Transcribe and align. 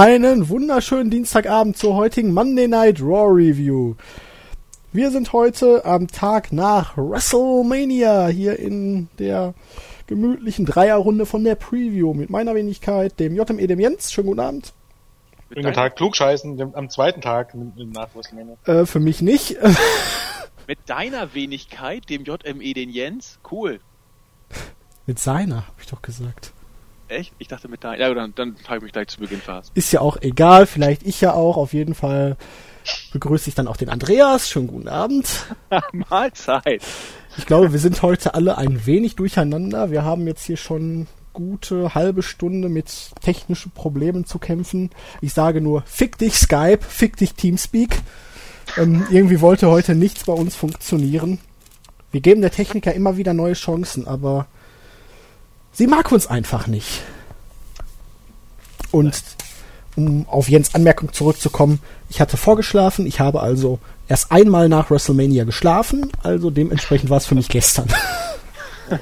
Einen 0.00 0.48
wunderschönen 0.48 1.10
Dienstagabend 1.10 1.76
zur 1.76 1.94
heutigen 1.94 2.32
Monday 2.32 2.66
Night 2.66 3.02
Raw 3.02 3.28
Review. 3.30 3.96
Wir 4.94 5.10
sind 5.10 5.34
heute 5.34 5.84
am 5.84 6.08
Tag 6.08 6.54
nach 6.54 6.96
WrestleMania 6.96 8.28
hier 8.28 8.58
in 8.58 9.10
der 9.18 9.52
gemütlichen 10.06 10.64
Dreierrunde 10.64 11.26
von 11.26 11.44
der 11.44 11.54
Preview 11.54 12.14
mit 12.14 12.30
meiner 12.30 12.54
Wenigkeit, 12.54 13.20
dem 13.20 13.36
JME, 13.36 13.66
dem 13.66 13.78
Jens. 13.78 14.10
Schönen 14.10 14.28
guten 14.28 14.40
Abend. 14.40 14.72
Schönen 15.52 15.64
guten 15.64 15.74
Tag, 15.74 15.96
klugscheißen, 15.96 16.74
am 16.74 16.88
zweiten 16.88 17.20
Tag 17.20 17.54
nach 17.54 18.08
WrestleMania. 18.14 18.56
Äh, 18.64 18.86
für 18.86 19.00
mich 19.00 19.20
nicht. 19.20 19.58
mit 20.66 20.78
deiner 20.86 21.34
Wenigkeit, 21.34 22.08
dem 22.08 22.24
JME, 22.24 22.72
den 22.72 22.88
Jens? 22.88 23.38
Cool. 23.50 23.80
Mit 25.04 25.18
seiner, 25.18 25.66
hab 25.66 25.78
ich 25.78 25.88
doch 25.88 26.00
gesagt. 26.00 26.54
Echt? 27.10 27.32
Ich 27.38 27.48
dachte 27.48 27.68
mit 27.68 27.82
da. 27.82 27.94
Ja, 27.94 28.12
dann, 28.14 28.34
dann 28.36 28.56
habe 28.68 28.78
ich 28.78 28.82
mich 28.84 28.92
gleich 28.92 29.08
zu 29.08 29.18
Beginn 29.18 29.40
fast. 29.40 29.72
Ist 29.74 29.92
ja 29.92 30.00
auch 30.00 30.16
egal, 30.20 30.66
vielleicht 30.66 31.02
ich 31.04 31.20
ja 31.20 31.34
auch. 31.34 31.56
Auf 31.56 31.72
jeden 31.72 31.94
Fall 31.94 32.36
begrüße 33.12 33.48
ich 33.48 33.56
dann 33.56 33.66
auch 33.66 33.76
den 33.76 33.88
Andreas. 33.88 34.48
Schönen 34.48 34.68
guten 34.68 34.88
Abend. 34.88 35.46
Mahlzeit. 35.92 36.82
Ich 37.36 37.46
glaube, 37.46 37.72
wir 37.72 37.80
sind 37.80 38.02
heute 38.02 38.34
alle 38.34 38.58
ein 38.58 38.86
wenig 38.86 39.16
durcheinander. 39.16 39.90
Wir 39.90 40.04
haben 40.04 40.26
jetzt 40.28 40.44
hier 40.44 40.56
schon 40.56 41.08
gute 41.32 41.94
halbe 41.96 42.22
Stunde 42.22 42.68
mit 42.68 43.10
technischen 43.20 43.72
Problemen 43.72 44.24
zu 44.24 44.38
kämpfen. 44.38 44.90
Ich 45.20 45.32
sage 45.32 45.60
nur, 45.60 45.82
fick 45.86 46.16
dich 46.16 46.34
Skype, 46.34 46.80
fick 46.82 47.16
dich 47.16 47.34
Teamspeak. 47.34 48.02
Ähm, 48.76 49.06
irgendwie 49.10 49.40
wollte 49.40 49.68
heute 49.68 49.96
nichts 49.96 50.24
bei 50.24 50.32
uns 50.32 50.54
funktionieren. 50.54 51.40
Wir 52.12 52.20
geben 52.20 52.40
der 52.40 52.52
Technik 52.52 52.86
ja 52.86 52.92
immer 52.92 53.16
wieder 53.16 53.34
neue 53.34 53.54
Chancen, 53.54 54.06
aber 54.06 54.46
Sie 55.72 55.86
mag 55.86 56.10
uns 56.12 56.26
einfach 56.26 56.66
nicht. 56.66 57.02
Und 58.90 59.22
um 59.96 60.28
auf 60.28 60.48
Jens 60.48 60.74
Anmerkung 60.74 61.12
zurückzukommen, 61.12 61.80
ich 62.08 62.20
hatte 62.20 62.36
vorgeschlafen, 62.36 63.06
ich 63.06 63.20
habe 63.20 63.40
also 63.40 63.78
erst 64.08 64.32
einmal 64.32 64.68
nach 64.68 64.90
WrestleMania 64.90 65.44
geschlafen, 65.44 66.10
also 66.22 66.50
dementsprechend 66.50 67.10
war 67.10 67.18
es 67.18 67.26
für 67.26 67.34
mich 67.34 67.48
gestern. 67.48 67.88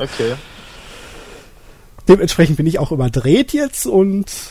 Okay. 0.00 0.34
Dementsprechend 2.08 2.56
bin 2.56 2.66
ich 2.66 2.78
auch 2.78 2.90
überdreht 2.90 3.52
jetzt 3.52 3.86
und 3.86 4.30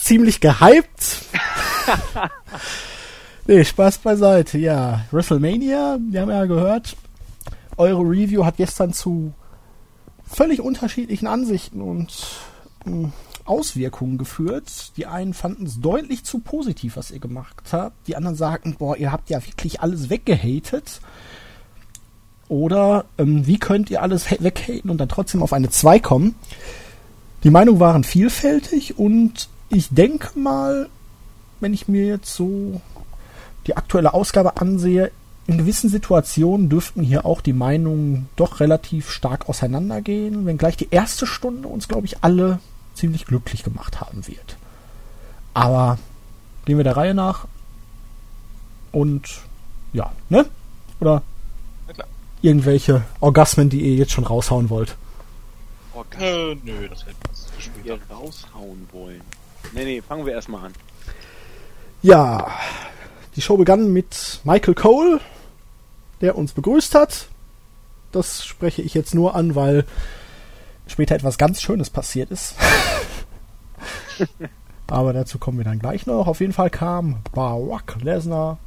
ziemlich 0.00 0.40
gehypt. 0.40 1.16
nee, 3.46 3.64
Spaß 3.64 3.98
beiseite, 3.98 4.58
ja. 4.58 5.04
WrestleMania, 5.10 5.98
wir 6.10 6.20
haben 6.20 6.30
ja 6.30 6.44
gehört, 6.44 6.96
eure 7.80 8.02
Review 8.02 8.44
hat 8.44 8.58
gestern 8.58 8.92
zu 8.92 9.32
völlig 10.24 10.60
unterschiedlichen 10.60 11.26
Ansichten 11.26 11.80
und 11.80 12.12
hm, 12.84 13.12
Auswirkungen 13.44 14.18
geführt. 14.18 14.92
Die 14.96 15.06
einen 15.06 15.34
fanden 15.34 15.66
es 15.66 15.80
deutlich 15.80 16.24
zu 16.24 16.38
positiv, 16.38 16.96
was 16.96 17.10
ihr 17.10 17.18
gemacht 17.18 17.56
habt. 17.72 18.06
Die 18.06 18.16
anderen 18.16 18.36
sagten, 18.36 18.76
boah, 18.78 18.96
ihr 18.96 19.10
habt 19.10 19.30
ja 19.30 19.44
wirklich 19.44 19.80
alles 19.80 20.10
weggehatet. 20.10 21.00
Oder 22.48 23.06
ähm, 23.18 23.46
wie 23.46 23.58
könnt 23.58 23.90
ihr 23.90 24.02
alles 24.02 24.30
weghaten 24.30 24.90
und 24.90 24.98
dann 24.98 25.08
trotzdem 25.08 25.42
auf 25.42 25.52
eine 25.52 25.70
2 25.70 25.98
kommen? 26.00 26.34
Die 27.42 27.50
Meinungen 27.50 27.80
waren 27.80 28.04
vielfältig 28.04 28.98
und 28.98 29.48
ich 29.70 29.88
denke 29.88 30.38
mal, 30.38 30.90
wenn 31.60 31.72
ich 31.72 31.88
mir 31.88 32.06
jetzt 32.06 32.34
so 32.34 32.80
die 33.66 33.76
aktuelle 33.76 34.12
Ausgabe 34.12 34.58
ansehe, 34.58 35.10
in 35.50 35.58
gewissen 35.58 35.90
Situationen 35.90 36.68
dürften 36.68 37.02
hier 37.02 37.26
auch 37.26 37.40
die 37.40 37.52
Meinungen 37.52 38.28
doch 38.36 38.60
relativ 38.60 39.10
stark 39.10 39.48
auseinandergehen, 39.48 40.46
wenngleich 40.46 40.76
die 40.76 40.86
erste 40.92 41.26
Stunde 41.26 41.66
uns, 41.66 41.88
glaube 41.88 42.06
ich, 42.06 42.22
alle 42.22 42.60
ziemlich 42.94 43.26
glücklich 43.26 43.64
gemacht 43.64 44.00
haben 44.00 44.28
wird. 44.28 44.56
Aber 45.52 45.98
gehen 46.66 46.76
wir 46.76 46.84
der 46.84 46.96
Reihe 46.96 47.14
nach 47.14 47.48
und 48.92 49.40
ja, 49.92 50.12
ne? 50.28 50.46
Oder 51.00 51.22
irgendwelche 52.42 53.02
Orgasmen, 53.18 53.70
die 53.70 53.80
ihr 53.80 53.96
jetzt 53.96 54.12
schon 54.12 54.26
raushauen 54.26 54.70
wollt? 54.70 54.96
Orgasmen? 55.94 56.28
Äh, 56.28 56.58
nö, 56.62 56.88
das 56.88 57.04
hätten 57.06 57.84
wir 57.84 57.98
raushauen 58.08 58.86
wollen. 58.92 59.22
Nee, 59.72 59.84
nee, 59.84 60.00
fangen 60.00 60.24
wir 60.24 60.32
erstmal 60.32 60.66
an. 60.66 60.72
Ja, 62.02 62.46
die 63.34 63.42
Show 63.42 63.56
begann 63.56 63.92
mit 63.92 64.40
Michael 64.44 64.74
Cole, 64.74 65.20
der 66.20 66.36
uns 66.36 66.52
begrüßt 66.52 66.94
hat. 66.94 67.28
Das 68.12 68.44
spreche 68.44 68.82
ich 68.82 68.94
jetzt 68.94 69.14
nur 69.14 69.34
an, 69.34 69.54
weil 69.54 69.84
später 70.86 71.14
etwas 71.14 71.38
ganz 71.38 71.62
Schönes 71.62 71.90
passiert 71.90 72.30
ist. 72.30 72.54
Aber 74.88 75.12
dazu 75.12 75.38
kommen 75.38 75.58
wir 75.58 75.64
dann 75.64 75.78
gleich 75.78 76.06
noch. 76.06 76.26
Auf 76.26 76.40
jeden 76.40 76.52
Fall 76.52 76.70
kam 76.70 77.18
Barack 77.32 77.96
Lesnar 78.02 78.58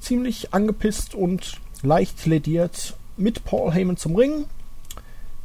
ziemlich 0.00 0.54
angepisst 0.54 1.14
und 1.14 1.60
leicht 1.82 2.24
lediert 2.24 2.94
mit 3.18 3.44
Paul 3.44 3.72
Heyman 3.72 3.98
zum 3.98 4.16
Ring. 4.16 4.46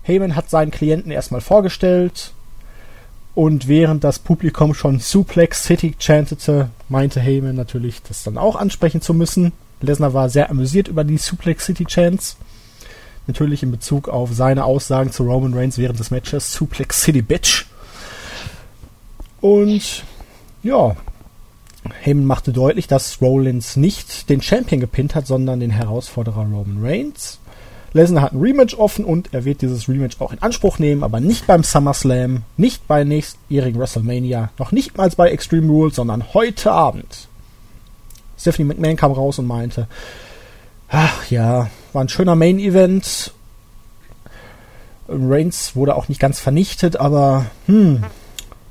Heyman 0.04 0.36
hat 0.36 0.50
seinen 0.50 0.72
Klienten 0.72 1.12
erstmal 1.12 1.42
vorgestellt 1.42 2.32
und 3.34 3.68
während 3.68 4.06
das 4.06 4.20
Publikum 4.20 4.74
schon 4.74 5.00
Suplex 5.00 5.64
City 5.64 5.94
chantete, 6.00 6.70
meinte 6.88 7.20
Heyman 7.20 7.56
natürlich, 7.56 8.02
das 8.02 8.24
dann 8.24 8.38
auch 8.38 8.56
ansprechen 8.56 9.02
zu 9.02 9.14
müssen. 9.14 9.52
Lesnar 9.82 10.14
war 10.14 10.30
sehr 10.30 10.50
amüsiert 10.50 10.88
über 10.88 11.04
die 11.04 11.18
Suplex 11.18 11.66
City 11.66 11.86
Chants. 11.86 12.38
Natürlich 13.28 13.64
in 13.64 13.72
Bezug 13.72 14.08
auf 14.08 14.34
seine 14.34 14.66
Aussagen 14.66 15.12
zu 15.12 15.24
Roman 15.24 15.54
Reigns 15.54 15.78
während 15.78 16.00
des 16.00 16.12
Matches 16.12 16.54
Suplex 16.54 17.02
City 17.02 17.22
Bitch. 17.22 17.66
Und 19.42 20.04
ja, 20.64 20.96
Heyman 22.02 22.26
machte 22.26 22.52
deutlich, 22.52 22.88
dass 22.88 23.22
Rollins 23.22 23.76
nicht 23.76 24.30
den 24.30 24.42
Champion 24.42 24.80
gepinnt 24.80 25.16
hat, 25.16 25.28
sondern 25.28 25.60
den 25.60 25.72
Herausforderer 25.72 26.42
Roman 26.42 26.84
Reigns. 26.84 27.40
Lesnar 27.94 28.24
hat 28.24 28.34
ein 28.34 28.42
Rematch 28.42 28.76
offen 28.76 29.06
und 29.06 29.34
er 29.34 29.46
wird 29.46 29.62
dieses 29.62 29.88
Rematch 29.88 30.20
auch 30.20 30.34
in 30.34 30.42
Anspruch 30.42 30.80
nehmen, 30.80 31.04
aber 31.04 31.22
nicht 31.22 31.48
beim 31.48 31.64
SummerSlam, 31.64 32.44
nicht 32.58 32.88
bei 32.88 33.06
nächstjährigen 33.06 33.80
WrestleMania, 33.80 34.50
noch 34.60 34.74
nicht 34.74 34.98
mal 34.98 35.10
bei 35.16 35.30
Extreme 35.30 35.72
Rules, 35.72 35.96
sondern 35.96 36.34
heute 36.34 36.72
Abend. 36.72 37.30
Stephanie 38.46 38.68
McMahon 38.68 38.96
kam 38.96 39.12
raus 39.12 39.40
und 39.40 39.48
meinte, 39.48 39.88
ach 40.88 41.32
ja, 41.32 41.72
war 41.94 42.04
ein 42.04 42.10
schöner 42.10 42.36
Main 42.36 42.60
Event. 42.60 43.34
Reigns 45.10 45.76
wurde 45.76 45.96
auch 45.96 46.10
nicht 46.10 46.22
ganz 46.22 46.40
vernichtet, 46.40 46.96
aber 46.96 47.48
hm, 47.66 48.04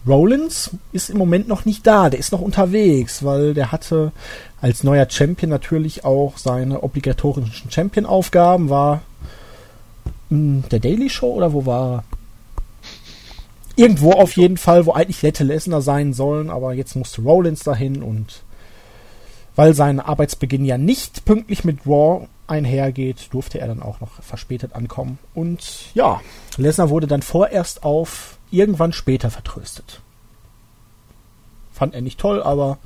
Rollins 0.06 0.70
ist 0.92 1.10
im 1.10 1.18
Moment 1.18 1.48
noch 1.48 1.64
nicht 1.64 1.84
da, 1.88 2.08
der 2.08 2.20
ist 2.20 2.30
noch 2.30 2.40
unterwegs, 2.40 3.24
weil 3.24 3.52
der 3.52 3.72
hatte 3.72 4.12
als 4.60 4.84
neuer 4.84 5.10
Champion 5.10 5.50
natürlich 5.50 6.04
auch 6.04 6.38
seine 6.38 6.84
obligatorischen 6.84 7.72
Champion-Aufgaben, 7.72 8.70
war 8.70 9.02
in 10.30 10.62
der 10.70 10.78
Daily 10.78 11.10
Show 11.10 11.32
oder 11.32 11.52
wo 11.52 11.66
war 11.66 11.94
er? 11.96 12.04
Irgendwo 13.74 14.12
auf 14.12 14.36
jeden 14.36 14.56
Fall, 14.56 14.86
wo 14.86 14.92
eigentlich 14.92 15.24
hätte 15.24 15.42
Lesnar 15.42 15.82
sein 15.82 16.12
sollen, 16.12 16.48
aber 16.48 16.74
jetzt 16.74 16.94
musste 16.94 17.22
Rollins 17.22 17.64
dahin 17.64 18.04
und 18.04 18.44
weil 19.56 19.75
sein 19.75 20.00
Arbeitsbeginn 20.00 20.65
ja 20.65 20.78
nicht 20.78 21.25
pünktlich 21.25 21.65
mit 21.65 21.87
Raw 21.87 22.28
einhergeht, 22.47 23.28
durfte 23.32 23.60
er 23.60 23.69
dann 23.69 23.82
auch 23.82 24.00
noch 24.00 24.22
verspätet 24.22 24.75
ankommen. 24.75 25.19
Und 25.34 25.94
ja, 25.94 26.20
Lesnar 26.56 26.91
wurde 26.91 27.06
dann 27.06 27.22
vorerst 27.22 27.84
auf 27.84 28.38
irgendwann 28.50 28.92
später 28.92 29.31
vertröstet. 29.31 30.00
Fand 31.72 31.94
er 31.94 32.03
nicht 32.03 32.20
toll, 32.20 32.42
aber 32.42 32.78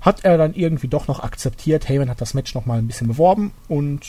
hat 0.00 0.24
er 0.24 0.38
dann 0.38 0.54
irgendwie 0.54 0.88
doch 0.88 1.08
noch 1.08 1.20
akzeptiert. 1.20 1.88
Heyman 1.88 2.08
hat 2.08 2.20
das 2.20 2.34
Match 2.34 2.54
noch 2.54 2.66
mal 2.66 2.78
ein 2.78 2.86
bisschen 2.86 3.08
beworben 3.08 3.52
und 3.68 4.02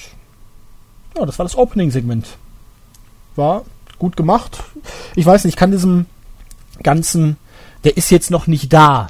ja, 1.18 1.26
das 1.26 1.40
war 1.40 1.46
das 1.46 1.58
Opening-Segment. 1.58 2.38
War 3.36 3.66
gut 3.98 4.16
gemacht. 4.16 4.64
Ich 5.16 5.26
weiß 5.26 5.44
nicht, 5.44 5.54
ich 5.54 5.60
kann 5.60 5.72
diesem 5.72 6.06
ganzen, 6.84 7.38
der 7.84 7.98
ist 7.98 8.12
jetzt 8.12 8.30
noch 8.30 8.46
nicht 8.46 8.72
da, 8.72 9.08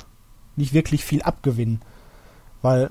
nicht 0.56 0.74
wirklich 0.74 1.04
viel 1.04 1.22
abgewinnen. 1.22 1.82
Weil 2.62 2.90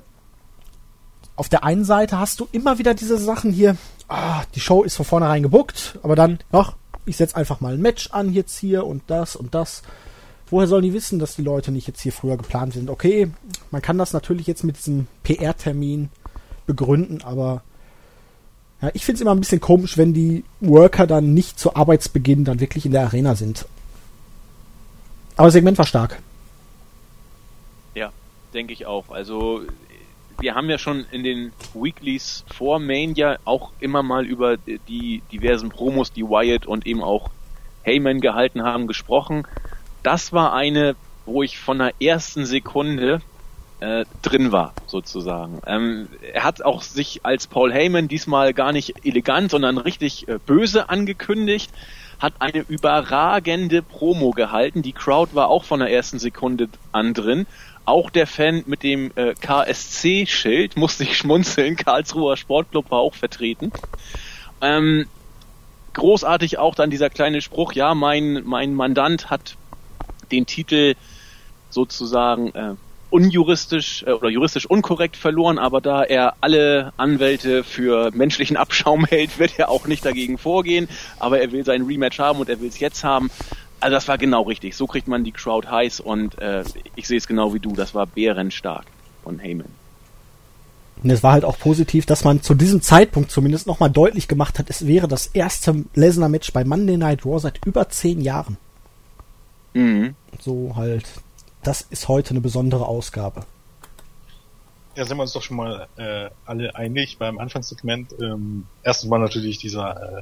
auf 1.35 1.49
der 1.49 1.63
einen 1.63 1.85
Seite 1.85 2.19
hast 2.19 2.39
du 2.39 2.47
immer 2.51 2.79
wieder 2.79 2.93
diese 2.93 3.17
Sachen 3.17 3.51
hier, 3.51 3.77
ah, 4.07 4.43
die 4.55 4.59
Show 4.59 4.83
ist 4.83 4.95
von 4.95 5.05
vornherein 5.05 5.43
gebuckt, 5.43 5.99
aber 6.03 6.15
dann, 6.15 6.39
ach, 6.51 6.73
ich 7.05 7.17
setze 7.17 7.35
einfach 7.35 7.61
mal 7.61 7.73
ein 7.73 7.81
Match 7.81 8.11
an 8.11 8.33
jetzt 8.33 8.57
hier 8.57 8.85
und 8.85 9.03
das 9.07 9.35
und 9.35 9.55
das. 9.55 9.81
Woher 10.49 10.67
sollen 10.67 10.83
die 10.83 10.93
wissen, 10.93 11.19
dass 11.19 11.35
die 11.35 11.41
Leute 11.41 11.71
nicht 11.71 11.87
jetzt 11.87 12.01
hier 12.01 12.11
früher 12.11 12.37
geplant 12.37 12.73
sind? 12.73 12.89
Okay, 12.89 13.31
man 13.71 13.81
kann 13.81 13.97
das 13.97 14.13
natürlich 14.13 14.47
jetzt 14.47 14.63
mit 14.63 14.77
diesem 14.77 15.07
PR-Termin 15.23 16.09
begründen, 16.65 17.21
aber 17.23 17.63
ja, 18.81 18.89
ich 18.93 19.05
finde 19.05 19.17
es 19.17 19.21
immer 19.21 19.31
ein 19.31 19.39
bisschen 19.39 19.61
komisch, 19.61 19.97
wenn 19.97 20.13
die 20.13 20.43
Worker 20.59 21.07
dann 21.07 21.33
nicht 21.33 21.59
zu 21.59 21.75
Arbeitsbeginn 21.75 22.45
dann 22.45 22.59
wirklich 22.59 22.85
in 22.85 22.91
der 22.91 23.03
Arena 23.03 23.35
sind. 23.35 23.65
Aber 25.35 25.47
das 25.47 25.53
Segment 25.53 25.77
war 25.77 25.85
stark. 25.85 26.19
Denke 28.57 28.73
ich 28.73 28.87
auch. 28.87 29.11
Also 29.11 29.61
wir 30.39 30.55
haben 30.55 30.67
ja 30.67 30.79
schon 30.79 31.05
in 31.11 31.23
den 31.23 31.51
Weeklies 31.75 32.43
vor 32.47 32.79
Mania 32.79 33.37
auch 33.45 33.71
immer 33.79 34.01
mal 34.01 34.25
über 34.25 34.57
die 34.57 35.21
diversen 35.31 35.69
Promos, 35.69 36.11
die 36.11 36.23
Wyatt 36.23 36.65
und 36.65 36.87
eben 36.87 37.03
auch 37.03 37.29
Heyman 37.83 38.19
gehalten 38.19 38.63
haben, 38.63 38.87
gesprochen. 38.87 39.45
Das 40.01 40.33
war 40.33 40.53
eine, 40.53 40.95
wo 41.27 41.43
ich 41.43 41.59
von 41.59 41.77
der 41.77 41.93
ersten 42.01 42.47
Sekunde 42.47 43.21
äh, 43.79 44.05
drin 44.23 44.51
war, 44.51 44.73
sozusagen. 44.87 45.61
Ähm, 45.67 46.07
er 46.33 46.43
hat 46.43 46.63
auch 46.63 46.81
sich 46.81 47.23
als 47.27 47.45
Paul 47.45 47.71
Heyman 47.71 48.07
diesmal 48.07 48.55
gar 48.55 48.71
nicht 48.71 49.05
elegant, 49.05 49.51
sondern 49.51 49.77
richtig 49.77 50.27
äh, 50.27 50.39
böse 50.43 50.89
angekündigt, 50.89 51.69
hat 52.17 52.33
eine 52.39 52.65
überragende 52.67 53.83
Promo 53.83 54.31
gehalten. 54.31 54.81
Die 54.81 54.93
Crowd 54.93 55.35
war 55.35 55.49
auch 55.49 55.63
von 55.63 55.79
der 55.79 55.91
ersten 55.91 56.17
Sekunde 56.17 56.69
an 56.91 57.13
drin. 57.13 57.45
Auch 57.87 58.09
der 58.09 58.27
Fan 58.27 58.63
mit 58.65 58.83
dem 58.83 59.11
äh, 59.15 59.33
KSC-Schild 59.33 60.75
musste 60.75 61.05
ich 61.05 61.15
schmunzeln. 61.15 61.75
Karlsruher 61.77 62.35
Sportclub 62.35 62.91
war 62.91 62.99
auch 62.99 63.15
vertreten. 63.15 63.71
Ähm, 64.61 65.05
großartig 65.93 66.57
auch 66.57 66.75
dann 66.75 66.89
dieser 66.89 67.09
kleine 67.09 67.41
Spruch, 67.41 67.71
ja, 67.71 67.95
mein, 67.95 68.43
mein 68.43 68.73
Mandant 68.73 69.29
hat 69.29 69.55
den 70.33 70.45
Titel 70.45 70.95
sozusagen 71.69 72.53
äh, 72.55 72.73
unjuristisch 73.09 74.03
äh, 74.05 74.11
oder 74.11 74.27
juristisch 74.27 74.65
unkorrekt 74.65 75.15
verloren, 75.15 75.57
aber 75.57 75.79
da 75.79 76.03
er 76.03 76.35
alle 76.41 76.91
Anwälte 76.97 77.63
für 77.63 78.11
menschlichen 78.11 78.57
Abschaum 78.57 79.05
hält, 79.09 79.39
wird 79.39 79.57
er 79.57 79.69
auch 79.69 79.87
nicht 79.87 80.03
dagegen 80.03 80.37
vorgehen, 80.37 80.89
aber 81.19 81.39
er 81.39 81.53
will 81.53 81.63
sein 81.63 81.83
Rematch 81.83 82.19
haben 82.19 82.39
und 82.39 82.49
er 82.49 82.59
will 82.59 82.67
es 82.67 82.81
jetzt 82.81 83.05
haben. 83.05 83.31
Also 83.79 83.93
das 83.93 84.07
war 84.07 84.17
genau 84.17 84.43
richtig. 84.43 84.75
So 84.75 84.87
kriegt 84.87 85.07
man 85.07 85.23
die 85.23 85.31
Crowd 85.31 85.67
heiß 85.67 85.99
und 85.99 86.37
äh, 86.39 86.63
ich 86.95 87.07
sehe 87.07 87.17
es 87.17 87.27
genau 87.27 87.53
wie 87.53 87.59
du. 87.59 87.73
Das 87.73 87.93
war 87.93 88.07
bärenstark 88.07 88.85
von 89.23 89.39
Heyman. 89.39 89.67
Und 91.03 91.11
es 91.11 91.21
war 91.21 91.33
halt 91.33 91.45
auch 91.45 91.59
positiv, 91.59 92.07
dass 92.07 92.23
man 92.23 92.41
zu 92.41 92.55
diesem 92.55 92.81
Zeitpunkt 92.81 93.29
zumindest 93.29 93.67
nochmal 93.67 93.91
deutlich 93.91 94.27
gemacht 94.27 94.57
hat, 94.57 94.69
es 94.69 94.87
wäre 94.87 95.07
das 95.07 95.27
erste 95.27 95.85
Lesnar-Match 95.93 96.51
bei 96.53 96.63
Monday 96.63 96.97
Night 96.97 97.23
Raw 97.23 97.39
seit 97.39 97.63
über 97.65 97.87
zehn 97.89 98.19
Jahren. 98.21 98.57
Mhm. 99.73 100.15
So 100.39 100.73
halt 100.75 101.05
das 101.67 101.81
ist 101.81 102.07
heute 102.07 102.31
eine 102.31 102.41
besondere 102.41 102.87
Ausgabe. 102.87 103.43
Ja, 104.95 105.05
sind 105.05 105.17
wir 105.17 105.23
uns 105.23 105.33
doch 105.33 105.43
schon 105.43 105.57
mal 105.57 105.87
äh, 105.97 106.29
alle 106.45 106.75
einig 106.75 107.17
beim 107.17 107.37
Anfangssegment. 107.37 108.15
Ähm, 108.19 108.65
erstens 108.83 109.09
mal 109.09 109.19
natürlich 109.19 109.57
dieser 109.57 110.19
äh, 110.19 110.21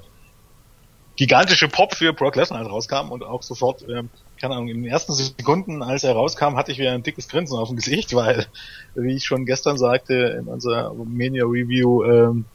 gigantische 1.16 1.68
Pop 1.68 1.96
für 1.96 2.14
Brock 2.14 2.36
Lesnar 2.36 2.60
halt 2.60 2.70
rauskam 2.70 3.12
und 3.12 3.24
auch 3.24 3.44
sofort, 3.44 3.86
ähm, 3.88 4.10
keine 4.40 4.56
Ahnung, 4.56 4.68
in 4.68 4.84
den 4.84 4.92
ersten 4.92 5.14
Sekunden, 5.14 5.82
als 5.82 6.04
er 6.04 6.14
rauskam, 6.14 6.56
hatte 6.56 6.72
ich 6.72 6.80
wieder 6.80 6.92
ein 6.92 7.04
dickes 7.04 7.28
Grinsen 7.28 7.58
auf 7.58 7.70
dem 7.70 7.78
Gesicht, 7.78 8.14
weil, 8.16 8.46
wie 8.96 9.16
ich 9.16 9.26
schon 9.26 9.46
gestern 9.46 9.78
sagte 9.78 10.14
in 10.14 10.48
unserer 10.48 10.94
Mania 10.94 11.46
Review, 11.46 12.04
ähm, 12.04 12.46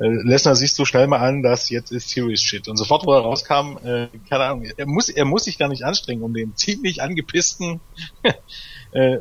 äh, 0.00 0.08
Lesnar 0.08 0.56
siehst 0.56 0.78
du 0.78 0.86
schnell 0.86 1.06
mal 1.06 1.18
an, 1.18 1.42
dass 1.42 1.68
jetzt 1.68 1.92
ist 1.92 2.08
Serious 2.08 2.40
Shit. 2.40 2.68
Und 2.68 2.78
sofort, 2.78 3.04
wo 3.06 3.12
er 3.12 3.20
rauskam, 3.20 3.76
äh, 3.84 4.08
keine 4.28 4.44
Ahnung, 4.44 4.64
er 4.76 4.86
muss, 4.86 5.10
er 5.10 5.26
muss 5.26 5.44
sich 5.44 5.58
gar 5.58 5.68
nicht 5.68 5.84
anstrengen, 5.84 6.22
um 6.22 6.32
den 6.32 6.56
ziemlich 6.56 7.02
angepissten 7.02 7.80
äh, 8.92 9.14
äh, 9.14 9.20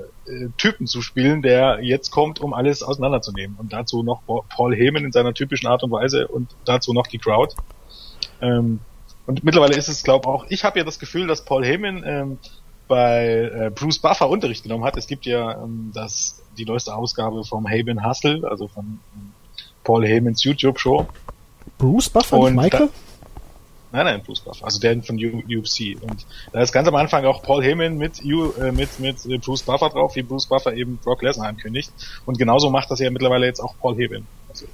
Typen 0.57 0.87
zu 0.87 1.01
spielen, 1.01 1.41
der 1.41 1.79
jetzt 1.81 2.11
kommt, 2.11 2.39
um 2.39 2.53
alles 2.53 2.81
auseinanderzunehmen. 2.81 3.57
Und 3.57 3.73
dazu 3.73 4.03
noch 4.03 4.21
Paul 4.25 4.73
Heyman 4.73 5.03
in 5.03 5.11
seiner 5.11 5.33
typischen 5.33 5.67
Art 5.67 5.83
und 5.83 5.91
Weise 5.91 6.29
und 6.29 6.55
dazu 6.63 6.93
noch 6.93 7.07
die 7.07 7.17
Crowd. 7.17 7.55
Ähm, 8.41 8.79
und 9.29 9.43
mittlerweile 9.43 9.77
ist 9.77 9.87
es, 9.87 10.01
glaube 10.01 10.27
auch, 10.27 10.47
ich 10.49 10.63
habe 10.63 10.79
ja 10.79 10.83
das 10.83 10.97
Gefühl, 10.97 11.27
dass 11.27 11.45
Paul 11.45 11.63
Heyman 11.63 12.03
ähm, 12.03 12.39
bei 12.87 13.25
äh, 13.27 13.69
Bruce 13.69 13.99
Buffer 13.99 14.27
Unterricht 14.27 14.63
genommen 14.63 14.83
hat. 14.83 14.97
Es 14.97 15.05
gibt 15.05 15.27
ja 15.27 15.51
ähm, 15.51 15.91
das 15.93 16.41
die 16.57 16.65
neueste 16.65 16.95
Ausgabe 16.95 17.43
vom 17.43 17.67
Heyman 17.67 18.03
Hustle, 18.03 18.41
also 18.49 18.67
von 18.67 18.99
ähm, 19.15 19.31
Paul 19.83 20.03
Heymans 20.03 20.43
YouTube-Show. 20.43 21.07
Bruce 21.77 22.09
Buffer, 22.09 22.39
und 22.39 22.55
Michael? 22.55 22.89
Da, 23.91 24.03
nein, 24.03 24.05
nein, 24.15 24.23
Bruce 24.23 24.39
Buffer, 24.39 24.65
also 24.65 24.79
der 24.79 24.99
von 25.03 25.17
UFC. 25.17 26.01
Und 26.01 26.25
da 26.51 26.61
ist 26.61 26.71
ganz 26.71 26.87
am 26.87 26.95
Anfang 26.95 27.23
auch 27.25 27.43
Paul 27.43 27.63
Heyman 27.63 27.99
mit, 27.99 28.25
äh, 28.25 28.71
mit, 28.71 28.99
mit 28.99 29.25
äh, 29.27 29.37
Bruce 29.37 29.61
Buffer 29.61 29.89
drauf, 29.89 30.15
wie 30.15 30.23
Bruce 30.23 30.47
Buffer 30.47 30.73
eben 30.73 30.97
Brock 30.97 31.21
Lesnar 31.21 31.49
ankündigt. 31.49 31.91
Und 32.25 32.39
genauso 32.39 32.71
macht 32.71 32.89
das 32.89 32.99
ja 32.99 33.11
mittlerweile 33.11 33.45
jetzt 33.45 33.59
auch 33.59 33.75
Paul 33.79 33.95
Heyman. 33.95 34.25
Also, 34.49 34.65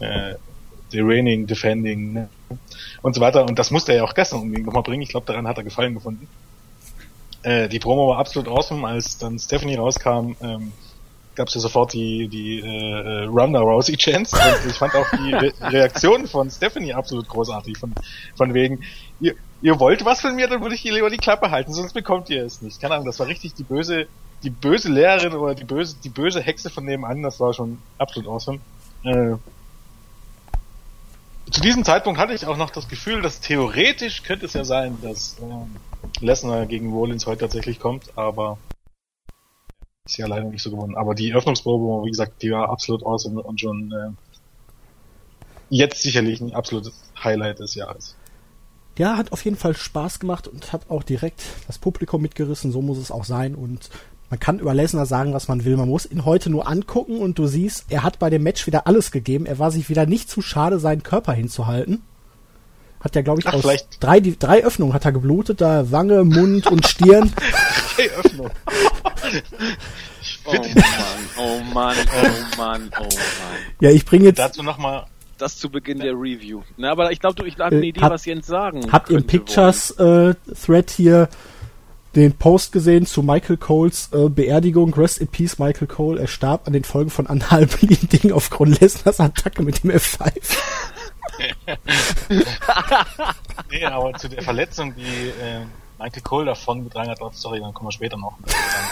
äh, 0.00 0.34
the 0.90 1.00
reigning, 1.00 1.46
defending, 1.46 2.12
ne? 2.12 2.28
und 3.02 3.14
so 3.14 3.20
weiter. 3.20 3.44
Und 3.44 3.58
das 3.58 3.70
musste 3.70 3.92
er 3.92 3.98
ja 3.98 4.04
auch 4.04 4.14
gestern 4.14 4.40
unbedingt 4.40 4.66
nochmal 4.66 4.82
bringen. 4.82 5.02
Ich 5.02 5.10
glaube, 5.10 5.26
daran 5.26 5.46
hat 5.46 5.58
er 5.58 5.64
Gefallen 5.64 5.94
gefunden. 5.94 6.28
Äh, 7.42 7.68
die 7.68 7.78
Promo 7.78 8.08
war 8.08 8.18
absolut 8.18 8.48
awesome, 8.48 8.86
als 8.86 9.18
dann 9.18 9.38
Stephanie 9.38 9.76
rauskam. 9.76 10.34
Ähm, 10.40 10.72
gab 11.34 11.48
es 11.48 11.54
ja 11.54 11.60
sofort 11.60 11.92
die, 11.92 12.28
die 12.28 12.60
äh, 12.60 13.24
Ronda 13.24 13.60
Rousey 13.60 13.96
Chance 13.96 14.36
und 14.36 14.70
ich 14.70 14.76
fand 14.76 14.94
auch 14.94 15.06
die 15.10 15.32
Re 15.32 15.52
Reaktion 15.60 16.26
von 16.26 16.50
Stephanie 16.50 16.94
absolut 16.94 17.28
großartig. 17.28 17.76
Von, 17.76 17.92
von 18.36 18.54
wegen, 18.54 18.82
ihr, 19.20 19.34
ihr 19.60 19.78
wollt 19.80 20.04
was 20.04 20.20
von 20.20 20.34
mir, 20.36 20.48
dann 20.48 20.62
würde 20.62 20.74
ich 20.74 20.84
ihr 20.84 20.94
lieber 20.94 21.10
die 21.10 21.16
Klappe 21.16 21.50
halten, 21.50 21.72
sonst 21.72 21.92
bekommt 21.92 22.30
ihr 22.30 22.44
es 22.44 22.62
nicht. 22.62 22.80
Keine 22.80 22.94
Ahnung, 22.94 23.06
das 23.06 23.18
war 23.18 23.26
richtig 23.26 23.54
die 23.54 23.64
böse, 23.64 24.06
die 24.42 24.50
böse 24.50 24.90
Lehrerin 24.90 25.34
oder 25.34 25.54
die 25.54 25.64
böse, 25.64 25.96
die 26.02 26.08
böse 26.08 26.40
Hexe 26.40 26.70
von 26.70 26.84
nebenan, 26.84 27.22
das 27.22 27.40
war 27.40 27.52
schon 27.52 27.78
absolut 27.98 28.28
awesome. 28.28 28.60
Äh, 29.04 29.34
zu 31.54 31.60
diesem 31.60 31.84
Zeitpunkt 31.84 32.18
hatte 32.18 32.34
ich 32.34 32.46
auch 32.46 32.56
noch 32.56 32.70
das 32.70 32.88
Gefühl, 32.88 33.22
dass 33.22 33.40
theoretisch 33.40 34.24
könnte 34.24 34.46
es 34.46 34.54
ja 34.54 34.64
sein, 34.64 34.98
dass 35.02 35.36
äh, 35.38 36.24
Lesnar 36.24 36.66
gegen 36.66 36.92
Rollins 36.92 37.26
heute 37.26 37.42
tatsächlich 37.42 37.78
kommt, 37.78 38.06
aber 38.18 38.58
ist 40.04 40.16
ja 40.16 40.26
leider 40.26 40.46
nicht 40.46 40.62
so 40.62 40.72
gewonnen. 40.72 40.96
Aber 40.96 41.14
die 41.14 41.32
Öffnungsprobe, 41.32 42.04
wie 42.04 42.10
gesagt, 42.10 42.42
die 42.42 42.50
war 42.50 42.70
absolut 42.70 43.06
awesome 43.06 43.40
und 43.40 43.60
schon 43.60 43.92
äh, 43.92 44.10
jetzt 45.70 46.02
sicherlich 46.02 46.40
ein 46.40 46.52
absolutes 46.54 47.00
Highlight 47.22 47.60
des 47.60 47.76
Jahres. 47.76 48.16
Ja, 48.98 49.16
hat 49.16 49.30
auf 49.30 49.44
jeden 49.44 49.56
Fall 49.56 49.76
Spaß 49.76 50.18
gemacht 50.18 50.48
und 50.48 50.72
hat 50.72 50.90
auch 50.90 51.04
direkt 51.04 51.40
das 51.68 51.78
Publikum 51.78 52.20
mitgerissen. 52.20 52.72
So 52.72 52.82
muss 52.82 52.98
es 52.98 53.12
auch 53.12 53.24
sein. 53.24 53.54
Und 53.54 53.90
man 54.34 54.40
kann 54.40 54.58
über 54.58 54.74
Lesnar 54.74 55.06
sagen, 55.06 55.32
was 55.32 55.46
man 55.46 55.64
will. 55.64 55.76
Man 55.76 55.88
muss 55.88 56.10
ihn 56.10 56.24
heute 56.24 56.50
nur 56.50 56.66
angucken 56.66 57.18
und 57.18 57.38
du 57.38 57.46
siehst, 57.46 57.84
er 57.88 58.02
hat 58.02 58.18
bei 58.18 58.30
dem 58.30 58.42
Match 58.42 58.66
wieder 58.66 58.88
alles 58.88 59.12
gegeben. 59.12 59.46
Er 59.46 59.60
war 59.60 59.70
sich 59.70 59.88
wieder 59.88 60.06
nicht 60.06 60.28
zu 60.28 60.42
schade, 60.42 60.80
seinen 60.80 61.04
Körper 61.04 61.32
hinzuhalten. 61.34 62.02
Hat 62.98 63.14
ja, 63.14 63.22
glaube 63.22 63.38
ich, 63.38 63.46
Ach, 63.46 63.54
aus 63.54 63.60
vielleicht. 63.60 64.02
drei, 64.02 64.18
die, 64.18 64.36
drei 64.36 64.64
Öffnungen 64.64 64.92
hat 64.92 65.04
er 65.04 65.12
geblutet, 65.12 65.60
da 65.60 65.92
Wange, 65.92 66.24
Mund 66.24 66.66
und 66.66 66.84
Stirn. 66.84 67.32
drei 67.96 68.10
Öffnungen. 68.10 68.50
oh 70.46 70.52
Mann, 70.52 70.66
oh 71.38 71.60
Mann, 71.72 71.96
oh 71.96 72.56
Mann, 72.56 72.90
oh 72.98 73.02
Mann. 73.02 73.10
Ja, 73.78 73.90
ich 73.90 74.04
bringe 74.04 74.24
jetzt. 74.24 74.40
Dazu 74.40 74.64
nochmal. 74.64 75.06
Das 75.38 75.58
zu 75.58 75.70
Beginn 75.70 76.00
der 76.00 76.14
Review. 76.14 76.62
Na, 76.76 76.90
aber 76.90 77.12
ich 77.12 77.20
glaube, 77.20 77.46
ich 77.46 77.56
habe 77.60 77.76
eine 77.76 77.86
Idee, 77.86 78.00
hab, 78.00 78.10
was 78.10 78.24
Jens 78.24 78.48
sagen 78.48 78.90
Habt 78.90 79.10
ihr 79.10 79.18
im 79.18 79.26
Pictures-Thread 79.26 80.90
äh, 80.90 80.94
hier 80.94 81.28
den 82.16 82.32
Post 82.36 82.72
gesehen 82.72 83.06
zu 83.06 83.22
Michael 83.22 83.56
Coles 83.56 84.10
äh, 84.12 84.28
Beerdigung? 84.28 84.94
Rest 84.94 85.18
in 85.18 85.28
Peace, 85.28 85.58
Michael 85.58 85.88
Cole. 85.88 86.20
Er 86.20 86.26
starb 86.26 86.66
an 86.66 86.72
den 86.72 86.84
Folgen 86.84 87.10
von 87.10 87.26
Anal 87.26 87.66
Bleeding 87.66 88.32
aufgrund 88.32 88.80
Lesners 88.80 89.20
Attacke 89.20 89.62
mit 89.62 89.82
dem 89.82 89.90
F5. 89.90 90.32
nee, 93.70 93.84
aber 93.84 94.14
zu 94.14 94.28
der 94.28 94.42
Verletzung, 94.42 94.94
die 94.94 95.02
äh, 95.02 95.64
Michael 95.98 96.22
Cole 96.22 96.46
davon 96.46 96.84
getragen 96.84 97.10
hat, 97.10 97.18
sorry, 97.34 97.60
dann 97.60 97.74
kommen 97.74 97.88
wir 97.88 97.92
später 97.92 98.16
noch. 98.16 98.38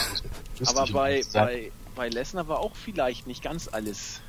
aber 0.66 0.86
bei, 0.92 1.22
bei, 1.32 1.70
bei 1.94 2.08
Lesnar 2.08 2.48
war 2.48 2.60
auch 2.60 2.74
vielleicht 2.74 3.26
nicht 3.26 3.42
ganz 3.42 3.68
alles 3.68 4.20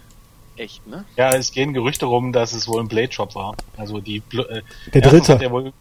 echt, 0.55 0.85
ne? 0.85 1.05
Ja, 1.15 1.33
es 1.33 1.51
gehen 1.51 1.73
Gerüchte 1.73 2.05
rum, 2.05 2.31
dass 2.31 2.53
es 2.53 2.67
wohl 2.67 2.81
ein 2.81 2.87
Blade 2.87 3.11
Shop 3.11 3.35
war. 3.35 3.55
Also 3.77 3.99
die 3.99 4.21
äh, 4.33 4.61
der 4.93 5.01
dritte. 5.01 5.39
Wohl, 5.49 5.73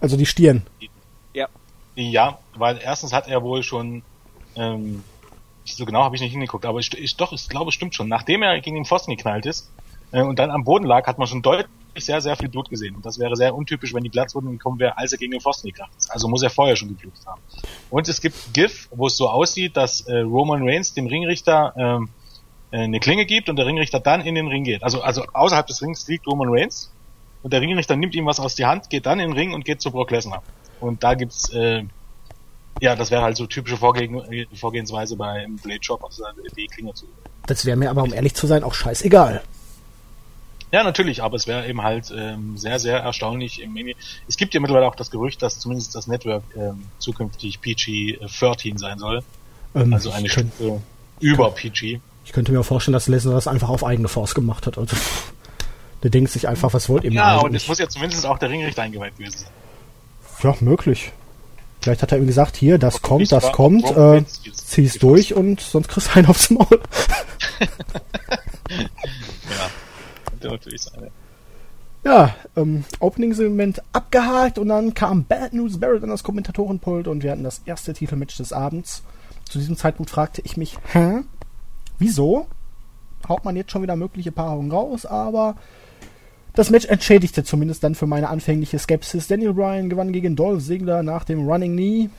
also 0.00 0.16
die 0.16 0.26
Stirn. 0.26 0.66
Die, 0.80 0.90
ja. 1.94 2.38
Weil 2.54 2.78
erstens 2.82 3.12
hat 3.12 3.28
er 3.28 3.42
wohl 3.42 3.62
schon 3.62 4.02
ähm, 4.56 5.02
so 5.64 5.84
genau 5.84 6.02
habe 6.02 6.16
ich 6.16 6.22
nicht 6.22 6.32
hingeguckt, 6.32 6.66
aber 6.66 6.80
ich, 6.80 6.92
ich 6.98 7.16
doch, 7.16 7.32
ich 7.32 7.48
glaube, 7.48 7.68
es 7.68 7.74
stimmt 7.74 7.94
schon. 7.94 8.08
Nachdem 8.08 8.42
er 8.42 8.60
gegen 8.60 8.76
den 8.76 8.84
Pfosten 8.84 9.10
geknallt 9.12 9.46
ist, 9.46 9.70
äh, 10.10 10.22
und 10.22 10.38
dann 10.38 10.50
am 10.50 10.64
Boden 10.64 10.84
lag, 10.84 11.06
hat 11.06 11.18
man 11.18 11.26
schon 11.26 11.42
deutlich 11.42 11.68
sehr, 11.96 12.20
sehr 12.20 12.36
viel 12.36 12.48
Blut 12.48 12.68
gesehen. 12.70 12.96
Und 12.96 13.04
das 13.04 13.18
wäre 13.18 13.36
sehr 13.36 13.54
untypisch, 13.54 13.92
wenn 13.94 14.02
die 14.02 14.10
Platzwunden 14.10 14.52
gekommen 14.52 14.78
wäre, 14.78 14.96
als 14.96 15.12
er 15.12 15.18
gegen 15.18 15.32
den 15.32 15.40
Pfosten 15.40 15.68
gekracht 15.68 15.92
ist. 15.96 16.10
Also 16.10 16.28
muss 16.28 16.42
er 16.42 16.50
vorher 16.50 16.76
schon 16.76 16.88
geblutet 16.88 17.24
haben. 17.26 17.40
Und 17.90 18.08
es 18.08 18.20
gibt 18.20 18.54
GIF, 18.54 18.88
wo 18.90 19.06
es 19.06 19.16
so 19.16 19.28
aussieht, 19.28 19.76
dass 19.76 20.02
äh, 20.02 20.18
Roman 20.18 20.66
Reigns 20.66 20.94
dem 20.94 21.06
Ringrichter 21.06 21.74
ähm, 21.76 22.08
äh, 22.70 22.78
eine 22.78 23.00
Klinge 23.00 23.26
gibt 23.26 23.48
und 23.48 23.56
der 23.56 23.66
Ringrichter 23.66 24.00
dann 24.00 24.22
in 24.22 24.34
den 24.34 24.48
Ring 24.48 24.64
geht. 24.64 24.82
Also, 24.82 25.02
also 25.02 25.24
außerhalb 25.32 25.66
des 25.66 25.82
Rings 25.82 26.06
liegt 26.08 26.26
Roman 26.26 26.48
Reigns 26.50 26.90
und 27.42 27.52
der 27.52 27.60
Ringrichter 27.60 27.96
nimmt 27.96 28.14
ihm 28.14 28.26
was 28.26 28.40
aus 28.40 28.54
die 28.54 28.64
Hand, 28.64 28.88
geht 28.88 29.04
dann 29.04 29.20
in 29.20 29.30
den 29.30 29.36
Ring 29.36 29.52
und 29.52 29.64
geht 29.64 29.82
zu 29.82 29.90
Brock 29.90 30.10
Lesnar. 30.10 30.42
Und 30.82 31.02
da 31.02 31.14
gibt's 31.14 31.48
äh, 31.50 31.84
ja, 32.80 32.96
das 32.96 33.10
wäre 33.10 33.22
halt 33.22 33.36
so 33.36 33.46
typische 33.46 33.76
Vorgehen, 33.76 34.20
Vorgehensweise 34.54 35.16
beim 35.16 35.56
Blade 35.56 35.82
Shop, 35.82 36.02
also 36.02 36.24
die 36.56 36.66
Klinge 36.66 36.92
zu. 36.94 37.06
Das 37.46 37.64
wäre 37.64 37.76
mir 37.76 37.90
aber, 37.90 38.02
um 38.02 38.12
ehrlich 38.12 38.34
zu 38.34 38.46
sein, 38.46 38.64
auch 38.64 38.74
scheißegal. 38.74 39.42
Ja, 40.72 40.82
natürlich, 40.82 41.22
aber 41.22 41.36
es 41.36 41.46
wäre 41.46 41.68
eben 41.68 41.82
halt 41.82 42.12
ähm, 42.16 42.56
sehr, 42.56 42.78
sehr 42.78 42.98
erstaunlich. 42.98 43.60
Im 43.60 43.76
es 44.26 44.36
gibt 44.36 44.54
ja 44.54 44.60
mittlerweile 44.60 44.88
auch 44.88 44.94
das 44.94 45.10
Gerücht, 45.10 45.42
dass 45.42 45.58
zumindest 45.58 45.94
das 45.94 46.06
Network 46.06 46.42
ähm, 46.56 46.84
zukünftig 46.98 47.60
PG-13 47.60 48.78
sein 48.78 48.98
soll. 48.98 49.22
Ähm, 49.74 49.92
also 49.92 50.10
eine 50.10 50.28
Stufe 50.28 50.80
über 51.20 51.50
PG. 51.50 52.00
Ich 52.24 52.32
könnte 52.32 52.52
mir 52.52 52.60
auch 52.60 52.64
vorstellen, 52.64 52.94
dass 52.94 53.06
Lesnar 53.06 53.34
das 53.34 53.46
einfach 53.46 53.68
auf 53.68 53.84
eigene 53.84 54.08
Force 54.08 54.34
gemacht 54.34 54.66
hat. 54.66 54.78
Also, 54.78 54.96
Der 56.02 56.10
denkt 56.10 56.32
sich 56.32 56.48
einfach, 56.48 56.74
was 56.74 56.88
wollt 56.88 57.04
ihr 57.04 57.10
mir 57.10 57.16
Ja, 57.16 57.38
und 57.38 57.54
es 57.54 57.68
muss 57.68 57.78
ja 57.78 57.88
zumindest 57.88 58.26
auch 58.26 58.38
der 58.38 58.50
Ringrichter 58.50 58.82
eingeweiht 58.82 59.16
gewesen 59.16 59.38
sein. 59.38 59.50
Ja, 60.42 60.54
möglich. 60.60 61.12
Vielleicht 61.80 62.02
hat 62.02 62.12
er 62.12 62.18
ihm 62.18 62.26
gesagt, 62.26 62.56
hier, 62.56 62.78
das 62.78 62.96
Und 62.96 63.02
kommt, 63.02 63.32
das 63.32 63.50
kommt, 63.52 63.84
äh, 63.96 64.24
zieh's 64.24 64.74
dieses- 64.74 64.98
durch 64.98 65.34
und 65.34 65.60
sonst 65.60 65.88
kriegst 65.88 66.08
du 66.08 66.18
einen 66.18 66.26
aufs 66.28 66.50
Maul. 66.50 66.66
Ja, 68.70 69.70
könnte 70.24 70.48
natürlich 70.48 70.82
sein. 70.82 71.08
Ja, 72.04 72.34
ähm, 72.56 72.84
Opening-Segment 73.00 73.82
abgehakt 73.92 74.58
und 74.58 74.68
dann 74.68 74.94
kam 74.94 75.24
Bad 75.24 75.52
News 75.52 75.78
Barrett 75.78 76.02
an 76.02 76.08
das 76.08 76.24
Kommentatorenpult 76.24 77.06
und 77.06 77.22
wir 77.22 77.30
hatten 77.32 77.44
das 77.44 77.60
erste 77.64 77.92
Titelmatch 77.92 78.36
des 78.38 78.52
Abends. 78.52 79.02
Zu 79.48 79.58
diesem 79.58 79.76
Zeitpunkt 79.76 80.10
fragte 80.10 80.40
ich 80.44 80.56
mich, 80.56 80.78
hä? 80.92 81.18
Wieso? 81.98 82.46
Haut 83.28 83.44
man 83.44 83.54
jetzt 83.54 83.70
schon 83.70 83.82
wieder 83.82 83.94
mögliche 83.94 84.32
Paarungen 84.32 84.72
raus, 84.72 85.06
aber 85.06 85.54
das 86.54 86.70
Match 86.70 86.86
entschädigte 86.86 87.44
zumindest 87.44 87.82
dann 87.82 87.94
für 87.94 88.06
meine 88.06 88.28
anfängliche 88.28 88.78
Skepsis. 88.78 89.26
Daniel 89.26 89.54
Bryan 89.54 89.88
gewann 89.88 90.12
gegen 90.12 90.36
Dolph 90.36 90.64
Ziggler 90.64 91.02
nach 91.02 91.24
dem 91.24 91.46
Running 91.48 91.72
Knee. 91.72 92.10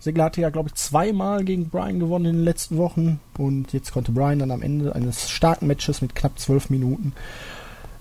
Ziggler 0.00 0.24
hatte 0.24 0.42
ja, 0.42 0.50
glaube 0.50 0.68
ich, 0.68 0.74
zweimal 0.74 1.44
gegen 1.44 1.70
Bryan 1.70 1.98
gewonnen 1.98 2.26
in 2.26 2.36
den 2.36 2.44
letzten 2.44 2.76
Wochen 2.76 3.20
und 3.38 3.72
jetzt 3.72 3.92
konnte 3.92 4.12
Bryan 4.12 4.38
dann 4.38 4.50
am 4.50 4.60
Ende 4.60 4.94
eines 4.94 5.30
starken 5.30 5.66
Matches 5.66 6.02
mit 6.02 6.14
knapp 6.14 6.38
zwölf 6.38 6.68
Minuten 6.68 7.14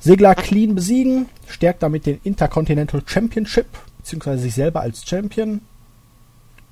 Sigler 0.03 0.35
clean 0.35 0.75
besiegen, 0.75 1.27
stärkt 1.47 1.81
damit 1.81 2.05
den 2.05 2.19
Intercontinental 2.25 3.01
Championship, 3.05 3.67
beziehungsweise 3.99 4.43
sich 4.43 4.53
selber 4.53 4.81
als 4.81 5.07
Champion. 5.07 5.61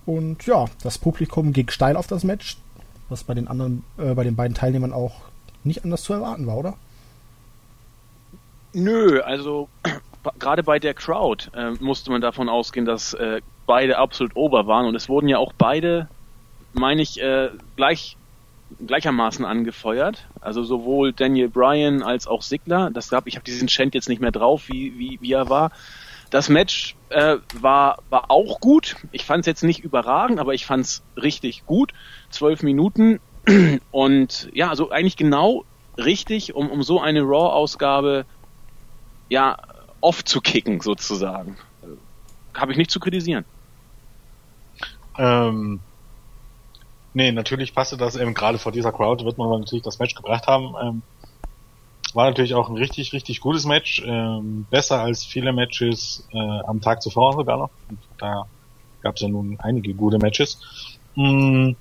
Und 0.06 0.46
ja, 0.46 0.66
das 0.84 0.98
Publikum 0.98 1.54
ging 1.54 1.70
steil 1.70 1.96
auf 1.96 2.08
das 2.08 2.26
Match, 2.26 2.58
was 3.08 3.24
bei 3.24 3.34
den 3.34 3.48
anderen, 3.48 3.86
äh, 3.98 4.14
bei 4.16 4.26
den 4.26 4.36
beiden 4.36 4.54
Teilnehmern 4.54 4.92
auch 4.92 5.14
nicht 5.64 5.86
anders 5.86 6.04
zu 6.04 6.12
erwarten 6.12 6.46
war, 6.46 6.58
oder? 6.58 6.74
Nö, 8.74 9.22
also 9.22 9.70
gerade 10.40 10.64
bei 10.64 10.80
der 10.80 10.94
Crowd 10.94 11.50
äh, 11.54 11.72
musste 11.80 12.12
man 12.12 12.22
davon 12.22 12.50
ausgehen, 12.50 12.86
dass 12.86 13.14
äh, 13.14 13.42
beide 13.66 13.98
absolut 13.98 14.36
ober 14.36 14.68
waren 14.68 14.86
und 14.86 14.96
es 14.96 15.10
wurden 15.10 15.28
ja 15.28 15.38
auch 15.38 15.54
beide, 15.58 16.08
meine 16.74 17.02
ich, 17.02 17.22
äh, 17.22 17.50
gleich 17.76 18.18
gleichermaßen 18.86 19.46
angefeuert. 19.46 20.26
Also 20.40 20.64
sowohl 20.64 21.14
Daniel 21.14 21.50
Bryan 21.50 22.04
als 22.04 22.28
auch 22.28 22.42
Sigler. 22.42 22.90
Das 22.92 23.10
gab, 23.10 23.28
ich 23.28 23.36
habe 23.36 23.44
diesen 23.44 23.68
Chant 23.68 23.94
jetzt 23.94 24.10
nicht 24.10 24.22
mehr 24.22 24.32
drauf, 24.32 24.68
wie, 24.68 24.98
wie, 24.98 25.20
wie 25.22 25.34
er 25.34 25.50
war. 25.50 25.72
Das 26.30 26.48
Match 26.48 26.96
äh, 27.10 27.38
war, 27.60 28.00
war 28.10 28.32
auch 28.32 28.60
gut. 28.60 28.96
Ich 29.12 29.26
fand 29.26 29.42
es 29.42 29.48
jetzt 29.48 29.64
nicht 29.64 29.84
überragend, 29.84 30.40
aber 30.40 30.54
ich 30.54 30.66
fand 30.66 30.86
es 30.86 31.04
richtig 31.18 31.66
gut. 31.66 31.94
Zwölf 32.30 32.64
Minuten 32.64 33.20
und 33.92 34.50
ja, 34.54 34.70
also 34.70 34.92
eigentlich 34.92 35.18
genau 35.18 35.66
richtig, 35.98 36.56
um, 36.56 36.70
um 36.70 36.84
so 36.84 37.02
eine 37.02 37.22
Raw-Ausgabe 37.22 38.26
ja 39.32 39.58
off 40.02 40.24
zu 40.26 40.42
kicken 40.42 40.82
sozusagen. 40.82 41.56
Habe 42.54 42.74
ich 42.74 42.78
nicht 42.78 42.92
zu 42.92 43.00
kritisieren. 43.00 43.46
Ähm, 45.18 45.80
nee, 47.14 47.32
natürlich 47.32 47.74
passte 47.74 47.96
das 47.96 48.18
eben 48.18 48.34
gerade 48.34 48.58
vor 48.58 48.74
dieser 48.74 48.92
Crowd, 48.92 49.24
wird 49.24 49.38
man 49.38 49.62
natürlich 49.62 49.84
das 49.84 50.00
Match 50.00 50.16
gebracht 50.16 50.48
haben. 50.48 50.76
Ähm, 50.82 51.02
war 52.14 52.26
natürlich 52.26 52.54
auch 52.56 52.68
ein 52.68 52.76
richtig, 52.76 53.14
richtig 53.14 53.40
gutes 53.40 53.66
Match. 53.66 54.04
Ähm, 54.06 54.66
besser 54.70 55.00
als 55.00 55.24
viele 55.24 55.54
Matches 55.54 56.28
äh, 56.34 56.60
am 56.68 56.82
Tag 56.82 57.02
zuvor 57.02 57.34
sogar 57.34 57.58
noch. 57.58 57.70
Und 57.90 58.00
da 58.18 58.46
gab 59.02 59.16
es 59.16 59.22
ja 59.22 59.30
nun 59.30 59.58
einige 59.62 59.94
gute 59.94 60.18
Matches. 60.18 60.60
Mm, 61.16 61.72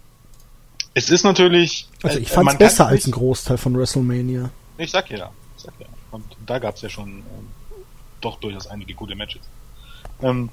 es 0.95 1.11
ist 1.11 1.25
natürlich. 1.25 1.89
Also 2.05 2.19
äh, 2.19 2.23
ich 2.23 2.29
fand 2.29 2.47
es 2.47 2.53
man 2.53 2.59
besser 2.59 2.87
als 2.87 3.09
ein 3.09 3.11
Großteil 3.11 3.59
von 3.59 3.77
WrestleMania. 3.77 4.51
Ich 4.79 4.93
sag 4.93 5.11
ja, 5.11 5.33
ich 5.57 5.65
sag 5.65 5.75
ja. 5.81 5.87
Und 6.11 6.25
da 6.47 6.59
gab 6.59 6.77
es 6.77 6.83
ja 6.83 6.89
schon 6.89 7.09
ähm, 7.09 7.49
doch 8.21 8.39
durchaus 8.39 8.67
einige 8.67 8.95
gute 8.95 9.15
Matches. 9.15 9.43
Ähm, 10.23 10.51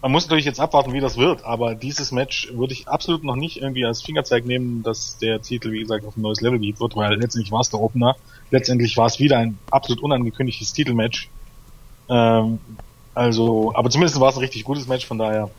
man 0.00 0.12
muss 0.12 0.26
natürlich 0.26 0.44
jetzt 0.44 0.60
abwarten, 0.60 0.92
wie 0.92 1.00
das 1.00 1.16
wird, 1.16 1.44
aber 1.44 1.74
dieses 1.74 2.12
Match 2.12 2.52
würde 2.52 2.72
ich 2.72 2.86
absolut 2.86 3.24
noch 3.24 3.34
nicht 3.34 3.60
irgendwie 3.60 3.84
als 3.84 4.00
Fingerzeig 4.00 4.46
nehmen, 4.46 4.82
dass 4.84 5.18
der 5.18 5.42
Titel, 5.42 5.72
wie 5.72 5.80
gesagt, 5.80 6.04
auf 6.04 6.16
ein 6.16 6.22
neues 6.22 6.40
Level 6.40 6.58
geht 6.58 6.78
wird, 6.78 6.94
weil 6.94 7.14
letztendlich 7.16 7.50
war 7.50 7.60
es 7.60 7.70
der 7.70 7.80
Opener. 7.80 8.16
Letztendlich 8.50 8.96
war 8.96 9.06
es 9.06 9.18
wieder 9.18 9.38
ein 9.38 9.58
absolut 9.70 10.02
unangekündigtes 10.02 10.72
Titelmatch. 10.72 11.28
Ähm, 12.08 12.60
also, 13.14 13.72
aber 13.74 13.90
zumindest 13.90 14.20
war 14.20 14.28
es 14.28 14.36
ein 14.36 14.40
richtig 14.40 14.62
gutes 14.62 14.86
Match, 14.86 15.04
von 15.04 15.18
daher 15.18 15.50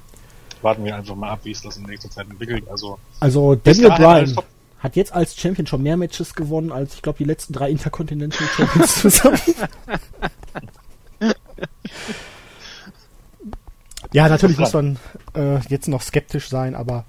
warten 0.62 0.86
wir 0.86 0.96
einfach 0.96 1.16
mal 1.16 1.30
ab, 1.30 1.42
wie 1.44 1.52
es 1.52 1.62
das 1.62 1.76
in 1.78 1.84
nächster 1.84 2.10
Zeit 2.10 2.30
entwickelt. 2.30 2.64
Also, 2.70 2.98
Also 3.20 3.56
Daniel 3.56 3.90
Bryan. 3.90 4.36
Hat 4.80 4.96
jetzt 4.96 5.14
als 5.14 5.36
Champion 5.36 5.68
schon 5.68 5.84
mehr 5.84 5.98
Matches 5.98 6.34
gewonnen, 6.34 6.72
als 6.72 6.94
ich 6.96 7.02
glaube 7.02 7.18
die 7.18 7.24
letzten 7.26 7.54
drei 7.54 7.70
Intercontinental 7.70 8.48
Champions 8.48 9.02
zusammen. 9.02 9.40
ja, 14.14 14.28
natürlich 14.30 14.58
muss 14.58 14.74
man 14.74 14.98
äh, 15.36 15.60
jetzt 15.68 15.88
noch 15.88 16.02
skeptisch 16.02 16.50
sein, 16.50 16.76
aber 16.76 17.06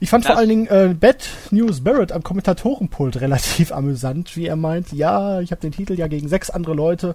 ich 0.00 0.10
fand 0.10 0.24
vor 0.24 0.32
Das- 0.34 0.38
allen 0.40 0.48
Dingen 0.48 0.66
äh, 0.68 0.94
Bad 0.98 1.28
News 1.50 1.82
Barrett 1.82 2.12
am 2.12 2.22
Kommentatorenpult 2.22 3.20
relativ 3.20 3.72
amüsant, 3.72 4.36
wie 4.36 4.46
er 4.46 4.56
meint, 4.56 4.92
ja, 4.92 5.40
ich 5.40 5.50
habe 5.50 5.60
den 5.60 5.72
Titel 5.72 5.94
ja 5.94 6.06
gegen 6.08 6.28
sechs 6.28 6.50
andere 6.50 6.74
Leute 6.74 7.14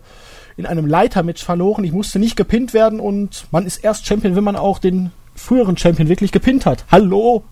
in 0.57 0.65
einem 0.65 0.85
Leitermatch 0.85 1.43
verloren, 1.43 1.83
ich 1.83 1.91
musste 1.93 2.19
nicht 2.19 2.35
gepinnt 2.35 2.73
werden 2.73 2.99
und 2.99 3.47
man 3.51 3.65
ist 3.65 3.77
erst 3.83 4.05
Champion, 4.05 4.35
wenn 4.35 4.43
man 4.43 4.55
auch 4.55 4.79
den 4.79 5.11
früheren 5.35 5.77
Champion 5.77 6.09
wirklich 6.09 6.31
gepinnt 6.31 6.65
hat. 6.67 6.85
Hallo? 6.91 7.43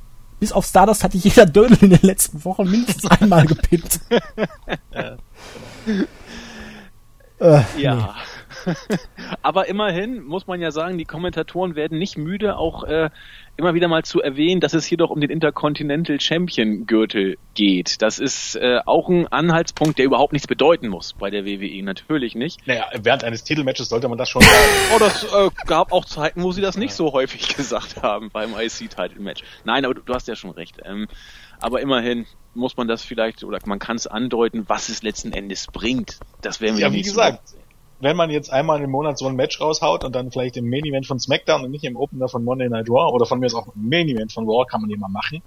Bis 0.41 0.51
auf 0.51 0.65
Stardust 0.65 1.03
hatte 1.03 1.17
jeder 1.17 1.45
Dödel 1.45 1.77
in 1.81 1.91
den 1.91 1.99
letzten 2.01 2.43
Wochen 2.43 2.67
mindestens 2.67 3.05
einmal 3.11 3.45
gepinnt. 3.45 3.99
äh, 7.39 7.61
Ja. 7.77 8.15
Aber 9.41 9.67
immerhin 9.67 10.23
muss 10.23 10.47
man 10.47 10.61
ja 10.61 10.71
sagen, 10.71 10.97
die 10.97 11.05
Kommentatoren 11.05 11.75
werden 11.75 11.97
nicht 11.97 12.17
müde, 12.17 12.57
auch 12.57 12.83
äh, 12.83 13.09
immer 13.57 13.73
wieder 13.73 13.87
mal 13.87 14.03
zu 14.03 14.21
erwähnen, 14.21 14.61
dass 14.61 14.73
es 14.73 14.85
hier 14.85 14.97
doch 14.97 15.09
um 15.09 15.21
den 15.21 15.29
Intercontinental 15.29 16.19
Champion 16.19 16.85
Gürtel 16.85 17.37
geht. 17.53 18.01
Das 18.01 18.19
ist 18.19 18.55
äh, 18.55 18.79
auch 18.85 19.09
ein 19.09 19.27
Anhaltspunkt, 19.27 19.99
der 19.99 20.05
überhaupt 20.05 20.33
nichts 20.33 20.47
bedeuten 20.47 20.87
muss 20.87 21.13
bei 21.13 21.29
der 21.29 21.45
WWE. 21.45 21.83
Natürlich 21.83 22.35
nicht. 22.35 22.65
naja, 22.67 22.87
während 23.01 23.23
eines 23.23 23.43
Titelmatches 23.43 23.89
sollte 23.89 24.07
man 24.07 24.17
das 24.17 24.29
schon 24.29 24.41
sagen. 24.41 24.55
Oh, 24.95 24.99
das 24.99 25.23
äh, 25.23 25.49
gab 25.67 25.91
auch 25.91 26.05
Zeiten, 26.05 26.43
wo 26.43 26.51
sie 26.51 26.61
das 26.61 26.77
nicht 26.77 26.93
so 26.93 27.11
häufig 27.13 27.55
gesagt 27.55 28.01
haben 28.01 28.29
beim 28.31 28.53
IC-Title-Match. 28.57 29.43
Nein, 29.63 29.85
aber 29.85 29.93
du, 29.93 30.01
du 30.01 30.13
hast 30.13 30.27
ja 30.27 30.35
schon 30.35 30.51
recht. 30.51 30.77
Ähm, 30.83 31.07
aber 31.59 31.81
immerhin 31.81 32.25
muss 32.53 32.75
man 32.75 32.87
das 32.87 33.03
vielleicht, 33.03 33.43
oder 33.43 33.59
man 33.65 33.79
kann 33.79 33.95
es 33.95 34.07
andeuten, 34.07 34.65
was 34.67 34.89
es 34.89 35.03
letzten 35.03 35.31
Endes 35.31 35.67
bringt. 35.67 36.19
Das 36.41 36.59
werden 36.59 36.77
wir 36.77 36.87
Ja, 36.87 36.93
wie 36.93 37.01
gesagt, 37.01 37.55
wenn 38.01 38.17
man 38.17 38.29
jetzt 38.29 38.51
einmal 38.51 38.81
im 38.81 38.89
Monat 38.89 39.17
so 39.17 39.27
ein 39.27 39.35
Match 39.35 39.61
raushaut 39.61 40.03
und 40.03 40.15
dann 40.15 40.31
vielleicht 40.31 40.57
im 40.57 40.69
Main 40.69 40.85
Event 40.85 41.07
von 41.07 41.19
SmackDown 41.19 41.63
und 41.63 41.71
nicht 41.71 41.83
im 41.83 41.95
Opener 41.95 42.27
von 42.27 42.43
Monday 42.43 42.69
Night 42.69 42.89
Raw 42.89 43.13
oder 43.13 43.25
von 43.25 43.39
mir 43.39 43.45
aus 43.45 43.55
auch 43.55 43.67
im 43.75 43.89
Main 43.89 44.07
Event 44.09 44.33
von 44.33 44.47
Raw 44.47 44.65
kann 44.65 44.81
man 44.81 44.89
ja 44.89 44.97
mal 44.97 45.07
machen. 45.07 45.41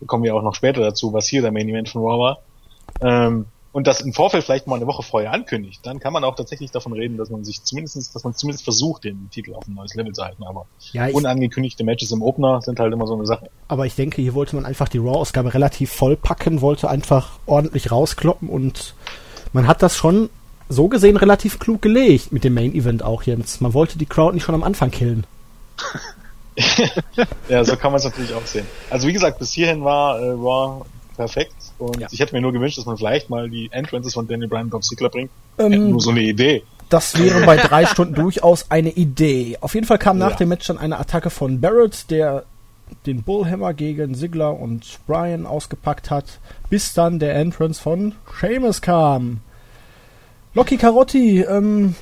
Da 0.00 0.06
kommen 0.06 0.24
wir 0.24 0.34
auch 0.34 0.42
noch 0.42 0.54
später 0.54 0.80
dazu, 0.80 1.12
was 1.12 1.28
hier 1.28 1.42
der 1.42 1.52
Main 1.52 1.68
Event 1.68 1.88
von 1.88 2.02
Raw 2.02 2.18
war. 2.18 2.38
Ähm, 3.00 3.46
und 3.74 3.88
das 3.88 4.02
im 4.02 4.12
Vorfeld 4.12 4.44
vielleicht 4.44 4.68
mal 4.68 4.76
eine 4.76 4.86
Woche 4.86 5.02
vorher 5.02 5.32
ankündigt, 5.32 5.84
dann 5.84 5.98
kann 5.98 6.12
man 6.12 6.22
auch 6.22 6.36
tatsächlich 6.36 6.70
davon 6.70 6.92
reden, 6.92 7.16
dass 7.16 7.28
man 7.28 7.42
sich 7.42 7.64
zumindest, 7.64 8.14
dass 8.14 8.22
man 8.22 8.32
zumindest 8.32 8.62
versucht, 8.62 9.02
den 9.02 9.28
Titel 9.30 9.52
auf 9.52 9.66
ein 9.66 9.74
neues 9.74 9.96
Level 9.96 10.12
zu 10.12 10.22
halten. 10.22 10.44
Aber 10.44 10.66
ja, 10.92 11.08
unangekündigte 11.08 11.82
Matches 11.82 12.12
im 12.12 12.22
Opener 12.22 12.62
sind 12.62 12.78
halt 12.78 12.92
immer 12.92 13.08
so 13.08 13.14
eine 13.14 13.26
Sache. 13.26 13.50
aber 13.66 13.84
ich 13.84 13.96
denke, 13.96 14.22
hier 14.22 14.34
wollte 14.34 14.54
man 14.54 14.64
einfach 14.64 14.88
die 14.88 14.98
Raw-Ausgabe 14.98 15.54
relativ 15.54 15.90
voll 15.90 16.16
packen, 16.16 16.60
wollte 16.60 16.88
einfach 16.88 17.40
ordentlich 17.46 17.90
rauskloppen 17.90 18.48
und 18.48 18.94
man 19.52 19.66
hat 19.66 19.82
das 19.82 19.96
schon 19.96 20.30
so 20.68 20.88
gesehen 20.88 21.16
relativ 21.16 21.58
klug 21.58 21.82
gelegt 21.82 22.32
mit 22.32 22.44
dem 22.44 22.54
Main 22.54 22.74
Event 22.74 23.02
auch, 23.02 23.22
Jens. 23.22 23.60
Man 23.60 23.74
wollte 23.74 23.98
die 23.98 24.06
Crowd 24.06 24.34
nicht 24.34 24.44
schon 24.44 24.54
am 24.54 24.62
Anfang 24.64 24.90
killen. 24.90 25.24
Ja, 27.48 27.64
so 27.64 27.74
kann 27.76 27.90
man 27.90 27.98
es 27.98 28.04
natürlich 28.04 28.32
auch 28.32 28.46
sehen. 28.46 28.66
Also 28.88 29.08
wie 29.08 29.12
gesagt, 29.12 29.40
bis 29.40 29.52
hierhin 29.52 29.82
war 29.82 30.20
äh, 30.20 30.30
Raw 30.30 30.84
perfekt 31.16 31.54
und 31.78 31.98
Ja. 32.00 32.06
ich 32.12 32.20
hätte 32.20 32.32
mir 32.34 32.40
nur 32.40 32.52
gewünscht, 32.52 32.78
dass 32.78 32.86
man 32.86 32.96
vielleicht 32.96 33.28
mal 33.28 33.50
die 33.50 33.68
Entrances 33.72 34.14
von 34.14 34.28
Daniel 34.28 34.48
Bryan 34.48 34.64
und 34.64 34.72
Dolph 34.72 34.84
Ziggler 34.84 35.08
bringt. 35.08 35.30
Ähm, 35.58 35.90
nur 35.90 36.00
so 36.00 36.10
eine 36.10 36.20
Idee. 36.22 36.62
Das 36.90 37.18
wäre 37.18 37.44
bei 37.44 37.56
drei 37.56 37.86
Stunden 37.86 38.14
durchaus 38.14 38.70
eine 38.70 38.90
Idee. 38.90 39.58
Auf 39.62 39.74
jeden 39.74 39.86
Fall 39.86 39.98
kam 39.98 40.18
nach 40.18 40.30
Ja. 40.32 40.36
dem 40.36 40.48
Match 40.50 40.66
dann 40.68 40.78
eine 40.78 40.98
Attacke 41.00 41.30
von 41.30 41.60
Barrett, 41.60 42.08
der 42.10 42.44
den 43.06 43.22
Bullhammer 43.24 43.74
gegen 43.74 44.14
Ziggler 44.14 44.56
und 44.58 45.00
Bryan 45.08 45.46
ausgepackt 45.46 46.10
hat, 46.10 46.38
bis 46.70 46.94
dann 46.94 47.18
der 47.18 47.34
Entrance 47.34 47.82
von 47.82 48.14
Sheamus 48.38 48.80
kam. 48.80 49.40
Locky 50.54 50.76
Carotti 50.76 51.40
ähm, 51.40 51.96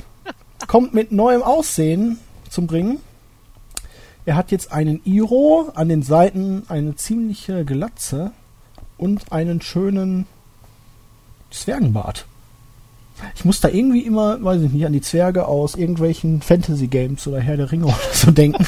kommt 0.66 0.92
mit 0.92 1.10
neuem 1.10 1.42
Aussehen 1.42 2.18
zum 2.50 2.66
Bringen. 2.66 2.98
Er 4.26 4.36
hat 4.36 4.50
jetzt 4.50 4.72
einen 4.72 5.00
Iro, 5.04 5.70
an 5.74 5.88
den 5.88 6.02
Seiten 6.02 6.64
eine 6.68 6.94
ziemliche 6.94 7.64
Glatze 7.64 8.32
und 8.98 9.32
einen 9.32 9.62
schönen 9.62 10.26
Zwergenbart. 11.50 12.26
Ich 13.34 13.44
muss 13.44 13.60
da 13.60 13.68
irgendwie 13.68 14.00
immer, 14.00 14.42
weiß 14.44 14.60
ich 14.62 14.70
nicht, 14.70 14.84
an 14.84 14.92
die 14.92 15.00
Zwerge 15.00 15.46
aus 15.46 15.74
irgendwelchen 15.74 16.42
Fantasy-Games 16.42 17.26
oder 17.26 17.40
Herr 17.40 17.56
der 17.56 17.72
Ringe 17.72 17.86
oder 17.86 17.96
so 18.12 18.30
denken. 18.30 18.66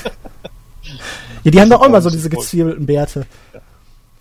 ja, 1.44 1.50
die 1.50 1.60
haben 1.60 1.70
doch 1.70 1.82
auch 1.82 1.86
immer 1.86 2.00
so 2.00 2.08
diese 2.08 2.30
gezwirbelten 2.30 2.86
Bärte. 2.86 3.26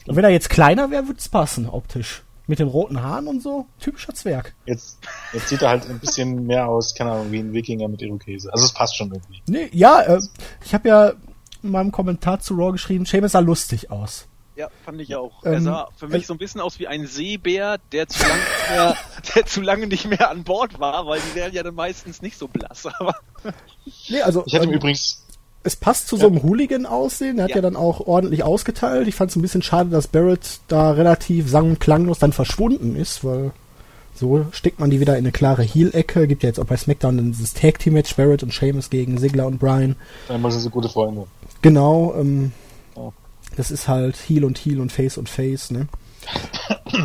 Und 0.08 0.16
wenn 0.18 0.24
er 0.26 0.30
jetzt 0.30 0.50
kleiner 0.50 0.92
wäre, 0.92 1.08
würde 1.08 1.20
es 1.20 1.30
passen, 1.30 1.70
optisch. 1.70 2.22
Mit 2.46 2.60
den 2.60 2.68
roten 2.68 3.02
Haaren 3.02 3.28
und 3.28 3.42
so. 3.42 3.68
Typischer 3.80 4.14
Zwerg. 4.14 4.54
Jetzt, 4.66 5.00
jetzt 5.32 5.48
sieht 5.48 5.62
er 5.62 5.70
halt 5.70 5.90
ein 5.90 6.00
bisschen 6.00 6.46
mehr 6.46 6.68
aus, 6.68 6.94
keine 6.94 7.12
Ahnung, 7.12 7.32
wie 7.32 7.40
ein 7.40 7.54
Wikinger 7.54 7.88
mit 7.88 8.02
Irokese. 8.02 8.52
Also 8.52 8.66
es 8.66 8.74
passt 8.74 8.98
schon 8.98 9.12
irgendwie. 9.12 9.42
Nee, 9.48 9.70
ja, 9.72 10.02
äh, 10.02 10.20
ich 10.66 10.74
habe 10.74 10.90
ja 10.90 11.14
in 11.62 11.72
meinem 11.72 11.92
Kommentar 11.92 12.42
zu 12.42 12.56
Raw 12.56 12.74
geschrieben, 12.74 13.06
Seamus 13.06 13.32
sah 13.32 13.40
lustig 13.40 13.90
aus. 13.92 14.28
Ja, 14.56 14.68
fand 14.86 15.02
ich 15.02 15.16
auch. 15.16 15.44
Ähm, 15.46 15.54
er 15.54 15.62
sah 15.62 15.88
für 15.96 16.08
mich 16.08 16.28
so 16.28 16.34
ein 16.34 16.38
bisschen 16.38 16.62
aus 16.62 16.78
wie 16.78 16.88
ein 16.88 17.08
Seebär, 17.08 17.80
der 17.92 18.08
zu 18.08 18.22
lange 18.24 18.42
nicht 18.42 18.70
mehr, 18.70 18.98
der 19.36 19.46
zu 19.46 19.62
lange 19.62 19.88
nicht 19.88 20.06
mehr 20.06 20.30
an 20.30 20.44
Bord 20.44 20.80
war, 20.80 21.08
weil 21.08 21.22
die 21.22 21.36
werden 21.36 21.54
ja 21.56 21.64
dann 21.64 21.76
meistens 21.76 22.22
nicht 22.22 22.38
so 22.38 22.48
blass. 22.48 22.86
Aber 22.86 23.16
Nee, 24.10 24.22
also 24.22 24.44
Ich 24.46 24.54
hätte 24.54 24.66
ihm 24.66 24.72
ähm, 24.72 24.76
übrigens, 24.78 25.26
es 25.64 25.76
passt 25.76 26.08
zu 26.08 26.18
so 26.18 26.28
einem 26.28 26.44
Hooligan-Aussehen. 26.44 27.38
Er 27.38 27.46
hat 27.46 27.52
ja. 27.52 27.58
Ja. 27.58 27.62
dann 27.62 27.76
auch 27.76 28.02
ordentlich 28.08 28.44
ausgeteilt. 28.44 29.08
Ich 29.08 29.16
fand 29.16 29.32
es 29.32 29.36
ein 29.38 29.42
bisschen 29.42 29.62
schade, 29.62 29.90
dass 29.90 30.08
Barrett 30.08 30.60
da 30.68 30.92
relativ 30.92 31.50
sang- 31.50 31.72
und 31.72 31.80
klanglos 31.80 32.20
dann 32.20 32.34
verschwunden 32.34 32.96
ist, 32.96 33.24
weil 33.24 33.52
so 34.16 34.46
steckt 34.52 34.80
man 34.80 34.90
die 34.90 35.00
wieder 35.00 35.14
in 35.14 35.24
eine 35.24 35.32
klare 35.32 35.64
Heel-Ecke. 35.64 36.28
Gibt 36.28 36.44
ja 36.44 36.50
jetzt 36.50 36.60
auch 36.60 36.66
bei 36.66 36.78
SmackDown 36.78 37.32
dieses 37.32 37.54
Tag-Team-Match 37.54 38.16
Barrett 38.16 38.44
und 38.44 38.54
Sheamus 38.54 38.90
gegen 38.90 39.18
Ziggler 39.18 39.48
und 39.48 39.60
Bryan. 39.60 39.96
einmal 40.30 40.52
sind 40.52 40.62
sie 40.62 40.70
gute 40.70 40.90
Freunde. 40.90 41.26
Genau, 41.62 42.14
ähm, 42.20 42.52
Ja. 42.96 43.12
das 43.56 43.72
ist 43.72 43.88
halt 43.88 44.16
Heel 44.18 44.44
und 44.46 44.58
Heel 44.58 44.80
und 44.82 44.92
Face 44.92 45.18
und 45.18 45.30
Face, 45.30 45.72
ne? 45.72 45.88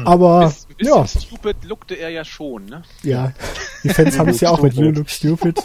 Aber, 0.05 0.41
ein 0.41 0.47
bisschen 0.77 0.95
ja, 0.95 1.07
stupid 1.07 1.65
lookte 1.65 1.95
er 1.95 2.11
ja 2.11 2.25
schon, 2.25 2.67
ne? 2.67 2.83
ja, 3.03 3.33
die 3.83 3.89
Fans 3.89 4.19
haben 4.19 4.29
es 4.29 4.41
ja 4.41 4.51
auch 4.51 4.61
mit 4.63 4.75
You. 4.75 4.91
Look 4.91 5.09
Stupid. 5.11 5.59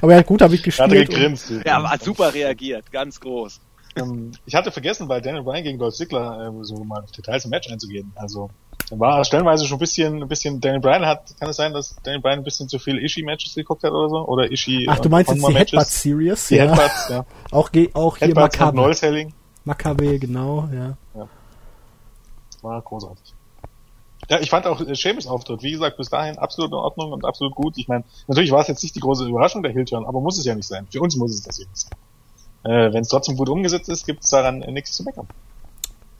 Aber 0.00 0.12
er 0.12 0.18
hat 0.20 0.26
gut 0.26 0.40
damit 0.40 0.60
Er 0.60 0.64
gespielt. 0.64 1.08
und- 1.08 1.14
gegrinst. 1.14 1.52
Ja, 1.64 1.76
aber 1.78 1.90
hat 1.90 2.02
super 2.02 2.32
reagiert, 2.32 2.90
ganz 2.90 3.20
groß. 3.20 3.60
Ähm, 3.96 4.32
ich 4.46 4.54
hatte 4.54 4.70
vergessen, 4.70 5.08
bei 5.08 5.20
Daniel 5.20 5.42
Bryan 5.42 5.64
gegen 5.64 5.78
Dolph 5.78 5.94
Ziggler 5.94 6.48
äh, 6.48 6.64
so 6.64 6.84
mal 6.84 7.02
auf 7.02 7.10
Details 7.10 7.44
im 7.44 7.50
Match 7.50 7.70
einzugehen. 7.70 8.12
Also 8.14 8.50
war 8.90 9.22
stellenweise 9.24 9.66
schon 9.66 9.76
ein 9.76 9.80
bisschen, 9.80 10.22
ein 10.22 10.28
bisschen. 10.28 10.60
Daniel 10.60 10.80
Bryan 10.80 11.04
hat, 11.04 11.34
kann 11.38 11.50
es 11.50 11.56
sein, 11.56 11.72
dass 11.72 11.96
Daniel 12.02 12.22
Bryan 12.22 12.38
ein 12.38 12.44
bisschen 12.44 12.68
zu 12.68 12.78
viel 12.78 12.98
Ishii-Matches 12.98 13.54
geguckt 13.54 13.82
hat 13.82 13.90
oder 13.90 14.08
so? 14.08 14.26
Oder 14.26 14.50
Ishii? 14.50 14.86
Ach, 14.88 14.98
du 14.98 15.04
und 15.04 15.10
meinst 15.10 15.30
jetzt 15.30 15.40
die 15.40 15.44
Honma-Matches? 15.44 15.72
Headbutt 15.72 15.88
Series? 15.88 16.48
Die 16.48 16.54
ja. 16.56 16.64
Headbutts, 16.64 17.08
ja. 17.10 17.26
Auch, 17.50 17.70
auch 17.94 18.16
hier 18.16 18.28
Headbutts 18.28 18.56
und 18.56 18.60
Makabe. 18.60 18.76
Null-Selling. 18.76 19.34
Makabe, 19.64 20.18
genau, 20.18 20.68
ja. 20.72 20.96
War 22.62 22.80
großartig. 22.82 23.34
Ja, 24.28 24.40
ich 24.40 24.50
fand 24.50 24.66
auch 24.66 24.80
äh, 24.80 24.94
Sheamus 24.94 25.26
Auftritt, 25.26 25.62
wie 25.62 25.72
gesagt, 25.72 25.96
bis 25.96 26.10
dahin 26.10 26.38
absolut 26.38 26.70
in 26.70 26.76
Ordnung 26.76 27.12
und 27.12 27.24
absolut 27.24 27.54
gut. 27.54 27.78
Ich 27.78 27.88
meine, 27.88 28.04
natürlich 28.26 28.50
war 28.50 28.60
es 28.60 28.68
jetzt 28.68 28.82
nicht 28.82 28.94
die 28.94 29.00
große 29.00 29.26
Überraschung 29.26 29.62
der 29.62 29.72
Hillturn, 29.72 30.04
aber 30.04 30.20
muss 30.20 30.38
es 30.38 30.44
ja 30.44 30.54
nicht 30.54 30.66
sein. 30.66 30.86
Für 30.90 31.00
uns 31.00 31.16
muss 31.16 31.32
es 31.32 31.42
das 31.42 31.58
eben 31.58 31.70
sein. 31.72 31.92
Äh, 32.64 32.92
Wenn 32.92 33.02
es 33.02 33.08
trotzdem 33.08 33.36
gut 33.36 33.48
umgesetzt 33.48 33.88
ist, 33.88 34.04
gibt 34.06 34.24
es 34.24 34.30
daran 34.30 34.62
äh, 34.62 34.72
nichts 34.72 34.92
zu 34.92 35.04
meckern. 35.04 35.28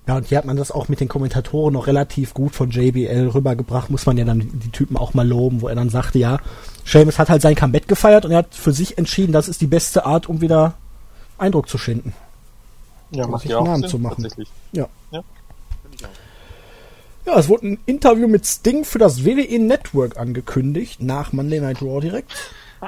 Ja, 0.06 0.16
und 0.16 0.26
hier 0.26 0.38
hat 0.38 0.46
man 0.46 0.56
das 0.56 0.70
auch 0.70 0.88
mit 0.88 1.00
den 1.00 1.08
Kommentatoren 1.08 1.74
noch 1.74 1.86
relativ 1.86 2.32
gut 2.32 2.54
von 2.54 2.70
JBL 2.70 3.28
rübergebracht, 3.34 3.90
muss 3.90 4.06
man 4.06 4.16
ja 4.16 4.24
dann 4.24 4.40
die 4.40 4.70
Typen 4.70 4.96
auch 4.96 5.12
mal 5.12 5.28
loben, 5.28 5.60
wo 5.60 5.68
er 5.68 5.74
dann 5.74 5.90
sagte, 5.90 6.18
ja, 6.18 6.38
Seamus 6.86 7.18
hat 7.18 7.28
halt 7.28 7.42
sein 7.42 7.54
Comeback 7.54 7.86
gefeiert 7.88 8.24
und 8.24 8.30
er 8.30 8.38
hat 8.38 8.54
für 8.54 8.72
sich 8.72 8.96
entschieden, 8.96 9.32
das 9.32 9.48
ist 9.48 9.60
die 9.60 9.66
beste 9.66 10.06
Art, 10.06 10.26
um 10.26 10.40
wieder 10.40 10.72
Eindruck 11.36 11.68
zu 11.68 11.76
schinden. 11.76 12.14
Ja, 13.10 13.24
Um 13.26 13.32
macht 13.32 13.42
sich 13.42 13.50
ja 13.50 13.60
Namen 13.60 13.82
Sinn, 13.82 13.90
zu 13.90 13.98
machen. 13.98 14.26
Ja. 14.72 14.88
Ja. 15.10 15.22
Ja, 17.28 17.38
es 17.38 17.48
wurde 17.50 17.66
ein 17.68 17.78
Interview 17.84 18.26
mit 18.26 18.46
Sting 18.46 18.84
für 18.86 18.98
das 18.98 19.22
WWE 19.22 19.58
Network 19.58 20.16
angekündigt, 20.16 21.02
nach 21.02 21.32
Monday 21.34 21.60
Night 21.60 21.82
Raw 21.82 22.00
direkt. 22.00 22.32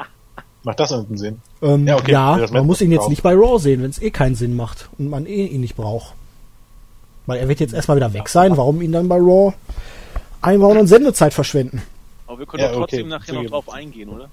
Macht 0.62 0.80
das 0.80 0.90
irgendeinen 0.92 1.18
Sinn? 1.18 1.40
Ähm, 1.60 1.86
Ja, 1.86 1.98
ja, 2.06 2.32
okay, 2.32 2.40
das 2.40 2.50
man 2.50 2.66
muss 2.66 2.80
ihn 2.80 2.90
jetzt 2.90 3.00
braucht. 3.00 3.10
nicht 3.10 3.22
bei 3.22 3.34
Raw 3.34 3.58
sehen, 3.58 3.82
wenn 3.82 3.90
es 3.90 4.00
eh 4.00 4.10
keinen 4.10 4.34
Sinn 4.36 4.56
macht 4.56 4.88
und 4.96 5.10
man 5.10 5.26
eh 5.26 5.44
ihn 5.44 5.60
nicht 5.60 5.76
braucht. 5.76 6.14
Weil 7.26 7.38
er 7.38 7.48
wird 7.48 7.60
jetzt 7.60 7.74
erstmal 7.74 7.98
wieder 7.98 8.14
weg 8.14 8.30
sein, 8.30 8.56
warum 8.56 8.80
ihn 8.80 8.92
dann 8.92 9.08
bei 9.08 9.16
Raw 9.18 9.52
einbauen 10.40 10.78
und 10.78 10.86
Sendezeit 10.86 11.34
verschwenden? 11.34 11.82
Aber 12.26 12.38
wir 12.38 12.46
können 12.46 12.62
Ja, 12.62 12.70
doch 12.72 12.78
trotzdem 12.78 13.00
okay, 13.00 13.08
nachher 13.10 13.34
noch 13.34 13.44
drauf 13.50 13.68
eingehen, 13.70 14.08
oder? 14.08 14.30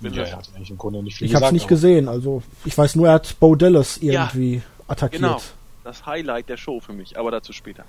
Wenn 0.00 0.12
Ja, 0.14 0.26
hat 0.30 0.48
eigentlich 0.54 0.70
im 0.70 0.78
Grunde 0.78 1.02
nicht 1.02 1.16
viel 1.16 1.26
Ich 1.26 1.34
habe 1.34 1.46
es 1.46 1.50
gesagt. 1.50 1.52
nicht 1.54 1.62
aber- 1.64 1.68
gesehen, 1.70 2.08
also 2.08 2.42
ich 2.64 2.78
weiß 2.78 2.94
nur, 2.94 3.08
er 3.08 3.14
hat 3.14 3.34
Bo 3.40 3.56
Dallas 3.56 3.98
Ja, 4.00 4.12
irgendwie 4.30 4.62
attackiert. 4.86 5.22
Genau. 5.22 5.40
Das 5.82 6.06
Highlight 6.06 6.48
der 6.48 6.56
Show 6.56 6.78
für 6.78 6.92
mich, 6.92 7.18
aber 7.18 7.32
dazu 7.32 7.52
später. 7.52 7.84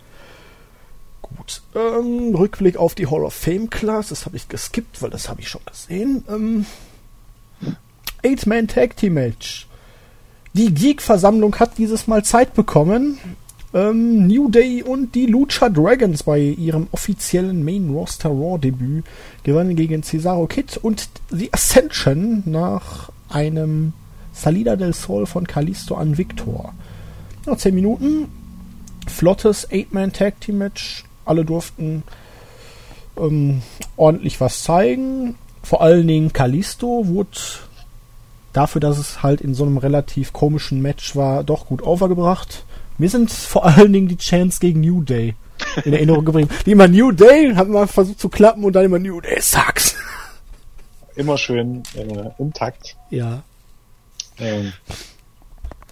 Gut. 1.36 1.62
Ähm, 1.76 2.34
Rückblick 2.36 2.78
auf 2.78 2.96
die 2.96 3.08
Hall 3.08 3.24
of 3.24 3.34
Fame 3.34 3.70
Class, 3.70 4.10
das 4.10 4.26
habe 4.26 4.38
ich 4.38 4.48
geskippt, 4.48 5.02
weil 5.02 5.10
das 5.10 5.30
habe 5.30 5.42
ich 5.42 5.50
schon 5.50 5.62
gesehen. 5.66 6.24
Ähm, 6.30 6.66
Eight-Man 8.24 8.68
Tag 8.68 8.98
Team 8.98 9.16
Match. 9.16 9.68
Die 10.54 10.74
Geek-Versammlung 10.74 11.56
hat 11.60 11.78
dieses 11.78 12.08
Mal 12.08 12.24
Zeit 12.24 12.54
bekommen. 12.54 13.20
Ähm, 13.74 14.28
New 14.28 14.50
Day 14.50 14.82
und 14.82 15.13
die 15.13 15.26
Lucha 15.26 15.70
Dragons 15.70 16.24
bei 16.24 16.40
ihrem 16.40 16.88
offiziellen 16.92 17.63
Main 17.63 17.90
Roster 17.90 18.30
Raw 18.30 18.58
Debüt 18.58 19.04
gewannen 19.44 19.76
gegen 19.76 20.04
Cesaro 20.04 20.48
Kid 20.48 20.78
und 20.78 21.10
The 21.30 21.54
Ascension 21.54 22.44
nach 22.46 23.12
einem 23.30 23.94
Salida 24.34 24.76
del 24.76 24.94
Sol 24.94 25.26
von 25.26 25.46
Kalisto 25.46 25.96
an 25.96 26.18
Victor. 26.18 26.74
Ja, 27.46 27.58
10 27.58 27.76
Minuten, 27.76 28.28
flottes 29.08 29.68
Eight-Man 29.70 30.13
Tag 30.13 30.40
Team 30.42 30.60
Match. 30.60 31.04
Alle 31.28 31.46
durften 31.46 32.04
ähm, 33.18 33.62
ordentlich 33.96 34.40
was 34.40 34.63
zeigen. 34.63 35.36
Vor 35.63 35.82
allen 35.82 36.08
Dingen 36.08 36.34
Kalisto 36.34 37.08
wurde 37.08 37.30
dafür, 38.54 38.82
dass 38.82 38.98
es 38.98 39.22
halt 39.24 39.42
in 39.42 39.54
so 39.54 39.66
einem 39.66 39.78
relativ 39.78 40.34
komischen 40.34 40.82
Match 40.82 41.16
war, 41.16 41.44
doch 41.44 41.68
gut 41.68 41.82
overgebracht. 41.82 42.63
Mir 42.98 43.10
sind 43.10 43.32
vor 43.32 43.66
allen 43.66 43.94
Dingen 43.94 44.08
die 44.08 44.18
Chants 44.18 44.60
gegen 44.60 44.82
New 44.82 45.04
Day 45.04 45.36
in 45.86 45.94
Erinnerung 45.94 46.26
gebracht. 46.26 46.66
Die 46.66 46.72
immer 46.72 46.88
New 46.88 47.12
Day, 47.12 47.54
haben 47.56 47.74
wir 47.74 47.88
versucht 47.88 48.20
zu 48.20 48.30
klappen 48.30 48.63
und 48.63 48.74
dann 48.74 48.86
immer 48.86 49.00
New 49.00 49.22
Day 49.22 49.40
sucks. 49.40 49.96
Immer 51.16 51.38
schön 51.38 51.84
äh, 51.96 52.32
im 52.38 52.54
Takt. 52.54 52.96
Ja. 53.10 53.44
Ähm, 54.40 54.74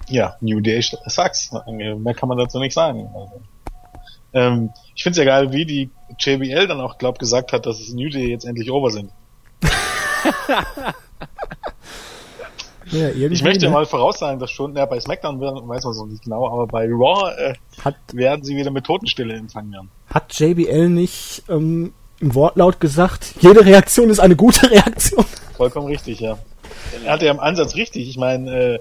ja, 0.07 0.35
New 0.41 0.59
Day 0.59 0.81
sucks. 0.81 1.51
Mehr 1.67 2.13
kann 2.13 2.29
man 2.29 2.37
dazu 2.37 2.59
nicht 2.59 2.73
sagen. 2.73 3.07
Also, 3.13 3.41
ähm, 4.35 4.69
ich 4.93 5.01
finde 5.03 5.19
es 5.19 5.25
ja 5.25 5.31
geil, 5.31 5.51
wie 5.51 5.65
die 5.65 5.89
JBL 6.19 6.67
dann 6.67 6.79
auch, 6.81 6.97
glaub, 6.97 7.17
gesagt 7.17 7.53
hat, 7.53 7.65
dass 7.65 7.79
es 7.79 7.93
New 7.93 8.09
Day 8.09 8.29
jetzt 8.29 8.45
endlich 8.45 8.69
over 8.69 8.91
sind. 8.91 9.09
ja 12.91 13.09
Ich 13.09 13.41
möchte 13.43 13.65
ne? 13.65 13.71
mal 13.71 13.85
voraussagen, 13.85 14.39
dass 14.39 14.51
schon, 14.51 14.75
ja, 14.75 14.85
bei 14.85 14.99
SmackDown 14.99 15.39
weiß 15.39 15.85
man 15.85 15.95
noch 15.97 16.05
nicht 16.07 16.23
genau, 16.23 16.47
aber 16.47 16.67
bei 16.67 16.85
Raw 16.87 17.33
äh, 17.37 17.53
hat, 17.83 17.95
werden 18.13 18.43
sie 18.43 18.55
wieder 18.57 18.71
mit 18.71 18.83
Totenstille 18.85 19.33
empfangen 19.33 19.71
werden. 19.71 19.89
hat 20.13 20.37
JBL 20.37 20.89
nicht 20.89 21.43
ähm, 21.49 21.93
im 22.19 22.35
Wortlaut 22.35 22.79
gesagt, 22.79 23.35
jede 23.39 23.65
Reaktion 23.65 24.09
ist 24.09 24.19
eine 24.19 24.35
gute 24.35 24.69
Reaktion. 24.71 25.25
Vollkommen 25.55 25.87
richtig, 25.87 26.19
ja. 26.19 26.37
Er 27.05 27.13
hatte 27.13 27.25
ja 27.25 27.31
im 27.31 27.39
Ansatz 27.39 27.75
richtig. 27.75 28.09
Ich 28.09 28.17
meine, 28.17 28.51
äh, 28.51 28.79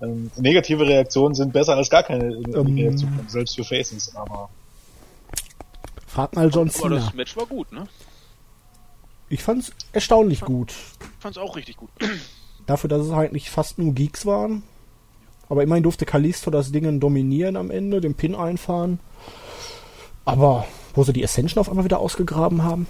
ähm, 0.00 0.30
negative 0.36 0.86
Reaktionen 0.86 1.34
sind 1.34 1.52
besser 1.52 1.76
als 1.76 1.90
gar 1.90 2.02
keine 2.02 2.26
äh, 2.26 2.42
Ähm. 2.54 2.74
Reaktionen, 2.74 3.24
selbst 3.28 3.56
für 3.56 3.64
Faces, 3.64 4.14
aber 4.14 4.48
Frag 6.12 6.36
mal 6.36 6.50
John 6.50 6.68
Aber 6.68 6.78
Cena. 6.78 6.96
das 6.96 7.14
Match 7.14 7.36
war 7.38 7.46
gut, 7.46 7.72
ne? 7.72 7.86
Ich 9.30 9.42
fand's 9.42 9.72
erstaunlich 9.92 10.42
gut. 10.42 10.74
Fand's 11.20 11.38
auch 11.38 11.56
richtig 11.56 11.78
gut. 11.78 11.88
Dafür, 12.66 12.88
dass 12.88 13.06
es 13.06 13.12
halt 13.12 13.32
nicht 13.32 13.48
fast 13.48 13.78
nur 13.78 13.94
Geeks 13.94 14.26
waren. 14.26 14.62
Aber 15.48 15.62
immerhin 15.62 15.82
durfte 15.82 16.04
Kalisto 16.04 16.50
das 16.50 16.70
Ding 16.70 17.00
dominieren 17.00 17.56
am 17.56 17.70
Ende, 17.70 18.02
den 18.02 18.14
Pin 18.14 18.34
einfahren. 18.34 19.00
Aber 20.26 20.66
wo 20.94 21.02
sie 21.02 21.14
die 21.14 21.24
Ascension 21.24 21.58
auf 21.58 21.70
einmal 21.70 21.86
wieder 21.86 21.98
ausgegraben 21.98 22.62
haben. 22.62 22.86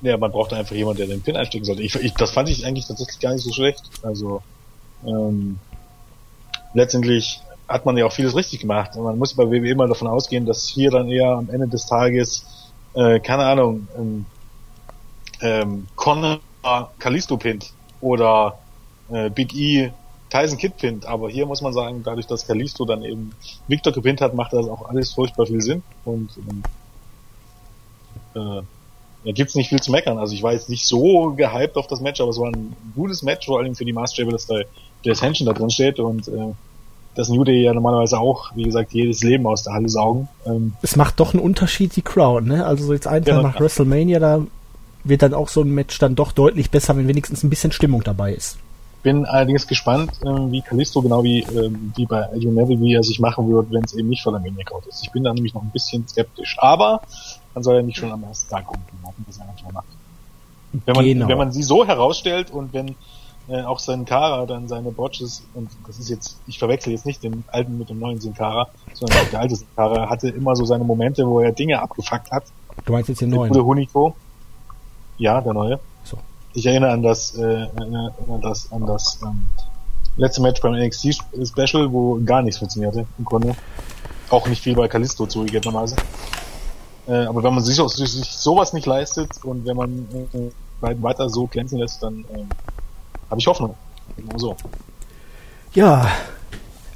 ja, 0.00 0.16
man 0.16 0.32
braucht 0.32 0.54
einfach 0.54 0.74
jemanden, 0.74 0.98
der 0.98 1.08
den 1.08 1.20
Pin 1.20 1.36
einstecken 1.36 1.66
sollte. 1.66 1.82
Ich, 1.82 1.94
ich, 1.96 2.14
das 2.14 2.30
fand 2.30 2.48
ich 2.48 2.64
eigentlich 2.64 2.86
tatsächlich 2.86 3.20
gar 3.20 3.34
nicht 3.34 3.44
so 3.44 3.52
schlecht. 3.52 3.82
Also 4.02 4.42
ähm, 5.04 5.58
letztendlich 6.72 7.42
hat 7.70 7.86
man 7.86 7.96
ja 7.96 8.04
auch 8.04 8.12
vieles 8.12 8.34
richtig 8.34 8.60
gemacht. 8.60 8.96
Und 8.96 9.04
man 9.04 9.16
muss 9.16 9.34
bei 9.34 9.44
WWE 9.44 9.74
mal 9.76 9.88
davon 9.88 10.08
ausgehen, 10.08 10.44
dass 10.44 10.68
hier 10.68 10.90
dann 10.90 11.08
eher 11.08 11.28
am 11.28 11.48
Ende 11.50 11.68
des 11.68 11.86
Tages, 11.86 12.44
äh, 12.94 13.20
keine 13.20 13.44
Ahnung, 13.44 13.86
ähm, 13.96 14.26
ähm, 15.40 15.86
Connor 15.94 16.40
Kalisto 16.98 17.38
pinnt 17.38 17.72
oder 18.00 18.58
äh, 19.10 19.30
Big 19.30 19.54
E 19.54 19.92
Tyson 20.28 20.58
Kidd 20.58 20.74
pinnt. 20.76 21.06
Aber 21.06 21.30
hier 21.30 21.46
muss 21.46 21.62
man 21.62 21.72
sagen, 21.72 22.02
dadurch, 22.04 22.26
dass 22.26 22.46
Kalisto 22.46 22.84
dann 22.84 23.02
eben 23.04 23.32
Victor 23.68 23.92
gepinnt 23.92 24.20
hat, 24.20 24.34
macht 24.34 24.52
das 24.52 24.68
auch 24.68 24.88
alles 24.88 25.14
furchtbar 25.14 25.46
viel 25.46 25.60
Sinn. 25.60 25.82
Und 26.04 26.30
ähm, 26.36 26.62
äh, 28.34 28.62
da 29.24 29.32
gibt's 29.32 29.54
nicht 29.54 29.68
viel 29.68 29.80
zu 29.80 29.92
meckern. 29.92 30.18
Also 30.18 30.34
ich 30.34 30.42
war 30.42 30.52
jetzt 30.52 30.68
nicht 30.68 30.84
so 30.84 31.34
gehypt 31.34 31.76
auf 31.76 31.86
das 31.86 32.00
Match, 32.00 32.20
aber 32.20 32.30
es 32.30 32.38
war 32.38 32.48
ein 32.48 32.76
gutes 32.96 33.22
Match, 33.22 33.46
vor 33.46 33.60
allem 33.60 33.76
für 33.76 33.84
die 33.84 33.92
Maßstäbe, 33.92 34.32
dass 34.32 34.46
da 34.46 34.56
der 35.04 35.12
Ascension 35.12 35.46
da 35.46 35.52
drin 35.52 35.70
steht 35.70 35.98
und 36.00 36.28
äh, 36.28 36.52
das 37.20 37.28
New 37.28 37.44
Day 37.44 37.62
ja 37.62 37.72
normalerweise 37.74 38.18
auch, 38.18 38.50
wie 38.54 38.64
gesagt, 38.64 38.92
jedes 38.92 39.22
Leben 39.22 39.46
aus 39.46 39.62
der 39.62 39.74
Halle 39.74 39.88
saugen. 39.88 40.28
Ähm, 40.46 40.72
Es 40.82 40.96
macht 40.96 41.20
doch 41.20 41.32
einen 41.34 41.42
Unterschied, 41.42 41.94
die 41.96 42.02
Crowd, 42.02 42.46
ne? 42.46 42.64
Also 42.66 42.84
so 42.86 42.92
jetzt 42.92 43.06
einfach 43.06 43.28
Ja, 43.36 43.42
nach 43.42 43.54
ja. 43.54 43.60
WrestleMania, 43.60 44.18
da 44.18 44.40
wird 45.04 45.22
dann 45.22 45.34
auch 45.34 45.48
so 45.48 45.62
ein 45.62 45.70
Match 45.70 45.98
dann 45.98 46.14
doch 46.14 46.32
deutlich 46.32 46.70
besser, 46.70 46.96
wenn 46.96 47.08
wenigstens 47.08 47.42
ein 47.42 47.50
bisschen 47.50 47.72
Stimmung 47.72 48.02
dabei 48.04 48.34
ist. 48.34 48.58
bin 49.02 49.24
allerdings 49.24 49.66
gespannt, 49.66 50.10
äh, 50.22 50.26
wie 50.52 50.60
Kalisto 50.60 51.00
genau 51.00 51.24
wie, 51.24 51.40
ähm, 51.40 51.92
wie 51.96 52.04
bei 52.04 52.24
Adrian 52.24 52.54
Neville, 52.54 52.80
wie 52.82 52.92
er 52.94 53.02
sich 53.02 53.18
machen 53.18 53.50
wird, 53.50 53.70
wenn 53.70 53.82
es 53.84 53.94
eben 53.94 54.08
nicht 54.10 54.22
vor 54.22 54.32
der 54.32 54.40
Mania 54.42 54.62
Crowd 54.64 54.86
ist. 54.88 55.02
Ich 55.02 55.10
bin 55.10 55.24
da 55.24 55.32
nämlich 55.32 55.54
noch 55.54 55.62
ein 55.62 55.70
bisschen 55.70 56.06
skeptisch. 56.06 56.56
Aber 56.60 57.00
dann 57.54 57.62
soll 57.62 57.76
er 57.76 57.82
nicht 57.82 57.96
schon 57.96 58.12
am 58.12 58.22
ersten 58.24 58.50
Tag 58.50 58.68
umgehen, 58.68 58.98
was 59.26 59.38
er 59.38 59.46
manchmal 59.46 59.72
macht. 59.72 59.86
Wenn 60.84 60.94
man, 60.94 61.04
Genau. 61.06 61.28
wenn 61.28 61.38
man 61.38 61.50
sie 61.52 61.62
so 61.62 61.84
herausstellt 61.86 62.50
und 62.50 62.72
wenn 62.74 62.94
äh, 63.50 63.62
auch 63.62 63.78
Sin 63.78 64.04
Cara 64.04 64.46
dann 64.46 64.68
seine 64.68 64.90
Botches, 64.90 65.42
und 65.54 65.68
das 65.86 65.98
ist 65.98 66.08
jetzt, 66.08 66.38
ich 66.46 66.58
verwechsel 66.58 66.92
jetzt 66.92 67.04
nicht 67.04 67.22
den 67.22 67.44
alten 67.48 67.78
mit 67.78 67.90
dem 67.90 67.98
neuen 67.98 68.20
Sin 68.20 68.34
Cara, 68.34 68.68
sondern 68.94 69.18
auch 69.18 69.30
der 69.30 69.40
alte 69.40 69.56
Sin 69.56 69.66
Cara 69.74 70.08
hatte 70.08 70.28
immer 70.28 70.54
so 70.54 70.64
seine 70.64 70.84
Momente, 70.84 71.26
wo 71.26 71.40
er 71.40 71.52
Dinge 71.52 71.80
abgefuckt 71.82 72.30
hat. 72.30 72.44
Du 72.84 72.92
meinst 72.92 73.08
jetzt 73.08 73.20
den 73.20 73.30
Der 73.30 73.40
neuen? 73.40 73.52
gute 73.52 73.64
Huniko. 73.64 74.14
Ja, 75.18 75.40
der 75.40 75.52
neue. 75.52 75.80
So. 76.04 76.16
Ich 76.54 76.64
erinnere 76.64 76.92
an 76.92 77.02
das, 77.02 77.36
äh, 77.36 77.66
an 77.76 78.40
das, 78.40 78.72
an 78.72 78.86
das 78.86 79.18
ähm, 79.22 79.46
letzte 80.16 80.40
Match 80.42 80.60
beim 80.60 80.74
NXT 80.74 81.18
Special, 81.46 81.92
wo 81.92 82.20
gar 82.24 82.42
nichts 82.42 82.58
funktionierte 82.58 83.06
im 83.18 83.24
Grunde. 83.24 83.54
Auch 84.30 84.46
nicht 84.46 84.62
viel 84.62 84.74
bei 84.76 84.86
Kalisto 84.88 85.26
zugegebenermaßen. 85.26 85.98
Äh, 87.08 87.24
aber 87.24 87.42
wenn 87.42 87.54
man 87.54 87.64
sich, 87.64 87.76
sich 87.76 88.30
sowas 88.30 88.72
nicht 88.72 88.86
leistet 88.86 89.44
und 89.44 89.66
wenn 89.66 89.76
man 89.76 90.06
äh, 90.32 90.50
beiden 90.80 91.02
weiter 91.02 91.28
so 91.28 91.46
glänzen 91.46 91.78
lässt, 91.78 92.02
dann 92.02 92.24
äh, 92.32 92.44
habe 93.30 93.40
ich 93.40 93.46
Hoffnung. 93.46 93.74
Genau 94.16 94.38
so. 94.38 94.56
Ja, 95.72 96.10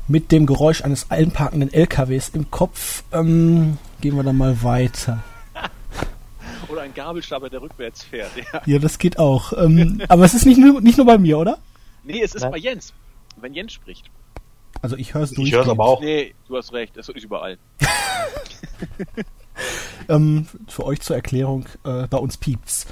mit 0.09 0.33
dem 0.33 0.47
Geräusch 0.47 0.83
eines 0.83 1.11
einparkenden 1.11 1.73
LKWs 1.73 2.31
im 2.31 2.51
Kopf 2.51 3.05
ähm, 3.12 3.79
gehen 4.01 4.16
wir 4.16 4.23
dann 4.23 4.37
mal 4.37 4.62
weiter. 4.62 5.23
Oder 6.68 6.83
ein 6.83 6.92
Gabelstapler, 6.92 7.51
der 7.51 7.62
rückwärts 7.62 8.03
fährt. 8.03 8.31
Ja. 8.37 8.62
Ja, 8.66 8.79
das 8.79 8.99
geht 8.99 9.18
auch. 9.18 9.53
Ähm, 9.53 10.03
aber 10.09 10.25
es 10.25 10.35
ist 10.35 10.44
nicht 10.47 10.59
nur, 10.59 10.81
nicht 10.81 10.99
nur 10.99 11.07
bei 11.07 11.18
mir, 11.18 11.38
oder? 11.38 11.59
Nee, 12.03 12.23
es 12.23 12.35
ist 12.35 12.42
Nein. 12.42 12.53
bei 12.53 12.59
Jens. 12.59 12.92
Wenn 13.37 13.55
Jens 13.55 13.73
spricht. 13.73 14.11
Also 14.83 14.97
ich 14.97 15.14
höre 15.14 15.23
es 15.23 15.33
Ich 15.33 15.53
höre 15.53 15.62
es 15.62 15.68
aber 15.68 15.85
auch. 15.85 16.01
Nee, 16.01 16.35
du 16.49 16.57
hast 16.57 16.73
recht, 16.73 16.97
das 16.97 17.09
ist 17.09 17.23
überall. 17.23 17.59
Ähm, 20.09 20.47
für 20.68 20.85
euch 20.85 21.01
zur 21.01 21.16
Erklärung, 21.16 21.66
äh, 21.85 22.07
bei 22.09 22.18
uns 22.18 22.37
piept's. 22.37 22.87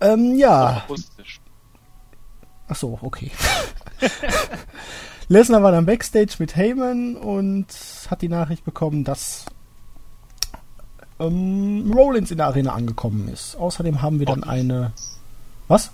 Ähm, 0.00 0.34
ja. 0.36 0.78
Akustisch. 0.78 1.40
Ach 2.68 2.76
so, 2.76 2.98
okay. 3.02 3.30
Lesnar 5.28 5.62
war 5.62 5.72
dann 5.72 5.86
backstage 5.86 6.34
mit 6.38 6.56
Heyman 6.56 7.16
und 7.16 7.66
hat 8.10 8.22
die 8.22 8.28
Nachricht 8.28 8.64
bekommen, 8.64 9.04
dass 9.04 9.46
ähm, 11.18 11.92
Rollins 11.94 12.30
in 12.30 12.36
der 12.36 12.46
Arena 12.46 12.72
angekommen 12.74 13.28
ist. 13.28 13.56
Außerdem 13.56 14.02
haben 14.02 14.18
wir 14.18 14.26
dann 14.26 14.44
eine. 14.44 14.92
Was? 15.68 15.90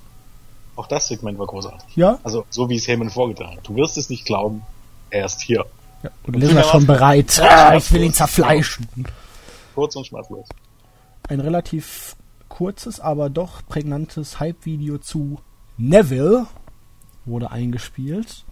Auch 0.77 0.87
das 0.87 1.09
Segment 1.09 1.39
war 1.39 1.47
großartig. 1.47 1.97
Ja? 1.97 2.19
Also 2.25 2.45
so 2.51 2.69
wie 2.69 2.77
es 2.77 2.89
Heyman 2.89 3.11
vorgetragen 3.11 3.57
hat. 3.57 3.67
Du 3.67 3.77
wirst 3.77 3.97
es 3.99 4.11
nicht 4.11 4.25
glauben, 4.25 4.63
er 5.11 5.27
ist 5.27 5.41
hier. 5.41 5.65
ja. 6.03 6.11
Und 6.25 6.37
Lesnar 6.37 6.65
schon 6.65 6.87
bereit. 6.87 7.41
Ah, 7.41 7.75
ich 7.77 7.91
will 7.93 8.03
ihn 8.03 8.13
zerfleischen. 8.13 8.87
Kurz 9.75 9.97
und 9.97 10.07
schmerzlos. 10.07 10.49
Ein 11.29 11.41
relativ 11.41 12.17
kurzes, 12.49 13.01
aber 13.01 13.31
doch 13.31 13.63
prägnantes 13.67 14.41
Hype-Video 14.41 14.99
zu 14.99 15.39
Neville 15.79 16.47
wurde 17.25 17.51
eingespielt. 17.51 18.45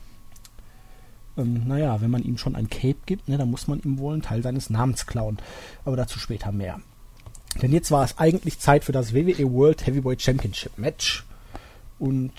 Ähm, 1.37 1.67
naja, 1.67 2.01
wenn 2.01 2.11
man 2.11 2.23
ihm 2.23 2.39
schon 2.39 2.57
ein 2.57 2.69
Cape 2.69 2.99
gibt, 3.07 3.29
ne, 3.29 3.39
dann 3.39 3.51
muss 3.51 3.69
man 3.69 3.81
ihm 3.81 3.99
wohl 3.99 4.15
einen 4.15 4.23
Teil 4.23 4.43
seines 4.43 4.71
Namens 4.71 5.07
klauen. 5.07 5.39
Aber 5.85 5.97
dazu 5.97 6.19
später 6.19 6.53
mehr. 6.53 6.81
Denn 7.61 7.73
jetzt 7.73 7.91
war 7.91 8.05
es 8.05 8.19
eigentlich 8.19 8.59
Zeit 8.59 8.85
für 8.85 8.93
das 8.93 9.15
WWE 9.15 9.53
World 9.53 9.87
Heavyweight 9.87 10.23
Championship 10.23 10.79
Match. 10.79 11.25
Und 11.99 12.33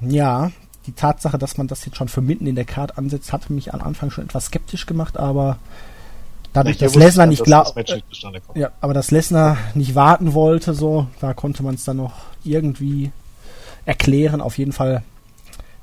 ja, 0.00 0.52
die 0.86 0.92
Tatsache, 0.92 1.38
dass 1.38 1.56
man 1.56 1.66
das 1.66 1.84
jetzt 1.86 1.96
schon 1.96 2.08
für 2.08 2.20
mitten 2.20 2.46
in 2.46 2.54
der 2.54 2.64
Card 2.64 2.98
ansetzt, 2.98 3.32
hatte 3.32 3.52
mich 3.52 3.72
am 3.72 3.80
Anfang 3.80 4.10
schon 4.10 4.24
etwas 4.24 4.46
skeptisch 4.46 4.86
gemacht, 4.86 5.16
aber 5.16 5.58
dadurch, 6.52 6.76
dass 6.76 6.94
Lesnar 6.94 7.26
nicht 7.26 7.42
klar, 7.42 7.72
Das 7.74 8.00
ja, 8.54 8.70
aber 8.80 8.92
dass 8.92 9.10
Lesnar 9.10 9.56
nicht 9.74 9.94
warten 9.94 10.34
wollte, 10.34 10.74
so, 10.74 11.06
da 11.20 11.32
konnte 11.32 11.62
man 11.62 11.74
es 11.76 11.84
dann 11.84 11.96
noch 11.96 12.12
irgendwie 12.44 13.12
erklären. 13.86 14.40
Auf 14.40 14.58
jeden 14.58 14.72
Fall 14.72 15.02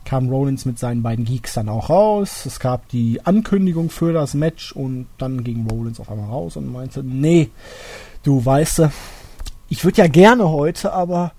kam 0.05 0.29
Rollins 0.29 0.65
mit 0.65 0.79
seinen 0.79 1.03
beiden 1.03 1.25
Geeks 1.25 1.53
dann 1.53 1.69
auch 1.69 1.89
raus. 1.89 2.45
Es 2.45 2.59
gab 2.59 2.89
die 2.89 3.25
Ankündigung 3.25 3.89
für 3.89 4.13
das 4.13 4.33
Match 4.33 4.71
und 4.71 5.07
dann 5.17 5.43
ging 5.43 5.67
Rollins 5.69 5.99
auf 5.99 6.09
einmal 6.09 6.29
raus 6.29 6.57
und 6.57 6.71
meinte, 6.71 7.03
nee, 7.03 7.49
du 8.23 8.43
weißt, 8.43 8.79
du, 8.79 8.91
ich 9.69 9.83
würde 9.83 10.01
ja 10.01 10.07
gerne 10.07 10.49
heute, 10.49 10.93
aber 10.93 11.33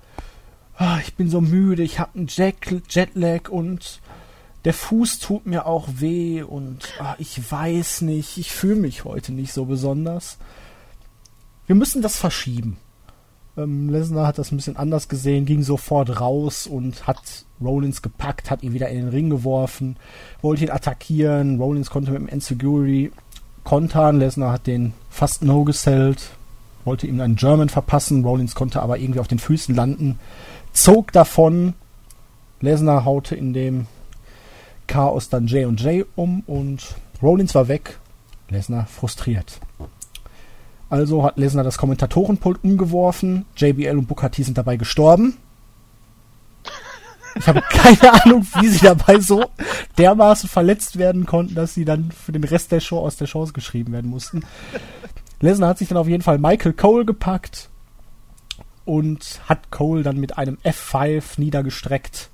ah, 0.77 0.99
ich 1.05 1.15
bin 1.15 1.29
so 1.29 1.41
müde, 1.41 1.83
ich 1.83 1.99
habe 1.99 2.19
einen 2.19 2.29
Jet 2.29 2.57
Jetlag 2.89 3.49
und 3.49 4.01
der 4.65 4.75
Fuß 4.75 5.19
tut 5.19 5.47
mir 5.47 5.67
auch 5.67 5.89
weh 5.97 6.43
und 6.43 6.95
ah, 7.01 7.17
ich 7.19 7.51
weiß 7.51 8.03
nicht, 8.03 8.39
ich 8.39 8.53
fühle 8.53 8.77
mich 8.77 9.05
heute 9.05 9.33
nicht 9.33 9.53
so 9.53 9.65
besonders. 9.65 10.39
Wir 11.67 11.75
müssen 11.75 12.03
das 12.03 12.17
verschieben. 12.17 12.77
Ähm, 13.57 13.91
Lesnar 13.91 14.27
hat 14.27 14.39
das 14.39 14.51
ein 14.51 14.57
bisschen 14.57 14.77
anders 14.77 15.09
gesehen, 15.09 15.45
ging 15.45 15.63
sofort 15.63 16.21
raus 16.21 16.67
und 16.67 17.07
hat 17.07 17.45
Rollins 17.61 18.01
gepackt, 18.01 18.51
hat 18.51 18.63
ihn 18.63 18.73
wieder 18.73 18.89
in 18.89 18.97
den 18.97 19.09
Ring 19.09 19.31
geworfen, 19.31 19.97
wollte 20.41 20.65
ihn 20.65 20.71
attackieren. 20.71 21.61
Rollins 21.61 21.91
konnte 21.91 22.13
mit 22.13 22.21
dem 22.21 22.29
Enziguri 22.29 23.13
kontern. 23.65 24.19
Lesnar 24.19 24.53
hat 24.53 24.67
den 24.67 24.95
fast 25.11 25.43
no 25.43 25.65
gesellt, 25.65 26.31
wollte 26.85 27.07
ihm 27.07 27.21
einen 27.21 27.37
German 27.37 27.69
verpassen. 27.69 28.25
Rollins 28.25 28.55
konnte 28.55 28.81
aber 28.81 28.99
irgendwie 28.99 29.21
auf 29.21 29.29
den 29.29 29.39
Füßen 29.39 29.75
landen, 29.75 30.19
zog 30.73 31.13
davon. 31.13 31.75
Lesnar 32.61 33.05
haute 33.05 33.35
in 33.35 33.53
dem 33.53 33.87
Chaos 34.87 35.29
dann 35.29 35.47
J&J 35.47 36.07
um 36.17 36.43
und 36.47 36.95
Rollins 37.21 37.55
war 37.55 37.69
weg. 37.69 37.99
Lesnar 38.49 38.87
frustriert. 38.87 39.61
Also 40.93 41.25
hat 41.25 41.39
Lesnar 41.39 41.65
das 41.65 41.79
Kommentatorenpult 41.79 42.63
umgeworfen. 42.63 43.47
JBL 43.57 43.97
und 43.97 44.09
Booker 44.09 44.31
T 44.31 44.43
sind 44.43 44.59
dabei 44.59 44.77
gestorben. 44.77 45.39
Ich 47.35 47.47
habe 47.47 47.63
keine 47.63 48.13
Ahnung, 48.23 48.47
wie 48.61 48.69
sie 48.69 48.85
dabei 48.85 49.19
so 49.19 49.47
dermaßen 49.97 50.51
verletzt 50.51 50.99
werden 50.99 51.25
konnten, 51.25 51.55
dass 51.55 51.73
sie 51.73 51.87
dann 51.87 52.11
für 52.13 52.33
den 52.33 52.45
Rest 52.45 52.73
der 52.73 52.81
Show 52.81 52.99
aus 52.99 53.17
der 53.17 53.27
Chance 53.27 53.55
geschrieben 53.55 53.95
werden 53.95 54.11
mussten. 54.11 54.45
Lesnar 55.41 55.71
hat 55.71 55.79
sich 55.79 55.89
dann 55.89 55.97
auf 55.97 56.09
jeden 56.09 56.23
Fall 56.23 56.37
Michael 56.37 56.75
Cole 56.75 57.07
gepackt 57.07 57.71
und 58.85 59.41
hat 59.49 59.71
Cole 59.71 60.03
dann 60.03 60.19
mit 60.19 60.37
einem 60.37 60.59
F5 60.63 61.41
niedergestreckt. 61.41 62.29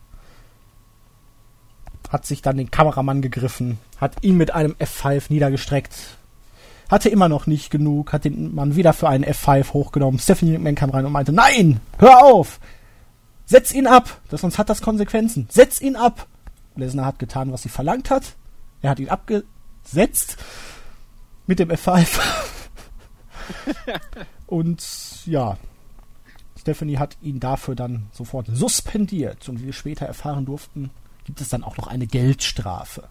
Hat 2.08 2.26
sich 2.26 2.42
dann 2.42 2.56
den 2.56 2.72
Kameramann 2.72 3.22
gegriffen, 3.22 3.78
hat 3.98 4.24
ihn 4.24 4.36
mit 4.36 4.52
einem 4.52 4.72
F5 4.80 5.26
niedergestreckt, 5.28 6.17
hatte 6.88 7.08
immer 7.08 7.28
noch 7.28 7.46
nicht 7.46 7.70
genug, 7.70 8.12
hat 8.12 8.24
den 8.24 8.54
Mann 8.54 8.76
wieder 8.76 8.92
für 8.92 9.08
einen 9.08 9.24
F5 9.24 9.72
hochgenommen. 9.72 10.18
Stephanie 10.18 10.52
McMahon 10.52 10.74
kam 10.74 10.90
rein 10.90 11.06
und 11.06 11.12
meinte, 11.12 11.32
nein, 11.32 11.80
hör 11.98 12.24
auf, 12.24 12.60
setz 13.44 13.72
ihn 13.72 13.86
ab, 13.86 14.20
das 14.30 14.40
sonst 14.40 14.58
hat 14.58 14.70
das 14.70 14.82
Konsequenzen, 14.82 15.46
setz 15.50 15.80
ihn 15.80 15.96
ab. 15.96 16.26
Lesnar 16.76 17.06
hat 17.06 17.18
getan, 17.18 17.52
was 17.52 17.62
sie 17.62 17.68
verlangt 17.68 18.10
hat. 18.10 18.36
Er 18.82 18.90
hat 18.90 19.00
ihn 19.00 19.08
abgesetzt 19.08 20.36
mit 21.46 21.58
dem 21.58 21.70
F5. 21.70 22.06
und 24.46 24.82
ja, 25.26 25.56
Stephanie 26.58 26.98
hat 26.98 27.16
ihn 27.20 27.40
dafür 27.40 27.74
dann 27.74 28.06
sofort 28.12 28.46
suspendiert. 28.52 29.48
Und 29.48 29.60
wie 29.60 29.66
wir 29.66 29.72
später 29.72 30.06
erfahren 30.06 30.46
durften, 30.46 30.90
gibt 31.24 31.40
es 31.40 31.48
dann 31.48 31.64
auch 31.64 31.76
noch 31.76 31.88
eine 31.88 32.06
Geldstrafe. 32.06 33.08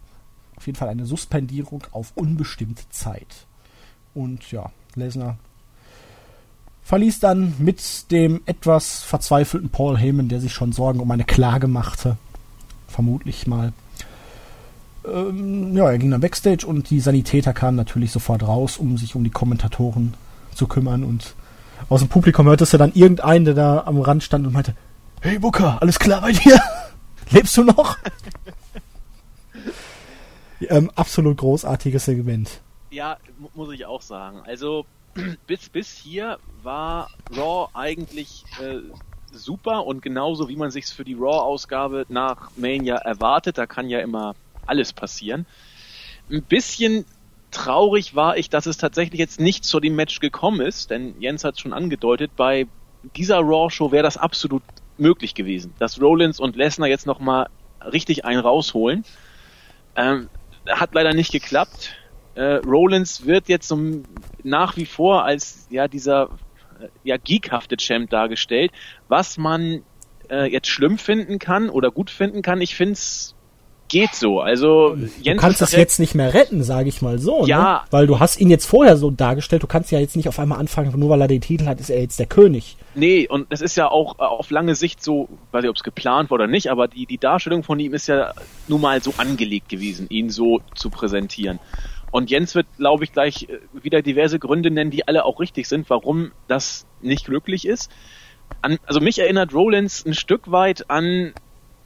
Auf 0.56 0.66
jeden 0.66 0.78
Fall 0.78 0.90
eine 0.90 1.06
Suspendierung 1.06 1.84
auf 1.92 2.14
unbestimmte 2.16 2.90
Zeit. 2.90 3.48
Und 4.18 4.52
ja, 4.52 4.72
Lesnar 4.96 5.38
verließ 6.84 7.20
dann 7.20 7.54
mit 7.60 8.12
dem 8.12 8.42
etwas 8.46 9.04
verzweifelten 9.04 9.70
Paul 9.70 9.98
Heyman, 9.98 10.30
der 10.30 10.40
sich 10.40 10.54
schon 10.54 10.72
Sorgen 10.72 11.02
um 11.02 11.12
eine 11.12 11.26
Klage 11.26 11.68
machte. 11.68 12.18
Vermutlich 12.88 13.46
mal. 13.46 13.74
Ähm, 15.06 15.76
ja, 15.76 15.92
er 15.92 15.98
ging 15.98 16.12
dann 16.12 16.22
backstage 16.22 16.66
und 16.66 16.90
die 16.90 17.00
Sanitäter 17.00 17.54
kamen 17.54 17.76
natürlich 17.76 18.12
sofort 18.12 18.42
raus, 18.42 18.78
um 18.78 18.98
sich 18.98 19.16
um 19.16 19.24
die 19.24 19.30
Kommentatoren 19.30 20.16
zu 20.56 20.66
kümmern. 20.66 21.04
Und 21.04 21.36
aus 21.90 22.00
dem 22.00 22.10
Publikum 22.10 22.48
hörtest 22.48 22.74
du 22.74 22.78
dann 22.78 22.94
irgendeinen, 22.94 23.46
der 23.46 23.54
da 23.54 23.84
am 23.86 24.00
Rand 24.00 24.24
stand 24.24 24.48
und 24.48 24.54
meinte, 24.54 24.74
Hey 25.22 25.40
Booker, 25.40 25.82
alles 25.82 26.00
klar 26.00 26.22
bei 26.22 26.32
dir? 26.32 26.60
Lebst 27.32 27.56
du 27.58 27.66
noch? 27.66 27.98
ähm, 30.70 30.90
absolut 30.96 31.38
großartiges 31.38 32.06
Segment. 32.06 32.62
Ja, 32.90 33.18
mu- 33.36 33.50
muss 33.54 33.74
ich 33.74 33.86
auch 33.86 34.02
sagen. 34.02 34.42
Also 34.42 34.86
bis 35.48 35.70
bis 35.70 35.92
hier 35.94 36.40
war 36.48 37.10
Raw 37.30 37.70
eigentlich 37.74 38.46
äh, 38.62 38.80
super 39.32 39.86
und 39.86 40.02
genauso 40.02 40.48
wie 40.50 40.56
man 40.56 40.72
sich's 40.72 40.92
für 40.92 41.04
die 41.04 41.14
Raw-Ausgabe 41.16 42.06
nach 42.08 42.50
Mania 42.56 42.96
erwartet. 42.98 43.58
Da 43.58 43.68
kann 43.68 43.90
ja 43.90 44.00
immer 44.00 44.36
alles 44.66 44.94
passieren. 44.94 45.48
Ein 46.30 46.46
bisschen 46.46 47.06
traurig 47.52 48.16
war 48.16 48.38
ich, 48.38 48.50
dass 48.50 48.66
es 48.66 48.78
tatsächlich 48.78 49.20
jetzt 49.20 49.40
nicht 49.40 49.66
zu 49.66 49.80
dem 49.80 49.96
Match 49.96 50.20
gekommen 50.20 50.62
ist, 50.62 50.90
denn 50.92 51.20
Jens 51.22 51.44
hat 51.44 51.60
schon 51.60 51.74
angedeutet, 51.74 52.36
bei 52.36 52.68
dieser 53.16 53.40
Raw-Show 53.40 53.92
wäre 53.92 54.04
das 54.04 54.18
absolut 54.18 54.64
möglich 54.98 55.36
gewesen, 55.36 55.76
dass 55.80 56.02
Rollins 56.02 56.40
und 56.40 56.56
Lesnar 56.56 56.90
jetzt 56.90 57.06
nochmal 57.06 57.48
richtig 57.84 58.26
einen 58.26 58.42
rausholen. 58.42 59.06
Ähm, 59.96 60.30
hat 60.70 60.94
leider 60.94 61.14
nicht 61.14 61.32
geklappt. 61.32 61.96
Äh, 62.38 62.58
Rollins 62.58 63.26
wird 63.26 63.50
jetzt 63.50 63.68
so 63.68 63.80
nach 64.44 64.78
wie 64.78 64.86
vor 64.86 65.24
als 65.24 65.68
ja 65.72 65.88
dieser 65.88 66.30
äh, 66.80 66.88
ja 67.04 67.18
geekhafte 67.18 67.78
Champ 67.78 68.12
dargestellt. 68.12 68.72
Was 69.08 69.38
man 69.38 69.82
äh, 70.30 70.46
jetzt 70.52 70.68
schlimm 70.68 71.00
finden 71.00 71.40
kann 71.40 71.70
oder 71.70 71.90
gut 71.90 72.12
finden 72.12 72.44
kann, 72.44 72.62
ich 72.62 72.76
finde 72.76 72.94
es 72.94 73.34
geht 73.88 74.14
so. 74.14 74.40
Also 74.42 74.96
Jens 75.22 75.38
du 75.38 75.48
kannst 75.48 75.62
es 75.62 75.72
jetzt 75.72 76.00
nicht 76.00 76.14
mehr 76.14 76.34
retten, 76.34 76.64
sage 76.64 76.90
ich 76.90 77.02
mal 77.02 77.20
so. 77.20 77.42
Ne? 77.42 77.48
Ja. 77.48 77.74
Ne? 77.74 77.80
Weil 77.90 78.06
du 78.06 78.20
hast 78.20 78.40
ihn 78.40 78.50
jetzt 78.50 78.66
vorher 78.66 78.98
so 78.98 79.10
dargestellt. 79.10 79.64
Du 79.64 79.68
kannst 79.68 79.92
ja 79.92 80.00
jetzt 80.00 80.16
nicht 80.16 80.28
auf 80.28 80.38
einmal 80.40 80.60
anfangen, 80.60 80.98
nur 81.00 81.10
weil 81.10 81.22
er 81.22 81.28
den 81.28 81.42
Titel 81.42 81.66
hat, 81.66 81.80
ist 81.80 81.90
er 81.90 82.02
jetzt 82.02 82.20
der 82.20 82.26
König. 82.26 82.78
Nee, 82.96 83.28
und 83.28 83.52
das 83.52 83.62
ist 83.62 83.78
ja 83.78 83.90
auch 83.90 84.20
äh, 84.20 84.24
auf 84.24 84.52
lange 84.52 84.76
Sicht 84.76 85.04
so, 85.04 85.30
weiß 85.52 85.64
nicht, 85.64 85.70
ob 85.70 85.76
es 85.76 85.84
geplant 85.84 86.30
war 86.30 86.36
oder 86.36 86.48
nicht, 86.48 86.70
aber 86.70 86.88
die, 86.88 87.06
die 87.06 87.18
Darstellung 87.18 87.64
von 87.64 87.80
ihm 87.80 87.94
ist 87.94 88.08
ja 88.08 88.34
nun 88.68 88.82
mal 88.82 89.02
so 89.02 89.14
angelegt 89.18 89.70
gewesen, 89.70 90.08
ihn 90.10 90.30
so 90.30 90.62
zu 90.76 90.90
präsentieren. 90.90 91.60
Und 92.12 92.30
Jens 92.30 92.56
wird, 92.56 92.68
glaube 92.78 93.04
ich, 93.04 93.12
gleich 93.12 93.50
äh, 93.50 93.60
wieder 93.74 94.02
diverse 94.02 94.40
Gründe 94.40 94.72
nennen, 94.72 94.92
die 94.92 95.08
alle 95.08 95.26
auch 95.26 95.40
richtig 95.40 95.68
sind, 95.68 95.90
warum 95.90 96.32
das 96.48 96.86
nicht 97.02 97.26
glücklich 97.26 97.68
ist. 97.68 97.92
An, 98.62 98.78
also 98.86 99.02
mich 99.02 99.20
erinnert 99.20 99.54
Rollins 99.54 100.06
ein 100.06 100.14
Stück 100.14 100.52
weit 100.52 100.90
an 100.90 101.34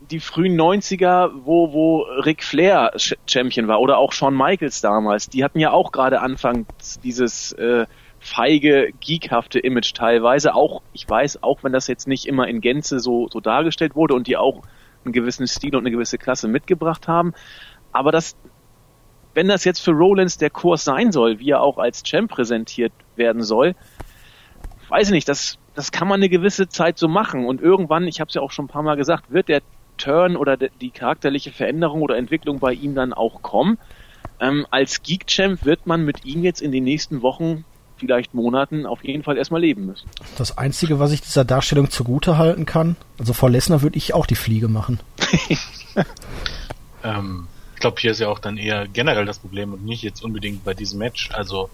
die 0.09 0.19
frühen 0.19 0.59
90er, 0.59 1.31
wo, 1.43 1.73
wo 1.73 2.01
Ric 2.01 2.43
Flair 2.43 2.91
Champion 3.27 3.67
war 3.67 3.79
oder 3.79 3.97
auch 3.97 4.13
Shawn 4.13 4.35
Michaels 4.35 4.81
damals, 4.81 5.29
die 5.29 5.43
hatten 5.43 5.59
ja 5.59 5.71
auch 5.71 5.91
gerade 5.91 6.21
anfangs 6.21 6.99
dieses 7.03 7.51
äh, 7.53 7.85
feige, 8.19 8.93
geekhafte 8.99 9.59
Image 9.59 9.93
teilweise. 9.93 10.55
Auch, 10.55 10.81
ich 10.93 11.07
weiß, 11.07 11.43
auch 11.43 11.63
wenn 11.63 11.73
das 11.73 11.87
jetzt 11.87 12.07
nicht 12.07 12.25
immer 12.27 12.47
in 12.47 12.61
Gänze 12.61 12.99
so, 12.99 13.27
so 13.29 13.39
dargestellt 13.39 13.95
wurde 13.95 14.15
und 14.15 14.27
die 14.27 14.37
auch 14.37 14.61
einen 15.03 15.13
gewissen 15.13 15.47
Stil 15.47 15.75
und 15.75 15.83
eine 15.83 15.91
gewisse 15.91 16.17
Klasse 16.17 16.47
mitgebracht 16.47 17.07
haben. 17.07 17.33
Aber 17.91 18.11
das, 18.11 18.35
wenn 19.33 19.47
das 19.47 19.63
jetzt 19.63 19.79
für 19.79 19.91
Rollins 19.91 20.37
der 20.37 20.49
Kurs 20.49 20.83
sein 20.83 21.11
soll, 21.11 21.39
wie 21.39 21.51
er 21.51 21.61
auch 21.61 21.77
als 21.77 22.03
Champ 22.03 22.31
präsentiert 22.31 22.93
werden 23.15 23.43
soll, 23.43 23.75
weiß 24.89 25.07
ich 25.07 25.13
nicht, 25.13 25.29
das, 25.29 25.57
das 25.73 25.91
kann 25.91 26.07
man 26.07 26.19
eine 26.19 26.29
gewisse 26.29 26.67
Zeit 26.67 26.97
so 26.97 27.07
machen. 27.07 27.45
Und 27.45 27.61
irgendwann, 27.61 28.07
ich 28.07 28.19
habe 28.19 28.27
es 28.27 28.35
ja 28.35 28.41
auch 28.41 28.51
schon 28.51 28.65
ein 28.65 28.69
paar 28.69 28.83
Mal 28.83 28.97
gesagt, 28.97 29.31
wird 29.31 29.47
der 29.47 29.61
Turn 29.97 30.35
oder 30.35 30.57
die 30.57 30.89
charakterliche 30.89 31.51
Veränderung 31.51 32.01
oder 32.01 32.17
Entwicklung 32.17 32.59
bei 32.59 32.73
ihm 32.73 32.95
dann 32.95 33.13
auch 33.13 33.41
kommen. 33.41 33.77
Ähm, 34.39 34.65
als 34.71 35.03
Geek 35.03 35.27
Champ 35.27 35.63
wird 35.65 35.85
man 35.85 36.03
mit 36.03 36.25
ihm 36.25 36.43
jetzt 36.43 36.61
in 36.61 36.71
den 36.71 36.83
nächsten 36.83 37.21
Wochen, 37.21 37.63
vielleicht 37.97 38.33
Monaten 38.33 38.87
auf 38.87 39.03
jeden 39.03 39.21
Fall 39.23 39.37
erstmal 39.37 39.61
leben 39.61 39.85
müssen. 39.85 40.09
Das 40.37 40.57
Einzige, 40.57 40.99
was 40.99 41.11
ich 41.11 41.21
dieser 41.21 41.45
Darstellung 41.45 41.91
zugute 41.91 42.39
halten 42.39 42.65
kann, 42.65 42.95
also 43.19 43.33
vor 43.33 43.51
Lesnar 43.51 43.83
würde 43.83 43.97
ich 43.97 44.15
auch 44.15 44.25
die 44.25 44.35
Fliege 44.35 44.67
machen. 44.67 44.99
ähm, 47.03 47.47
glaube, 47.81 47.99
hier 47.99 48.11
ist 48.11 48.19
ja 48.19 48.29
auch 48.29 48.39
dann 48.39 48.57
eher 48.57 48.87
generell 48.87 49.25
das 49.25 49.39
Problem 49.39 49.73
und 49.73 49.83
nicht 49.83 50.03
jetzt 50.03 50.23
unbedingt 50.23 50.63
bei 50.63 50.73
diesem 50.73 50.99
Match. 50.99 51.29
Also 51.31 51.69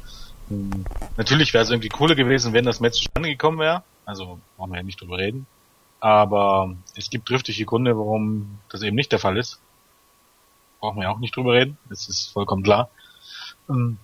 mh, 0.50 0.76
hm, 0.76 0.86
natürlich 1.18 1.54
wäre 1.54 1.64
es 1.64 1.70
irgendwie 1.70 1.90
cooler 1.90 2.16
gewesen, 2.16 2.54
wenn 2.54 2.66
das 2.66 2.80
Match 2.80 3.00
zustande 3.00 3.30
gekommen 3.30 3.60
wäre. 3.60 3.84
Also 4.06 4.40
brauchen 4.56 4.72
wir 4.72 4.78
ja 4.78 4.84
nicht 4.84 5.02
drüber 5.02 5.18
reden. 5.18 5.46
Aber 6.00 6.76
es 6.96 7.10
gibt 7.10 7.28
triftige 7.28 7.66
Gründe, 7.66 7.98
warum 7.98 8.60
das 8.70 8.82
eben 8.84 8.96
nicht 8.96 9.12
der 9.12 9.20
Fall 9.20 9.38
ist. 9.38 9.60
Brauchen 10.80 11.02
wir 11.02 11.12
auch 11.12 11.20
nicht 11.20 11.36
drüber 11.36 11.54
reden. 11.54 11.78
Das 11.90 12.08
ist 12.08 12.32
vollkommen 12.32 12.64
klar. 12.64 12.90
Ähm, 13.70 13.98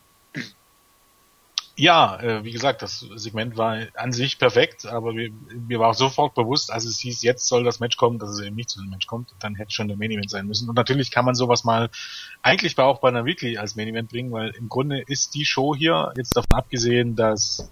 ja, 1.76 2.20
äh, 2.20 2.44
wie 2.44 2.52
gesagt, 2.52 2.84
das 2.84 3.00
Segment 3.16 3.58
war 3.58 3.88
an 3.96 4.12
sich 4.12 4.38
perfekt, 4.38 4.86
aber 4.86 5.14
mir, 5.14 5.32
mir 5.68 5.80
war 5.80 5.90
auch 5.90 5.96
sofort 5.96 6.36
bewusst, 6.36 6.72
als 6.72 6.86
es 6.86 7.00
hieß, 7.00 7.24
jetzt 7.24 7.48
soll 7.48 7.64
das 7.64 7.80
Match 7.80 7.98
kommen, 7.98 8.20
dass 8.20 8.30
es 8.30 8.42
eben 8.42 8.56
nicht 8.56 8.70
zu 8.70 8.80
dem 8.80 8.92
Match 8.92 9.08
kommt. 9.08 9.34
Dann 9.40 9.56
hätte 9.56 9.72
schon 9.72 9.88
der 9.88 9.98
Main 9.98 10.12
Event 10.12 10.30
sein 10.30 10.46
müssen. 10.46 10.70
Und 10.70 10.76
natürlich 10.76 11.10
kann 11.10 11.26
man 11.26 11.34
sowas 11.34 11.64
mal 11.64 11.90
eigentlich 12.44 12.78
auch 12.78 13.00
bei 13.00 13.08
einer 13.08 13.26
Weekly 13.26 13.58
als 13.58 13.76
Main 13.76 13.88
Event 13.88 14.10
bringen, 14.10 14.32
weil 14.32 14.50
im 14.50 14.70
Grunde 14.70 15.02
ist 15.02 15.34
die 15.34 15.46
Show 15.46 15.76
hier, 15.76 16.14
jetzt 16.16 16.38
davon 16.38 16.58
abgesehen, 16.58 17.16
dass 17.16 17.72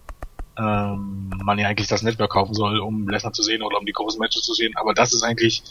ähm, 0.58 1.32
man 1.44 1.60
ja 1.60 1.68
eigentlich 1.68 1.88
das 1.88 2.02
Network 2.02 2.32
kaufen 2.32 2.56
soll, 2.56 2.80
um 2.80 3.08
Lesnar 3.08 3.34
zu 3.34 3.44
sehen 3.44 3.62
oder 3.62 3.78
um 3.78 3.86
die 3.86 3.94
großen 3.94 4.20
Matches 4.20 4.42
zu 4.42 4.56
sehen. 4.56 4.74
Aber 4.78 4.96
das 4.96 5.14
ist 5.14 5.22
eigentlich, 5.22 5.62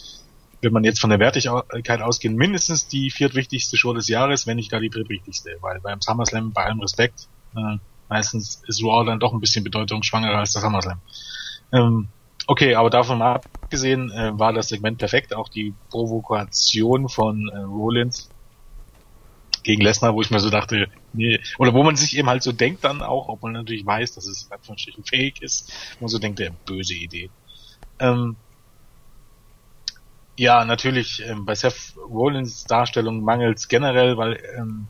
wenn 0.60 0.72
man 0.72 0.84
jetzt 0.84 1.00
von 1.00 1.10
der 1.10 1.18
Wertigkeit 1.18 2.00
ausgeht, 2.00 2.32
mindestens 2.32 2.86
die 2.86 3.10
viertwichtigste 3.10 3.76
Show 3.76 3.92
des 3.92 4.06
Jahres, 4.06 4.46
wenn 4.46 4.56
nicht 4.56 4.70
gar 4.70 4.80
die 4.80 4.90
drittwichtigste. 4.90 5.56
Weil 5.62 5.80
beim 5.80 6.00
SummerSlam, 6.00 6.52
bei 6.52 6.64
allem 6.64 6.78
Respekt, 6.78 7.26
äh, 7.56 7.78
meistens 8.10 8.62
ist 8.66 8.82
Raw 8.82 9.06
dann 9.06 9.20
doch 9.20 9.32
ein 9.32 9.40
bisschen 9.40 9.64
bedeutungsschwangerer 9.64 10.38
als 10.38 10.52
der 10.52 10.62
SummerSlam. 10.62 11.00
Ähm, 11.72 12.08
okay, 12.46 12.74
aber 12.74 12.90
davon 12.90 13.18
mal 13.18 13.36
abgesehen 13.36 14.10
äh, 14.10 14.38
war 14.38 14.52
das 14.52 14.68
Segment 14.68 14.98
perfekt. 14.98 15.34
Auch 15.34 15.48
die 15.48 15.74
Provokation 15.88 17.08
von 17.08 17.48
äh, 17.48 17.58
Rollins 17.58 18.30
gegen 19.62 19.82
Lesnar, 19.82 20.14
wo 20.14 20.22
ich 20.22 20.30
mir 20.30 20.40
so 20.40 20.50
dachte, 20.50 20.88
nee, 21.12 21.38
oder 21.58 21.72
wo 21.74 21.82
man 21.82 21.96
sich 21.96 22.16
eben 22.16 22.28
halt 22.28 22.42
so 22.42 22.52
denkt 22.52 22.84
dann 22.84 23.02
auch, 23.02 23.28
ob 23.28 23.42
man 23.42 23.52
natürlich 23.52 23.86
weiß, 23.86 24.12
dass 24.14 24.26
es 24.26 24.46
in 24.46 24.52
Anführungsstrichen 24.52 25.04
fake 25.04 25.42
ist, 25.42 25.72
wo 25.98 26.04
man 26.04 26.08
so 26.08 26.18
denkt, 26.18 26.38
der 26.38 26.50
böse 26.64 26.94
Idee. 26.94 27.30
Ähm, 27.98 28.36
ja, 30.36 30.64
natürlich, 30.64 31.22
ähm, 31.26 31.44
bei 31.44 31.54
Seth 31.54 31.94
Rollins 31.96 32.64
Darstellung 32.64 33.22
mangelt 33.22 33.58
es 33.58 33.68
generell, 33.68 34.16
weil, 34.16 34.42
ähm, 34.56 34.88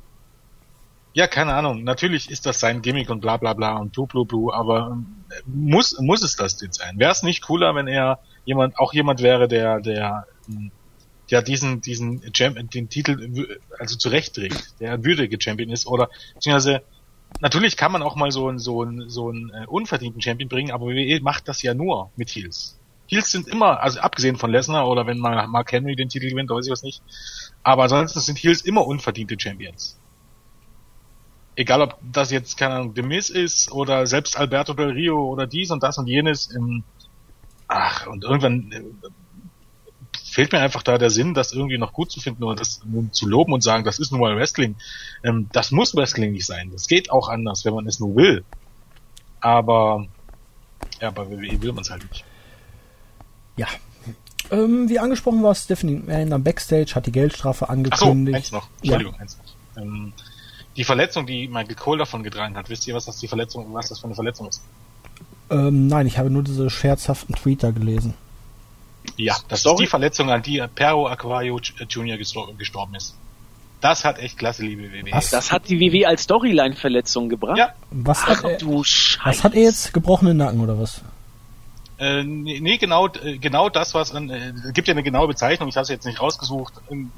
ja, 1.12 1.26
keine 1.26 1.54
Ahnung, 1.54 1.82
natürlich 1.82 2.30
ist 2.30 2.46
das 2.46 2.60
sein 2.60 2.82
Gimmick 2.82 3.10
und 3.10 3.20
bla 3.20 3.36
bla 3.36 3.52
bla 3.54 3.76
und 3.76 3.92
blu 3.92 4.06
blu 4.06 4.24
blu, 4.24 4.52
aber 4.52 4.92
ähm, 4.92 5.24
muss, 5.46 5.98
muss 5.98 6.22
es 6.22 6.36
das 6.36 6.60
jetzt 6.60 6.78
sein? 6.78 6.98
Wäre 6.98 7.10
es 7.10 7.22
nicht 7.22 7.42
cooler, 7.42 7.74
wenn 7.74 7.88
er 7.88 8.20
jemand, 8.44 8.78
auch 8.78 8.92
jemand 8.92 9.20
wäre, 9.20 9.48
der, 9.48 9.80
der, 9.80 10.26
ja 11.28 11.42
diesen 11.42 11.80
diesen 11.80 12.22
Champion, 12.34 12.68
den 12.68 12.88
Titel 12.88 13.58
also 13.78 13.96
zurechtträgt, 13.96 14.80
der 14.80 15.04
würdige 15.04 15.40
Champion 15.40 15.70
ist 15.70 15.86
oder 15.86 16.10
beziehungsweise 16.34 16.82
natürlich 17.40 17.76
kann 17.76 17.92
man 17.92 18.02
auch 18.02 18.16
mal 18.16 18.32
so 18.32 18.48
einen 18.48 18.58
so 18.58 18.82
einen 18.82 19.08
so 19.08 19.28
einen 19.28 19.50
äh, 19.50 19.66
unverdienten 19.66 20.20
Champion 20.20 20.48
bringen, 20.48 20.72
aber 20.72 20.86
WWE 20.86 21.20
macht 21.22 21.48
das 21.48 21.62
ja 21.62 21.74
nur 21.74 22.10
mit 22.16 22.30
Heels. 22.30 22.76
Heels 23.06 23.30
sind 23.32 23.48
immer, 23.48 23.80
also 23.80 24.00
abgesehen 24.00 24.36
von 24.36 24.52
Lesnar 24.52 24.88
oder 24.88 25.06
wenn 25.06 25.18
mal 25.18 25.48
Mark 25.48 25.72
Henry 25.72 25.96
den 25.96 26.08
Titel 26.08 26.30
gewinnt, 26.30 26.48
weiß 26.48 26.66
ich 26.66 26.72
was 26.72 26.84
nicht. 26.84 27.02
Aber 27.64 27.84
ansonsten 27.84 28.20
sind 28.20 28.38
Heels 28.38 28.60
immer 28.62 28.86
unverdiente 28.86 29.34
Champions. 29.36 29.99
Egal 31.56 31.82
ob 31.82 31.98
das 32.00 32.30
jetzt, 32.30 32.56
keine 32.56 32.74
Ahnung, 32.74 32.92
The 32.94 33.02
Miz 33.02 33.28
ist 33.28 33.72
oder 33.72 34.06
selbst 34.06 34.38
Alberto 34.38 34.72
Del 34.72 34.90
Rio 34.90 35.26
oder 35.26 35.46
dies 35.46 35.70
und 35.70 35.82
das 35.82 35.98
und 35.98 36.06
jenes. 36.06 36.46
Im, 36.46 36.84
ach, 37.68 38.06
und 38.06 38.24
irgendwann 38.24 38.72
äh, 38.72 38.82
fehlt 40.30 40.52
mir 40.52 40.60
einfach 40.60 40.82
da 40.82 40.96
der 40.96 41.10
Sinn, 41.10 41.34
das 41.34 41.52
irgendwie 41.52 41.78
noch 41.78 41.92
gut 41.92 42.10
zu 42.10 42.20
finden 42.20 42.44
oder 42.44 42.56
das 42.56 42.80
zu 43.10 43.28
loben 43.28 43.52
und 43.52 43.62
sagen, 43.62 43.84
das 43.84 43.98
ist 43.98 44.12
nun 44.12 44.20
mal 44.20 44.36
Wrestling. 44.36 44.76
Ähm, 45.24 45.48
das 45.52 45.70
muss 45.70 45.94
Wrestling 45.94 46.32
nicht 46.32 46.46
sein. 46.46 46.70
Das 46.72 46.86
geht 46.86 47.10
auch 47.10 47.28
anders, 47.28 47.64
wenn 47.64 47.74
man 47.74 47.86
es 47.86 48.00
nur 48.00 48.14
will. 48.16 48.44
Aber 49.40 50.06
ja, 51.00 51.10
bei 51.10 51.28
WWE 51.28 51.60
will 51.62 51.72
man 51.72 51.82
es 51.82 51.90
halt 51.90 52.08
nicht. 52.08 52.24
Ja. 53.56 53.66
Ähm, 54.50 54.88
wie 54.88 54.98
angesprochen 54.98 55.42
war 55.42 55.54
Stephanie 55.54 55.96
McMahon 55.96 56.32
am 56.32 56.44
Backstage, 56.44 56.94
hat 56.94 57.06
die 57.06 57.12
Geldstrafe 57.12 57.68
angekündigt. 57.68 58.36
Ach 58.36 58.50
so, 58.50 58.56
eins 58.56 58.64
noch. 58.64 58.68
Entschuldigung, 58.82 59.14
ja. 59.14 59.20
eins 59.20 59.38
noch. 59.38 59.82
Ähm, 59.82 60.12
die 60.76 60.84
Verletzung, 60.84 61.26
die 61.26 61.48
Michael 61.48 61.74
Cole 61.74 61.98
davon 61.98 62.22
getragen 62.22 62.56
hat, 62.56 62.68
wisst 62.68 62.86
ihr, 62.86 62.94
was 62.94 63.04
das 63.04 63.18
die 63.18 63.28
Verletzung, 63.28 63.72
was 63.72 63.88
das 63.88 63.98
für 64.00 64.06
eine 64.06 64.14
Verletzung 64.14 64.48
ist? 64.48 64.62
Ähm, 65.50 65.88
nein, 65.88 66.06
ich 66.06 66.18
habe 66.18 66.30
nur 66.30 66.42
diese 66.42 66.70
scherzhaften 66.70 67.34
Tweeter 67.34 67.72
gelesen. 67.72 68.14
Ja, 69.16 69.36
das 69.48 69.60
Story? 69.60 69.74
ist 69.74 69.80
die 69.80 69.86
Verletzung, 69.90 70.30
an 70.30 70.42
die 70.42 70.62
Pero 70.74 71.08
Aquario 71.08 71.58
Jr. 71.58 72.16
gestorben 72.18 72.94
ist. 72.94 73.16
Das 73.80 74.04
hat 74.04 74.18
echt 74.18 74.36
klasse, 74.36 74.62
liebe 74.62 74.92
WWE. 74.92 75.10
Was? 75.12 75.30
Das 75.30 75.50
hat 75.50 75.68
die 75.68 75.80
WWE 75.80 76.06
als 76.06 76.22
Storyline-Verletzung 76.24 77.28
gebracht? 77.30 77.56
Ja. 77.56 77.72
Was, 77.90 78.20
Ach, 78.22 78.28
hat 78.28 78.44
er, 78.44 78.58
du 78.58 78.80
was 78.80 79.42
hat 79.42 79.54
er 79.54 79.62
jetzt? 79.62 79.92
Gebrochenen 79.94 80.36
Nacken 80.36 80.60
oder 80.60 80.78
was? 80.78 81.00
Äh, 82.00 82.24
nee, 82.24 82.78
genau, 82.78 83.08
äh, 83.08 83.36
genau 83.36 83.68
das, 83.68 83.92
was 83.92 84.14
an, 84.14 84.30
äh, 84.30 84.54
gibt 84.72 84.88
ja 84.88 84.92
eine 84.92 85.02
genaue 85.02 85.28
Bezeichnung, 85.28 85.68
ich 85.68 85.76
habe 85.76 85.82
es 85.82 85.90
jetzt 85.90 86.06
nicht 86.06 86.18
rausgesucht, 86.18 86.72
im 86.88 87.12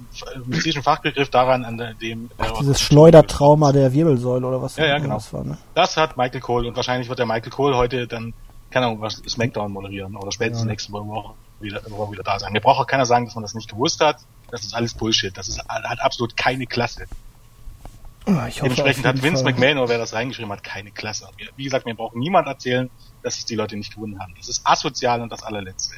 medizinischen 0.45 0.83
Fachbegriff 0.83 1.31
daran, 1.31 1.65
an 1.65 1.97
dem... 2.03 2.31
Ach, 2.37 2.59
dieses 2.59 2.81
Schleudertrauma 2.81 3.71
der 3.71 3.93
Wirbelsäule 3.93 4.45
oder 4.45 4.61
was? 4.61 4.77
Ja, 4.77 4.87
ja, 4.87 4.99
genau. 4.99 5.15
Das, 5.15 5.33
war, 5.33 5.45
ne? 5.45 5.57
das 5.75 5.97
hat 5.97 6.17
Michael 6.17 6.41
Cole 6.41 6.67
und 6.67 6.75
wahrscheinlich 6.75 7.09
wird 7.09 7.21
der 7.21 7.27
Michael 7.27 7.51
Cole 7.51 7.77
heute 7.77 8.09
dann, 8.09 8.35
keine 8.71 8.87
Ahnung, 8.87 9.01
was 9.01 9.23
Smackdown 9.29 9.71
moderieren 9.71 10.17
oder 10.17 10.33
spätestens 10.33 10.65
ja. 10.65 10.71
nächste 10.73 10.93
Woche 10.93 11.35
wieder, 11.61 11.81
wieder 11.85 12.25
da 12.25 12.41
sein. 12.41 12.53
Mir 12.53 12.61
braucht 12.61 12.81
auch 12.81 12.87
keiner 12.89 13.07
sagen, 13.07 13.27
dass 13.27 13.37
man 13.37 13.43
das 13.43 13.55
nicht 13.55 13.71
gewusst 13.71 14.01
hat. 14.01 14.17
Das 14.51 14.63
ist 14.63 14.75
alles 14.75 14.95
Bullshit. 14.95 15.37
Das 15.37 15.47
ist, 15.47 15.61
hat 15.69 16.01
absolut 16.01 16.37
keine 16.37 16.67
Klasse. 16.67 17.05
Ah, 18.25 18.47
ich 18.47 18.63
hoffe, 18.63 18.75
Dementsprechend 18.75 19.05
hat 19.05 19.23
Vince 19.23 19.43
Fall. 19.43 19.53
McMahon 19.53 19.79
oder 19.79 19.89
wer 19.89 19.99
das 19.99 20.13
reingeschrieben 20.13 20.53
hat, 20.53 20.63
keine 20.63 20.91
Klasse. 20.91 21.29
Wie 21.57 21.65
gesagt, 21.65 21.87
mir 21.87 21.95
braucht 21.95 22.15
niemand 22.15 22.47
erzählen, 22.47 22.89
dass 23.23 23.39
es 23.39 23.45
die 23.45 23.57
Leute 23.57 23.77
nicht 23.77 23.95
gewonnen 23.95 24.21
haben. 24.21 24.35
Das 24.37 24.49
ist 24.49 24.63
asozial 24.65 25.21
und 25.21 25.33
das 25.33 25.43
allerletzte. 25.43 25.97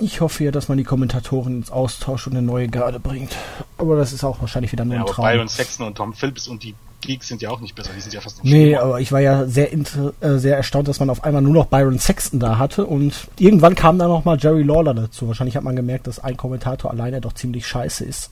Ich 0.00 0.20
hoffe 0.20 0.44
ja, 0.44 0.50
dass 0.50 0.68
man 0.68 0.78
die 0.78 0.84
Kommentatoren 0.84 1.58
ins 1.58 1.70
Austausch 1.70 2.26
und 2.26 2.32
eine 2.32 2.42
neue 2.42 2.68
Garde 2.68 2.98
bringt. 2.98 3.36
Aber 3.76 3.96
das 3.96 4.12
ist 4.12 4.24
auch 4.24 4.40
wahrscheinlich 4.40 4.72
wieder 4.72 4.84
nur 4.84 4.94
ja, 4.94 5.00
ein 5.02 5.06
Traum. 5.06 5.24
Byron 5.24 5.48
Sexton 5.48 5.86
und 5.86 5.94
Tom 5.94 6.14
Phillips 6.14 6.48
und 6.48 6.62
die 6.62 6.74
Geeks 7.02 7.28
sind 7.28 7.42
ja 7.42 7.50
auch 7.50 7.60
nicht 7.60 7.74
besser, 7.74 7.90
die 7.94 8.00
sind 8.00 8.12
ja 8.12 8.20
fast 8.20 8.42
nicht 8.42 8.52
Nee, 8.52 8.76
aber 8.76 9.00
ich 9.00 9.10
war 9.10 9.20
ja 9.20 9.46
sehr, 9.46 9.72
äh, 9.72 9.82
sehr 10.20 10.56
erstaunt, 10.56 10.88
dass 10.88 11.00
man 11.00 11.08
auf 11.10 11.24
einmal 11.24 11.42
nur 11.42 11.54
noch 11.54 11.66
Byron 11.66 11.98
Sexton 11.98 12.40
da 12.40 12.58
hatte 12.58 12.84
und 12.86 13.28
irgendwann 13.38 13.74
kam 13.74 13.98
dann 13.98 14.08
noch 14.08 14.24
mal 14.24 14.38
Jerry 14.38 14.62
Lawler 14.62 14.94
dazu. 14.94 15.26
Wahrscheinlich 15.28 15.56
hat 15.56 15.64
man 15.64 15.76
gemerkt, 15.76 16.06
dass 16.06 16.18
ein 16.18 16.36
Kommentator 16.36 16.90
alleine 16.90 17.20
doch 17.20 17.32
ziemlich 17.32 17.66
scheiße 17.66 18.04
ist. 18.04 18.30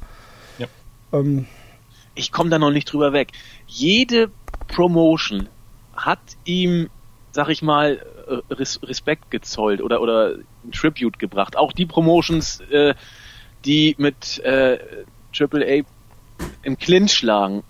Ja. 0.58 0.66
Ähm, 1.12 1.46
ich 2.18 2.32
komme 2.32 2.50
da 2.50 2.58
noch 2.58 2.70
nicht 2.70 2.92
drüber 2.92 3.12
weg. 3.12 3.32
Jede 3.66 4.30
Promotion, 4.66 5.48
hat 5.94 6.20
ihm, 6.44 6.90
sag 7.32 7.48
ich 7.48 7.62
mal, 7.62 8.04
äh, 8.28 8.54
Res 8.54 8.80
Respekt 8.82 9.30
gezollt 9.30 9.80
oder 9.82 10.00
oder 10.00 10.36
ein 10.64 10.72
Tribute 10.72 11.18
gebracht. 11.18 11.56
Auch 11.56 11.72
die 11.72 11.86
Promotions, 11.86 12.60
äh, 12.70 12.94
die 13.64 13.94
mit 13.98 14.38
äh, 14.40 14.78
Triple 15.32 15.66
A 15.66 16.44
im 16.62 16.78
Clinch 16.78 17.12
schlagen. 17.12 17.62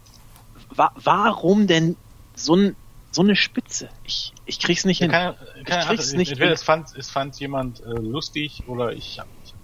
Wa 0.70 0.92
warum 0.96 1.66
denn 1.66 1.96
so 2.34 2.54
ein 2.54 2.76
so 3.10 3.22
eine 3.22 3.36
Spitze? 3.36 3.88
Ich 4.04 4.32
ich 4.44 4.60
krieg's 4.60 4.84
nicht 4.84 4.98
hin. 4.98 5.10
Keine, 5.10 5.34
keine 5.64 5.82
ich 5.82 5.88
krieg's 5.88 6.08
Ahnung, 6.08 6.18
nicht 6.18 6.32
entweder 6.32 6.50
hin. 6.50 6.54
es 6.54 6.62
fand, 6.62 6.96
es 6.96 7.10
fand 7.10 7.40
jemand 7.40 7.80
äh, 7.80 7.90
lustig 7.90 8.64
oder 8.66 8.92
ich, 8.92 9.20
ich. 9.44 9.54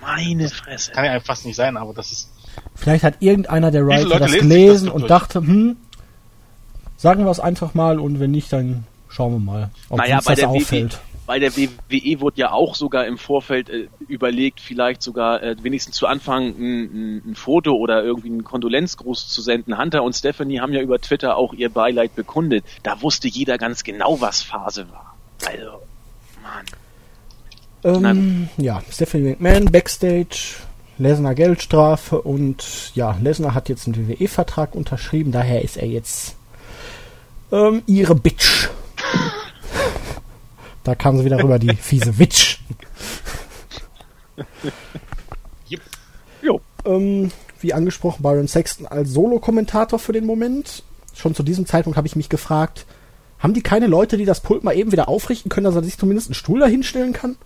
Meine 0.00 0.48
Fresse. 0.48 0.92
kann 0.92 1.06
ja 1.06 1.18
fast 1.18 1.44
nicht 1.44 1.56
sein, 1.56 1.76
aber 1.76 1.92
das 1.92 2.12
ist 2.12 2.31
Vielleicht 2.74 3.04
hat 3.04 3.14
irgendeiner 3.20 3.70
der 3.70 3.86
Writer 3.86 4.18
das 4.18 4.32
gelesen 4.32 4.86
das 4.86 4.94
und 4.94 5.00
durch? 5.02 5.08
dachte, 5.08 5.40
hm, 5.40 5.76
sagen 6.96 7.24
wir 7.24 7.30
es 7.30 7.40
einfach 7.40 7.74
mal 7.74 7.98
und 7.98 8.20
wenn 8.20 8.30
nicht, 8.30 8.52
dann 8.52 8.84
schauen 9.08 9.32
wir 9.32 9.38
mal, 9.38 9.70
ob 9.88 9.98
Naja, 9.98 10.16
uns 10.16 10.24
bei 10.24 10.32
das 10.32 10.40
der, 10.40 10.48
WWE, 10.50 10.56
auffällt. 10.56 11.00
bei 11.26 11.38
der 11.38 11.56
WWE 11.56 12.20
wurde 12.20 12.38
ja 12.40 12.52
auch 12.52 12.74
sogar 12.74 13.06
im 13.06 13.18
Vorfeld 13.18 13.68
äh, 13.70 13.88
überlegt, 14.08 14.60
vielleicht 14.60 15.02
sogar 15.02 15.42
äh, 15.42 15.56
wenigstens 15.62 15.96
zu 15.96 16.06
Anfang 16.06 16.48
ein, 16.48 16.82
ein, 17.18 17.22
ein 17.30 17.34
Foto 17.34 17.74
oder 17.74 18.02
irgendwie 18.02 18.28
einen 18.28 18.44
Kondolenzgruß 18.44 19.28
zu 19.28 19.42
senden. 19.42 19.78
Hunter 19.78 20.02
und 20.02 20.14
Stephanie 20.14 20.60
haben 20.60 20.72
ja 20.72 20.80
über 20.80 20.98
Twitter 21.00 21.36
auch 21.36 21.52
ihr 21.52 21.68
Beileid 21.68 22.14
bekundet. 22.14 22.64
Da 22.82 23.02
wusste 23.02 23.28
jeder 23.28 23.58
ganz 23.58 23.84
genau, 23.84 24.20
was 24.20 24.42
Phase 24.42 24.86
war. 24.90 25.14
Also, 25.46 25.82
Mann. 26.42 26.66
Ähm, 27.84 28.48
ja, 28.58 28.80
Stephanie 28.90 29.30
McMahon 29.30 29.64
Backstage, 29.66 30.54
Lesnar 30.98 31.34
Geldstrafe 31.34 32.20
und 32.20 32.92
ja, 32.94 33.16
Lesnar 33.20 33.54
hat 33.54 33.68
jetzt 33.68 33.86
einen 33.86 34.08
WWE-Vertrag 34.08 34.74
unterschrieben, 34.74 35.32
daher 35.32 35.62
ist 35.62 35.76
er 35.76 35.88
jetzt 35.88 36.36
ähm, 37.50 37.82
ihre 37.86 38.14
Bitch. 38.14 38.68
da 40.84 40.94
kam 40.94 41.18
sie 41.18 41.24
wieder 41.24 41.42
rüber, 41.42 41.58
die 41.58 41.74
fiese 41.74 42.18
Witch. 42.18 42.60
Yep. 45.70 45.80
Jo. 46.42 46.60
Ähm, 46.84 47.30
wie 47.60 47.72
angesprochen, 47.72 48.22
Byron 48.22 48.48
Sexton 48.48 48.86
als 48.86 49.10
Solo-Kommentator 49.10 49.98
für 49.98 50.12
den 50.12 50.26
Moment. 50.26 50.82
Schon 51.14 51.34
zu 51.34 51.42
diesem 51.42 51.66
Zeitpunkt 51.66 51.96
habe 51.96 52.06
ich 52.06 52.16
mich 52.16 52.28
gefragt, 52.28 52.86
haben 53.38 53.54
die 53.54 53.62
keine 53.62 53.86
Leute, 53.86 54.16
die 54.16 54.24
das 54.24 54.40
Pult 54.40 54.64
mal 54.64 54.76
eben 54.76 54.92
wieder 54.92 55.08
aufrichten 55.08 55.48
können, 55.48 55.64
dass 55.64 55.74
er 55.74 55.84
sich 55.84 55.98
zumindest 55.98 56.28
einen 56.28 56.34
Stuhl 56.34 56.60
da 56.60 56.66
hinstellen 56.66 57.12
kann? 57.12 57.36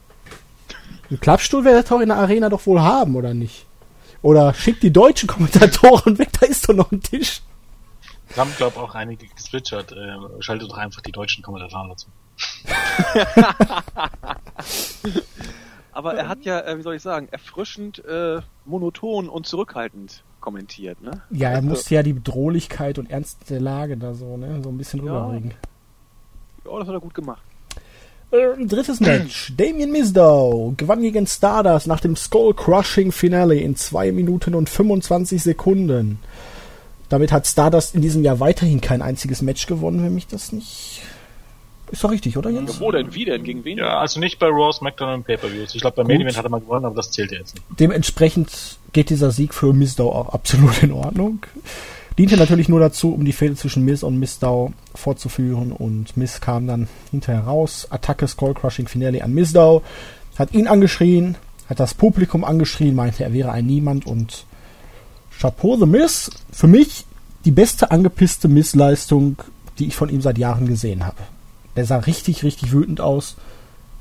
Einen 1.09 1.21
Klappstuhl 1.21 1.65
wäre 1.65 1.77
er 1.77 1.83
doch 1.83 2.01
in 2.01 2.09
der 2.09 2.19
Arena 2.19 2.49
doch 2.49 2.67
wohl 2.67 2.81
haben, 2.81 3.15
oder 3.17 3.33
nicht? 3.35 3.67
Oder 4.23 4.53
schickt 4.55 4.83
die 4.83 4.93
deutschen 4.93 5.29
Kommentatoren 5.29 6.19
weg, 6.19 6.31
da 6.41 6.47
ist 6.47 6.69
doch 6.69 6.75
noch 6.75 6.91
ein 6.91 7.01
Tisch. 7.01 7.43
Da 8.35 8.41
haben, 8.43 8.53
glaube 8.57 8.81
auch 8.81 8.95
einige 8.95 9.27
geswitchert. 9.29 9.93
Äh, 9.93 10.17
schaltet 10.41 10.69
doch 10.71 10.77
einfach 10.79 11.01
die 11.01 11.13
deutschen 11.13 11.45
Kommentatoren 11.45 11.91
dazu. 11.91 12.09
Aber 15.93 16.15
er 16.15 16.29
hat 16.29 16.45
ja, 16.45 16.61
äh, 16.61 16.77
wie 16.77 16.83
soll 16.83 16.97
ich 16.97 17.03
sagen, 17.03 17.29
erfrischend, 17.31 18.05
äh, 18.05 18.41
monoton 18.67 19.29
und 19.29 19.47
zurückhaltend 19.47 20.25
kommentiert, 20.41 21.01
ne? 21.01 21.23
Ja, 21.31 21.51
er 21.51 21.57
Also, 21.57 21.69
musste 21.69 21.95
ja 21.95 22.03
die 22.03 22.13
Bedrohlichkeit 22.13 22.99
und 22.99 23.11
Ernst 23.11 23.49
der 23.49 23.61
Lage 23.61 23.97
da 23.97 24.13
so, 24.15 24.37
ne, 24.37 24.61
so 24.63 24.69
ein 24.69 24.77
bisschen 24.77 25.05
Ja. 25.05 25.13
rüberbringen. 25.13 25.55
Ja, 26.65 26.79
das 26.79 26.89
hat 26.89 26.95
er 26.95 27.01
gut 27.01 27.15
gemacht. 27.15 27.43
Äh, 28.33 28.65
drittes 28.67 29.01
Match. 29.01 29.53
Damien 29.57 29.93
Mizdow 29.93 30.75
gewann 30.77 31.03
gegen 31.03 31.27
Stardust 31.27 31.87
nach 31.87 32.01
dem 32.01 32.17
Skull 32.17 32.55
Crushing 32.55 33.13
Finale 33.13 33.57
in 33.57 33.77
2 33.77 34.13
Minuten 34.13 34.55
und 34.55 34.69
25 34.69 35.43
Sekunden. 35.43 36.19
Damit 37.09 37.31
hat 37.31 37.47
Stardust 37.47 37.95
in 37.95 38.03
diesem 38.03 38.25
Jahr 38.25 38.41
weiterhin 38.41 38.81
kein 38.81 39.01
einziges 39.01 39.43
Match 39.43 39.67
gewonnen, 39.67 40.05
wenn 40.05 40.15
mich 40.15 40.27
das 40.27 40.53
nicht. 40.53 41.03
Ist 41.93 42.03
doch 42.03 42.11
richtig, 42.11 42.37
oder 42.37 42.51
Jens? 42.51 42.81
Wo 42.81 42.91
denn? 42.91 43.15
Wie 43.15 43.25
denn? 43.25 43.45
Gegen 43.45 43.65
wen? 43.65 43.79
Ja, 43.79 44.01
also 44.01 44.19
nicht 44.19 44.41
bei 44.41 44.49
Raw, 44.49 44.73
SmackDown 44.73 45.15
und 45.15 45.25
Pay-Per-Views. 45.25 45.77
Ich 45.77 45.81
glaube, 45.81 45.97
beim 45.97 46.07
Gut. 46.07 46.15
Main 46.15 46.23
Event 46.23 46.37
hat 46.37 46.45
er 46.45 46.51
mal 46.51 46.61
gewonnen, 46.61 46.85
aber 46.85 46.97
das 46.97 47.13
zählt 47.13 47.31
ja 47.31 47.39
jetzt 47.39 47.55
nicht. 47.55 47.65
Dementsprechend 47.79 48.79
geht 48.93 49.11
dieser 49.11 49.31
Sieg 49.31 49.55
für 49.55 49.73
Mizdow 49.73 50.11
auch 50.11 50.31
absolut 50.31 50.83
in 50.83 50.91
Ordnung. 50.91 51.47
Diente 52.19 52.37
natürlich 52.39 52.69
nur 52.69 52.81
dazu, 52.81 53.13
um 53.13 53.25
die 53.25 53.33
Fehde 53.33 53.57
zwischen 53.57 53.85
Miz 53.85 54.03
und 54.03 54.19
Mizdow 54.19 54.73
fortzuführen 54.95 55.71
und 55.71 56.17
Miz 56.17 56.41
kam 56.41 56.67
dann 56.67 56.89
hinterher 57.11 57.43
raus. 57.43 57.89
Attacke 57.91 58.27
Skull 58.27 58.55
Crushing 58.55 58.89
Finale 58.89 59.23
an 59.23 59.35
Mizdow. 59.35 59.83
Hat 60.39 60.55
ihn 60.55 60.67
angeschrien, 60.67 61.37
hat 61.69 61.79
das 61.79 61.95
Publikum 61.95 62.45
angeschrien, 62.45 62.95
meinte, 62.95 63.25
er 63.25 63.33
wäre 63.35 63.53
ein 63.53 63.67
Niemand 63.67 64.07
und 64.07 64.47
Chapeau 65.39 65.77
The 65.77 65.87
Miz. 65.87 66.31
Für 66.51 66.67
mich 66.67 67.05
die 67.45 67.51
beste 67.51 67.91
angepisste 67.91 68.49
Miz-Leistung, 68.49 69.43
die 69.79 69.87
ich 69.87 69.97
von 69.97 70.09
ihm 70.09 70.23
seit 70.23 70.39
Jahren 70.39 70.67
gesehen 70.67 71.05
habe. 71.05 71.19
Der 71.77 71.85
sah 71.85 71.99
richtig, 71.99 72.43
richtig 72.43 72.73
wütend 72.73 73.01
aus. 73.03 73.37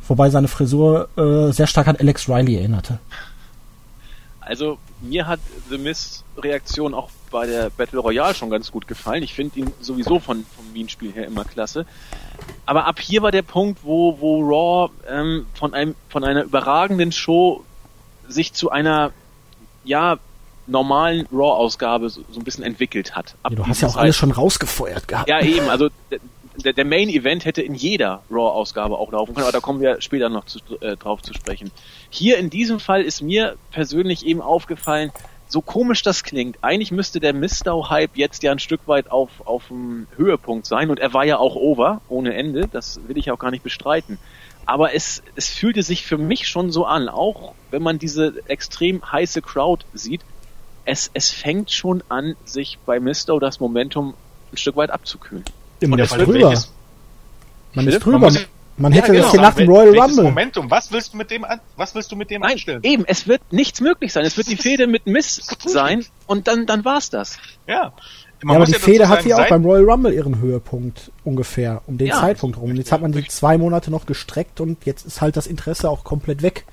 Wobei 0.08 0.30
seine 0.30 0.47
Frisur 0.47 1.10
äh, 1.17 1.51
sehr 1.51 1.67
stark 1.67 1.88
an 1.88 1.97
Alex 1.97 2.30
Riley 2.30 2.56
erinnerte. 2.56 2.99
Also 4.39 4.78
mir 5.01 5.27
hat 5.27 5.39
The 5.69 5.77
Miz 5.77 6.23
Reaktion 6.38 6.93
auch 6.93 7.10
bei 7.31 7.45
der 7.45 7.69
Battle 7.69 7.99
Royale 7.99 8.34
schon 8.34 8.49
ganz 8.49 8.71
gut 8.71 8.88
gefallen. 8.88 9.23
Ich 9.23 9.34
finde 9.34 9.60
ihn 9.60 9.71
sowieso 9.81 10.19
von 10.19 10.45
vom 10.55 10.73
Wien-Spiel 10.73 11.12
her 11.12 11.25
immer 11.25 11.45
klasse. 11.45 11.86
Aber 12.65 12.86
ab 12.86 12.99
hier 12.99 13.21
war 13.21 13.31
der 13.31 13.41
Punkt, 13.41 13.79
wo 13.84 14.19
wo 14.19 14.41
Raw 14.41 14.91
ähm, 15.10 15.45
von 15.53 15.73
einem 15.73 15.95
von 16.10 16.23
einer 16.23 16.43
überragenden 16.43 17.12
Show 17.12 17.63
sich 18.27 18.53
zu 18.53 18.69
einer 18.69 19.12
ja 19.84 20.17
normalen 20.67 21.27
Raw-Ausgabe 21.31 22.10
so, 22.10 22.21
so 22.31 22.39
ein 22.39 22.43
bisschen 22.43 22.63
entwickelt 22.63 23.15
hat. 23.15 23.36
Ja, 23.43 23.49
du 23.51 23.67
hast 23.67 23.81
ja 23.81 23.88
auch 23.88 23.97
alles 23.97 24.15
schon 24.15 24.31
rausgefeuert 24.31 25.08
gehabt. 25.08 25.29
Ja, 25.29 25.41
eben. 25.41 25.69
Also 25.69 25.89
der, 26.63 26.74
der 26.74 26.86
Main 26.86 27.10
Event 27.10 27.46
hätte 27.46 27.62
in 27.62 27.76
jeder 27.76 28.24
Raw-Ausgabe 28.30 28.98
auch 28.98 29.12
laufen 29.12 29.34
können, 29.34 29.46
aber 29.46 29.52
da 29.52 29.60
kommen 29.60 29.82
wir 29.82 30.02
später 30.02 30.30
noch 30.30 30.46
zu, 30.46 30.60
äh, 30.82 30.96
drauf 30.98 31.22
zu 31.22 31.34
sprechen. 31.34 31.72
Hier 32.10 32.38
in 32.38 32.50
diesem 32.50 32.80
Fall 32.80 33.02
ist 33.02 33.22
mir 33.22 33.56
persönlich 33.72 34.26
eben 34.26 34.41
aufgefallen, 34.41 35.12
so 35.48 35.62
komisch 35.62 36.02
das 36.02 36.24
klingt. 36.24 36.58
Eigentlich 36.62 36.91
müsste 36.91 37.20
der 37.20 37.34
Mistau-Hype 37.34 38.15
jetzt 38.15 38.44
ja 38.44 38.52
ein 38.52 38.60
Stück 38.60 38.82
weit 38.88 39.12
auf, 39.12 39.30
auf 39.46 39.68
dem 39.68 40.08
Höhepunkt 40.15 40.65
sein 40.65 40.89
und 40.89 41.00
er 41.00 41.13
war 41.13 41.24
ja 41.24 41.38
auch 41.38 41.56
over, 41.56 42.02
ohne 42.10 42.34
Ende. 42.34 42.68
Das 42.68 43.00
will 43.08 43.18
ich 43.18 43.32
auch 43.32 43.39
gar 43.39 43.52
nicht 43.52 43.63
bestreiten. 43.63 44.18
Aber 44.65 44.96
es, 44.96 45.22
es 45.36 45.50
fühlte 45.50 45.84
sich 45.84 46.06
für 46.06 46.18
mich 46.18 46.48
schon 46.48 46.72
so 46.72 46.86
an, 46.86 47.08
auch 47.08 47.54
wenn 47.70 47.84
man 47.84 48.00
diese 48.00 48.34
extrem 48.48 49.12
heiße 49.12 49.41
Crowd 49.41 49.86
sieht, 49.94 50.22
es, 50.86 51.12
es 51.13 51.32
fängt 51.32 51.72
schon 51.72 52.04
an, 52.10 52.36
sich 52.46 52.80
bei 52.86 53.00
Mistow 53.00 53.39
das 53.39 53.60
Momentum 53.60 54.15
ein 54.52 54.58
Stück 54.58 54.76
weit 54.76 54.89
abzukühlen. 54.89 55.46
Man 55.82 55.94
Und 55.94 56.00
ist 56.00 56.14
allem 56.14 56.26
drüber. 56.26 56.50
welches- 56.50 56.72
Man 57.74 57.88
ist 57.88 58.00
drüber. 58.00 58.20
Man 58.20 58.38
Man, 58.78 58.92
hätte 58.92 59.14
Ja, 59.14 59.22
das 59.22 59.32
genau. 59.32 59.32
hier 59.32 59.42
nach 59.42 59.56
dem 59.56 59.70
Royal 59.70 59.94
welches 59.94 60.02
Rumble. 60.10 60.24
Momentum. 60.26 60.70
Was 60.72 60.92
willst 60.92 61.14
du 61.14 61.18
mit 61.18 61.32
dem 61.32 61.46
an, 61.46 61.62
was 61.78 61.96
willst 61.96 62.12
du 62.12 62.16
mit 62.18 62.30
dem 62.30 62.42
Nein, 62.42 62.54
anstellen? 62.54 62.82
eben, 62.84 63.06
es 63.08 63.26
wird 63.28 63.42
nichts 63.54 63.80
möglich 63.80 64.12
sein. 64.12 64.26
Es 64.26 64.36
wird 64.36 64.48
die 64.50 64.58
Fehde 64.58 64.88
mit 64.88 65.06
Miss 65.08 65.42
sein 65.66 66.06
und 66.28 66.48
dann, 66.50 66.66
dann 66.66 66.84
war's 66.84 67.10
das. 67.10 67.38
Ja. 67.68 67.94
Ja, 68.44 68.54
aber 68.54 68.66
die 68.66 68.74
dazu 68.74 68.84
Fehde 68.84 69.08
hat 69.08 69.24
ja 69.26 69.38
auch 69.38 69.48
beim 69.48 69.64
Royal 69.64 69.90
Rumble 69.90 70.14
ihren 70.14 70.40
Höhepunkt 70.40 71.10
ungefähr, 71.24 71.82
um 71.88 71.98
den 71.98 72.08
Ja. 72.08 72.20
Zeitpunkt 72.20 72.58
rum. 72.58 72.76
Jetzt 72.76 72.92
hat 72.92 73.02
man 73.02 73.14
die 73.14 73.26
zwei 73.30 73.58
Monate 73.58 73.90
noch 73.92 74.06
gestreckt 74.06 74.60
und 74.60 74.86
jetzt 74.86 75.06
ist 75.06 75.22
halt 75.22 75.38
das 75.38 75.48
Interesse 75.48 75.90
auch 75.90 76.04
komplett 76.04 76.42
weg. 76.42 76.66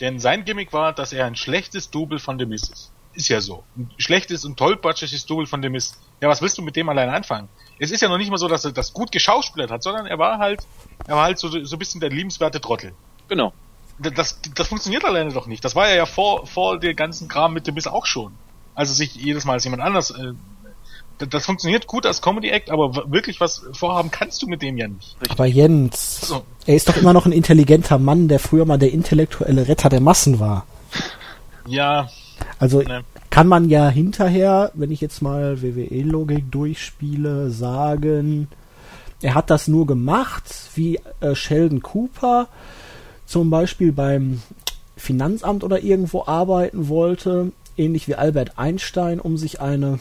Denn 0.00 0.20
sein 0.20 0.44
Gimmick 0.44 0.72
war, 0.72 0.92
dass 0.92 1.12
er 1.12 1.26
ein 1.26 1.34
schlechtes 1.34 1.90
Double 1.90 2.20
von 2.20 2.38
The 2.38 2.46
Miz 2.46 2.62
ist. 2.70 2.92
Ist 3.18 3.30
ja 3.30 3.40
so. 3.40 3.64
Ein 3.76 3.90
schlechtes 3.96 4.44
und 4.44 4.56
tollpatschiges 4.56 5.26
Double 5.26 5.48
von 5.48 5.60
The 5.60 5.68
Miz. 5.68 5.98
Ja, 6.20 6.28
was 6.28 6.40
willst 6.40 6.56
du 6.56 6.62
mit 6.62 6.76
dem 6.76 6.88
allein 6.88 7.08
anfangen? 7.08 7.48
Es 7.80 7.90
ist 7.90 8.00
ja 8.00 8.08
noch 8.08 8.16
nicht 8.16 8.30
mal 8.30 8.38
so, 8.38 8.46
dass 8.46 8.64
er 8.64 8.70
das 8.70 8.92
gut 8.92 9.10
geschauspielert 9.10 9.72
hat, 9.72 9.82
sondern 9.82 10.06
er 10.06 10.20
war 10.20 10.38
halt, 10.38 10.60
er 11.04 11.16
war 11.16 11.24
halt 11.24 11.36
so, 11.36 11.48
so 11.48 11.74
ein 11.74 11.78
bisschen 11.80 12.00
der 12.00 12.10
liebenswerte 12.10 12.60
Trottel. 12.60 12.92
Genau. 13.28 13.52
Das, 13.98 14.38
das, 14.54 14.68
funktioniert 14.68 15.04
alleine 15.04 15.32
doch 15.32 15.48
nicht. 15.48 15.64
Das 15.64 15.74
war 15.74 15.92
ja 15.92 16.06
vor, 16.06 16.46
vor 16.46 16.78
der 16.78 16.94
ganzen 16.94 17.26
Kram 17.26 17.54
mit 17.54 17.66
The 17.66 17.72
Miz 17.72 17.88
auch 17.88 18.06
schon. 18.06 18.34
Also 18.76 18.94
sich 18.94 19.16
jedes 19.16 19.44
Mal 19.44 19.54
als 19.54 19.64
jemand 19.64 19.82
anders, 19.82 20.12
äh, 20.12 20.34
das, 21.18 21.44
funktioniert 21.44 21.88
gut 21.88 22.06
als 22.06 22.22
Comedy 22.22 22.50
Act, 22.50 22.70
aber 22.70 23.10
wirklich 23.10 23.40
was 23.40 23.64
vorhaben 23.72 24.12
kannst 24.12 24.40
du 24.42 24.46
mit 24.46 24.62
dem 24.62 24.78
ja 24.78 24.86
nicht. 24.86 25.16
Aber 25.28 25.46
Jens, 25.46 26.20
So. 26.20 26.44
er 26.66 26.76
ist 26.76 26.88
doch 26.88 26.96
immer 26.96 27.12
noch 27.12 27.26
ein 27.26 27.32
intelligenter 27.32 27.98
Mann, 27.98 28.28
der 28.28 28.38
früher 28.38 28.64
mal 28.64 28.78
der 28.78 28.92
intellektuelle 28.92 29.66
Retter 29.66 29.88
der 29.88 30.00
Massen 30.00 30.38
war. 30.38 30.66
Ja, 31.66 32.08
Also 32.58 32.82
Ne. 32.82 33.02
kann 33.30 33.46
man 33.46 33.68
ja 33.68 33.88
hinterher, 33.88 34.70
wenn 34.74 34.90
ich 34.90 35.00
jetzt 35.00 35.22
mal 35.22 35.62
WWE-Logik 35.62 36.50
durchspiele, 36.50 37.50
sagen, 37.50 38.48
er 39.22 39.34
hat 39.34 39.50
das 39.50 39.68
nur 39.68 39.86
gemacht, 39.86 40.44
wie 40.74 41.00
äh, 41.20 41.34
Sheldon 41.34 41.82
Cooper 41.82 42.48
zum 43.26 43.50
Beispiel 43.50 43.92
beim 43.92 44.42
Finanzamt 44.96 45.64
oder 45.64 45.82
irgendwo 45.82 46.24
arbeiten 46.26 46.88
wollte, 46.88 47.52
ähnlich 47.76 48.08
wie 48.08 48.14
Albert 48.14 48.58
Einstein, 48.58 49.20
um 49.20 49.36
sich 49.36 49.60
eine 49.60 49.98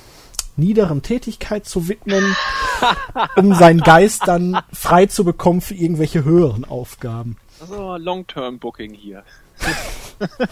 niederen 0.56 1.04
Tätigkeit 1.04 1.66
zu 1.66 1.88
widmen, 1.88 2.36
um 3.36 3.54
seinen 3.54 3.82
Geist 3.82 4.24
dann 4.28 4.60
frei 4.74 5.06
zu 5.06 5.24
bekommen 5.24 5.62
für 5.62 5.76
irgendwelche 5.76 6.24
höheren 6.24 6.66
Aufgaben. 6.66 7.38
Also 7.62 7.98
Long-Term-Booking 7.98 8.94
hier. 8.94 9.24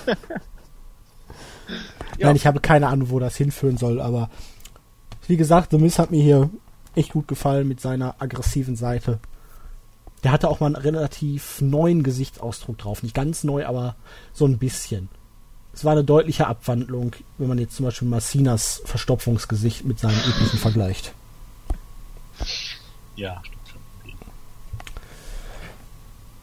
Ja. 2.17 2.27
Nein, 2.27 2.35
ich 2.35 2.45
habe 2.47 2.59
keine 2.59 2.87
Ahnung, 2.87 3.09
wo 3.09 3.19
das 3.19 3.35
hinführen 3.35 3.77
soll, 3.77 4.01
aber 4.01 4.29
wie 5.27 5.37
gesagt, 5.37 5.71
The 5.71 5.77
Miz 5.77 5.99
hat 5.99 6.11
mir 6.11 6.21
hier 6.21 6.49
echt 6.95 7.11
gut 7.11 7.27
gefallen 7.27 7.67
mit 7.67 7.81
seiner 7.81 8.15
aggressiven 8.19 8.75
Seite. 8.75 9.19
Der 10.23 10.31
hatte 10.31 10.49
auch 10.49 10.59
mal 10.59 10.67
einen 10.67 10.75
relativ 10.75 11.61
neuen 11.61 12.03
Gesichtsausdruck 12.03 12.77
drauf. 12.77 13.03
Nicht 13.03 13.15
ganz 13.15 13.43
neu, 13.43 13.65
aber 13.65 13.95
so 14.33 14.45
ein 14.45 14.57
bisschen. 14.57 15.09
Es 15.73 15.83
war 15.83 15.91
eine 15.91 16.03
deutliche 16.03 16.47
Abwandlung, 16.47 17.11
wenn 17.37 17.49
man 17.49 17.57
jetzt 17.57 17.75
zum 17.75 17.85
Beispiel 17.85 18.07
Massinas 18.07 18.81
Verstopfungsgesicht 18.85 19.83
mit 19.85 19.99
seinem 19.99 20.17
üblichen 20.17 20.57
vergleicht. 20.57 21.13
Ja, 23.15 23.41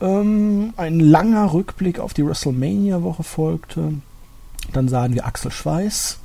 Ähm, 0.03 0.75
ein 0.77 0.99
langer 0.99 1.53
Rückblick 1.53 2.01
auf 2.01 2.13
die 2.13 2.27
WrestleMania-Woche 2.27 3.23
folgte. 3.23 3.95
Dann 4.73 4.89
sahen 4.89 5.15
wir 5.15 5.27
Axel 5.27 5.51
Schweiß, 5.51 6.19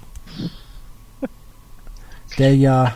der 2.38 2.56
ja 2.56 2.96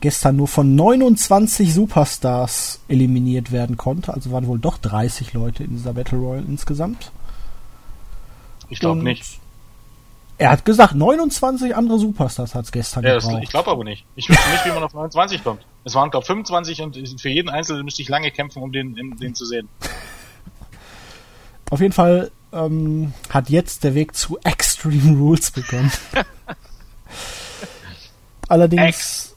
gestern 0.00 0.36
nur 0.36 0.48
von 0.48 0.74
29 0.74 1.72
Superstars 1.72 2.80
eliminiert 2.88 3.52
werden 3.52 3.76
konnte. 3.76 4.12
Also 4.12 4.32
waren 4.32 4.46
wohl 4.46 4.58
doch 4.58 4.76
30 4.78 5.32
Leute 5.32 5.64
in 5.64 5.76
dieser 5.76 5.94
Battle 5.94 6.18
Royale 6.18 6.44
insgesamt. 6.46 7.10
Ich 8.68 8.80
glaube 8.80 9.02
nicht. 9.02 9.38
Er 10.36 10.50
hat 10.50 10.64
gesagt, 10.64 10.94
29 10.94 11.76
andere 11.76 11.98
Superstars 11.98 12.54
hat 12.56 12.64
es 12.64 12.72
gestern 12.72 13.04
Ja, 13.04 13.14
das, 13.14 13.24
gebraucht. 13.24 13.44
ich 13.44 13.50
glaube 13.50 13.70
aber 13.70 13.84
nicht. 13.84 14.04
Ich 14.16 14.28
wüsste 14.28 14.50
nicht, 14.50 14.66
wie 14.66 14.70
man 14.70 14.82
auf 14.82 14.92
29 14.92 15.44
kommt. 15.44 15.64
Es 15.84 15.94
waren, 15.94 16.10
glaube 16.10 16.26
25 16.26 16.82
und 16.82 17.20
für 17.20 17.28
jeden 17.28 17.48
Einzelnen 17.48 17.84
müsste 17.84 18.02
ich 18.02 18.08
lange 18.08 18.30
kämpfen, 18.32 18.62
um 18.62 18.72
den, 18.72 18.98
um 18.98 19.16
den 19.16 19.34
zu 19.34 19.46
sehen. 19.46 19.68
Auf 21.70 21.80
jeden 21.80 21.92
Fall 21.92 22.30
ähm, 22.54 23.12
hat 23.28 23.50
jetzt 23.50 23.84
der 23.84 23.94
Weg 23.94 24.14
zu 24.14 24.38
Extreme 24.44 25.16
Rules 25.18 25.50
begonnen. 25.50 25.90
Allerdings 28.48 29.34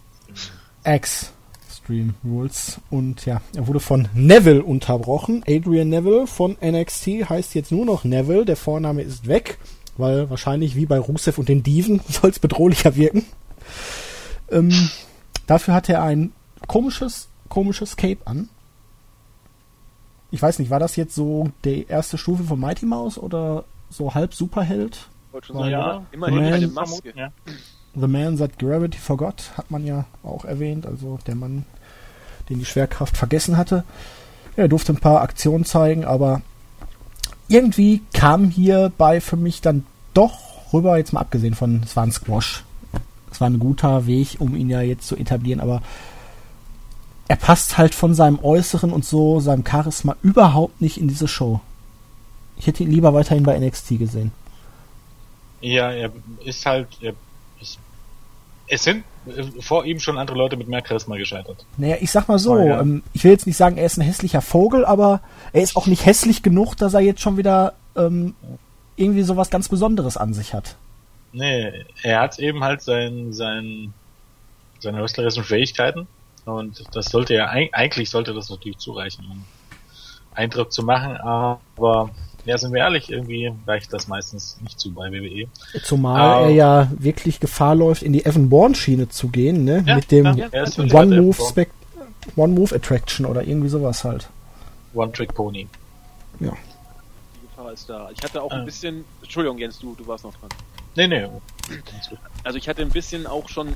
Extreme 0.84 2.14
Rules. 2.24 2.80
Und 2.90 3.26
ja, 3.26 3.42
er 3.56 3.68
wurde 3.68 3.80
von 3.80 4.08
Neville 4.14 4.64
unterbrochen. 4.64 5.44
Adrian 5.48 5.90
Neville 5.90 6.28
von 6.28 6.58
NXT 6.64 7.30
heißt 7.30 7.56
jetzt 7.56 7.72
nur 7.72 7.86
noch 7.86 8.04
Neville. 8.04 8.46
Der 8.46 8.58
Vorname 8.58 9.02
ist 9.02 9.28
weg, 9.28 9.58
weil 9.98 10.30
wahrscheinlich 10.30 10.76
wie 10.76 10.86
bei 10.86 11.00
Rusev 11.00 11.38
und 11.38 11.50
den 11.50 11.64
Diven 11.64 12.02
soll 12.10 12.30
es 12.30 12.40
bedrohlicher 12.40 12.96
wirken. 12.96 13.26
Ähm, 14.50 14.90
dafür 15.46 15.74
hat 15.74 15.90
er 15.90 16.04
ein 16.04 16.32
komisches, 16.68 17.28
komisches 17.50 17.98
Cape 17.98 18.26
an. 18.26 18.50
Ich 20.32 20.42
weiß 20.42 20.60
nicht, 20.60 20.70
war 20.70 20.80
das 20.80 20.96
jetzt 20.96 21.16
so 21.16 21.50
die 21.64 21.86
erste 21.88 22.18
Stufe 22.18 22.44
von 22.44 22.60
Mighty 22.60 22.86
Mouse 22.86 23.18
oder 23.18 23.64
so 23.90 24.14
halb 24.14 24.34
Superheld? 24.34 25.08
Wollte 25.32 25.48
schon 25.48 25.58
Ja, 25.58 25.64
sagen, 25.64 25.72
ja. 25.72 26.06
immerhin 26.12 26.36
Man- 26.44 26.54
eine 26.54 26.68
Maske. 26.68 27.14
Ja. 27.16 27.32
The 27.96 28.08
Man 28.08 28.38
That 28.38 28.60
Gravity 28.60 28.98
Forgot 28.98 29.52
hat 29.58 29.72
man 29.72 29.86
ja 29.86 30.06
auch 30.24 30.46
erwähnt, 30.46 30.86
also 30.86 31.18
der 31.26 31.36
Mann, 31.36 31.66
den 32.50 32.60
die 32.60 32.66
Schwerkraft 32.66 33.16
vergessen 33.18 33.58
hatte. 33.58 33.84
Ja, 34.56 34.64
er 34.64 34.68
durfte 34.68 34.94
ein 34.94 34.98
paar 35.00 35.22
Aktionen 35.22 35.66
zeigen, 35.66 36.06
aber 36.06 36.42
irgendwie 37.48 38.02
kam 38.14 38.50
hierbei 38.50 39.22
für 39.22 39.38
mich 39.38 39.62
dann 39.62 39.86
doch 40.14 40.74
rüber, 40.74 40.98
jetzt 40.98 41.14
mal 41.14 41.22
abgesehen 41.22 41.56
von, 41.56 41.82
es 41.84 41.96
war 41.96 42.04
ein 42.04 42.12
Squash. 42.12 42.64
Es 43.32 43.40
war 43.40 43.50
ein 43.50 43.60
guter 43.60 44.06
Weg, 44.06 44.38
um 44.40 44.56
ihn 44.56 44.70
ja 44.70 44.82
jetzt 44.82 45.08
zu 45.08 45.16
etablieren, 45.16 45.60
aber 45.62 45.82
er 47.28 47.36
passt 47.36 47.78
halt 47.78 47.94
von 47.94 48.14
seinem 48.14 48.40
Äußeren 48.42 48.92
und 48.92 49.06
so, 49.06 49.40
seinem 49.40 49.66
Charisma 49.66 50.16
überhaupt 50.24 50.82
nicht 50.82 50.98
in 50.98 51.08
diese 51.08 51.28
Show. 51.28 51.60
Ich 52.58 52.68
hätte 52.68 52.84
ihn 52.84 52.92
lieber 52.92 53.14
weiterhin 53.14 53.44
bei 53.44 53.58
NXT 53.60 54.00
gesehen. 54.00 54.32
Ja, 55.62 55.92
er 55.92 56.12
ist 56.46 56.66
halt, 56.66 56.88
er 57.02 57.14
ist, 57.62 57.80
es 58.68 58.84
sind 58.84 59.04
vor 59.60 59.86
ihm 59.86 60.00
schon 60.00 60.18
andere 60.18 60.38
Leute 60.38 60.56
mit 60.58 60.68
mehr 60.68 60.84
Charisma 60.86 61.18
gescheitert. 61.18 61.66
Naja, 61.78 61.98
ich 62.00 62.12
sag 62.12 62.28
mal 62.28 62.40
so, 62.40 62.54
Oh, 62.54 62.68
ja. 62.68 62.80
ähm, 62.82 63.04
ich 63.14 63.24
will 63.24 63.32
jetzt 63.32 63.48
nicht 63.48 63.58
sagen, 63.58 63.78
er 63.78 63.86
ist 63.86 63.98
ein 63.98 64.02
hässlicher 64.02 64.42
Vogel, 64.42 64.86
aber 64.86 65.22
er 65.54 65.62
ist 65.64 65.76
auch 65.76 65.88
nicht 65.88 66.06
hässlich 66.06 66.44
genug, 66.44 66.76
dass 66.76 66.94
er 66.94 67.02
jetzt 67.02 67.22
schon 67.22 67.38
wieder 67.38 67.74
ähm, 67.96 68.36
irgendwie 68.96 69.24
sowas 69.24 69.50
ganz 69.50 69.68
Besonderes 69.70 70.16
an 70.18 70.34
sich 70.34 70.54
hat. 70.54 70.76
Nee, 71.34 71.72
er 72.04 72.22
hat 72.22 72.40
eben 72.40 72.64
halt 72.64 72.82
sein, 72.82 73.34
sein, 73.34 73.94
seine 74.80 75.02
wrestlerischen 75.02 75.44
Fähigkeiten 75.44 76.08
und 76.48 76.84
das 76.94 77.06
sollte 77.08 77.34
ja, 77.36 77.50
eig- 77.52 77.74
eigentlich 77.74 78.10
sollte 78.10 78.34
das 78.34 78.50
natürlich 78.50 78.78
zureichen, 78.78 79.26
um 79.30 79.44
Eindruck 80.34 80.72
zu 80.72 80.84
machen, 80.84 81.18
aber 81.18 82.10
ja, 82.46 82.58
sind 82.58 82.72
wir 82.72 82.80
ehrlich, 82.80 83.10
irgendwie 83.10 83.52
reicht 83.66 83.92
das 83.92 84.08
meistens 84.08 84.58
nicht 84.62 84.80
zu 84.80 84.94
bei 84.94 85.12
WWE. 85.12 85.48
Zumal 85.84 86.22
Ah. 86.22 86.42
er 86.44 86.50
ja 86.50 86.92
wirklich 86.98 87.40
Gefahr 87.40 87.76
läuft, 87.76 88.04
in 88.04 88.14
die 88.14 88.24
Evan 88.26 88.50
Bourne-Schiene 88.50 89.10
zu 89.10 89.28
gehen, 89.30 89.66
ne? 89.66 89.84
Ja, 89.86 89.96
Mit 89.96 90.12
dem 90.12 90.26
ja, 90.38 90.48
One-Move 90.78 91.36
Evan 91.38 91.48
Spec 91.50 91.70
One-Move 92.36 92.76
Attraction 92.76 93.26
oder 93.26 93.44
irgendwie 93.44 93.70
sowas 93.70 94.04
halt. 94.04 94.30
One-Trick-Pony. 94.94 95.68
Ja. 96.40 96.52
Die 97.36 97.48
Gefahr 97.48 97.72
ist 97.74 97.90
da. 97.90 98.10
Ich 98.16 98.24
hatte 98.24 98.42
auch 98.42 98.52
ein 98.52 98.60
Ähm. 98.60 98.66
bisschen, 98.66 99.06
Entschuldigung 99.22 99.58
Jens, 99.58 99.80
du, 99.80 99.96
du 99.96 100.06
warst 100.08 100.24
noch 100.24 100.34
dran. 100.36 100.50
Nee, 100.96 101.08
nee. 101.08 101.28
Also 102.44 102.58
ich 102.58 102.68
hatte 102.70 102.82
ein 102.82 102.90
bisschen 102.90 103.28
auch 103.28 103.48
schon 103.50 103.68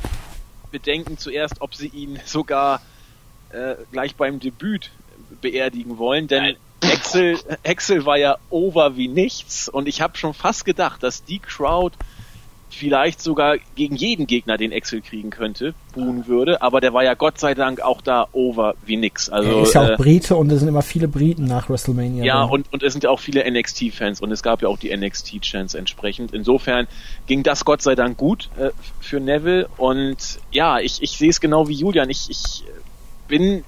Bedenken 0.71 1.17
zuerst, 1.17 1.61
ob 1.61 1.75
sie 1.75 1.87
ihn 1.87 2.19
sogar 2.25 2.81
äh, 3.49 3.75
gleich 3.91 4.15
beim 4.15 4.39
Debüt 4.39 4.91
beerdigen 5.41 5.97
wollen, 5.97 6.27
denn 6.27 6.57
Axel, 6.83 7.37
Axel 7.63 8.05
war 8.05 8.17
ja 8.17 8.37
over 8.49 8.95
wie 8.95 9.07
nichts 9.07 9.69
und 9.69 9.87
ich 9.87 10.01
habe 10.01 10.17
schon 10.17 10.33
fast 10.33 10.65
gedacht, 10.65 11.03
dass 11.03 11.23
die 11.23 11.39
Crowd 11.39 11.97
vielleicht 12.73 13.21
sogar 13.21 13.57
gegen 13.75 13.95
jeden 13.95 14.27
Gegner 14.27 14.57
den 14.57 14.73
Axel 14.73 15.01
kriegen 15.01 15.29
könnte, 15.29 15.73
buhen 15.93 16.27
würde, 16.27 16.61
aber 16.61 16.81
der 16.81 16.93
war 16.93 17.03
ja 17.03 17.13
Gott 17.13 17.39
sei 17.39 17.53
Dank 17.53 17.81
auch 17.81 18.01
da 18.01 18.27
over 18.31 18.75
wie 18.85 18.97
nix. 18.97 19.29
Also 19.29 19.49
er 19.49 19.61
ist 19.63 19.73
ja 19.73 19.81
auch 19.81 19.89
äh, 19.89 19.95
Brite 19.97 20.35
und 20.35 20.51
es 20.51 20.59
sind 20.59 20.69
immer 20.69 20.81
viele 20.81 21.07
Briten 21.07 21.45
nach 21.45 21.69
WrestleMania. 21.69 22.23
ja, 22.23 22.43
und, 22.43 22.71
und 22.71 22.83
es 22.83 22.93
sind 22.93 23.03
ja 23.03 23.09
auch 23.09 23.19
viele 23.19 23.49
NXT-Fans 23.49 24.21
und 24.21 24.31
es 24.31 24.41
gab 24.41 24.61
ja 24.61 24.69
auch 24.69 24.77
die 24.77 24.95
NXT-Chants 24.95 25.73
entsprechend. 25.73 26.33
Insofern 26.33 26.87
ging 27.27 27.43
das 27.43 27.65
Gott 27.65 27.81
sei 27.81 27.95
Dank 27.95 28.17
gut 28.17 28.49
äh, 28.57 28.69
für 28.99 29.19
Neville 29.19 29.67
und 29.77 30.39
ja, 30.51 30.79
ich, 30.79 31.01
ich 31.01 31.11
sehe 31.11 31.29
es 31.29 31.41
genau 31.41 31.67
wie 31.67 31.73
Julian. 31.73 32.09
Ich, 32.09 32.29
ich 32.29 32.63
bin 33.27 33.63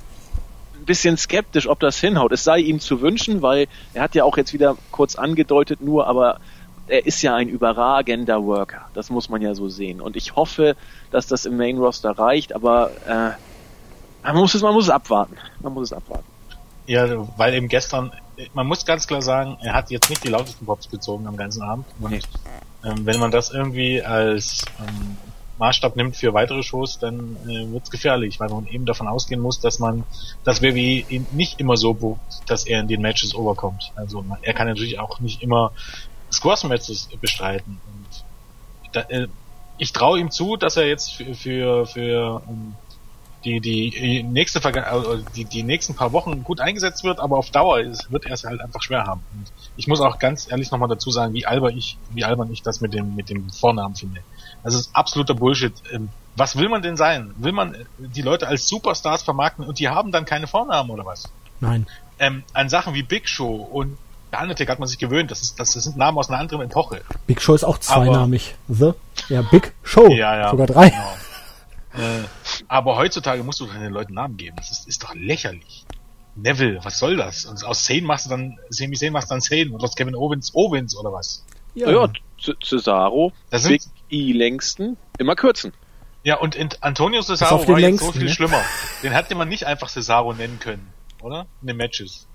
ein 0.83 0.85
bisschen 0.85 1.17
skeptisch, 1.17 1.67
ob 1.67 1.79
das 1.79 1.99
hinhaut. 1.99 2.31
Es 2.31 2.43
sei 2.43 2.59
ihm 2.59 2.79
zu 2.79 3.01
wünschen, 3.01 3.41
weil 3.41 3.67
er 3.93 4.03
hat 4.03 4.15
ja 4.15 4.23
auch 4.23 4.37
jetzt 4.37 4.53
wieder 4.53 4.77
kurz 4.91 5.15
angedeutet 5.15 5.81
nur, 5.81 6.07
aber 6.07 6.39
er 6.87 7.05
ist 7.05 7.21
ja 7.21 7.35
ein 7.35 7.47
überragender 7.49 8.43
Worker. 8.43 8.89
Das 8.93 9.09
muss 9.09 9.29
man 9.29 9.41
ja 9.41 9.55
so 9.55 9.69
sehen. 9.69 10.01
Und 10.01 10.15
ich 10.15 10.35
hoffe, 10.35 10.75
dass 11.11 11.27
das 11.27 11.45
im 11.45 11.57
Main 11.57 11.77
Roster 11.77 12.11
reicht, 12.11 12.53
aber 12.53 12.91
äh, 13.07 13.31
man 14.25 14.35
muss 14.35 14.53
es, 14.53 14.61
man 14.61 14.73
muss 14.73 14.85
es 14.85 14.89
abwarten. 14.89 15.37
Man 15.61 15.73
muss 15.73 15.91
es 15.91 15.93
abwarten. 15.93 16.25
Ja, 16.85 17.07
weil 17.37 17.53
eben 17.53 17.69
gestern, 17.69 18.11
man 18.53 18.67
muss 18.67 18.85
ganz 18.85 19.07
klar 19.07 19.21
sagen, 19.21 19.57
er 19.61 19.73
hat 19.73 19.89
jetzt 19.91 20.09
nicht 20.09 20.23
die 20.23 20.29
lautesten 20.29 20.65
Pops 20.65 20.89
gezogen 20.89 21.27
am 21.27 21.37
ganzen 21.37 21.61
Abend. 21.61 21.85
Und, 22.01 22.11
Nee. 22.11 22.19
ähm, 22.83 23.05
wenn 23.05 23.19
man 23.19 23.31
das 23.31 23.51
irgendwie 23.51 24.01
als 24.01 24.65
ähm, 24.79 25.15
Maßstab 25.59 25.95
nimmt 25.95 26.17
für 26.17 26.33
weitere 26.33 26.61
Shows, 26.63 26.99
dann 26.99 27.37
äh, 27.47 27.71
wird's 27.71 27.89
gefährlich, 27.89 28.39
weil 28.41 28.49
man 28.49 28.67
eben 28.67 28.85
davon 28.85 29.07
ausgehen 29.07 29.39
muss, 29.39 29.61
dass 29.61 29.79
man, 29.79 30.03
dass 30.43 30.61
WWE 30.61 31.05
ihn 31.07 31.25
nicht 31.31 31.59
immer 31.61 31.77
so 31.77 31.93
bucht, 31.93 32.19
dass 32.47 32.65
er 32.65 32.81
in 32.81 32.87
den 32.89 33.01
Matches 33.01 33.33
overkommt. 33.33 33.91
Also 33.95 34.21
man, 34.21 34.39
er 34.41 34.53
kann 34.53 34.67
natürlich 34.67 34.99
auch 34.99 35.21
nicht 35.21 35.41
immer 35.41 35.71
Squash-Matches 36.33 37.09
bestreiten. 37.21 37.79
Und 37.85 38.95
da, 38.95 39.01
äh, 39.01 39.27
ich 39.77 39.93
traue 39.93 40.19
ihm 40.19 40.31
zu, 40.31 40.55
dass 40.57 40.77
er 40.77 40.87
jetzt 40.87 41.13
für, 41.13 41.33
für, 41.33 41.85
für 41.85 42.41
ähm, 42.47 42.75
die, 43.43 43.59
die 43.59 44.23
nächste 44.23 44.61
Verga 44.61 44.83
also 44.83 45.17
die, 45.35 45.45
die 45.45 45.63
nächsten 45.63 45.95
paar 45.95 46.13
Wochen 46.13 46.43
gut 46.43 46.61
eingesetzt 46.61 47.03
wird, 47.03 47.19
aber 47.19 47.37
auf 47.37 47.49
Dauer 47.49 47.81
ist, 47.81 48.11
wird 48.11 48.25
er 48.25 48.33
es 48.33 48.43
halt 48.43 48.61
einfach 48.61 48.81
schwer 48.81 49.05
haben. 49.05 49.21
Und 49.33 49.51
ich 49.75 49.87
muss 49.87 49.99
auch 49.99 50.19
ganz 50.19 50.49
ehrlich 50.49 50.71
nochmal 50.71 50.89
dazu 50.89 51.11
sagen, 51.11 51.33
wie 51.33 51.45
albern 51.45 51.77
ich, 51.77 51.97
wie 52.11 52.23
albern 52.23 52.51
ich 52.51 52.61
das 52.61 52.81
mit 52.81 52.93
dem, 52.93 53.15
mit 53.15 53.29
dem 53.29 53.49
Vornamen 53.49 53.95
finde. 53.95 54.21
Das 54.63 54.73
ist 54.73 54.95
absoluter 54.95 55.33
Bullshit. 55.33 55.73
Ähm, 55.91 56.09
Was 56.37 56.55
will 56.57 56.69
man 56.69 56.81
denn 56.81 56.95
sein? 56.95 57.33
Will 57.37 57.51
man 57.51 57.73
äh, 57.73 57.85
die 57.97 58.21
Leute 58.21 58.47
als 58.47 58.67
Superstars 58.67 59.23
vermarkten 59.23 59.65
und 59.65 59.79
die 59.79 59.89
haben 59.89 60.11
dann 60.11 60.25
keine 60.25 60.47
Vornamen 60.47 60.89
oder 60.89 61.05
was? 61.05 61.29
Nein. 61.59 61.85
Ähm, 62.19 62.43
an 62.53 62.69
Sachen 62.69 62.93
wie 62.93 63.03
Big 63.03 63.27
Show 63.27 63.55
und 63.55 63.97
der 64.33 64.41
Undertaker 64.41 64.71
hat 64.71 64.79
man 64.79 64.87
sich 64.87 64.97
gewöhnt. 64.97 65.29
Das 65.31 65.41
ist, 65.41 65.59
das 65.59 65.71
sind 65.73 65.95
Namen 65.95 66.17
aus 66.17 66.29
einer 66.29 66.39
anderen 66.39 66.61
Epoche. 66.63 67.01
Big 67.27 67.41
Show 67.41 67.53
ist 67.53 67.63
auch 67.63 67.75
Aber- 67.75 67.81
zweinamig. 67.81 68.55
The? 68.67 68.93
Ja, 69.29 69.43
Big 69.43 69.73
Show. 69.83 70.07
Ja, 70.09 70.35
ja. 70.37 70.49
Sogar 70.49 70.67
drei. 70.67 70.89
Genau. 70.89 71.13
Äh, 71.95 72.23
aber 72.67 72.97
heutzutage 72.97 73.43
musst 73.43 73.59
du 73.59 73.67
den 73.67 73.91
Leuten 73.93 74.15
Namen 74.15 74.35
geben. 74.35 74.55
Das 74.57 74.71
ist, 74.71 74.87
ist 74.87 75.03
doch 75.03 75.13
lächerlich. 75.13 75.85
Neville, 76.35 76.79
was 76.83 76.97
soll 76.97 77.15
das? 77.15 77.45
Und 77.45 77.63
aus 77.63 77.83
Zane 77.83 78.01
machst 78.01 78.25
du 78.25 78.31
dann, 78.31 78.57
Sami 78.69 78.95
Zayn 78.95 79.13
machst 79.13 79.29
du 79.29 79.35
dann 79.35 79.41
Zane 79.41 79.69
und 79.71 79.83
aus 79.83 79.95
Kevin 79.95 80.15
Owens 80.15 80.55
Owens 80.55 80.97
oder 80.97 81.13
was? 81.13 81.45
Ja, 81.75 81.91
ja 81.91 82.09
Cesaro, 82.63 83.31
Das 83.51 83.61
sind, 83.63 83.71
Big 83.73 83.81
E 84.09 84.31
längsten, 84.33 84.97
immer 85.19 85.35
kürzen. 85.35 85.73
ja, 86.23 86.37
und 86.37 86.57
Antonio 86.81 87.21
Cesaro 87.21 87.67
war 87.67 87.79
jetzt 87.79 87.99
so 87.99 88.11
viel 88.11 88.23
ne? 88.23 88.29
schlimmer. 88.29 88.61
Den 89.03 89.11
hätte 89.11 89.35
man 89.35 89.47
nicht 89.47 89.65
einfach 89.67 89.89
Cesaro 89.89 90.33
nennen 90.33 90.57
können, 90.59 90.91
oder? 91.21 91.45
In 91.61 91.67
den 91.67 91.77
Matches. 91.77 92.27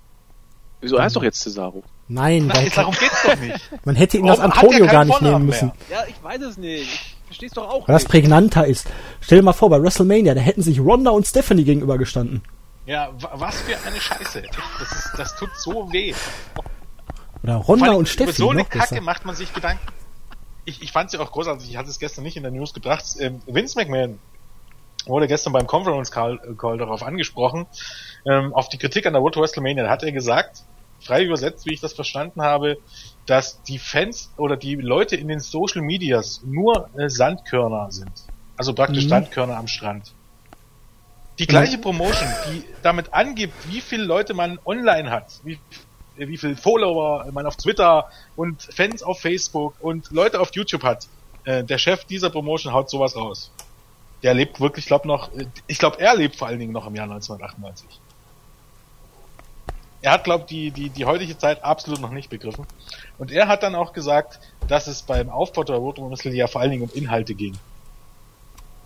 Wieso 0.81 1.01
heißt 1.01 1.15
doch 1.15 1.23
jetzt 1.23 1.41
Cesaro? 1.41 1.83
Nein, 2.07 2.47
Nein, 2.47 2.57
weil, 2.57 2.69
darum 2.69 2.95
geht's 2.95 3.23
doch 3.23 3.35
nicht. 3.37 3.69
man 3.85 3.95
hätte 3.95 4.17
ihm 4.17 4.25
das 4.25 4.39
Antonio 4.39 4.85
gar 4.87 5.05
nicht 5.05 5.21
nehmen 5.21 5.31
Vornamen 5.31 5.45
müssen. 5.45 5.71
mehr? 5.89 5.99
Ja, 5.99 6.05
ich 6.07 6.23
weiß 6.23 6.41
es 6.41 6.57
nicht. 6.57 7.15
Verstehst 7.25 7.57
doch 7.57 7.69
auch 7.69 7.87
Weil 7.87 7.93
das 7.93 8.05
prägnanter 8.05 8.65
ist. 8.65 8.87
Stell 9.21 9.39
dir 9.39 9.43
mal 9.43 9.53
vor, 9.53 9.69
bei 9.69 9.81
WrestleMania, 9.81 10.33
da 10.33 10.41
hätten 10.41 10.63
sich 10.63 10.79
Ronda 10.79 11.11
und 11.11 11.27
Stephanie 11.27 11.63
gegenübergestanden. 11.63 12.41
Ja, 12.85 13.09
was 13.33 13.61
für 13.61 13.77
eine 13.85 13.99
Scheiße. 13.99 14.41
Das, 14.79 14.91
ist, 14.91 15.11
das 15.15 15.35
tut 15.35 15.51
so 15.55 15.91
weh. 15.91 16.13
Oder 17.43 17.55
Ronda 17.55 17.91
und 17.91 18.09
Stephanie. 18.09 18.35
Über 18.35 18.45
so 18.45 18.49
eine 18.49 18.65
Kacke 18.65 18.95
besser. 18.95 19.01
macht 19.01 19.25
man 19.25 19.35
sich 19.35 19.53
Gedanken. 19.53 19.85
Ich, 20.65 20.81
ich 20.81 20.91
fand 20.91 21.11
sie 21.11 21.19
auch 21.19 21.31
großartig. 21.31 21.69
Ich 21.69 21.77
hatte 21.77 21.89
es 21.89 21.99
gestern 21.99 22.23
nicht 22.23 22.37
in 22.37 22.43
der 22.43 22.51
News 22.51 22.73
gebracht. 22.73 23.05
Ähm, 23.19 23.41
Vince 23.45 23.77
McMahon 23.77 24.17
wurde 25.05 25.27
gestern 25.27 25.53
beim 25.53 25.67
Conference 25.67 26.11
Call, 26.11 26.39
Call 26.57 26.77
darauf 26.77 27.03
angesprochen, 27.03 27.67
ähm, 28.25 28.53
auf 28.53 28.69
die 28.69 28.77
Kritik 28.77 29.05
an 29.05 29.13
der 29.13 29.21
Road 29.21 29.33
to 29.33 29.41
WrestleMania. 29.41 29.89
Hat 29.89 30.03
er 30.03 30.11
gesagt, 30.11 30.63
frei 31.01 31.23
übersetzt, 31.23 31.65
wie 31.65 31.73
ich 31.73 31.81
das 31.81 31.93
verstanden 31.93 32.41
habe, 32.41 32.77
dass 33.25 33.61
die 33.63 33.79
Fans 33.79 34.31
oder 34.37 34.57
die 34.57 34.75
Leute 34.75 35.15
in 35.15 35.27
den 35.27 35.39
Social 35.39 35.81
Medias 35.81 36.41
nur 36.43 36.89
äh, 36.97 37.09
Sandkörner 37.09 37.91
sind. 37.91 38.11
Also 38.57 38.73
praktisch 38.73 39.05
Mhm. 39.05 39.09
Sandkörner 39.09 39.57
am 39.57 39.67
Strand. 39.67 40.13
Die 41.37 41.47
gleiche 41.47 41.77
Promotion, 41.77 42.27
die 42.51 42.63
damit 42.83 43.13
angibt, 43.13 43.53
wie 43.71 43.79
viele 43.79 44.03
Leute 44.03 44.33
man 44.33 44.59
online 44.65 45.09
hat, 45.09 45.39
wie, 45.45 45.57
wie 46.17 46.37
viele 46.37 46.57
Follower 46.57 47.25
man 47.31 47.45
auf 47.45 47.55
Twitter 47.55 48.09
und 48.35 48.61
Fans 48.61 49.01
auf 49.03 49.21
Facebook 49.21 49.75
und 49.79 50.11
Leute 50.11 50.41
auf 50.41 50.49
YouTube 50.53 50.83
hat, 50.83 51.07
äh, 51.45 51.63
der 51.63 51.77
Chef 51.77 52.03
dieser 52.03 52.29
Promotion 52.29 52.73
haut 52.73 52.89
sowas 52.89 53.15
raus. 53.15 53.51
Der 54.21 54.33
lebt 54.33 54.59
wirklich, 54.59 54.85
glaube 54.85 55.07
noch, 55.07 55.33
äh, 55.33 55.45
ich 55.67 55.79
glaube, 55.79 56.01
er 56.01 56.13
lebt 56.15 56.35
vor 56.35 56.49
allen 56.49 56.59
Dingen 56.59 56.73
noch 56.73 56.87
im 56.87 56.95
Jahr 56.95 57.05
1998. 57.09 57.87
Er 60.01 60.13
hat, 60.13 60.23
glaube 60.23 60.45
die, 60.47 60.71
die, 60.71 60.89
die 60.89 61.05
heutige 61.05 61.37
Zeit 61.37 61.63
absolut 61.63 61.99
noch 61.99 62.11
nicht 62.11 62.29
begriffen. 62.29 62.65
Und 63.17 63.31
er 63.31 63.47
hat 63.47 63.63
dann 63.63 63.75
auch 63.75 63.91
gesagt, 63.91 64.39
dass 64.67 64.87
es 64.87 65.01
beim 65.01 65.29
Aufbau 65.29 65.63
der 65.63 65.81
Wrestling 65.81 66.33
ja 66.33 66.47
vor 66.47 66.61
allen 66.61 66.71
Dingen 66.71 66.83
um 66.83 66.91
Inhalte 66.93 67.35
ging. 67.35 67.57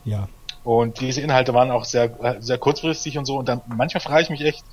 Ja. 0.05 0.28
Und 0.64 1.01
diese 1.01 1.22
Inhalte 1.22 1.53
waren 1.53 1.72
auch 1.72 1.86
sehr, 1.86 2.38
sehr 2.39 2.57
kurzfristig 2.57 3.18
und 3.18 3.26
so. 3.26 3.38
Und 3.38 3.49
dann 3.49 3.61
manchmal 3.68 4.01
frage 4.01 4.24
ich 4.24 4.30
mich 4.30 4.41
echt, 4.41 4.64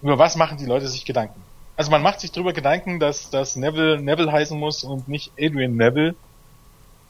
über 0.00 0.18
was 0.18 0.36
machen 0.36 0.58
die 0.58 0.66
Leute 0.66 0.88
sich 0.88 1.04
Gedanken? 1.04 1.40
Also 1.76 1.90
man 1.90 2.02
macht 2.02 2.20
sich 2.20 2.30
darüber 2.30 2.52
Gedanken, 2.52 3.00
dass, 3.00 3.30
dass 3.30 3.56
Neville 3.56 4.00
Neville 4.00 4.30
heißen 4.30 4.58
muss 4.58 4.84
und 4.84 5.08
nicht 5.08 5.32
Adrian 5.38 5.76
Neville. 5.76 6.14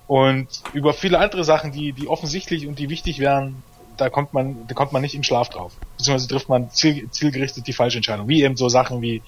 Und 0.06 0.48
über 0.72 0.94
viele 0.94 1.18
andere 1.18 1.44
Sachen, 1.44 1.72
die, 1.72 1.92
die 1.92 2.08
offensichtlich 2.08 2.66
und 2.66 2.78
die 2.78 2.88
wichtig 2.88 3.18
wären, 3.18 3.62
da 3.96 4.10
kommt 4.10 4.32
man, 4.32 4.66
da 4.66 4.74
kommt 4.74 4.92
man 4.92 5.02
nicht 5.02 5.14
im 5.14 5.22
Schlaf 5.22 5.48
drauf. 5.48 5.72
Beziehungsweise 5.96 6.28
trifft 6.28 6.48
man 6.48 6.70
ziel, 6.70 7.08
zielgerichtet 7.10 7.66
die 7.66 7.72
falsche 7.72 7.98
Entscheidung. 7.98 8.28
Wie 8.28 8.42
eben 8.42 8.56
so 8.56 8.68
Sachen 8.68 9.02
wie, 9.02 9.22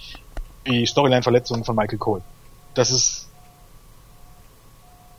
wie 0.65 0.87
Storyline-Verletzungen 0.87 1.65
von 1.65 1.77
Michael 1.77 1.99
Cole. 1.99 2.23
Das 2.75 2.91
ist, 2.91 3.29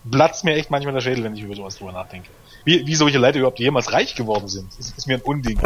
platzt 0.09 0.43
mir 0.43 0.55
echt 0.55 0.69
manchmal 0.69 0.93
der 0.93 1.01
Schädel, 1.01 1.23
wenn 1.23 1.35
ich 1.35 1.41
über 1.41 1.55
sowas 1.55 1.77
drüber 1.77 1.91
nachdenke. 1.91 2.29
Wie, 2.65 2.85
wie 2.85 2.95
solche 2.95 3.17
Leute 3.17 3.39
überhaupt 3.39 3.59
jemals 3.59 3.93
reich 3.93 4.15
geworden 4.15 4.47
sind, 4.47 4.67
ist, 4.77 4.97
ist 4.97 5.07
mir 5.07 5.15
ein 5.15 5.21
Unding. 5.21 5.59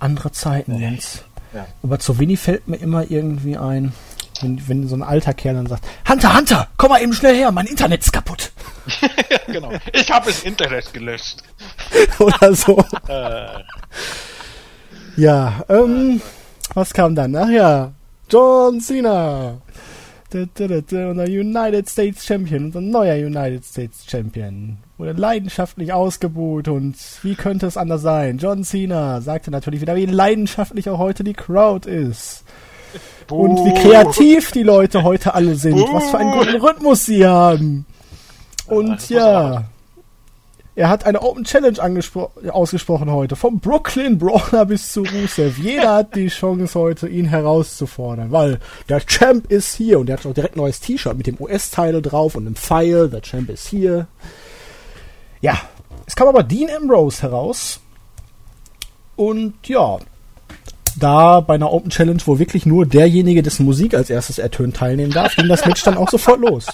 Andere 0.00 0.32
Zeiten, 0.32 0.78
Jens. 0.78 1.24
Ja. 1.54 1.66
Aber 1.82 1.98
zu 1.98 2.18
Winnie 2.18 2.36
fällt 2.36 2.66
mir 2.68 2.76
immer 2.76 3.10
irgendwie 3.10 3.56
ein, 3.58 3.92
wenn, 4.42 4.68
wenn 4.68 4.88
so 4.88 4.96
ein 4.96 5.02
alter 5.02 5.34
Kerl 5.34 5.54
dann 5.54 5.66
sagt, 5.66 5.84
Hunter, 6.08 6.36
Hunter, 6.36 6.68
komm 6.76 6.90
mal 6.90 7.02
eben 7.02 7.12
schnell 7.12 7.36
her, 7.36 7.50
mein 7.52 7.66
Internet 7.66 8.02
ist 8.02 8.12
kaputt. 8.12 8.52
genau. 9.46 9.72
Ich 9.92 10.10
habe 10.10 10.26
das 10.26 10.42
Internet 10.42 10.92
gelöscht. 10.92 11.42
Oder 12.18 12.54
so. 12.54 12.84
Äh, 13.08 13.62
Ja, 15.16 15.62
ähm, 15.68 16.20
was 16.74 16.92
kam 16.92 17.14
dann? 17.14 17.36
Ach 17.36 17.50
ja, 17.50 17.92
John 18.30 18.80
Cena. 18.80 19.58
Unser 20.34 21.24
United 21.24 21.90
States 21.90 22.24
Champion, 22.24 22.64
unser 22.66 22.80
neuer 22.80 23.16
United 23.16 23.66
States 23.66 24.06
Champion. 24.08 24.78
Wurde 24.96 25.12
leidenschaftlich 25.12 25.92
ausgebuht 25.92 26.68
und 26.68 26.96
wie 27.22 27.34
könnte 27.34 27.66
es 27.66 27.76
anders 27.76 28.00
sein? 28.00 28.38
John 28.38 28.64
Cena 28.64 29.20
sagte 29.20 29.50
natürlich 29.50 29.82
wieder, 29.82 29.94
wie 29.94 30.06
leidenschaftlich 30.06 30.88
auch 30.88 30.96
heute 30.96 31.22
die 31.22 31.34
Crowd 31.34 31.86
ist. 31.86 32.44
Und 33.30 33.64
wie 33.64 33.70
buh. 33.70 33.80
kreativ 33.80 34.52
die 34.52 34.62
Leute 34.62 35.02
heute 35.02 35.34
alle 35.34 35.54
sind. 35.54 35.78
Was 35.92 36.10
für 36.10 36.18
einen 36.18 36.32
guten 36.32 36.56
Rhythmus 36.56 37.06
sie 37.06 37.26
haben. 37.26 37.86
Und 38.66 38.88
muss 38.88 39.08
ja, 39.08 39.64
er 40.74 40.88
hat 40.88 41.04
eine 41.04 41.20
Open 41.20 41.44
Challenge 41.44 41.78
ausgesprochen 42.50 43.10
heute. 43.10 43.36
Vom 43.36 43.60
Brooklyn 43.60 44.16
Brawler 44.16 44.64
bis 44.64 44.90
zu 44.92 45.02
Rusev. 45.02 45.58
Jeder 45.58 45.96
hat 45.96 46.16
die 46.16 46.28
Chance 46.28 46.78
heute, 46.78 47.08
ihn 47.08 47.26
herauszufordern. 47.26 48.32
Weil 48.32 48.58
der 48.88 49.00
Champ 49.00 49.50
ist 49.50 49.74
hier. 49.74 49.98
Und 50.00 50.08
er 50.08 50.16
hat 50.16 50.24
auch 50.24 50.32
direkt 50.32 50.56
ein 50.56 50.60
neues 50.60 50.80
T-Shirt 50.80 51.16
mit 51.16 51.26
dem 51.26 51.38
US-Teil 51.38 52.00
drauf 52.00 52.36
und 52.36 52.46
einem 52.46 52.56
Pfeil. 52.56 53.10
Der 53.10 53.20
Champ 53.20 53.50
ist 53.50 53.66
hier. 53.66 54.06
Ja, 55.42 55.60
es 56.06 56.16
kam 56.16 56.28
aber 56.28 56.42
Dean 56.42 56.70
Ambrose 56.74 57.20
heraus. 57.20 57.80
Und 59.14 59.54
ja, 59.68 59.98
da 60.98 61.40
bei 61.40 61.54
einer 61.54 61.72
Open 61.72 61.90
Challenge, 61.90 62.20
wo 62.24 62.38
wirklich 62.38 62.66
nur 62.66 62.86
derjenige, 62.86 63.42
dessen 63.42 63.64
Musik 63.64 63.94
als 63.94 64.10
erstes 64.10 64.38
ertönt, 64.38 64.76
teilnehmen 64.76 65.12
darf, 65.12 65.36
ging 65.36 65.48
das 65.48 65.64
Match 65.66 65.82
dann 65.82 65.96
auch 65.96 66.08
sofort 66.08 66.40
los. 66.40 66.66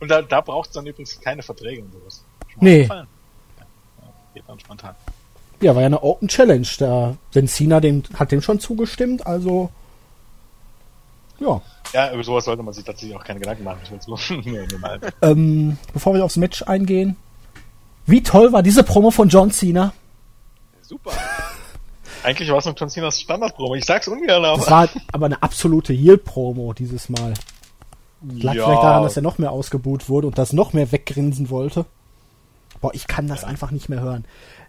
Und 0.00 0.10
da, 0.10 0.22
da 0.22 0.40
braucht 0.40 0.68
es 0.68 0.74
dann 0.74 0.86
übrigens 0.86 1.20
keine 1.20 1.42
Verträge 1.42 1.82
und 1.82 1.92
sowas. 1.92 2.24
Nee. 2.58 2.82
Ja, 2.82 3.06
geht 4.34 4.44
dann 4.46 4.58
spontan. 4.58 4.94
Ja, 5.60 5.74
war 5.74 5.82
ja 5.82 5.86
eine 5.86 6.02
Open 6.02 6.28
Challenge. 6.28 6.66
Da, 6.78 7.16
denn 7.34 7.48
Cena 7.48 7.80
dem, 7.80 8.02
hat 8.14 8.32
dem 8.32 8.40
schon 8.40 8.60
zugestimmt, 8.60 9.26
also. 9.26 9.70
Ja. 11.38 11.60
Ja, 11.92 12.12
über 12.12 12.22
sowas 12.22 12.44
sollte 12.44 12.62
man 12.62 12.72
sich 12.72 12.84
tatsächlich 12.84 13.16
auch 13.16 13.24
keine 13.24 13.40
Gedanken 13.40 13.64
machen. 13.64 13.80
Mal. 14.80 15.00
Ähm, 15.22 15.76
bevor 15.92 16.14
wir 16.14 16.24
aufs 16.24 16.36
Match 16.36 16.62
eingehen. 16.62 17.16
Wie 18.06 18.22
toll 18.22 18.52
war 18.52 18.62
diese 18.62 18.82
Promo 18.82 19.10
von 19.10 19.28
John 19.28 19.50
Cena? 19.50 19.92
Super. 20.80 21.12
Eigentlich 22.22 22.50
war 22.50 22.58
es 22.58 22.66
mit 22.66 22.78
John 22.78 22.88
Cenas 22.90 23.20
Standardpromo. 23.20 23.74
Ich 23.74 23.84
sag's 23.84 24.08
ungern, 24.08 24.44
aber. 24.44 24.56
Das 24.58 24.70
war 24.70 24.88
aber 25.12 25.26
eine 25.26 25.42
absolute 25.42 25.92
Heel-Promo 25.92 26.72
dieses 26.74 27.08
Mal. 27.08 27.34
Lag 28.22 28.54
Ja. 28.54 28.64
vielleicht 28.66 28.82
daran, 28.82 29.02
dass 29.02 29.16
er 29.16 29.22
noch 29.22 29.38
mehr 29.38 29.50
ausgebuht 29.50 30.08
wurde 30.08 30.26
und 30.26 30.36
das 30.38 30.52
noch 30.52 30.72
mehr 30.72 30.92
weggrinsen 30.92 31.48
wollte. 31.50 31.86
Boah, 32.80 32.94
ich 32.94 33.06
kann 33.06 33.26
das 33.28 33.44
einfach 33.44 33.70
nicht 33.70 33.88
mehr 33.88 34.00
hören. 34.00 34.24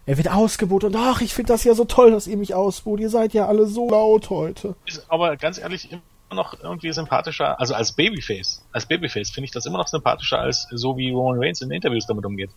Er 0.06 0.16
wird 0.16 0.30
ausgebuht 0.32 0.84
und 0.84 0.96
ach, 0.96 1.20
ich 1.20 1.34
finde 1.34 1.52
das 1.52 1.64
ja 1.64 1.74
so 1.74 1.84
toll, 1.84 2.10
dass 2.10 2.26
ihr 2.26 2.36
mich 2.36 2.54
ausbuht. 2.54 3.00
Ihr 3.00 3.10
seid 3.10 3.34
ja 3.34 3.46
alle 3.46 3.66
so 3.66 3.88
laut 3.90 4.30
heute. 4.30 4.74
ist 4.86 5.04
aber 5.08 5.36
ganz 5.36 5.58
ehrlich 5.58 5.90
immer 5.92 6.00
noch 6.34 6.58
irgendwie 6.60 6.92
sympathischer, 6.92 7.60
also 7.60 7.74
als 7.74 7.92
Babyface, 7.92 8.64
als 8.72 8.86
Babyface 8.86 9.30
finde 9.30 9.44
ich 9.46 9.50
das 9.50 9.66
immer 9.66 9.78
noch 9.78 9.86
sympathischer 9.88 10.38
als 10.38 10.66
so 10.70 10.96
wie 10.96 11.10
Roman 11.12 11.38
Reigns 11.38 11.60
in 11.60 11.70
Interviews 11.70 12.06
damit 12.06 12.24
umgeht, 12.24 12.50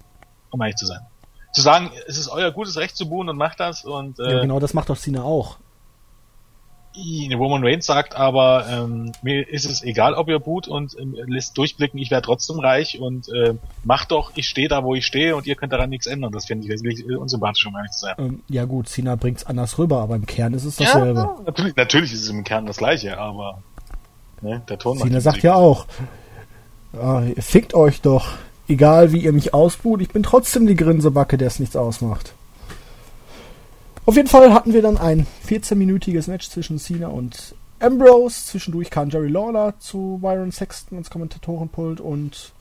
um 0.50 0.62
ehrlich 0.62 0.78
zu 0.78 0.86
sein. 0.86 1.00
Zu 1.56 1.62
sagen, 1.62 1.89
es 2.08 2.18
ist 2.18 2.28
euer 2.28 2.51
gutes 2.51 2.78
Recht 2.78 2.97
zu 2.97 3.08
buhen 3.08 3.30
und 3.30 3.38
macht 3.38 3.60
das 3.60 3.86
und 3.86 4.20
äh, 4.20 4.34
Ja, 4.34 4.41
genau, 4.41 4.60
das 4.60 4.74
macht 4.74 4.89
doch 4.89 4.97
Cena 4.97 5.24
auch. 5.24 5.58
Roman 7.34 7.64
Reigns 7.64 7.86
sagt 7.86 8.16
aber, 8.16 8.66
ähm, 8.70 9.12
mir 9.22 9.47
ist 9.47 9.66
es 9.66 9.84
egal, 9.84 10.14
ob 10.14 10.30
ihr 10.30 10.39
buht 10.39 10.68
und 10.68 10.97
ähm, 10.99 11.16
lässt 11.28 11.58
durchblicken, 11.58 11.99
ich 11.99 12.12
werde 12.12 12.26
trotzdem 12.26 12.60
reich 12.60 12.99
und 12.99 13.28
äh, 13.30 13.56
macht 13.84 14.12
doch, 14.12 14.32
ich 14.36 14.47
stehe 14.47 14.68
da, 14.68 14.84
wo 14.84 14.95
ich 14.95 15.06
stehe 15.06 15.36
und 15.36 15.45
ihr 15.45 15.56
könnt 15.56 15.74
daran 15.74 15.89
nichts 15.89 16.08
ändern. 16.08 16.32
Das 16.32 16.45
finde 16.45 16.66
ich 16.66 16.72
wesentlich 16.72 17.06
äh, 17.08 17.16
unsympathischer, 17.16 17.70
um 17.70 17.76
ehrlich 17.76 17.91
zu 17.91 17.99
sein. 17.99 18.16
Ähm, 18.18 18.43
ja 18.47 18.66
gut, 18.66 18.88
Cena 18.88 19.16
bringt's 19.16 19.45
anders 19.45 19.78
rüber, 19.78 20.01
aber 20.01 20.16
im 20.16 20.26
Kern 20.26 20.53
ist 20.53 20.66
es 20.66 20.78
dasselbe. 20.78 21.20
Ja, 21.20 21.38
natürlich, 21.45 21.76
natürlich 21.76 22.14
ist 22.14 22.24
es 22.24 22.30
im 22.30 22.43
Kern 22.43 22.66
das 22.66 22.78
gleiche, 22.78 23.18
aber 23.18 23.62
ne, 24.41 24.62
der 24.70 24.80
Ton 24.80 24.97
Cena 24.97 25.20
sagt 25.20 25.43
ja 25.43 25.56
auch, 25.56 25.88
ihr 26.93 27.43
fickt 27.43 27.74
euch 27.74 28.01
doch. 28.01 28.26
Egal 28.68 29.11
wie 29.11 29.20
ihr 29.20 29.34
mich 29.34 29.53
ausbuht, 29.53 30.01
ich 30.01 30.09
bin 30.09 30.24
trotzdem 30.24 30.66
die 30.66 30.76
Grinsebacke, 30.76 31.38
der 31.38 31.47
es 31.47 31.59
nichts 31.59 31.76
ausmacht. 31.76 32.34
Auf 34.07 34.16
jeden 34.16 34.28
Fall 34.28 34.53
hatten 34.53 34.74
wir 34.74 34.82
dann 34.82 34.97
ein 34.97 35.28
14-minütiges 35.47 36.30
Match 36.30 36.49
zwischen 36.49 36.80
Cena 36.80 37.07
und 37.07 37.55
Ambrose. 37.80 38.45
Zwischendurch 38.45 38.89
kam 38.89 39.09
Jerry 39.09 39.30
Lawler 39.30 39.76
zu 39.80 40.20
Byron 40.22 40.51
Sexton 40.51 40.97
ins 40.97 41.09
Kommentatorenpult 41.09 41.99
und 42.01 42.53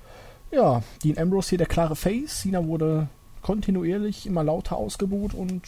ja, 0.51 0.83
Dean 1.03 1.19
Ambrose 1.19 1.51
hier 1.51 1.59
der 1.59 1.67
klare 1.67 1.97
Face. 1.97 2.41
Cena 2.43 2.67
wurde 2.67 3.09
kontinuierlich 3.43 4.27
immer 4.27 4.45
lauter 4.45 4.77
ausgebuht 4.77 5.35
und 5.35 5.63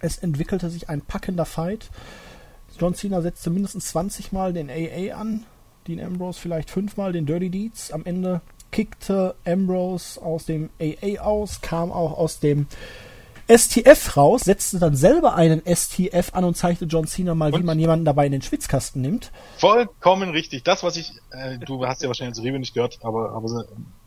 es 0.00 0.18
entwickelte 0.18 0.70
sich 0.70 0.88
ein 0.88 1.00
packender 1.00 1.44
Fight. 1.44 1.90
John 2.78 2.94
Cena 2.94 3.20
setzte 3.20 3.50
mindestens 3.50 3.88
20 3.88 4.32
Mal 4.32 4.52
den 4.52 4.70
AA 4.70 5.14
an, 5.14 5.44
Dean 5.86 6.00
Ambrose 6.00 6.40
vielleicht 6.40 6.70
fünfmal 6.70 7.12
den 7.12 7.26
Dirty 7.26 7.50
Deeds. 7.50 7.92
Am 7.92 8.04
Ende 8.04 8.40
kickte 8.70 9.34
Ambrose 9.44 10.20
aus 10.20 10.46
dem 10.46 10.70
AA 10.80 11.20
aus, 11.20 11.60
kam 11.60 11.92
auch 11.92 12.16
aus 12.16 12.40
dem 12.40 12.66
STF 13.48 14.16
raus, 14.16 14.42
setzte 14.42 14.78
dann 14.78 14.94
selber 14.94 15.34
einen 15.34 15.62
STF 15.66 16.34
an 16.34 16.44
und 16.44 16.56
zeigte 16.56 16.84
John 16.84 17.06
Cena 17.06 17.34
mal, 17.34 17.50
wie 17.52 17.56
Und? 17.56 17.64
man 17.64 17.78
jemanden 17.80 18.04
dabei 18.04 18.26
in 18.26 18.32
den 18.32 18.42
Schwitzkasten 18.42 19.02
nimmt. 19.02 19.32
Vollkommen 19.56 20.30
richtig. 20.30 20.62
Das, 20.62 20.84
was 20.84 20.96
ich, 20.96 21.12
äh, 21.30 21.58
du 21.58 21.84
hast 21.84 22.02
ja 22.02 22.08
wahrscheinlich 22.08 22.36
das 22.36 22.44
Review 22.44 22.58
nicht 22.58 22.74
gehört, 22.74 23.00
aber, 23.02 23.32
aber 23.32 23.64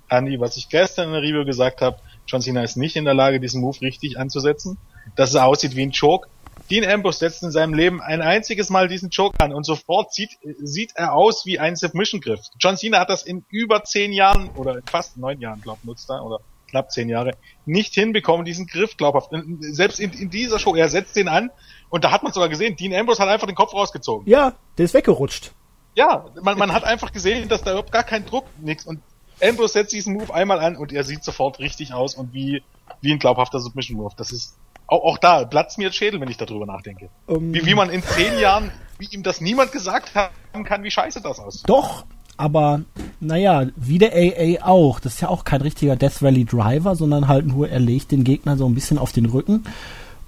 Andi, 0.07 0.39
was 0.39 0.55
ich 0.55 0.69
gestern 0.69 1.07
in 1.07 1.13
der 1.13 1.21
Review 1.21 1.43
gesagt 1.43 1.81
habe, 1.81 1.97
John 2.25 2.41
Cena 2.41 2.63
ist 2.63 2.77
nicht 2.77 2.95
in 2.95 3.03
der 3.03 3.13
Lage, 3.13 3.41
diesen 3.41 3.59
Move 3.59 3.81
richtig 3.81 4.17
anzusetzen. 4.17 4.77
Dass 5.17 5.33
er 5.33 5.45
aussieht 5.45 5.75
wie 5.75 5.83
ein 5.83 5.91
Choke, 5.91 6.29
Dean 6.69 6.89
Ambrose 6.89 7.19
setzt 7.19 7.43
in 7.43 7.51
seinem 7.51 7.73
Leben 7.73 8.01
ein 8.01 8.21
einziges 8.21 8.69
Mal 8.69 8.87
diesen 8.87 9.09
Choke 9.09 9.39
an 9.39 9.53
und 9.53 9.65
sofort 9.65 10.13
sieht, 10.13 10.31
sieht 10.59 10.91
er 10.95 11.13
aus 11.13 11.45
wie 11.45 11.59
ein 11.59 11.75
Submission-Griff. 11.75 12.39
John 12.59 12.77
Cena 12.77 12.99
hat 12.99 13.09
das 13.09 13.23
in 13.23 13.45
über 13.49 13.83
zehn 13.83 14.13
Jahren 14.13 14.49
oder 14.55 14.81
fast 14.89 15.17
neun 15.17 15.39
Jahren, 15.39 15.61
glaub 15.61 15.83
nutzt 15.83 16.09
er, 16.09 16.23
oder 16.25 16.39
knapp 16.69 16.91
zehn 16.91 17.09
Jahre, 17.09 17.31
nicht 17.65 17.93
hinbekommen, 17.93 18.45
diesen 18.45 18.65
Griff 18.65 18.97
glaubhaft. 18.97 19.29
Selbst 19.59 19.99
in, 19.99 20.11
in 20.13 20.29
dieser 20.29 20.57
Show, 20.57 20.75
er 20.75 20.89
setzt 20.89 21.15
den 21.15 21.27
an 21.27 21.51
und 21.89 22.03
da 22.03 22.11
hat 22.11 22.23
man 22.23 22.33
sogar 22.33 22.49
gesehen, 22.49 22.75
Dean 22.75 22.93
Ambrose 22.93 23.21
hat 23.21 23.29
einfach 23.29 23.47
den 23.47 23.55
Kopf 23.55 23.73
rausgezogen. 23.73 24.27
Ja, 24.27 24.53
der 24.77 24.85
ist 24.85 24.93
weggerutscht. 24.93 25.51
Ja, 25.95 26.25
man, 26.41 26.57
man 26.57 26.73
hat 26.73 26.83
einfach 26.83 27.11
gesehen, 27.11 27.49
dass 27.49 27.61
da 27.61 27.71
überhaupt 27.71 27.91
gar 27.91 28.03
kein 28.03 28.25
Druck, 28.25 28.45
nix. 28.59 28.85
Und 28.85 29.01
Ambrose 29.41 29.73
setzt 29.73 29.93
diesen 29.93 30.13
Move 30.13 30.33
einmal 30.33 30.59
an 30.59 30.75
und 30.75 30.91
er 30.91 31.03
sieht 31.03 31.23
sofort 31.23 31.59
richtig 31.59 31.93
aus 31.93 32.15
und 32.15 32.33
wie, 32.33 32.63
wie 33.01 33.11
ein 33.11 33.19
glaubhafter 33.19 33.59
Submission 33.59 33.97
Move. 33.97 34.13
Das 34.17 34.31
ist 34.31 34.57
auch, 34.87 35.03
auch 35.03 35.17
da 35.17 35.45
platzt 35.45 35.77
mir 35.77 35.85
jetzt 35.85 35.95
Schädel, 35.95 36.19
wenn 36.21 36.29
ich 36.29 36.37
darüber 36.37 36.65
nachdenke. 36.65 37.09
Um, 37.27 37.53
wie, 37.53 37.65
wie 37.65 37.75
man 37.75 37.89
in 37.89 38.03
zehn 38.03 38.37
Jahren, 38.39 38.71
wie 38.97 39.07
ihm 39.11 39.23
das 39.23 39.41
niemand 39.41 39.71
gesagt 39.71 40.13
haben 40.15 40.63
kann, 40.63 40.83
wie 40.83 40.91
scheiße 40.91 41.21
das 41.21 41.39
aus. 41.39 41.63
Doch, 41.63 42.05
aber 42.37 42.81
naja, 43.19 43.67
wie 43.75 43.97
der 43.97 44.13
AA 44.13 44.65
auch. 44.65 44.99
Das 44.99 45.15
ist 45.15 45.21
ja 45.21 45.29
auch 45.29 45.43
kein 45.43 45.61
richtiger 45.61 45.95
Death 45.95 46.21
Rally 46.21 46.45
Driver, 46.45 46.95
sondern 46.95 47.27
halt 47.27 47.45
nur, 47.45 47.69
er 47.69 47.79
legt 47.79 48.11
den 48.11 48.23
Gegner 48.23 48.57
so 48.57 48.65
ein 48.65 48.75
bisschen 48.75 48.97
auf 48.97 49.11
den 49.11 49.25
Rücken. 49.25 49.65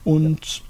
Und 0.04 0.62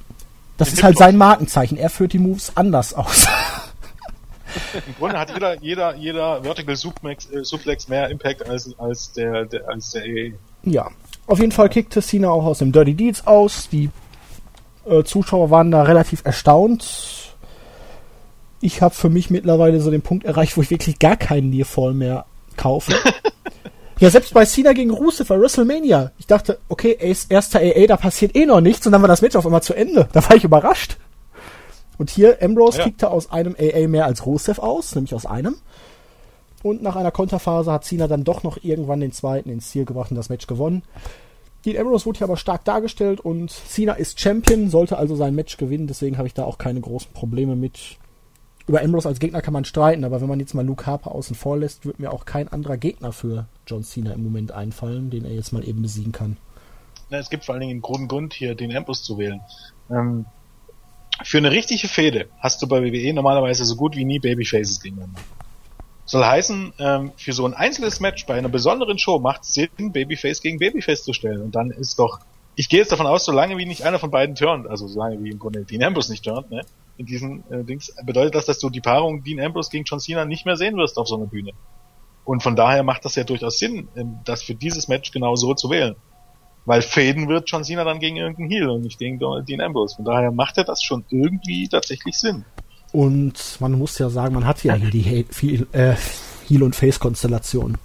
das 0.57 0.71
ist 0.71 0.83
halt 0.83 0.97
sein 0.97 1.17
Markenzeichen. 1.17 1.77
Er 1.77 1.89
führt 1.89 2.13
die 2.13 2.19
Moves 2.19 2.53
anders 2.55 2.93
aus. 2.93 3.27
Im 4.87 4.95
Grunde 4.97 5.19
hat 5.19 5.31
jeder, 5.33 5.61
jeder, 5.61 5.95
jeder 5.95 6.43
Vertical 6.43 6.75
Suplex, 6.77 7.29
äh, 7.29 7.43
Suplex 7.43 7.89
mehr 7.89 8.09
Impact 8.09 8.47
als, 8.47 8.73
als 8.79 9.11
der, 9.11 9.45
der, 9.45 9.67
als 9.67 9.91
der 9.91 10.03
AA. 10.03 10.33
Ja. 10.63 10.89
Auf 11.27 11.39
jeden 11.39 11.51
Fall 11.51 11.69
kickte 11.69 12.01
Cena 12.01 12.29
auch 12.29 12.45
aus 12.45 12.59
dem 12.59 12.71
Dirty 12.71 12.93
Deeds 12.93 13.25
aus. 13.25 13.69
Die 13.71 13.89
äh, 14.85 15.03
Zuschauer 15.03 15.49
waren 15.49 15.71
da 15.71 15.83
relativ 15.83 16.21
erstaunt. 16.23 17.33
Ich 18.61 18.81
habe 18.81 18.93
für 18.93 19.09
mich 19.09 19.29
mittlerweile 19.29 19.79
so 19.81 19.91
den 19.91 20.01
Punkt 20.01 20.25
erreicht, 20.25 20.55
wo 20.57 20.61
ich 20.61 20.69
wirklich 20.69 20.99
gar 20.99 21.17
keinen 21.17 21.49
Nearfall 21.49 21.93
mehr 21.93 22.25
kaufe. 22.57 22.93
ja, 23.99 24.09
selbst 24.09 24.33
bei 24.33 24.45
Cena 24.45 24.73
gegen 24.73 24.91
Rusev 24.91 25.27
bei 25.27 25.39
WrestleMania. 25.39 26.11
Ich 26.17 26.27
dachte, 26.27 26.59
okay, 26.69 26.91
ist 26.91 27.31
erster 27.31 27.59
AA, 27.59 27.87
da 27.87 27.97
passiert 27.97 28.35
eh 28.35 28.45
noch 28.45 28.61
nichts 28.61 28.85
und 28.85 28.91
dann 28.91 29.01
war 29.01 29.07
das 29.07 29.21
Match 29.21 29.35
auf 29.35 29.45
einmal 29.45 29.63
zu 29.63 29.73
Ende. 29.73 30.07
Da 30.13 30.27
war 30.27 30.35
ich 30.35 30.43
überrascht. 30.43 30.97
Und 31.97 32.09
hier, 32.09 32.37
Ambrose 32.41 32.79
ja. 32.79 32.83
kickte 32.83 33.09
aus 33.09 33.31
einem 33.31 33.55
AA 33.59 33.87
mehr 33.87 34.05
als 34.05 34.25
Rusev 34.25 34.59
aus, 34.59 34.95
nämlich 34.95 35.13
aus 35.15 35.25
einem. 35.25 35.55
Und 36.65 36.81
nach 36.81 36.95
einer 36.95 37.11
Konterphase 37.11 37.71
hat 37.71 37.85
Cena 37.85 38.07
dann 38.07 38.23
doch 38.23 38.41
noch 38.41 38.57
irgendwann 38.63 38.99
den 38.99 39.11
zweiten 39.11 39.51
ins 39.51 39.69
Ziel 39.69 39.85
gebracht 39.85 40.09
und 40.09 40.17
das 40.17 40.29
Match 40.29 40.47
gewonnen. 40.47 40.81
Dean 41.63 41.77
Ambrose 41.77 42.07
wurde 42.07 42.17
hier 42.17 42.25
aber 42.25 42.37
stark 42.37 42.65
dargestellt 42.65 43.19
und 43.19 43.51
Cena 43.51 43.93
ist 43.93 44.19
Champion, 44.19 44.71
sollte 44.71 44.97
also 44.97 45.15
sein 45.15 45.35
Match 45.35 45.57
gewinnen, 45.57 45.85
deswegen 45.85 46.17
habe 46.17 46.27
ich 46.27 46.33
da 46.33 46.43
auch 46.43 46.57
keine 46.57 46.81
großen 46.81 47.13
Probleme 47.13 47.55
mit. 47.55 47.99
Über 48.65 48.81
Ambrose 48.81 49.07
als 49.07 49.19
Gegner 49.19 49.43
kann 49.43 49.53
man 49.53 49.63
streiten, 49.63 50.03
aber 50.03 50.21
wenn 50.21 50.27
man 50.27 50.39
jetzt 50.39 50.55
mal 50.55 50.65
Luke 50.65 50.87
Harper 50.87 51.11
außen 51.11 51.35
vor 51.35 51.55
lässt, 51.55 51.85
wird 51.85 51.99
mir 51.99 52.11
auch 52.11 52.25
kein 52.25 52.47
anderer 52.47 52.77
Gegner 52.77 53.11
für 53.11 53.45
John 53.67 53.83
Cena 53.83 54.13
im 54.13 54.23
Moment 54.23 54.51
einfallen, 54.51 55.11
den 55.11 55.23
er 55.23 55.35
jetzt 55.35 55.53
mal 55.53 55.63
eben 55.63 55.83
besiegen 55.83 56.13
kann. 56.13 56.35
Na, 57.11 57.19
es 57.19 57.29
gibt 57.29 57.45
vor 57.45 57.53
allen 57.53 57.61
Dingen 57.61 57.73
einen 57.73 57.81
guten 57.83 58.07
Grund, 58.07 58.33
hier 58.33 58.55
den 58.55 58.75
Ambrose 58.75 59.03
zu 59.03 59.19
wählen. 59.19 59.39
Ähm, 59.91 60.25
für 61.21 61.37
eine 61.37 61.51
richtige 61.51 61.87
Fehde 61.87 62.27
hast 62.39 62.59
du 62.63 62.67
bei 62.67 62.81
WWE 62.81 63.13
normalerweise 63.13 63.65
so 63.65 63.75
gut 63.75 63.95
wie 63.95 64.03
nie 64.03 64.17
Babyfaces 64.17 64.81
gegeneinander. 64.81 65.21
Soll 66.15 66.23
heißen, 66.23 66.73
ähm, 66.79 67.11
für 67.17 67.33
so 67.33 67.45
ein 67.45 67.53
einzelnes 67.53 67.99
Match 67.99 68.25
bei 68.25 68.35
einer 68.35 68.47
besonderen 68.47 68.97
Show 68.97 69.19
macht 69.19 69.41
es 69.41 69.53
Sinn, 69.53 69.91
Babyface 69.91 70.41
gegen 70.41 70.59
Babyface 70.59 71.03
zu 71.03 71.11
stellen. 71.11 71.41
Und 71.41 71.55
dann 71.55 71.71
ist 71.71 71.99
doch, 71.99 72.21
ich 72.55 72.69
gehe 72.69 72.79
jetzt 72.79 72.93
davon 72.93 73.05
aus, 73.05 73.25
solange 73.25 73.57
wie 73.57 73.65
nicht 73.65 73.83
einer 73.83 73.99
von 73.99 74.11
beiden 74.11 74.33
turnt, 74.33 74.65
also 74.65 74.87
solange 74.87 75.21
wie 75.21 75.31
im 75.31 75.39
Grunde 75.39 75.65
Dean 75.65 75.83
Ambrose 75.83 76.09
nicht 76.09 76.23
turnt, 76.23 76.51
ne, 76.51 76.61
in 76.95 77.05
diesen 77.05 77.43
äh, 77.51 77.65
Dings, 77.65 77.93
bedeutet 78.05 78.33
das, 78.33 78.45
dass 78.45 78.59
du 78.59 78.69
die 78.69 78.79
Paarung 78.79 79.23
Dean 79.23 79.41
Ambrose 79.41 79.69
gegen 79.69 79.83
John 79.83 79.99
Cena 79.99 80.23
nicht 80.23 80.45
mehr 80.45 80.55
sehen 80.55 80.77
wirst 80.77 80.97
auf 80.97 81.09
so 81.09 81.17
einer 81.17 81.25
Bühne. 81.25 81.51
Und 82.23 82.41
von 82.41 82.55
daher 82.55 82.83
macht 82.83 83.03
das 83.03 83.15
ja 83.15 83.25
durchaus 83.25 83.59
Sinn, 83.59 83.89
ähm, 83.97 84.19
das 84.23 84.41
für 84.41 84.55
dieses 84.55 84.87
Match 84.87 85.11
genau 85.11 85.35
so 85.35 85.53
zu 85.53 85.69
wählen. 85.69 85.97
Weil 86.63 86.81
Fäden 86.81 87.27
wird 87.27 87.49
John 87.51 87.65
Cena 87.65 87.83
dann 87.83 87.99
gegen 87.99 88.15
irgendeinen 88.15 88.49
Heel 88.49 88.69
und 88.69 88.83
nicht 88.83 88.99
gegen 88.99 89.19
Dean 89.19 89.59
Ambrose. 89.59 89.97
Von 89.97 90.05
daher 90.05 90.31
macht 90.31 90.57
er 90.57 90.63
das 90.63 90.81
schon 90.81 91.03
irgendwie 91.09 91.67
tatsächlich 91.67 92.17
Sinn. 92.17 92.45
Und 92.95 93.57
man 93.59 93.73
muss 93.73 93.99
ja 93.99 94.09
sagen, 94.09 94.33
man 94.35 94.45
hat 94.45 94.63
ja 94.63 94.73
hier 94.73 94.89
die 94.89 95.01
Heel, 95.01 95.67
äh, 95.73 95.95
Heel 96.47 96.63
und 96.63 96.77
Face-Konstellation. 96.77 97.77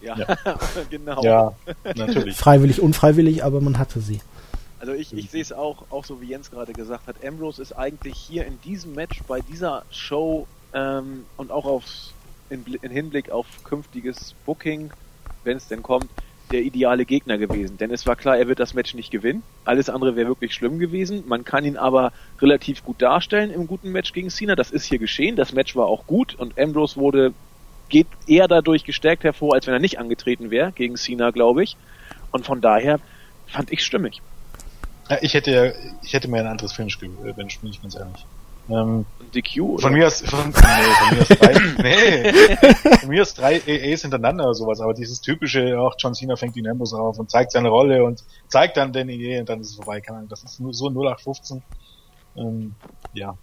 Ja, 0.00 0.16
ja. 0.16 0.36
genau. 0.90 1.24
Ja, 1.24 1.52
natürlich. 1.96 2.36
Freiwillig, 2.36 2.80
unfreiwillig, 2.80 3.42
aber 3.42 3.60
man 3.60 3.80
hatte 3.80 4.00
sie. 4.00 4.20
Also 4.78 4.92
ich, 4.92 5.12
ich 5.12 5.28
sehe 5.28 5.42
es 5.42 5.52
auch, 5.52 5.86
auch 5.90 6.04
so 6.04 6.20
wie 6.20 6.26
Jens 6.26 6.52
gerade 6.52 6.72
gesagt 6.72 7.08
hat. 7.08 7.16
Ambrose 7.26 7.60
ist 7.60 7.72
eigentlich 7.72 8.16
hier 8.16 8.46
in 8.46 8.60
diesem 8.60 8.94
Match, 8.94 9.24
bei 9.26 9.40
dieser 9.40 9.82
Show 9.90 10.46
ähm, 10.72 11.24
und 11.36 11.50
auch 11.50 11.64
aufs, 11.64 12.12
in, 12.48 12.64
in 12.80 12.92
Hinblick 12.92 13.28
auf 13.32 13.46
künftiges 13.64 14.36
Booking, 14.46 14.92
wenn 15.42 15.56
es 15.56 15.66
denn 15.66 15.82
kommt, 15.82 16.08
der 16.52 16.62
ideale 16.62 17.04
Gegner 17.04 17.38
gewesen. 17.38 17.78
Denn 17.78 17.90
es 17.90 18.06
war 18.06 18.16
klar, 18.16 18.38
er 18.38 18.48
wird 18.48 18.60
das 18.60 18.74
Match 18.74 18.94
nicht 18.94 19.10
gewinnen. 19.10 19.42
Alles 19.64 19.88
andere 19.88 20.16
wäre 20.16 20.28
wirklich 20.28 20.54
schlimm 20.54 20.78
gewesen. 20.78 21.24
Man 21.26 21.44
kann 21.44 21.64
ihn 21.64 21.76
aber 21.76 22.12
relativ 22.40 22.84
gut 22.84 23.00
darstellen 23.00 23.50
im 23.50 23.66
guten 23.66 23.90
Match 23.90 24.12
gegen 24.12 24.30
Cena. 24.30 24.54
Das 24.54 24.70
ist 24.70 24.84
hier 24.84 24.98
geschehen. 24.98 25.36
Das 25.36 25.52
Match 25.52 25.74
war 25.74 25.86
auch 25.86 26.06
gut 26.06 26.34
und 26.34 26.58
Ambrose 26.58 26.96
wurde, 26.96 27.32
geht 27.88 28.06
eher 28.26 28.48
dadurch 28.48 28.84
gestärkt 28.84 29.24
hervor, 29.24 29.54
als 29.54 29.66
wenn 29.66 29.74
er 29.74 29.80
nicht 29.80 29.98
angetreten 29.98 30.50
wäre 30.50 30.72
gegen 30.72 30.96
Cena, 30.96 31.30
glaube 31.30 31.64
ich. 31.64 31.76
Und 32.30 32.46
von 32.46 32.60
daher 32.60 33.00
fand 33.46 33.72
ich 33.72 33.84
stimmig. 33.84 34.22
Ja, 35.08 35.18
ich 35.20 35.34
hätte, 35.34 35.74
ich 36.02 36.12
hätte 36.12 36.28
mir 36.28 36.40
ein 36.40 36.46
anderes 36.46 36.72
Finish 36.72 36.98
gewünscht, 36.98 37.60
bin 37.60 37.70
ich 37.70 37.82
ganz 37.82 37.96
ehrlich. 37.96 38.24
Ähm, 38.72 39.06
DQ, 39.34 39.60
oder? 39.60 39.82
Von 39.82 39.92
mir 39.94 40.06
aus, 40.06 40.20
von, 40.20 40.50
nee, 40.50 40.54
von 40.54 41.16
mir 41.16 41.22
aus 41.22 41.28
drei, 41.28 41.52
nee, 41.82 42.56
von 42.98 43.08
mir 43.08 43.22
aus 43.22 43.34
drei 43.34 43.60
EAs 43.66 44.02
hintereinander 44.02 44.44
oder 44.44 44.54
sowas, 44.54 44.80
aber 44.80 44.94
dieses 44.94 45.20
typische, 45.20 45.78
auch 45.78 45.94
John 45.98 46.14
Cena 46.14 46.36
fängt 46.36 46.54
die 46.54 46.62
Nembus 46.62 46.92
auf 46.92 47.18
und 47.18 47.30
zeigt 47.30 47.52
seine 47.52 47.68
Rolle 47.68 48.04
und 48.04 48.24
zeigt 48.48 48.76
dann 48.76 48.92
den 48.92 49.08
EA 49.08 49.40
und 49.40 49.48
dann 49.48 49.60
ist 49.60 49.70
es 49.70 49.76
vorbei, 49.76 50.00
keine 50.00 50.18
Ahnung, 50.18 50.28
das 50.28 50.42
ist 50.42 50.60
nur 50.60 50.72
so 50.74 50.88
0815, 50.88 51.62
ähm, 52.36 52.74
ja. 53.14 53.36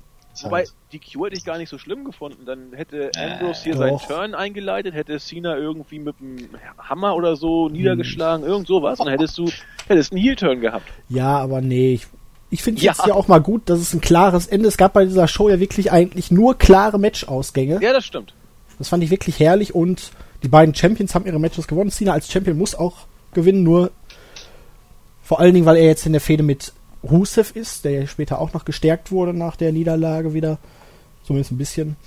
Wobei, 0.43 0.59
halt. 0.59 0.73
DQ 0.93 1.25
hätte 1.25 1.35
ich 1.35 1.43
gar 1.43 1.57
nicht 1.57 1.67
so 1.69 1.77
schlimm 1.77 2.05
gefunden. 2.05 2.45
Dann 2.45 2.71
hätte 2.73 3.11
Ambrose 3.17 3.63
hier 3.63 3.73
äh, 3.73 3.77
seinen 3.77 3.97
Turn 3.99 4.35
eingeleitet, 4.35 4.93
hätte 4.93 5.19
Cena 5.19 5.57
irgendwie 5.57 5.99
mit 5.99 6.17
dem 6.19 6.49
Hammer 6.77 7.15
oder 7.15 7.35
so 7.35 7.67
niedergeschlagen, 7.67 8.45
hm. 8.45 8.51
irgend 8.51 8.67
sowas, 8.67 8.99
und 8.99 9.07
dann 9.07 9.17
hättest 9.17 9.37
du, 9.37 9.49
hättest 9.87 10.13
einen 10.13 10.21
Heel-Turn 10.21 10.61
gehabt. 10.61 10.87
Ja, 11.09 11.39
aber 11.39 11.59
nee, 11.59 11.93
ich 11.93 12.07
ich 12.49 12.63
finde 12.63 12.81
ja. 12.81 12.91
jetzt 12.91 13.05
ja 13.05 13.13
auch 13.13 13.27
mal 13.27 13.39
gut, 13.39 13.69
dass 13.69 13.79
es 13.79 13.93
ein 13.93 14.01
klares 14.01 14.47
Ende. 14.47 14.67
Es 14.67 14.77
gab 14.77 14.93
bei 14.93 15.05
dieser 15.05 15.27
Show 15.27 15.49
ja 15.49 15.59
wirklich 15.59 15.91
eigentlich 15.91 16.31
nur 16.31 16.57
klare 16.57 16.99
Match-Ausgänge. 16.99 17.79
Ja, 17.81 17.93
das 17.93 18.05
stimmt. 18.05 18.33
Das 18.79 18.89
fand 18.89 19.03
ich 19.03 19.11
wirklich 19.11 19.39
herrlich 19.39 19.75
und 19.75 20.11
die 20.41 20.47
beiden 20.47 20.73
Champions 20.73 21.13
haben 21.13 21.25
ihre 21.25 21.39
Matches 21.39 21.67
gewonnen. 21.67 21.91
Cena 21.91 22.13
als 22.13 22.31
Champion 22.31 22.57
muss 22.57 22.73
auch 22.73 23.05
gewinnen, 23.33 23.63
nur 23.63 23.91
vor 25.21 25.39
allen 25.39 25.53
Dingen, 25.53 25.65
weil 25.65 25.77
er 25.77 25.85
jetzt 25.85 26.05
in 26.05 26.13
der 26.13 26.21
Fehde 26.21 26.43
mit 26.43 26.73
Rusev 27.03 27.55
ist, 27.55 27.85
der 27.85 27.91
ja 27.91 28.07
später 28.07 28.39
auch 28.39 28.53
noch 28.53 28.65
gestärkt 28.65 29.11
wurde 29.11 29.33
nach 29.33 29.55
der 29.55 29.71
Niederlage 29.71 30.33
wieder. 30.33 30.57
Zumindest 31.23 31.51
ein 31.51 31.57
bisschen. 31.57 31.97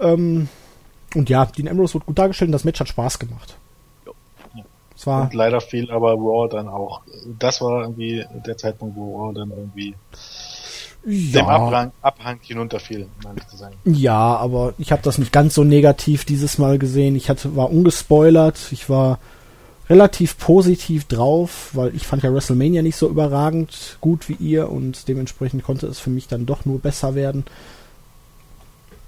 Ähm, 0.00 0.48
und 1.14 1.30
ja, 1.30 1.46
Dean 1.46 1.68
Ambrose 1.68 1.94
wird 1.94 2.06
gut 2.06 2.18
dargestellt 2.18 2.48
und 2.48 2.52
das 2.52 2.64
Match 2.64 2.80
hat 2.80 2.88
Spaß 2.88 3.18
gemacht. 3.18 3.56
War 5.06 5.22
und 5.22 5.34
leider 5.34 5.60
fiel 5.60 5.90
aber 5.90 6.12
Raw 6.12 6.48
dann 6.48 6.68
auch. 6.68 7.02
Das 7.38 7.60
war 7.60 7.82
irgendwie 7.82 8.24
der 8.46 8.56
Zeitpunkt, 8.56 8.96
wo 8.96 9.18
Raw 9.18 9.34
dann 9.34 9.50
irgendwie 9.50 9.94
ja. 11.04 11.42
dem 11.42 11.48
Abhang, 11.48 11.92
Abhang 12.02 12.38
hinunterfiel, 12.42 13.06
meine 13.24 13.38
ich 13.38 13.46
zu 13.46 13.56
sagen. 13.56 13.76
Ja, 13.84 14.36
aber 14.36 14.74
ich 14.78 14.92
habe 14.92 15.02
das 15.02 15.18
nicht 15.18 15.32
ganz 15.32 15.54
so 15.54 15.64
negativ 15.64 16.24
dieses 16.24 16.58
Mal 16.58 16.78
gesehen. 16.78 17.16
Ich 17.16 17.30
hatte, 17.30 17.56
war 17.56 17.70
ungespoilert. 17.70 18.58
Ich 18.72 18.90
war 18.90 19.18
relativ 19.88 20.38
positiv 20.38 21.06
drauf, 21.06 21.70
weil 21.72 21.94
ich 21.96 22.06
fand 22.06 22.22
ja 22.22 22.32
WrestleMania 22.32 22.82
nicht 22.82 22.96
so 22.96 23.08
überragend 23.08 23.98
gut 24.00 24.28
wie 24.28 24.34
ihr 24.34 24.70
und 24.70 25.08
dementsprechend 25.08 25.64
konnte 25.64 25.88
es 25.88 25.98
für 25.98 26.10
mich 26.10 26.28
dann 26.28 26.46
doch 26.46 26.64
nur 26.64 26.78
besser 26.78 27.14
werden. 27.14 27.44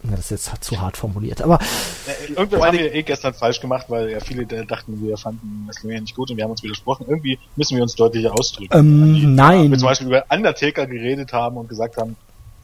Na, 0.04 0.16
das 0.16 0.32
ist 0.32 0.50
jetzt 0.50 0.64
zu 0.64 0.80
hart 0.80 0.96
formuliert, 0.96 1.42
aber. 1.42 1.60
Äh, 2.06 2.32
irgendwas 2.32 2.60
haben 2.60 2.78
wir 2.78 2.92
eh 2.92 3.02
gestern 3.02 3.34
falsch 3.34 3.60
gemacht, 3.60 3.86
weil 3.88 4.10
ja 4.10 4.20
viele 4.20 4.46
dachten, 4.46 5.00
wir 5.00 5.16
fanden 5.16 5.64
WrestleMania 5.66 6.00
nicht 6.00 6.16
gut 6.16 6.30
und 6.30 6.36
wir 6.36 6.44
haben 6.44 6.50
uns 6.50 6.62
widersprochen. 6.62 7.06
Irgendwie 7.08 7.38
müssen 7.54 7.76
wir 7.76 7.82
uns 7.82 7.94
deutlicher 7.94 8.32
ausdrücken. 8.32 8.76
Ähm, 8.76 9.14
die, 9.14 9.26
nein. 9.26 9.70
Wir 9.70 9.78
zum 9.78 9.88
Beispiel 9.88 10.08
über 10.08 10.24
Undertaker 10.28 10.86
geredet 10.86 11.32
haben 11.32 11.56
und 11.56 11.68
gesagt 11.68 11.96
haben, 11.98 12.16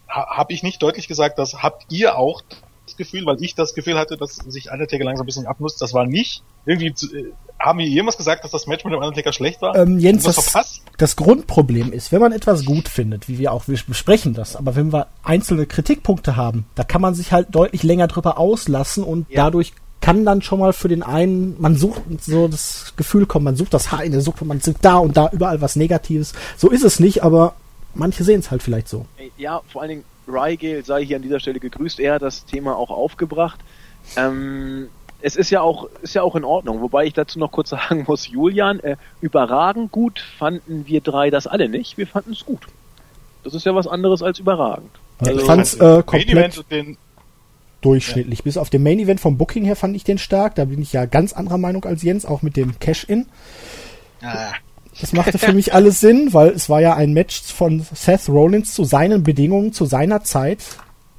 ha, 0.09 0.37
habe 0.37 0.53
ich 0.53 0.65
nicht 0.65 0.83
deutlich 0.83 1.07
gesagt, 1.07 1.39
das 1.39 1.63
habt 1.63 1.87
ihr 1.93 2.17
auch 2.19 2.43
das 2.89 2.97
Gefühl, 2.97 3.27
weil 3.27 3.43
ich 3.43 3.55
das 3.55 3.75
Gefühl 3.75 3.99
hatte, 3.99 4.17
dass 4.17 4.37
sich 4.37 4.71
Undertaker 4.71 5.05
langsam 5.05 5.25
ein 5.25 5.27
bisschen 5.27 5.47
abnutzt. 5.47 5.81
Das 5.81 5.95
war 5.95 6.07
nicht 6.07 6.43
irgendwie, 6.67 6.93
zu, 6.93 7.07
äh, 7.15 7.33
haben 7.59 7.79
wir 7.79 7.87
jemals 7.87 8.17
gesagt, 8.17 8.45
dass 8.45 8.51
das 8.51 8.67
Match 8.67 8.85
mit 8.85 8.93
dem 8.93 9.01
Undertaker 9.01 9.33
schlecht 9.33 9.63
war? 9.63 9.75
Ähm, 9.77 9.99
Jens, 9.99 10.25
das, 10.25 10.83
das 10.97 11.17
Grundproblem 11.17 11.93
ist, 11.93 12.13
wenn 12.13 12.21
man 12.21 12.33
etwas 12.33 12.65
gut 12.65 12.89
findet, 12.89 13.29
wie 13.29 13.39
wir 13.39 13.53
auch, 13.53 13.69
wir 13.69 13.79
besprechen 13.87 14.35
das, 14.35 14.57
aber 14.57 14.77
wenn 14.77 14.93
wir 14.93 15.07
einzelne 15.23 15.67
Kritikpunkte 15.67 16.37
haben, 16.37 16.67
da 16.75 16.85
kann 16.85 17.01
man 17.01 17.15
sich 17.15 17.33
halt 17.33 17.49
deutlich 17.51 17.83
länger 17.83 18.07
drüber 18.07 18.39
auslassen 18.39 19.03
und 19.03 19.27
ja. 19.31 19.45
dadurch 19.45 19.73
kann 20.01 20.25
dann 20.25 20.43
schon 20.43 20.61
mal 20.61 20.73
für 20.73 20.89
den 20.89 21.03
einen, 21.03 21.61
man 21.61 21.77
sucht 21.77 22.03
so 22.21 22.49
das 22.49 22.95
Gefühl 22.97 23.27
kommen, 23.27 23.45
man 23.45 23.57
sucht 23.57 23.75
das 23.75 23.91
Haar 23.91 24.05
in 24.05 24.13
der 24.13 24.21
Suppe, 24.21 24.45
man 24.45 24.61
sieht 24.61 24.79
da 24.83 24.99
und 24.99 25.17
da 25.17 25.29
überall 25.33 25.61
was 25.61 25.75
Negatives. 25.75 26.35
So 26.57 26.71
ist 26.71 26.85
es 26.85 27.01
nicht, 27.01 27.25
aber 27.25 27.55
manche 27.95 28.23
sehen 28.23 28.41
es 28.41 28.51
halt 28.51 28.63
vielleicht 28.63 28.89
so. 28.89 29.07
Ja, 29.37 29.61
vor 29.69 29.83
allen 29.83 29.91
Dingen 29.91 30.05
Rygale 30.29 30.83
sei 30.85 31.05
hier 31.05 31.17
an 31.17 31.23
dieser 31.23 31.41
Stelle 31.41 31.61
gegrüßt. 31.61 32.01
Er 32.01 32.15
hat 32.15 32.23
das 32.23 32.45
Thema 32.45 32.77
auch 32.77 32.91
aufgebracht. 32.91 33.61
Ähm, 34.17 34.89
es 35.21 35.37
ist 35.37 35.51
ja 35.51 35.61
auch 35.61 35.89
ist 36.03 36.15
ja 36.15 36.23
auch 36.23 36.37
in 36.37 36.45
Ordnung. 36.45 36.81
Wobei 36.81 37.07
ich 37.07 37.13
dazu 37.13 37.39
noch 37.39 37.51
kurz 37.51 37.71
sagen 37.71 38.05
muss, 38.07 38.29
Julian, 38.29 38.81
äh, 38.81 38.97
überragend 39.21 39.93
gut 39.93 40.25
fanden 40.39 40.87
wir 40.87 41.01
drei 41.01 41.31
das 41.31 41.47
alle 41.47 41.69
nicht. 41.69 41.99
Wir 41.99 42.07
fanden 42.07 42.33
es 42.33 42.45
gut. 42.45 42.67
Das 43.45 43.55
ist 43.55 43.65
ja 43.65 43.75
was 43.75 43.87
anderes 43.87 44.23
als 44.23 44.39
überragend. 44.39 44.91
Ja, 45.21 45.29
also, 45.29 45.41
ich 45.41 45.47
fand 45.47 45.63
es 45.63 45.75
äh, 45.75 46.03
komplett 46.05 46.63
durchschnittlich. 47.81 48.41
Ja. 48.41 48.45
Bis 48.45 48.57
auf 48.57 48.71
den 48.71 48.83
Main 48.83 48.99
Event 48.99 49.21
vom 49.21 49.39
Booking 49.39 49.65
her 49.65 49.77
fand 49.77 49.95
ich 49.97 50.05
den 50.05 50.19
stark. 50.19 50.55
Da 50.57 50.65
bin 50.65 50.83
ich 50.83 50.93
ja 50.93 51.07
ganz 51.07 51.33
anderer 51.33 51.59
Meinung 51.59 51.85
als 51.85 52.03
Jens, 52.03 52.27
auch 52.27 52.43
mit 52.43 52.57
dem 52.57 52.79
Cash-In. 52.79 53.27
Ah. 54.23 54.53
Das 55.01 55.13
machte 55.13 55.39
für 55.39 55.53
mich 55.53 55.75
alles 55.75 56.01
Sinn, 56.01 56.33
weil 56.33 56.49
es 56.49 56.69
war 56.69 56.81
ja 56.81 56.95
ein 56.95 57.13
Match 57.13 57.43
von 57.43 57.87
Seth 57.95 58.29
Rollins 58.29 58.75
zu 58.75 58.85
seinen 58.85 59.23
Bedingungen, 59.23 59.73
zu 59.73 59.85
seiner 59.85 60.25
Zeit. 60.25 60.61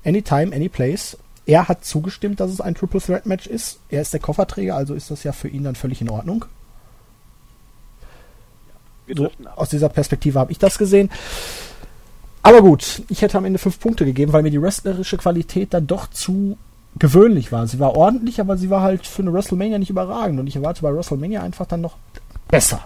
Anytime, 0.03 0.53
anyplace. 0.53 1.17
Er 1.45 1.67
hat 1.67 1.85
zugestimmt, 1.85 2.39
dass 2.39 2.51
es 2.51 2.61
ein 2.61 2.75
Triple 2.75 3.01
Threat 3.01 3.25
Match 3.25 3.47
ist. 3.47 3.79
Er 3.89 4.01
ist 4.01 4.13
der 4.13 4.19
Kofferträger, 4.19 4.75
also 4.75 4.93
ist 4.93 5.09
das 5.11 5.23
ja 5.23 5.31
für 5.31 5.47
ihn 5.47 5.63
dann 5.63 5.75
völlig 5.75 6.01
in 6.01 6.09
Ordnung. 6.09 6.45
So, 9.13 9.31
aus 9.55 9.69
dieser 9.69 9.89
Perspektive 9.89 10.39
habe 10.39 10.51
ich 10.51 10.59
das 10.59 10.77
gesehen. 10.77 11.09
Aber 12.43 12.61
gut, 12.61 13.01
ich 13.09 13.21
hätte 13.21 13.37
am 13.37 13.45
Ende 13.45 13.59
fünf 13.59 13.79
Punkte 13.79 14.05
gegeben, 14.05 14.33
weil 14.33 14.43
mir 14.43 14.51
die 14.51 14.61
wrestlerische 14.61 15.17
Qualität 15.17 15.73
dann 15.73 15.87
doch 15.87 16.07
zu 16.09 16.57
gewöhnlich 16.97 17.51
war. 17.51 17.67
Sie 17.67 17.79
war 17.79 17.95
ordentlich, 17.95 18.39
aber 18.39 18.57
sie 18.57 18.69
war 18.69 18.81
halt 18.81 19.07
für 19.07 19.21
eine 19.21 19.33
WrestleMania 19.33 19.79
nicht 19.79 19.89
überragend. 19.89 20.39
Und 20.39 20.47
ich 20.47 20.55
erwarte 20.55 20.81
bei 20.81 20.93
WrestleMania 20.93 21.41
einfach 21.41 21.65
dann 21.65 21.81
noch 21.81 21.97
besser. 22.47 22.85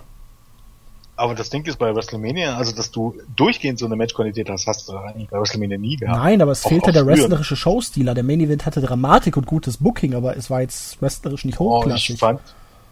Aber 1.15 1.35
das 1.35 1.51
Ding 1.51 1.63
ist 1.65 1.77
bei 1.77 1.93
WrestleMania, 1.93 2.57
also 2.57 2.75
dass 2.75 2.89
du 2.89 3.15
durchgehend 3.35 3.77
so 3.77 3.85
eine 3.85 3.95
Matchqualität 3.95 4.49
hast, 4.49 4.65
hast 4.65 4.89
du 4.89 4.97
eigentlich 4.97 5.29
bei 5.29 5.39
WrestleMania 5.39 5.77
nie 5.77 5.95
gehabt. 5.95 6.17
Nein, 6.17 6.41
aber 6.41 6.51
es 6.51 6.65
auch, 6.65 6.69
fehlte 6.69 6.89
auch 6.89 6.93
der 6.93 7.05
wrestlerische 7.05 7.55
Showstealer. 7.55 8.15
Der 8.15 8.23
Main 8.23 8.39
Event 8.39 8.65
hatte 8.65 8.81
Dramatik 8.81 9.37
und 9.37 9.45
gutes 9.45 9.77
Booking, 9.77 10.15
aber 10.15 10.35
es 10.35 10.49
war 10.49 10.61
jetzt 10.61 10.99
wrestlerisch 11.01 11.45
nicht 11.45 11.59
hochklassig. 11.59 12.09
Oh, 12.09 12.13
ich 12.13 12.19
fand, 12.19 12.39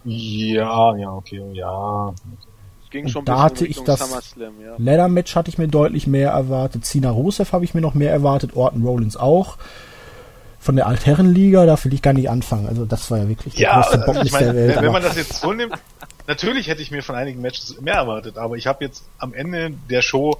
ja, 0.04 0.96
ja, 0.96 1.12
okay, 1.12 1.42
ja. 1.52 2.14
Ging 2.90 3.08
schon 3.08 3.24
da 3.24 3.42
hatte 3.42 3.66
ich 3.66 3.82
das 3.82 4.00
SummerSlam, 4.00 4.52
ja. 4.62 4.74
Leather 4.76 5.08
Match 5.08 5.34
hatte 5.34 5.48
ich 5.48 5.56
mir 5.56 5.66
deutlich 5.66 6.06
mehr 6.06 6.30
erwartet. 6.30 6.84
Cena 6.84 7.10
Rusev 7.10 7.52
habe 7.52 7.64
ich 7.64 7.72
mir 7.74 7.80
noch 7.80 7.94
mehr 7.94 8.12
erwartet. 8.12 8.54
Orton 8.54 8.84
Rollins 8.84 9.16
auch. 9.16 9.56
Von 10.60 10.76
der 10.76 10.86
Altherrenliga, 10.86 11.64
da 11.64 11.82
will 11.82 11.94
ich 11.94 12.02
gar 12.02 12.12
nicht 12.12 12.28
anfangen. 12.28 12.68
Also 12.68 12.84
das 12.84 13.10
war 13.10 13.18
ja 13.18 13.28
wirklich 13.28 13.54
der 13.54 13.62
ja, 13.62 13.80
größte 13.80 14.32
meine, 14.32 14.52
der 14.52 14.54
Welt. 14.54 14.82
Wenn 14.82 14.92
man 14.92 15.02
das 15.02 15.16
jetzt 15.16 15.40
so 15.40 15.52
nimmt, 15.52 15.72
natürlich 16.26 16.68
hätte 16.68 16.82
ich 16.82 16.90
mir 16.90 17.02
von 17.02 17.14
einigen 17.14 17.40
Matches 17.40 17.80
mehr 17.80 17.94
erwartet, 17.94 18.38
aber 18.38 18.56
ich 18.56 18.66
habe 18.66 18.84
jetzt 18.84 19.04
am 19.18 19.32
Ende 19.34 19.72
der 19.90 20.02
Show, 20.02 20.38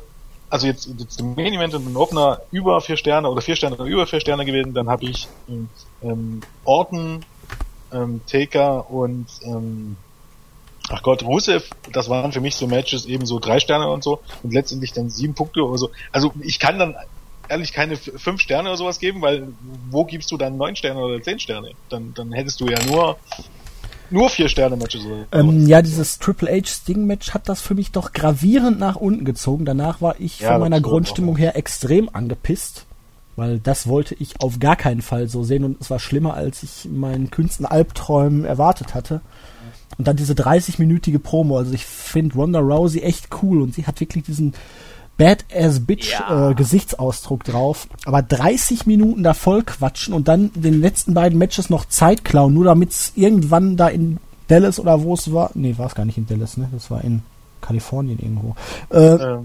also 0.51 0.67
jetzt, 0.67 0.89
jetzt 0.99 1.21
im 1.21 1.35
Main 1.35 1.55
Event 1.55 1.75
und 1.75 1.87
im 1.87 1.97
Opener 1.97 2.41
über 2.51 2.81
vier 2.81 2.97
Sterne 2.97 3.29
oder 3.29 3.41
vier 3.41 3.57
Sterne 3.57 3.77
oder 3.77 3.85
über 3.85 4.07
vier 4.07 4.21
Sterne 4.21 4.45
gewählt, 4.45 4.69
dann 4.75 4.89
habe 4.89 5.05
ich 5.05 5.29
ähm, 6.03 6.43
Orton, 6.65 7.25
ähm, 7.93 8.21
Taker 8.27 8.91
und 8.91 9.27
ähm, 9.45 9.97
ach 10.89 11.03
Gott, 11.03 11.23
Rusev, 11.23 11.71
das 11.93 12.09
waren 12.09 12.33
für 12.33 12.41
mich 12.41 12.57
so 12.57 12.67
Matches 12.67 13.07
eben 13.07 13.27
so 13.27 13.39
drei 13.39 13.61
Sterne 13.61 13.89
und 13.89 14.05
so 14.05 14.21
und 14.43 14.53
letztendlich 14.53 14.93
dann 14.93 15.11
sieben 15.11 15.35
Punkte 15.35 15.63
oder 15.63 15.79
so. 15.79 15.91
Also 16.11 16.33
ich 16.41 16.59
kann 16.59 16.79
dann 16.79 16.97
ehrlich 17.49 17.73
keine 17.73 17.97
fünf 17.97 18.41
Sterne 18.41 18.69
oder 18.69 18.79
sowas 18.79 18.99
geben, 18.99 19.21
weil 19.23 19.49
wo 19.91 20.05
gibst 20.05 20.31
du 20.31 20.37
dann 20.37 20.57
neun 20.57 20.77
Sterne 20.77 21.01
oder 21.01 21.23
zehn 21.23 21.39
Sterne? 21.39 21.73
Dann, 21.89 22.15
dann 22.15 22.33
hättest 22.33 22.61
du 22.61 22.67
ja 22.67 22.79
nur 22.87 23.19
nur 24.13 24.31
vier 24.31 24.49
Sterne 24.49 24.77
Matches. 24.77 25.03
Ähm, 25.33 25.67
ja, 25.67 25.83
dieses 25.83 26.19
Triple 26.19 26.51
H 26.51 26.67
Sting 26.67 27.07
Match 27.07 27.33
hat 27.33 27.49
das 27.49 27.61
für 27.61 27.75
mich 27.75 27.93
doch 27.93 28.13
gravierend 28.13 28.79
nach 28.79 28.97
unten 28.97 29.25
gezogen. 29.25 29.65
Danach 29.65 30.01
war 30.01 30.17
ich 30.19 30.41
ja, 30.41 30.53
von 30.53 30.61
meiner 30.61 30.81
Grundstimmung 30.81 31.37
her 31.37 31.57
extrem 31.57 32.09
angepisst, 32.13 32.87
weil 33.37 33.59
das 33.59 33.87
wollte 33.87 34.15
ich 34.15 34.41
auf 34.41 34.59
gar 34.59 34.77
keinen 34.77 35.03
Fall 35.03 35.29
so 35.29 35.45
sehen 35.45 35.65
und 35.65 35.81
es 35.81 35.91
war 35.91 35.99
schlimmer, 35.99 36.35
als 36.35 36.63
ich 36.63 36.89
meinen 36.91 37.31
kühnsten 37.31 37.67
Albträumen 37.67 38.45
erwartet 38.45 38.95
hatte. 38.95 39.21
Und 39.99 40.09
dann 40.09 40.17
diese 40.17 40.33
30-minütige 40.33 41.19
Promo. 41.19 41.59
Also 41.59 41.73
ich 41.73 41.85
finde 41.85 42.35
Ronda 42.35 42.61
Rousey 42.61 43.01
echt 43.01 43.29
cool 43.43 43.61
und 43.61 43.75
sie 43.75 43.87
hat 43.87 44.01
wirklich 44.01 44.25
diesen 44.25 44.55
Badass 45.23 45.81
Bitch 45.81 46.13
ja. 46.13 46.51
äh, 46.51 46.55
Gesichtsausdruck 46.55 47.45
drauf. 47.45 47.87
Aber 48.05 48.23
30 48.23 48.87
Minuten 48.87 49.23
da 49.23 49.35
voll 49.35 49.63
quatschen 49.63 50.15
und 50.15 50.27
dann 50.27 50.51
den 50.55 50.81
letzten 50.81 51.15
beiden 51.15 51.39
Matches 51.39 51.71
noch 51.71 51.85
Zeit 51.85 52.25
klauen, 52.25 52.55
nur 52.55 52.65
damit 52.65 52.91
es 52.91 53.13
irgendwann 53.15 53.77
da 53.77 53.89
in 53.89 54.19
Dallas 54.49 54.81
oder 54.81 55.03
wo 55.03 55.15
es 55.15 55.33
war. 55.33 55.51
Nee, 55.55 55.79
war 55.79 55.87
es 55.87 55.95
gar 55.95 56.05
nicht 56.05 56.19
in 56.19 56.27
Dallas, 56.27 56.57
ne? 56.57 56.69
Das 56.73 56.91
war 56.91 57.05
in 57.05 57.23
Kalifornien 57.61 58.19
irgendwo. 58.19 58.57
Äh, 58.91 59.15
ähm, 59.15 59.45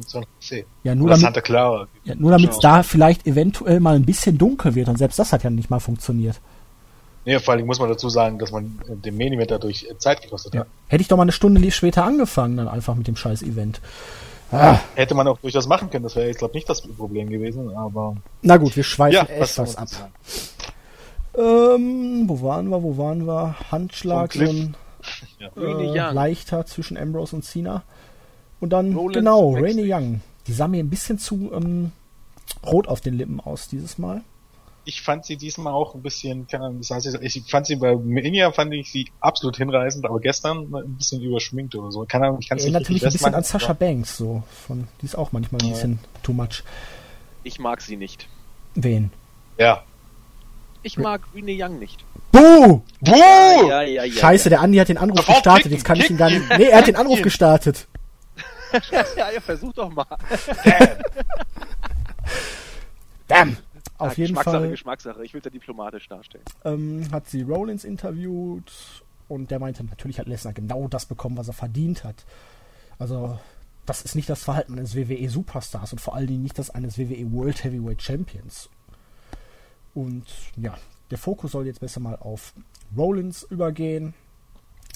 ja, 0.84 0.96
nur 0.96 1.12
oder 1.12 1.18
damit, 1.20 1.48
Ja, 1.48 2.16
nur 2.16 2.32
damit 2.32 2.52
es 2.52 2.60
da 2.60 2.82
vielleicht 2.82 3.28
eventuell 3.28 3.80
mal 3.80 3.96
ein 3.96 4.06
bisschen 4.06 4.40
dunkel 4.40 4.74
wird 4.74 4.90
und 4.90 4.98
selbst 4.98 5.20
das 5.20 5.32
hat 5.32 5.44
ja 5.44 5.52
nicht 5.52 5.70
mal 5.70 5.80
funktioniert. 5.80 6.40
Nee, 7.26 7.38
vor 7.40 7.54
allem 7.54 7.68
muss 7.68 7.80
man 7.80 7.90
dazu 7.90 8.10
sagen, 8.10 8.40
dass 8.40 8.52
man 8.52 8.80
dem 8.88 9.18
Main 9.18 9.34
Event 9.34 9.52
dadurch 9.52 9.86
Zeit 10.00 10.22
gekostet 10.22 10.56
ja. 10.56 10.62
hat. 10.62 10.68
Hätte 10.88 11.02
ich 11.02 11.08
doch 11.08 11.18
mal 11.18 11.24
eine 11.24 11.34
Stunde 11.34 11.70
später 11.72 12.04
angefangen, 12.04 12.58
dann 12.58 12.68
einfach 12.68 12.96
mit 12.96 13.08
dem 13.08 13.18
scheiß 13.18 13.44
Event. 13.44 13.82
Ah. 14.52 14.80
Hätte 14.96 15.14
man 15.14 15.28
auch 15.28 15.40
durchaus 15.40 15.68
machen 15.68 15.90
können, 15.90 16.04
das 16.04 16.16
wäre 16.16 16.28
jetzt 16.28 16.40
glaube 16.40 16.56
nicht 16.56 16.70
das 16.70 16.82
Problem 16.82 17.30
gewesen, 17.30 17.76
aber. 17.76 18.16
Na 18.42 18.58
gut, 18.58 18.76
wir 18.76 18.84
schweifen 18.84 19.28
ja, 19.28 19.36
etwas 19.36 19.76
ab. 19.76 19.90
Ähm, 21.38 22.24
wo 22.28 22.42
waren 22.42 22.70
wir, 22.70 22.82
wo 22.82 22.98
waren 22.98 23.28
wir? 23.28 23.56
Handschlag, 23.72 24.34
so 24.34 24.42
ein 24.50 24.76
ja. 25.40 26.10
äh, 26.10 26.14
leichter 26.14 26.66
zwischen 26.66 26.98
Ambrose 26.98 27.36
und 27.36 27.44
Cena. 27.44 27.84
Und 28.60 28.72
dann, 28.72 28.96
Roland 28.96 29.16
genau, 29.16 29.54
Rainy 29.54 29.94
Young. 29.94 30.22
Die 30.48 30.54
sah 30.54 30.68
mir 30.68 30.84
ein 30.84 30.90
bisschen 30.90 31.20
zu 31.20 31.52
ähm, 31.54 31.92
rot 32.66 32.88
auf 32.88 33.02
den 33.02 33.16
Lippen 33.16 33.40
aus 33.40 33.68
dieses 33.68 33.98
Mal 33.98 34.24
ich 34.88 35.02
fand 35.02 35.26
sie 35.26 35.36
diesmal 35.36 35.74
auch 35.74 35.96
ein 35.96 36.02
bisschen, 36.02 36.48
keine 36.48 36.64
Ahnung, 36.64 36.78
das 36.80 36.92
heißt, 36.92 37.20
ich 37.22 37.44
fand 37.52 37.68
sie 37.68 37.76
bei 37.76 37.94
Mania 37.94 38.54
fand 38.54 38.74
ich 38.74 38.90
sie 38.90 39.12
absolut 39.20 39.58
hinreißend, 39.58 40.06
aber 40.06 40.22
gestern 40.22 40.74
ein 40.74 40.96
bisschen 40.96 41.22
überschminkt 41.22 41.76
oder 41.76 41.92
so. 41.92 42.06
Keine 42.06 42.28
Ahnung, 42.28 42.38
ich 42.40 42.48
kann 42.48 42.58
es 42.58 42.64
nicht 42.64 42.72
Natürlich 42.72 43.06
ein 43.06 43.12
bisschen 43.12 43.36
an 43.36 43.44
Sascha 43.44 43.74
Banks, 43.74 44.16
so. 44.16 44.44
Von, 44.66 44.88
die 45.02 45.06
ist 45.06 45.16
auch 45.16 45.34
manchmal 45.34 45.62
ein 45.62 45.72
bisschen 45.72 46.00
too 46.24 46.32
much. 46.32 46.64
Ich 47.44 47.60
mag 47.60 47.82
sie 47.82 47.98
nicht. 47.98 48.30
Wen? 48.76 49.12
Ja. 49.58 49.84
Ich 50.84 50.98
mag 50.98 51.22
Rene 51.36 51.52
Young 51.52 51.80
nicht. 51.80 52.06
Buh! 52.32 52.82
Buh! 53.02 53.14
Ja, 53.68 53.82
ja, 53.82 54.06
ja, 54.06 54.14
Scheiße, 54.14 54.48
der 54.48 54.62
Andi 54.62 54.78
hat 54.78 54.88
den 54.88 54.98
Anruf 54.98 55.20
Sofort 55.20 55.36
gestartet. 55.36 55.72
Jetzt 55.74 55.84
kann 55.84 55.98
ich 55.98 56.10
ihn 56.10 56.18
gar 56.18 56.30
nicht. 56.30 56.44
Nee, 56.58 56.70
er 56.70 56.78
hat 56.78 56.88
den 56.88 56.96
Anruf 56.96 57.22
gestartet. 57.22 57.88
ja, 58.92 59.32
ja, 59.34 59.42
versuch 59.42 59.74
doch 59.74 59.90
mal. 59.90 60.06
Damn. 60.64 60.98
Damn. 63.28 63.58
Auf 63.98 64.18
ja, 64.18 64.24
jeden 64.24 64.36
Geschmackssache, 64.36 64.60
Fall. 64.60 64.70
Geschmackssache. 64.70 65.26
Ich 65.26 65.34
will 65.34 65.42
ja 65.44 65.50
diplomatisch 65.50 66.08
darstellen. 66.08 66.44
Ähm, 66.66 67.08
hat 67.12 67.28
sie 67.28 67.42
Rollins 67.42 67.84
interviewt 67.84 68.72
und 69.28 69.52
der 69.52 69.60
meinte, 69.60 69.84
natürlich 69.84 70.20
hat 70.20 70.28
Lesnar 70.28 70.54
genau 70.54 70.88
das 70.88 71.06
bekommen, 71.06 71.38
was 71.38 71.48
er 71.48 71.54
verdient 71.54 72.04
hat. 72.04 72.26
Also, 73.00 73.40
das 73.86 74.02
ist 74.02 74.16
nicht 74.16 74.30
das 74.30 74.44
Verhalten 74.44 74.74
eines 74.78 74.96
WWE 74.96 75.30
Superstars 75.30 75.94
und 75.94 76.00
vor 76.00 76.16
allen 76.16 76.28
Dingen 76.28 76.44
nicht 76.44 76.60
das 76.60 76.70
eines 76.70 76.98
WWE 76.98 77.32
World 77.32 77.64
Heavyweight 77.64 78.02
Champions. 78.02 78.70
Und 79.94 80.26
ja, 80.56 80.78
der 81.10 81.18
Fokus 81.18 81.52
soll 81.54 81.66
jetzt 81.66 81.80
besser 81.80 82.00
mal 82.00 82.16
auf 82.16 82.54
Rollins 82.96 83.44
übergehen. 83.44 84.14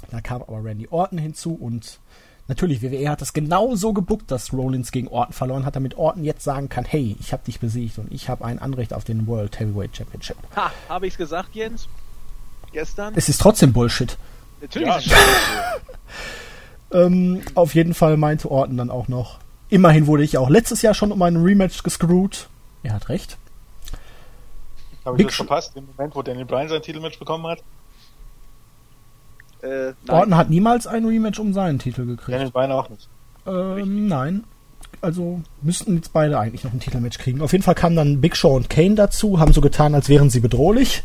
Da 0.09 0.21
kam 0.21 0.41
aber 0.41 0.63
Randy 0.63 0.87
Orton 0.89 1.17
hinzu 1.17 1.53
und 1.53 1.99
Natürlich, 2.51 2.81
WWE 2.81 3.09
hat 3.09 3.21
das 3.21 3.31
genau 3.31 3.75
so 3.75 3.93
gebuckt, 3.93 4.29
dass 4.29 4.51
Rollins 4.51 4.91
gegen 4.91 5.07
Orton 5.07 5.31
verloren 5.31 5.63
hat, 5.63 5.77
damit 5.77 5.97
Orton 5.97 6.25
jetzt 6.25 6.43
sagen 6.43 6.67
kann, 6.67 6.83
hey, 6.83 7.15
ich 7.21 7.31
habe 7.31 7.45
dich 7.45 7.61
besiegt 7.61 7.97
und 7.97 8.11
ich 8.11 8.27
habe 8.27 8.43
ein 8.43 8.59
Anrecht 8.59 8.93
auf 8.93 9.05
den 9.05 9.25
World 9.25 9.57
Heavyweight 9.57 9.95
Championship. 9.95 10.35
Ha, 10.57 10.69
habe 10.89 11.07
ich's 11.07 11.15
gesagt, 11.15 11.55
Jens? 11.55 11.87
Gestern? 12.73 13.13
Es 13.15 13.29
ist 13.29 13.39
trotzdem 13.39 13.71
Bullshit. 13.71 14.17
Natürlich 14.59 14.85
ja. 14.85 14.97
ist 14.97 15.07
es 15.07 15.13
ähm, 16.91 17.41
Auf 17.55 17.73
jeden 17.73 17.93
Fall 17.93 18.17
meinte 18.17 18.51
Orton 18.51 18.75
dann 18.75 18.89
auch 18.89 19.07
noch, 19.07 19.39
immerhin 19.69 20.05
wurde 20.05 20.25
ich 20.25 20.37
auch 20.37 20.49
letztes 20.49 20.81
Jahr 20.81 20.93
schon 20.93 21.13
um 21.13 21.21
einen 21.21 21.41
Rematch 21.41 21.83
gescrewt. 21.83 22.49
Er 22.83 22.95
hat 22.95 23.07
recht. 23.07 23.37
Habe 25.05 25.21
ich 25.21 25.27
das 25.27 25.35
verpasst, 25.35 25.71
im 25.77 25.87
Moment, 25.95 26.13
wo 26.15 26.21
Daniel 26.21 26.43
Bryan 26.43 26.67
sein 26.67 26.81
Titelmatch 26.81 27.17
bekommen 27.17 27.47
hat? 27.47 27.59
Äh, 29.62 29.93
Orton 30.07 30.36
hat 30.36 30.49
niemals 30.49 30.88
ein 30.88 31.05
Rematch 31.05 31.39
um 31.39 31.53
seinen 31.53 31.80
Titel 31.80 32.05
gekriegt. 32.05 32.34
Daniel 32.36 32.51
Bryan 32.51 32.72
auch 32.72 32.89
nicht. 32.89 33.07
Ähm, 33.45 34.07
nein. 34.07 34.43
Also 35.01 35.41
müssten 35.62 35.95
jetzt 35.95 36.14
beide 36.14 36.39
eigentlich 36.39 36.64
noch 36.64 36.74
ein 36.74 36.80
Titelmatch 36.80 37.18
kriegen. 37.18 37.41
Auf 37.41 37.51
jeden 37.53 37.64
Fall 37.64 37.76
kamen 37.76 37.95
dann 37.95 38.22
Big 38.22 38.36
Show 38.36 38.55
und 38.55 38.70
Kane 38.70 38.95
dazu, 38.95 39.39
haben 39.39 39.53
so 39.53 39.62
getan, 39.62 39.95
als 39.95 40.09
wären 40.09 40.30
sie 40.30 40.39
bedrohlich. 40.39 41.03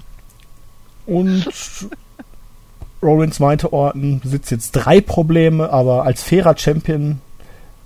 und 1.06 1.46
Rollins 3.02 3.38
meinte, 3.38 3.72
Orton 3.72 4.20
besitzt 4.20 4.50
jetzt 4.50 4.72
drei 4.72 5.00
Probleme, 5.00 5.70
aber 5.70 6.04
als 6.04 6.22
fairer 6.22 6.56
Champion 6.56 7.20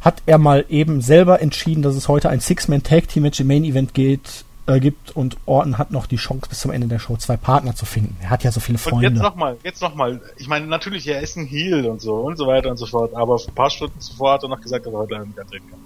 hat 0.01 0.23
er 0.27 0.39
mal 0.39 0.65
eben 0.69 1.01
selber 1.01 1.41
entschieden, 1.41 1.83
dass 1.83 1.95
es 1.95 2.09
heute 2.09 2.29
ein 2.29 2.41
Six-Man-Tag-Team-Match 2.41 3.41
im 3.41 3.47
Main-Event 3.47 3.95
geht 3.95 4.44
äh, 4.67 4.81
gibt 4.81 5.15
und 5.15 5.37
Orton 5.47 5.79
hat 5.79 5.91
noch 5.91 6.07
die 6.07 6.17
Chance 6.17 6.49
bis 6.49 6.61
zum 6.61 6.71
Ende 6.71 6.87
der 6.87 6.99
Show 6.99 7.17
zwei 7.17 7.37
Partner 7.37 7.75
zu 7.75 7.85
finden. 7.85 8.17
Er 8.23 8.31
hat 8.31 8.45
ja 8.45 8.53
so 8.53 8.61
viele 8.61 8.79
Freunde. 8.79 9.09
Und 9.09 9.15
jetzt 9.15 9.23
nochmal, 9.23 9.57
jetzt 9.63 9.83
nochmal. 9.83 10.21
Ich 10.37 10.49
meine, 10.49 10.67
natürlich, 10.67 11.07
er 11.07 11.21
ist 11.21 11.37
ein 11.37 11.47
Heel 11.47 11.87
und 11.87 12.01
so 12.01 12.17
und 12.17 12.37
so 12.37 12.47
weiter 12.47 12.71
und 12.71 12.77
so 12.77 12.87
fort, 12.87 13.15
aber 13.15 13.37
ein 13.37 13.55
paar 13.55 13.71
Stunden 13.71 14.01
zuvor 14.01 14.35
hat 14.35 14.43
er 14.43 14.49
noch 14.49 14.61
gesagt, 14.61 14.87
dass 14.87 14.93
er 14.93 14.99
heute 14.99 15.13
leider 15.13 15.27
nicht 15.27 15.39
antreten 15.39 15.71
kann. 15.71 15.79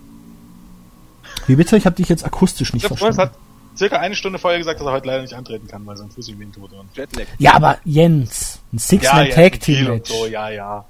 Wie 1.46 1.56
bitte? 1.56 1.76
Ich 1.76 1.86
habe 1.86 1.96
dich 1.96 2.08
jetzt 2.08 2.24
akustisch 2.24 2.72
nicht 2.72 2.86
Freund 2.86 2.98
verstanden. 2.98 3.32
hat 3.32 3.32
circa 3.76 3.98
eine 3.98 4.14
Stunde 4.14 4.38
vorher 4.38 4.58
gesagt, 4.58 4.80
dass 4.80 4.86
er 4.86 4.92
heute 4.92 5.06
leider 5.06 5.22
nicht 5.22 5.34
antreten 5.34 5.66
kann, 5.66 5.86
weil 5.86 5.96
sein 5.96 6.10
Fuß 6.10 6.28
ihm 6.28 6.40
wehtut. 6.40 6.72
Und 6.72 6.96
Jetlag. 6.96 7.26
Ja, 7.38 7.54
aber 7.54 7.78
Jens, 7.84 8.60
ein 8.72 8.76
ja, 8.76 8.82
Six-Man 8.82 9.28
ja, 9.28 9.88
Match. 9.88 10.10
So, 10.10 10.26
ja, 10.26 10.50
ja. 10.50 10.84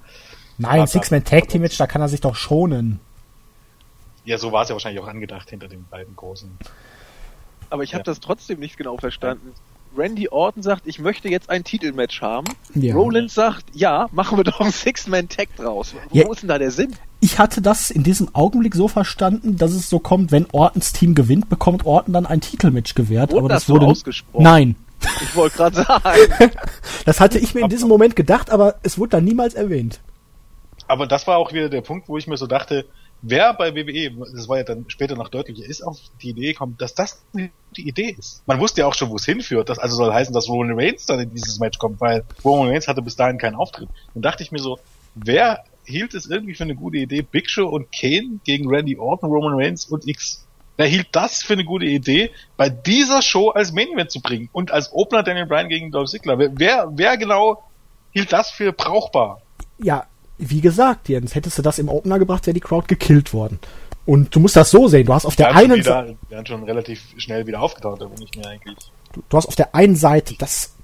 Nein, 0.58 0.80
Ja, 0.80 0.86
Six-Man 0.86 1.24
Tag 1.24 1.48
Team 1.48 1.62
Match, 1.62 1.76
da 1.76 1.86
kann 1.86 2.02
er 2.02 2.08
sich 2.08 2.20
doch 2.20 2.34
schonen. 2.34 3.00
Ja, 4.24 4.36
so 4.36 4.52
war 4.52 4.62
es 4.62 4.68
ja 4.68 4.74
wahrscheinlich 4.74 5.00
auch 5.02 5.08
angedacht 5.08 5.48
hinter 5.48 5.68
den 5.68 5.86
beiden 5.88 6.14
großen. 6.16 6.50
Aber 7.70 7.82
ich 7.82 7.94
habe 7.94 8.00
Ja. 8.00 8.04
das 8.04 8.20
trotzdem 8.20 8.60
nicht 8.60 8.76
genau 8.76 8.96
verstanden. 8.96 9.52
Randy 9.96 10.28
Orton 10.28 10.62
sagt, 10.62 10.82
ich 10.86 10.98
möchte 10.98 11.28
jetzt 11.28 11.50
ein 11.50 11.64
Titelmatch 11.64 12.20
haben. 12.22 12.46
Ja. 12.74 12.94
Rollins 12.94 13.34
sagt, 13.34 13.64
ja, 13.74 14.06
machen 14.12 14.36
wir 14.38 14.44
doch 14.44 14.60
ein 14.60 14.70
Six-Man-Tag 14.70 15.56
draus. 15.56 15.94
Wo 16.10 16.18
Ja. 16.18 16.30
ist 16.30 16.42
denn 16.42 16.48
da 16.48 16.58
der 16.58 16.70
Sinn? 16.70 16.94
Ich 17.20 17.38
hatte 17.38 17.60
das 17.62 17.90
in 17.90 18.02
diesem 18.04 18.32
Augenblick 18.34 18.74
so 18.76 18.86
verstanden, 18.86 19.56
dass 19.56 19.72
es 19.72 19.88
so 19.90 19.98
kommt, 19.98 20.30
wenn 20.30 20.46
Ortons 20.52 20.92
Team 20.92 21.14
gewinnt, 21.14 21.48
bekommt 21.48 21.84
Orton 21.86 22.12
dann 22.14 22.26
ein 22.26 22.40
Titelmatch 22.40 22.94
gewährt. 22.94 23.30
Wurde 23.32 23.38
aber 23.40 23.48
das 23.48 23.62
das 23.62 23.66
so 23.66 23.74
wurde 23.74 23.86
ausgesprochen? 23.86 24.42
Nein, 24.42 24.76
Ich 25.22 25.34
wollte 25.34 25.56
gerade 25.56 25.76
sagen. 25.84 26.52
das 27.06 27.18
hatte 27.20 27.38
ich 27.38 27.54
mir 27.54 27.62
in 27.62 27.68
diesem 27.70 27.88
Moment 27.88 28.14
gedacht, 28.14 28.50
aber 28.50 28.76
es 28.82 28.98
wurde 28.98 29.10
dann 29.10 29.24
niemals 29.24 29.54
erwähnt. 29.54 30.00
Aber 30.86 31.06
das 31.06 31.26
war 31.26 31.38
auch 31.38 31.52
wieder 31.52 31.68
der 31.68 31.80
Punkt, 31.80 32.08
wo 32.08 32.18
ich 32.18 32.26
mir 32.26 32.36
so 32.36 32.46
dachte, 32.46 32.84
wer 33.22 33.54
bei 33.54 33.74
WWE, 33.74 34.10
das 34.32 34.48
war 34.48 34.58
ja 34.58 34.64
dann 34.64 34.84
später 34.88 35.16
noch 35.16 35.28
deutlicher, 35.28 35.64
ist 35.64 35.82
auf 35.82 35.98
die 36.22 36.30
Idee 36.30 36.52
gekommen, 36.52 36.76
dass 36.78 36.94
das 36.94 37.22
eine 37.34 37.50
gute 37.68 37.82
Idee 37.82 38.14
ist. 38.18 38.42
Man 38.46 38.60
wusste 38.60 38.82
ja 38.82 38.86
auch 38.86 38.94
schon, 38.94 39.10
wo 39.10 39.16
es 39.16 39.24
hinführt. 39.24 39.68
Das 39.68 39.78
also 39.78 39.96
soll 39.96 40.12
heißen, 40.12 40.32
dass 40.32 40.48
Roman 40.48 40.78
Reigns 40.78 41.06
dann 41.06 41.20
in 41.20 41.30
dieses 41.30 41.58
Match 41.58 41.78
kommt, 41.78 42.00
weil 42.00 42.24
Roman 42.44 42.68
Reigns 42.68 42.88
hatte 42.88 43.02
bis 43.02 43.16
dahin 43.16 43.38
keinen 43.38 43.56
Auftritt. 43.56 43.88
Dann 44.14 44.22
dachte 44.22 44.42
ich 44.42 44.52
mir 44.52 44.60
so, 44.60 44.78
wer 45.14 45.64
hielt 45.84 46.14
es 46.14 46.26
irgendwie 46.26 46.54
für 46.54 46.64
eine 46.64 46.74
gute 46.74 46.98
Idee, 46.98 47.22
Big 47.22 47.50
Show 47.50 47.66
und 47.66 47.90
Kane 47.92 48.40
gegen 48.44 48.68
Randy 48.68 48.98
Orton, 48.98 49.30
Roman 49.30 49.54
Reigns 49.54 49.86
und 49.86 50.06
X? 50.06 50.44
Wer 50.76 50.86
hielt 50.86 51.08
das 51.12 51.42
für 51.42 51.54
eine 51.54 51.64
gute 51.64 51.86
Idee, 51.86 52.30
bei 52.56 52.68
dieser 52.68 53.20
Show 53.20 53.50
als 53.50 53.72
Main 53.72 53.88
Event 53.88 54.12
zu 54.12 54.20
bringen 54.20 54.48
und 54.52 54.70
als 54.70 54.92
Opener 54.92 55.24
Daniel 55.24 55.46
Bryan 55.46 55.68
gegen 55.68 55.90
Dolph 55.90 56.10
Ziggler? 56.10 56.38
Wer, 56.38 56.50
wer, 56.54 56.88
wer 56.92 57.16
genau 57.16 57.64
hielt 58.12 58.32
das 58.32 58.50
für 58.50 58.72
brauchbar? 58.72 59.42
Ja, 59.78 60.06
wie 60.38 60.60
gesagt, 60.60 61.08
Jens, 61.08 61.34
hättest 61.34 61.58
du 61.58 61.62
das 61.62 61.78
im 61.78 61.88
Opener 61.88 62.18
gebracht, 62.18 62.46
wäre 62.46 62.54
die 62.54 62.60
Crowd 62.60 62.86
gekillt 62.86 63.32
worden. 63.32 63.58
Und 64.06 64.34
du 64.34 64.40
musst 64.40 64.56
das 64.56 64.70
so 64.70 64.88
sehen. 64.88 65.04
Du 65.06 65.12
hast 65.12 65.26
auf 65.26 65.36
der 65.36 65.54
einen 65.54 65.82
Seite, 65.82 66.16
wir 66.28 66.38
haben 66.38 66.46
schon 66.46 66.64
relativ 66.64 67.02
schnell 67.18 67.46
wieder 67.46 67.60
aufgetaucht, 67.60 68.00
da 68.00 68.06
bin 68.06 68.22
ich 68.22 68.34
mir 68.38 68.46
eigentlich. 68.46 68.90
du, 69.12 69.22
du 69.28 69.36
hast 69.36 69.46
auf 69.46 69.56
der 69.56 69.74
einen 69.74 69.96
Seite 69.96 70.34
das 70.38 70.74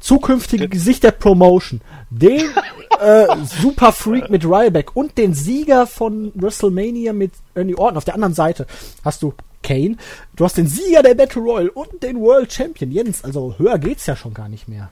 zukünftige 0.00 0.68
Gesicht 0.68 1.04
der 1.04 1.12
Promotion, 1.12 1.80
den 2.10 2.50
äh, 3.00 3.26
Super 3.44 3.92
Freak 3.92 4.30
mit 4.30 4.44
Ryback 4.44 4.96
und 4.96 5.18
den 5.18 5.34
Sieger 5.34 5.86
von 5.86 6.32
WrestleMania 6.34 7.12
mit 7.12 7.32
Randy 7.54 7.74
Orton. 7.74 7.96
Auf 7.96 8.04
der 8.04 8.14
anderen 8.14 8.34
Seite 8.34 8.66
hast 9.04 9.22
du 9.22 9.34
Kane, 9.62 9.96
du 10.34 10.44
hast 10.44 10.56
den 10.56 10.66
Sieger 10.66 11.02
der 11.02 11.14
Battle 11.14 11.42
Royal 11.42 11.68
und 11.68 12.02
den 12.02 12.20
World 12.20 12.52
Champion. 12.52 12.90
Jens, 12.90 13.24
also 13.24 13.54
höher 13.58 13.78
geht's 13.78 14.06
ja 14.06 14.16
schon 14.16 14.34
gar 14.34 14.48
nicht 14.48 14.68
mehr. 14.68 14.90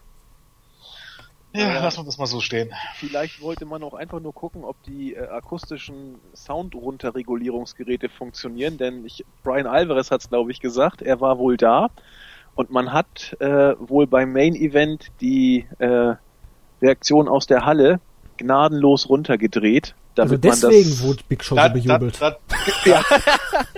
Ja, 1.57 1.74
Ja. 1.74 1.80
lassen 1.82 2.00
wir 2.00 2.04
das 2.04 2.18
mal 2.18 2.26
so 2.26 2.40
stehen. 2.40 2.72
Vielleicht 2.94 3.40
wollte 3.40 3.64
man 3.64 3.82
auch 3.82 3.94
einfach 3.94 4.20
nur 4.20 4.34
gucken, 4.34 4.64
ob 4.64 4.82
die 4.82 5.14
äh, 5.14 5.26
akustischen 5.28 6.20
Sound-Runterregulierungsgeräte 6.34 8.09
funktionieren, 8.09 8.76
denn 8.78 9.04
ich, 9.04 9.24
Brian 9.42 9.66
Alvarez 9.66 10.11
hat 10.11 10.20
es, 10.20 10.28
glaube 10.28 10.50
ich, 10.50 10.61
gesagt, 10.61 11.02
er 11.02 11.20
war 11.20 11.38
wohl 11.38 11.57
da 11.57 11.90
und 12.54 12.70
man 12.70 12.92
hat 12.92 13.36
äh, 13.40 13.74
wohl 13.78 14.07
beim 14.07 14.32
Main-Event 14.32 15.09
die 15.20 15.68
äh, 15.78 16.14
Reaktion 16.82 17.28
aus 17.28 17.46
der 17.46 17.64
Halle 17.64 18.00
gnadenlos 18.36 19.09
runtergedreht, 19.09 19.96
Also 20.19 20.37
deswegen 20.37 20.91
das... 20.91 21.03
wurde 21.03 21.23
Big 21.29 21.45
Show 21.45 21.57
Da, 21.57 21.69
so 21.69 21.75
bejubelt. 21.75 22.21
Da, 22.21 22.31
da, 22.85 23.05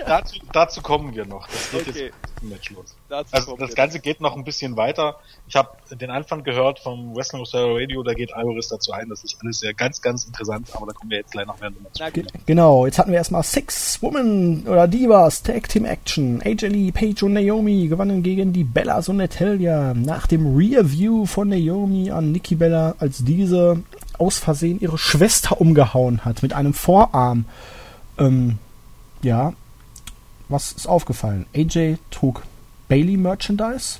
dazu, 0.05 0.35
dazu 0.51 0.81
kommen 0.81 1.15
wir 1.15 1.25
noch. 1.25 1.47
Das 1.47 1.71
geht 1.71 1.87
Okay. 1.89 2.05
jetzt 2.05 2.29
Match 2.41 2.69
los. 2.71 2.95
dazu 3.09 3.33
Also 3.33 3.57
das 3.57 3.69
jetzt. 3.69 3.75
Ganze 3.75 3.99
geht 3.99 4.21
noch 4.21 4.35
ein 4.35 4.43
bisschen 4.43 4.77
weiter. 4.77 5.17
Ich 5.47 5.55
habe 5.55 5.69
den 5.91 6.09
Anfang 6.09 6.43
gehört 6.43 6.79
vom 6.79 7.15
Wrestling 7.15 7.41
Australia 7.41 7.81
Radio, 7.81 8.03
da 8.03 8.13
geht 8.13 8.33
Alvarez 8.33 8.69
dazu 8.69 8.91
ein. 8.91 9.09
Das 9.09 9.23
ist 9.23 9.37
alles 9.41 9.59
sehr 9.59 9.73
ganz, 9.73 10.01
ganz 10.01 10.25
interessant, 10.25 10.67
aber 10.73 10.87
da 10.87 10.93
kommen 10.93 11.11
wir 11.11 11.17
jetzt 11.19 11.31
gleich 11.31 11.45
noch 11.45 11.59
mehr 11.59 11.71
Ge 12.11 12.23
gut. 12.23 12.31
genau, 12.45 12.85
jetzt 12.85 12.99
hatten 12.99 13.11
wir 13.11 13.17
erstmal 13.17 13.43
Six 13.43 14.01
Women 14.01 14.65
oder 14.67 14.87
Divas 14.87 15.43
Tag 15.43 15.67
Team 15.69 15.85
Action. 15.85 16.41
AJ 16.43 16.67
Lee, 16.67 16.91
Paige 16.91 17.25
und 17.25 17.33
Naomi 17.33 17.87
gewannen 17.87 18.23
gegen 18.23 18.53
die 18.53 18.63
Bellas 18.63 19.09
und 19.09 19.17
Natalia. 19.17 19.93
Nach 19.93 20.27
dem 20.27 20.55
Rear-View 20.55 21.25
von 21.25 21.49
Naomi 21.49 22.11
an 22.11 22.31
Nikki 22.31 22.55
Bella, 22.55 22.95
als 22.99 23.23
diese 23.23 23.83
aus 24.19 24.37
Versehen 24.37 24.79
ihre 24.79 24.97
Schwester 24.97 25.59
umgehauen 25.59 26.25
hat 26.25 26.43
mit 26.43 26.53
einem 26.53 26.73
Vorarm. 26.73 27.45
Ähm, 28.17 28.57
ja, 29.21 29.53
was 30.47 30.71
ist 30.71 30.87
aufgefallen? 30.87 31.45
AJ 31.55 31.97
trug 32.11 32.43
Bailey 32.87 33.17
Merchandise. 33.17 33.99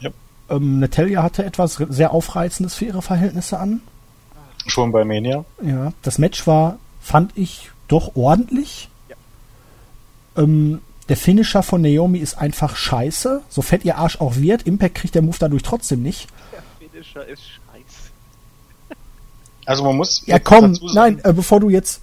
Ja. 0.00 0.10
Ähm, 0.50 0.80
Natalia 0.80 1.22
hatte 1.22 1.44
etwas 1.44 1.74
sehr 1.74 2.12
Aufreizendes 2.12 2.74
für 2.74 2.86
ihre 2.86 3.02
Verhältnisse 3.02 3.58
an. 3.58 3.80
Schon 4.66 4.92
bei 4.92 5.04
Mania. 5.04 5.44
Ja, 5.62 5.92
das 6.02 6.18
Match 6.18 6.46
war, 6.46 6.78
fand 7.00 7.36
ich, 7.36 7.70
doch 7.88 8.16
ordentlich. 8.16 8.88
Ähm, 10.36 10.80
der 11.08 11.16
Finisher 11.16 11.62
von 11.62 11.82
Naomi 11.82 12.18
ist 12.18 12.38
einfach 12.38 12.76
scheiße. 12.76 13.42
So 13.48 13.62
fett 13.62 13.84
ihr 13.84 13.98
Arsch 13.98 14.20
auch 14.20 14.36
wird. 14.36 14.62
Impact 14.62 14.94
kriegt 14.94 15.14
der 15.14 15.22
Move 15.22 15.36
dadurch 15.38 15.62
trotzdem 15.62 16.02
nicht. 16.02 16.28
Der 16.52 16.62
Finisher 16.78 17.26
ist 17.26 17.42
scheiße. 17.42 17.63
Also 19.66 19.84
man 19.84 19.96
muss 19.96 20.26
Ja, 20.26 20.38
komm, 20.38 20.76
nein, 20.94 21.20
äh, 21.24 21.32
bevor 21.32 21.60
du 21.60 21.68
jetzt. 21.70 22.02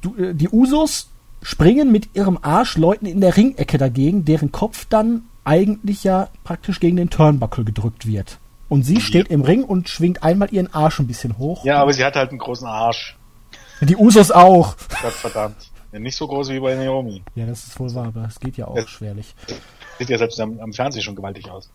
Du, 0.00 0.14
äh, 0.16 0.34
die 0.34 0.48
Usos 0.48 1.08
springen 1.42 1.92
mit 1.92 2.14
ihrem 2.14 2.38
Arsch 2.42 2.76
Leuten 2.78 3.06
in 3.06 3.20
der 3.20 3.36
Ringecke 3.36 3.76
dagegen, 3.78 4.24
deren 4.24 4.50
Kopf 4.52 4.86
dann 4.88 5.24
eigentlich 5.44 6.04
ja 6.04 6.28
praktisch 6.42 6.80
gegen 6.80 6.96
den 6.96 7.10
Turnbuckle 7.10 7.64
gedrückt 7.64 8.06
wird. 8.06 8.38
Und 8.70 8.82
sie 8.84 9.00
steht 9.00 9.28
im 9.28 9.42
Ring 9.42 9.62
und 9.62 9.88
schwingt 9.90 10.22
einmal 10.22 10.48
ihren 10.52 10.72
Arsch 10.72 10.98
ein 10.98 11.06
bisschen 11.06 11.36
hoch. 11.36 11.64
Ja, 11.64 11.80
aber 11.82 11.92
sie 11.92 12.02
hat 12.04 12.16
halt 12.16 12.30
einen 12.30 12.38
großen 12.38 12.66
Arsch. 12.66 13.16
Die 13.82 13.96
Usos 13.96 14.30
auch. 14.30 14.74
Gott 15.02 15.12
verdammt. 15.12 15.56
Ja, 15.92 15.98
nicht 15.98 16.16
so 16.16 16.26
groß 16.26 16.48
wie 16.48 16.60
bei 16.60 16.74
Naomi. 16.74 17.22
Ja, 17.34 17.44
das 17.46 17.66
ist 17.66 17.78
wohl 17.78 17.94
wahr, 17.94 18.06
aber 18.06 18.24
es 18.26 18.40
geht 18.40 18.56
ja 18.56 18.66
auch 18.66 18.76
Ja. 18.76 18.86
schwerlich. 18.88 19.34
Sieht 19.98 20.08
ja 20.08 20.16
selbst 20.18 20.40
am, 20.40 20.58
am 20.60 20.72
Fernsehen 20.72 21.02
schon 21.02 21.14
gewaltig 21.14 21.48
aus. 21.50 21.68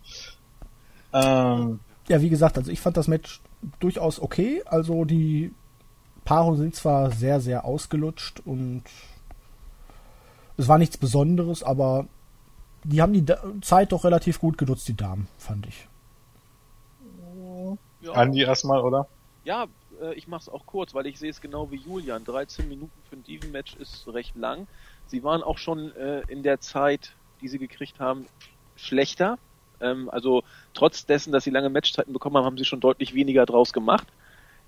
Ähm, 1.13 1.79
Ja, 2.09 2.21
wie 2.21 2.29
gesagt, 2.29 2.57
also 2.57 2.71
ich 2.71 2.81
fand 2.81 2.97
das 2.97 3.07
Match 3.07 3.39
durchaus 3.79 4.19
okay. 4.19 4.63
Also 4.65 5.05
die 5.05 5.53
Paarungen 6.25 6.57
sind 6.57 6.75
zwar 6.75 7.11
sehr, 7.11 7.39
sehr 7.39 7.65
ausgelutscht 7.65 8.41
und 8.45 8.83
es 10.57 10.67
war 10.67 10.77
nichts 10.77 10.97
Besonderes, 10.97 11.63
aber 11.63 12.07
die 12.83 13.01
haben 13.01 13.13
die 13.13 13.25
Zeit 13.61 13.91
doch 13.91 14.03
relativ 14.03 14.39
gut 14.39 14.57
genutzt, 14.57 14.87
die 14.87 14.95
Damen, 14.95 15.27
fand 15.37 15.67
ich. 15.67 15.87
Ja. 18.01 18.13
Andi 18.13 18.41
erstmal, 18.41 18.81
oder? 18.81 19.07
Ja, 19.43 19.67
äh, 20.01 20.13
ich 20.15 20.27
mache 20.27 20.41
es 20.41 20.49
auch 20.49 20.65
kurz, 20.65 20.93
weil 20.93 21.05
ich 21.05 21.19
sehe 21.19 21.29
es 21.29 21.41
genau 21.41 21.71
wie 21.71 21.77
Julian. 21.77 22.23
13 22.23 22.67
Minuten 22.67 22.91
für 23.09 23.17
ein 23.17 23.23
Diven-Match 23.23 23.75
ist 23.75 24.07
recht 24.07 24.35
lang. 24.35 24.67
Sie 25.07 25.23
waren 25.23 25.43
auch 25.43 25.57
schon 25.57 25.95
äh, 25.95 26.21
in 26.27 26.43
der 26.43 26.59
Zeit, 26.59 27.13
die 27.41 27.47
sie 27.47 27.59
gekriegt 27.59 27.99
haben, 27.99 28.25
schlechter. 28.75 29.37
Ähm, 29.81 30.09
also 30.09 30.43
trotz 30.73 31.05
dessen, 31.05 31.31
dass 31.31 31.43
sie 31.43 31.51
lange 31.51 31.69
Matchzeiten 31.69 32.13
bekommen 32.13 32.37
haben, 32.37 32.45
haben 32.45 32.57
sie 32.57 32.65
schon 32.65 32.79
deutlich 32.79 33.13
weniger 33.13 33.45
draus 33.45 33.73
gemacht. 33.73 34.07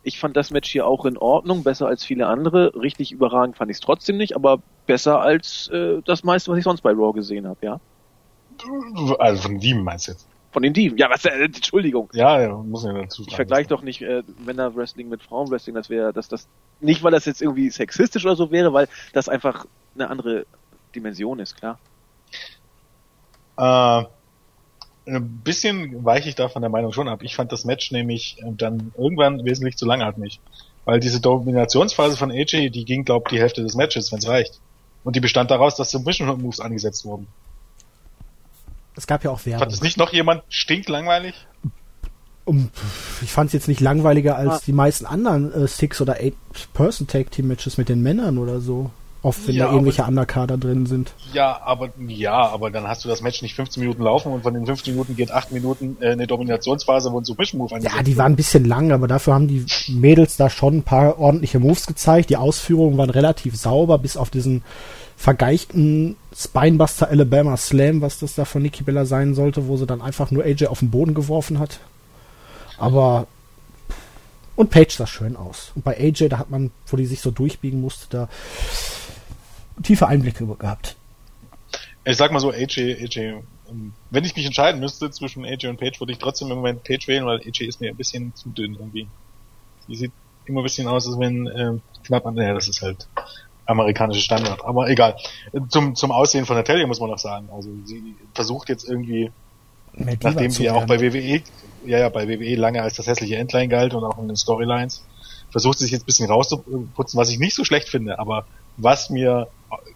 Ich 0.04 0.20
fand 0.20 0.36
das 0.36 0.50
Match 0.50 0.72
hier 0.72 0.88
auch 0.88 1.06
in 1.06 1.18
Ordnung, 1.18 1.64
besser 1.64 1.88
als 1.88 2.04
viele 2.04 2.28
andere. 2.28 2.74
Richtig 2.76 3.12
überragend 3.12 3.58
fand 3.58 3.70
ich 3.70 3.78
es 3.78 3.82
trotzdem 3.82 4.18
nicht, 4.18 4.36
aber 4.36 4.60
besser 4.88 5.22
als 5.22 5.68
äh, 5.70 6.02
das 6.06 6.24
meiste, 6.24 6.52
was 6.52 6.58
ich 6.58 6.64
sonst 6.64 6.82
bei 6.82 6.92
Raw 6.92 7.14
gesehen 7.14 7.48
habe, 7.48 7.66
ja. 7.66 7.80
Also 9.20 9.44
von 9.44 9.60
Diemen 9.60 9.84
meinst 9.84 10.08
du 10.08 10.12
jetzt? 10.12 10.28
Von 10.52 10.64
den 10.64 10.74
Diven. 10.74 10.98
Ja, 10.98 11.10
was, 11.10 11.24
äh, 11.26 11.46
Entschuldigung. 11.46 12.10
Ja, 12.14 12.42
ja, 12.42 12.56
muss 12.56 12.84
man 12.84 12.96
ja 12.96 13.02
dazu 13.04 13.22
sagen. 13.22 13.30
Ich 13.30 13.36
vergleiche 13.36 13.70
doch 13.70 13.84
nicht 13.84 14.02
äh, 14.02 14.24
Männerwrestling 14.46 15.08
mit 15.08 15.24
Frauenwrestling, 15.24 15.76
das 15.76 15.90
wäre, 15.90 16.12
dass 16.12 16.28
das 16.28 16.48
nicht, 16.82 17.04
weil 17.04 17.12
das 17.12 17.26
jetzt 17.26 17.42
irgendwie 17.42 17.70
sexistisch 17.70 18.26
oder 18.26 18.36
so 18.36 18.52
wäre, 18.52 18.74
weil 18.74 18.90
das 19.14 19.30
einfach 19.30 19.66
eine 19.96 20.10
andere 20.10 20.46
Dimension 20.94 21.40
ist, 21.40 21.56
klar. 21.56 21.80
Äh, 23.58 24.06
ein 25.08 25.42
bisschen 25.44 26.06
weiche 26.06 26.30
ich 26.30 26.36
da 26.36 26.48
von 26.50 26.62
der 26.62 26.70
Meinung 26.70 26.94
schon 26.94 27.08
ab. 27.08 27.24
Ich 27.24 27.36
fand 27.36 27.52
das 27.52 27.66
Match 27.66 27.92
nämlich 27.92 28.38
äh, 28.40 28.52
dann 28.52 28.94
irgendwann 28.98 29.44
wesentlich 29.46 29.78
zu 29.78 29.86
langatmig. 29.86 30.40
Weil 30.86 31.00
diese 31.00 31.20
Dominationsphase 31.20 32.18
von 32.18 32.32
AJ, 32.32 32.70
die 32.72 32.86
ging, 32.86 33.06
glaub 33.06 33.30
die 33.30 33.40
Hälfte 33.40 33.62
des 33.62 33.76
Matches, 33.76 34.12
wenn 34.12 34.20
es 34.20 34.28
reicht. 34.28 34.60
Und 35.04 35.16
die 35.16 35.20
bestand 35.20 35.52
daraus, 35.52 35.76
dass 35.76 35.92
Submission 35.92 36.42
Moves 36.42 36.60
angesetzt 36.60 37.06
wurden. 37.06 37.28
Es 38.96 39.08
gab 39.08 39.24
ja 39.24 39.32
auch 39.32 39.46
Werbung. 39.46 39.60
Fand 39.60 39.74
es 39.74 39.82
nicht 39.82 39.98
noch 39.98 40.12
jemand 40.12 40.44
stinklangweilig? 40.50 41.34
Ich 43.22 43.32
fand 43.32 43.48
es 43.48 43.54
jetzt 43.54 43.68
nicht 43.68 43.80
langweiliger 43.80 44.36
als 44.36 44.50
Ah. 44.50 44.62
die 44.66 44.74
meisten 44.74 45.06
anderen 45.06 45.54
äh, 45.54 45.68
Six- 45.68 46.02
oder 46.02 46.16
Eight-Person-Tag-Team-Matches 46.20 47.78
mit 47.78 47.88
den 47.88 48.02
Männern 48.02 48.38
oder 48.38 48.60
so. 48.60 48.92
Oft, 49.24 49.48
wenn 49.48 49.56
Ja, 49.56 49.66
da 49.66 49.72
irgendwelche 49.74 50.04
Underkader 50.04 50.58
drin 50.58 50.88
sind. 50.88 51.14
Ja, 51.32 51.62
aber 51.64 51.90
ja, 52.08 52.48
aber 52.50 52.72
dann 52.72 52.88
hast 52.88 53.06
du 53.06 53.10
das 53.10 53.22
Match 53.22 53.44
nicht 53.44 53.56
15 53.56 53.82
Minuten 53.82 54.02
laufen 54.02 54.32
und 54.32 54.42
von 54.42 54.54
den 54.54 54.66
15 54.66 54.94
Minuten 54.94 55.16
geht 55.16 55.32
8 55.32 55.52
Minuten 55.52 55.98
äh, 56.00 56.14
eine 56.14 56.26
Dominationsphase, 56.26 57.12
wo 57.12 57.20
ein 57.20 57.24
Submission 57.24 57.60
Move 57.60 57.76
angesetzt 57.76 57.96
Ja, 57.96 58.02
die 58.04 58.18
waren 58.18 58.34
ein 58.34 58.36
bisschen 58.36 58.66
lang, 58.66 58.92
aber 58.92 59.08
dafür 59.08 59.36
haben 59.36 59.48
die 59.48 59.64
Mädels 59.90 60.38
da 60.38 60.50
schon 60.50 60.78
ein 60.78 60.84
paar 60.84 61.20
ordentliche 61.20 61.60
Moves 61.60 61.86
gezeigt. 61.86 62.32
Die 62.32 62.38
Ausführungen 62.38 62.98
waren 62.98 63.12
relativ 63.12 63.56
sauber, 63.56 64.00
bis 64.00 64.18
auf 64.18 64.32
diesen 64.32 64.64
vergeichten 65.18 66.16
Spinebuster 66.36 67.10
Alabama 67.10 67.58
Slam, 67.58 68.02
was 68.02 68.18
das 68.18 68.34
da 68.34 68.44
von 68.46 68.64
Nikki 68.64 68.82
Bella 68.84 69.06
sein 69.06 69.36
sollte, 69.36 69.68
wo 69.68 69.78
sie 69.78 69.86
dann 69.86 70.02
einfach 70.02 70.32
nur 70.32 70.44
AJ 70.46 70.66
auf 70.66 70.80
den 70.80 70.90
Boden 70.90 71.14
geworfen 71.14 71.60
hat. 71.60 71.80
Aber 72.80 73.28
und 74.56 74.70
Paige 74.70 74.94
sah 74.98 75.08
schön 75.08 75.36
aus. 75.36 75.72
Und 75.76 75.84
bei 75.84 75.98
AJ, 75.98 76.30
da 76.30 76.38
hat 76.38 76.50
man, 76.50 76.72
wo 76.88 76.98
die 76.98 77.06
sich 77.06 77.22
so 77.22 77.32
durchbiegen 77.32 77.82
musste, 77.82 78.08
da 78.10 78.30
tiefe 79.84 80.08
Einblicke 80.08 80.46
gehabt. 80.46 80.96
Ich 82.04 82.18
sag 82.18 82.32
mal 82.32 82.40
so, 82.40 82.52
AJ, 82.52 82.98
AJ, 83.04 83.18
ähm, 83.70 83.94
wenn 84.10 84.24
ich 84.26 84.36
mich 84.36 84.46
entscheiden 84.46 84.80
müsste 84.80 85.12
zwischen 85.12 85.46
AJ 85.46 85.68
und 85.68 85.80
Page, 85.80 86.00
würde 86.00 86.14
ich 86.14 86.20
trotzdem 86.20 86.50
im 86.50 86.58
Moment 86.58 86.84
Page 86.84 87.08
wählen, 87.08 87.26
weil 87.26 87.40
AJ 87.40 87.66
ist 87.68 87.82
mir 87.82 87.90
ein 87.90 87.96
bisschen 87.96 88.34
zu 88.36 88.50
dünn 88.50 88.74
irgendwie. 88.74 89.08
Die 89.88 89.96
sieht 89.96 90.12
immer 90.46 90.62
ein 90.62 90.64
bisschen 90.64 90.88
aus, 90.88 91.08
als 91.08 91.20
wenn 91.20 91.50
ähm, 91.56 91.82
knapp 92.04 92.26
an, 92.26 92.36
naja, 92.36 92.54
das 92.54 92.68
ist 92.68 92.82
halt 92.82 93.08
amerikanische 93.66 94.22
Standard, 94.22 94.66
aber 94.66 94.90
egal. 94.90 95.16
Zum, 95.70 95.96
zum 95.96 96.12
Aussehen 96.12 96.46
von 96.46 96.56
Natalia 96.56 96.88
muss 96.88 97.00
man 97.00 97.10
noch 97.10 97.20
sagen. 97.20 97.50
Also 97.54 97.70
sie 97.86 98.16
versucht 98.34 98.70
jetzt 98.70 98.88
irgendwie, 98.88 99.32
Mehr 99.94 100.18
nachdem 100.22 100.52
sie 100.52 100.70
auch 100.70 100.86
bei 100.86 101.00
WWE, 101.00 101.42
ja, 101.86 102.00
ja, 102.00 102.10
bei 102.10 102.28
WWE 102.28 102.56
lange 102.56 102.82
als 102.82 102.96
das 102.96 103.08
hässliche 103.08 103.38
Endline 103.38 103.68
galt 103.68 103.94
und 103.94 104.04
auch 104.04 104.18
in 104.18 104.28
den 104.28 104.38
Storylines, 104.38 105.04
versucht 105.52 105.80
sie 105.80 105.86
sich 105.86 105.92
jetzt 105.92 106.04
ein 106.04 106.06
bisschen 106.06 106.30
rauszuputzen, 106.30 107.20
was 107.20 107.30
ich 107.30 107.40
nicht 107.40 107.56
so 107.56 107.64
schlecht 107.64 107.90
finde, 107.90 108.20
aber 108.20 108.46
was 108.78 109.10
mir 109.10 109.48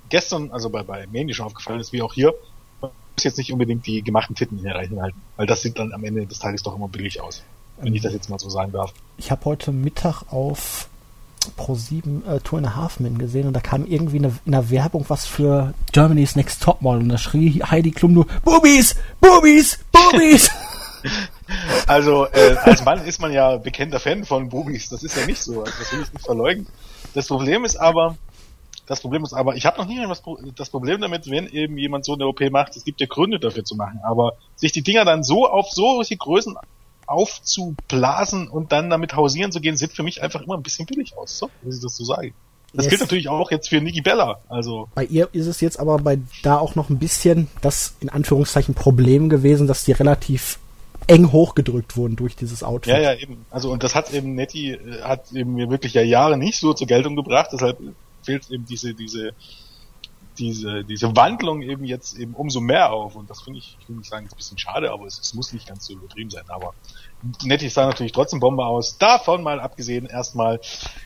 gestern, 0.09 0.51
also 0.51 0.69
bei, 0.69 0.83
bei 0.83 1.07
Mandy 1.11 1.33
schon 1.33 1.45
aufgefallen 1.45 1.79
ist, 1.79 1.93
wie 1.93 2.01
auch 2.01 2.13
hier, 2.13 2.33
man 2.81 2.91
muss 3.15 3.23
jetzt 3.23 3.37
nicht 3.37 3.51
unbedingt 3.51 3.85
die 3.85 4.01
gemachten 4.01 4.35
Titten 4.35 4.57
hier 4.57 4.75
reinhalten, 4.75 5.21
weil 5.35 5.45
das 5.45 5.61
sieht 5.61 5.77
dann 5.79 5.93
am 5.93 6.03
Ende 6.03 6.25
des 6.25 6.39
Tages 6.39 6.63
doch 6.63 6.75
immer 6.75 6.87
billig 6.87 7.21
aus. 7.21 7.43
Wenn 7.77 7.93
ich 7.93 8.01
das 8.01 8.13
jetzt 8.13 8.29
mal 8.29 8.39
so 8.39 8.49
sagen 8.49 8.71
darf. 8.71 8.93
Ich 9.17 9.31
habe 9.31 9.43
heute 9.45 9.73
Mittag 9.73 10.23
auf 10.31 10.87
Pro7 11.57 12.25
äh, 12.25 12.39
Tour 12.39 12.59
in 12.59 12.65
a 12.65 12.75
Half 12.75 13.01
Men 13.01 13.17
gesehen 13.17 13.47
und 13.47 13.53
da 13.53 13.59
kam 13.59 13.85
irgendwie 13.85 14.17
eine, 14.17 14.39
in 14.45 14.53
der 14.53 14.69
Werbung 14.69 15.05
was 15.09 15.25
für 15.25 15.73
Germany's 15.91 16.35
Next 16.35 16.63
Topmodel 16.63 17.01
und 17.01 17.09
da 17.09 17.17
schrie 17.17 17.61
Heidi 17.61 17.91
Klum 17.91 18.13
nur 18.13 18.27
Boobies, 18.43 18.95
Boobies, 19.19 19.79
Boobies. 19.91 20.49
Also 21.87 22.25
äh, 22.27 22.55
als 22.63 22.83
Mann 22.83 23.05
ist 23.05 23.21
man 23.21 23.31
ja 23.31 23.57
bekannter 23.57 23.99
Fan 23.99 24.25
von 24.25 24.49
Bubis. 24.49 24.89
Das 24.89 25.03
ist 25.03 25.15
ja 25.15 25.25
nicht 25.25 25.41
so. 25.41 25.63
Also, 25.63 25.73
das 25.79 25.91
will 25.91 26.01
ich 26.01 26.13
nicht 26.13 26.25
verleugnen. 26.25 26.67
Das 27.13 27.27
Problem 27.27 27.65
ist 27.65 27.75
aber, 27.75 28.17
das 28.87 29.01
Problem 29.01 29.23
ist 29.23 29.33
aber, 29.33 29.55
ich 29.55 29.65
habe 29.65 29.77
noch 29.77 29.87
nie 29.87 29.99
das, 30.07 30.21
Pro- 30.21 30.37
das 30.55 30.69
Problem 30.69 31.01
damit, 31.01 31.29
wenn 31.29 31.47
eben 31.47 31.77
jemand 31.77 32.05
so 32.05 32.13
eine 32.13 32.27
OP 32.27 32.41
macht. 32.51 32.75
Es 32.75 32.83
gibt 32.85 33.01
ja 33.01 33.07
Gründe 33.07 33.39
dafür 33.39 33.63
zu 33.65 33.75
machen, 33.75 33.99
aber 34.03 34.33
sich 34.55 34.71
die 34.71 34.83
Dinger 34.83 35.05
dann 35.05 35.23
so 35.23 35.47
auf 35.49 35.69
solche 35.71 36.17
Größen 36.17 36.55
aufzublasen 37.07 38.47
und 38.47 38.71
dann 38.71 38.89
damit 38.89 39.15
hausieren 39.15 39.51
zu 39.51 39.59
gehen, 39.61 39.77
sieht 39.77 39.93
für 39.93 40.03
mich 40.03 40.21
einfach 40.21 40.41
immer 40.41 40.55
ein 40.55 40.63
bisschen 40.63 40.85
billig 40.85 41.17
aus. 41.17 41.37
So, 41.37 41.49
muss 41.63 41.77
ich 41.77 41.81
das 41.81 41.95
so 41.95 42.03
sagen. 42.03 42.33
Das 42.73 42.85
Yes. 42.85 42.89
gilt 42.89 43.01
natürlich 43.01 43.29
auch 43.29 43.51
jetzt 43.51 43.69
für 43.69 43.79
Niki 43.79 44.01
Bella. 44.01 44.39
Also 44.49 44.89
Bei 44.95 45.05
ihr 45.05 45.29
ist 45.31 45.47
es 45.47 45.61
jetzt 45.61 45.79
aber 45.79 45.97
bei 45.99 46.19
da 46.43 46.57
auch 46.57 46.75
noch 46.75 46.89
ein 46.89 46.99
bisschen 46.99 47.47
das 47.61 47.95
in 48.01 48.09
Anführungszeichen 48.09 48.75
Problem 48.75 49.29
gewesen, 49.29 49.65
dass 49.67 49.85
die 49.85 49.93
relativ 49.93 50.59
eng 51.07 51.31
hochgedrückt 51.31 51.95
wurden 51.95 52.15
durch 52.15 52.35
dieses 52.35 52.63
Outfit. 52.63 52.93
Ja, 52.93 52.99
ja, 52.99 53.13
eben. 53.13 53.45
Also 53.51 53.71
und 53.71 53.83
das 53.83 53.95
hat 53.95 54.11
eben 54.13 54.35
Nettie 54.35 54.71
äh, 54.71 55.01
hat 55.03 55.31
eben 55.31 55.53
mir 55.53 55.69
wirklich 55.69 55.93
ja 55.93 56.01
Jahre 56.01 56.35
nicht 56.37 56.59
so 56.59 56.73
zur 56.73 56.87
Geltung 56.87 57.15
gebracht, 57.15 57.51
deshalb 57.53 57.77
fehlt 58.25 58.49
eben 58.49 58.65
diese 58.65 58.93
diese 58.93 59.33
diese 60.37 60.83
diese 60.83 61.15
Wandlung 61.15 61.61
eben 61.61 61.85
jetzt 61.85 62.17
eben 62.17 62.33
umso 62.33 62.59
mehr 62.59 62.91
auf. 62.91 63.15
Und 63.15 63.29
das 63.29 63.41
finde 63.41 63.59
ich, 63.59 63.77
ich 63.79 63.89
will 63.89 63.97
nicht 63.97 64.09
sagen, 64.09 64.25
ist 64.25 64.33
ein 64.33 64.37
bisschen 64.37 64.57
schade, 64.57 64.91
aber 64.91 65.05
es, 65.05 65.19
es 65.19 65.33
muss 65.33 65.53
nicht 65.53 65.67
ganz 65.67 65.85
so 65.85 65.93
übertrieben 65.93 66.29
sein, 66.29 66.43
aber 66.47 66.73
Nettie 67.43 67.69
sah 67.69 67.85
natürlich 67.87 68.11
trotzdem 68.11 68.39
Bombe 68.39 68.65
aus. 68.65 68.97
Davon 68.97 69.43
mal 69.43 69.59
abgesehen 69.59 70.05
erstmal, 70.05 70.59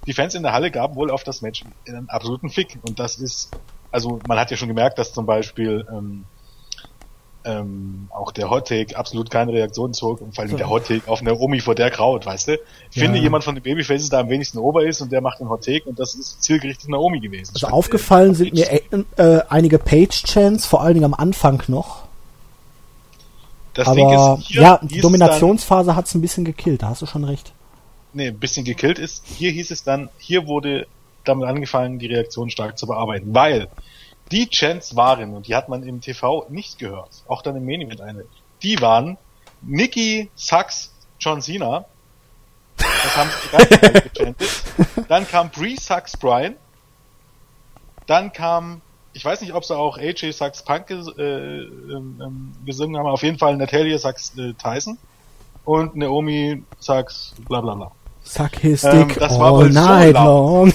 die 0.05 0.13
Fans 0.13 0.33
in 0.33 0.43
der 0.43 0.53
Halle 0.53 0.71
gaben 0.71 0.95
wohl 0.95 1.11
auf 1.11 1.23
das 1.23 1.41
Match 1.41 1.63
einen 1.87 2.09
absoluten 2.09 2.49
Fick. 2.49 2.79
Und 2.81 2.99
das 2.99 3.17
ist, 3.17 3.51
also 3.91 4.19
man 4.27 4.39
hat 4.39 4.51
ja 4.51 4.57
schon 4.57 4.67
gemerkt, 4.67 4.97
dass 4.97 5.13
zum 5.13 5.25
Beispiel 5.25 5.87
ähm, 5.91 6.25
ähm, 7.45 8.09
auch 8.11 8.31
der 8.31 8.49
Hot 8.49 8.67
Take 8.67 8.97
absolut 8.97 9.29
keine 9.29 9.53
Reaktion 9.53 9.93
zog 9.93 10.21
und 10.21 10.35
vor 10.35 10.43
allem 10.43 10.57
der 10.57 10.69
Hot 10.69 10.87
Take 10.87 11.09
auf 11.09 11.21
eine 11.21 11.37
Omi 11.37 11.61
vor 11.61 11.73
der 11.73 11.89
graut, 11.89 12.25
weißt 12.25 12.49
du? 12.49 12.53
Ich 12.91 12.97
Ja. 12.97 13.03
finde 13.03 13.19
jemand 13.19 13.43
von 13.43 13.55
den 13.55 13.63
Babyfaces 13.63 14.09
da 14.09 14.19
am 14.19 14.29
wenigsten 14.29 14.57
ober 14.57 14.85
ist 14.85 15.01
und 15.01 15.11
der 15.11 15.21
macht 15.21 15.39
einen 15.39 15.49
Hot 15.49 15.63
Take 15.63 15.83
und 15.85 15.99
das 15.99 16.15
ist 16.15 16.43
zielgerichtet 16.43 16.89
Naomi 16.89 17.19
gewesen. 17.19 17.51
Also 17.53 17.67
aufgefallen 17.67 18.35
sind 18.35 18.53
mir 18.53 18.69
äh, 18.71 19.41
einige 19.49 19.79
Page-Chants, 19.79 20.65
vor 20.65 20.81
allen 20.81 20.95
Dingen 20.95 21.05
am 21.05 21.13
Anfang 21.13 21.63
noch. 21.67 22.03
das 23.73 23.87
aber 23.87 23.95
Ding 23.95 24.09
ist, 24.09 24.47
hier 24.47 24.61
ja, 24.61 24.79
die 24.81 24.97
es 24.97 25.01
Dominationsphase 25.01 25.95
hat's 25.95 26.13
ein 26.15 26.21
bisschen 26.21 26.43
gekillt, 26.43 26.83
da 26.83 26.89
hast 26.89 27.01
du 27.01 27.05
schon 27.05 27.23
recht. 27.23 27.53
Nee, 28.11 28.27
ein 28.27 28.39
bisschen 28.39 28.65
gekillt 28.65 28.99
ist. 28.99 29.23
Hier 29.25 29.51
hieß 29.51 29.71
es 29.71 29.83
dann, 29.83 30.09
hier 30.17 30.47
wurde 30.47 30.87
damit 31.23 31.47
angefangen, 31.47 31.99
die 31.99 32.07
Reaktion 32.07 32.49
stark 32.49 32.77
zu 32.77 32.87
bearbeiten, 32.87 33.33
weil 33.33 33.67
die 34.31 34.47
Chants 34.49 34.95
waren, 34.95 35.33
und 35.35 35.47
die 35.47 35.55
hat 35.55 35.69
man 35.69 35.83
im 35.83 36.01
TV 36.01 36.45
nicht 36.49 36.77
gehört, 36.79 37.23
auch 37.27 37.41
dann 37.41 37.55
im 37.55 37.65
Main 37.65 37.81
Event 37.81 38.01
eine, 38.01 38.25
die 38.61 38.79
waren 38.81 39.17
Nikki, 39.61 40.29
Sachs, 40.35 40.91
John 41.19 41.41
Cena, 41.41 41.85
das 42.77 43.17
haben 43.17 43.29
sie 43.29 43.47
die 43.47 43.57
ganze 43.57 43.79
Zeit 43.81 44.13
gechantet. 44.13 44.63
Dann 45.07 45.27
kam 45.27 45.49
Bree 45.49 45.75
Sachs 45.75 46.15
Brian, 46.15 46.55
dann 48.07 48.31
kam, 48.31 48.81
ich 49.13 49.23
weiß 49.25 49.41
nicht, 49.41 49.53
ob 49.53 49.65
sie 49.65 49.75
auch 49.75 49.97
AJ 49.97 50.31
Sachs 50.31 50.63
Punk 50.63 50.87
ges 50.87 51.07
äh, 51.17 51.21
ähm, 51.23 52.21
ähm, 52.23 52.53
gesungen 52.65 52.97
haben, 52.97 53.07
auf 53.07 53.23
jeden 53.23 53.37
Fall 53.37 53.57
Natalia 53.57 53.97
Sachs 53.97 54.37
äh, 54.37 54.53
Tyson 54.53 54.97
und 55.65 55.95
Naomi 55.95 56.63
Sachs 56.79 57.33
bla 57.47 57.61
bla 57.61 57.75
bla. 57.75 57.91
Suck 58.23 58.55
his 58.57 58.83
Ähm, 58.83 59.07
dick 59.07 59.19
war 59.19 59.31
all 59.41 59.51
wohl 59.53 59.71
so 59.71 59.79
night 59.79 60.13
laut. 60.13 60.25
long. 60.25 60.73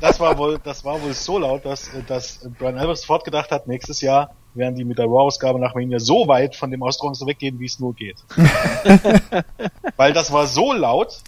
Das 0.00 0.18
war 0.18 0.38
wohl, 0.38 0.58
das 0.62 0.84
war 0.84 1.00
wohl 1.02 1.12
so 1.12 1.38
laut, 1.38 1.64
dass, 1.64 1.90
dass 2.06 2.40
Brian 2.58 2.78
Alvarez 2.78 3.02
sofort 3.02 3.24
gedacht 3.24 3.50
hat, 3.50 3.66
nächstes 3.66 4.00
Jahr 4.00 4.34
werden 4.54 4.74
die 4.74 4.84
mit 4.84 4.98
der 4.98 5.06
Raw-Ausgabe 5.06 5.60
nach 5.60 5.74
Mania 5.74 6.00
so 6.00 6.26
weit 6.26 6.56
von 6.56 6.70
dem 6.70 6.82
Austragungsort 6.82 7.28
weggehen, 7.28 7.60
wie 7.60 7.66
es 7.66 7.78
nur 7.78 7.94
geht. 7.94 8.16
Weil 9.96 10.12
das 10.12 10.32
war 10.32 10.46
so 10.46 10.72
laut, 10.72 11.20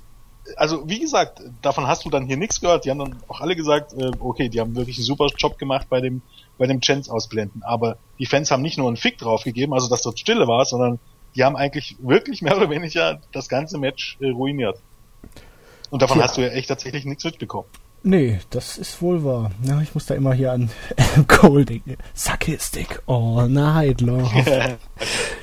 also 0.57 0.89
wie 0.89 0.99
gesagt, 0.99 1.41
davon 1.61 1.87
hast 1.87 2.05
du 2.05 2.11
dann 2.11 2.27
hier 2.27 2.37
nichts 2.37 2.61
gehört. 2.61 2.85
Die 2.85 2.91
haben 2.91 2.99
dann 2.99 3.17
auch 3.29 3.41
alle 3.41 3.55
gesagt, 3.55 3.93
äh, 3.93 4.11
okay, 4.19 4.49
die 4.49 4.61
haben 4.61 4.75
wirklich 4.75 4.97
einen 4.97 5.05
super 5.05 5.29
Job 5.37 5.59
gemacht 5.59 5.87
bei 5.89 6.01
dem 6.01 6.23
bei 6.59 6.67
dem 6.67 6.81
Chance 6.81 7.13
ausblenden. 7.13 7.63
Aber 7.63 7.97
die 8.19 8.27
Fans 8.27 8.51
haben 8.51 8.63
nicht 8.63 8.79
nur 8.79 8.87
einen 8.87 8.97
Fick 8.97 9.19
drauf 9.19 9.45
gegeben, 9.45 9.73
also 9.75 9.89
dass 9.89 10.03
dort 10.03 10.19
Stille 10.19 10.47
war, 10.47 10.65
sondern 10.65 10.99
die 11.35 11.45
haben 11.45 11.57
eigentlich 11.57 11.97
wirklich 12.01 12.43
mehr 12.43 12.57
oder 12.57 12.71
weniger 12.71 13.21
das 13.33 13.49
ganze 13.49 13.79
Match 13.79 14.19
äh, 14.21 14.29
ruiniert. 14.29 14.79
Und 15.91 16.03
davon 16.03 16.19
Tja. 16.19 16.25
hast 16.25 16.37
du 16.37 16.43
ja 16.43 16.49
echt 16.49 16.69
tatsächlich 16.69 17.05
nichts 17.05 17.25
mitbekommen. 17.25 17.69
Nee, 18.05 18.41
das 18.51 18.79
ist 18.79 19.01
wohl 19.01 19.25
wahr. 19.25 19.53
Ja, 19.63 19.81
ich 19.81 19.95
muss 19.95 20.07
da 20.07 20.15
immer 20.15 20.35
hier 20.35 20.53
an 20.53 20.71
Cole 21.29 21.65
denken. 21.65 21.97
Dick 22.75 23.01
all 23.07 23.49
night 23.49 24.01
long. 24.01 24.29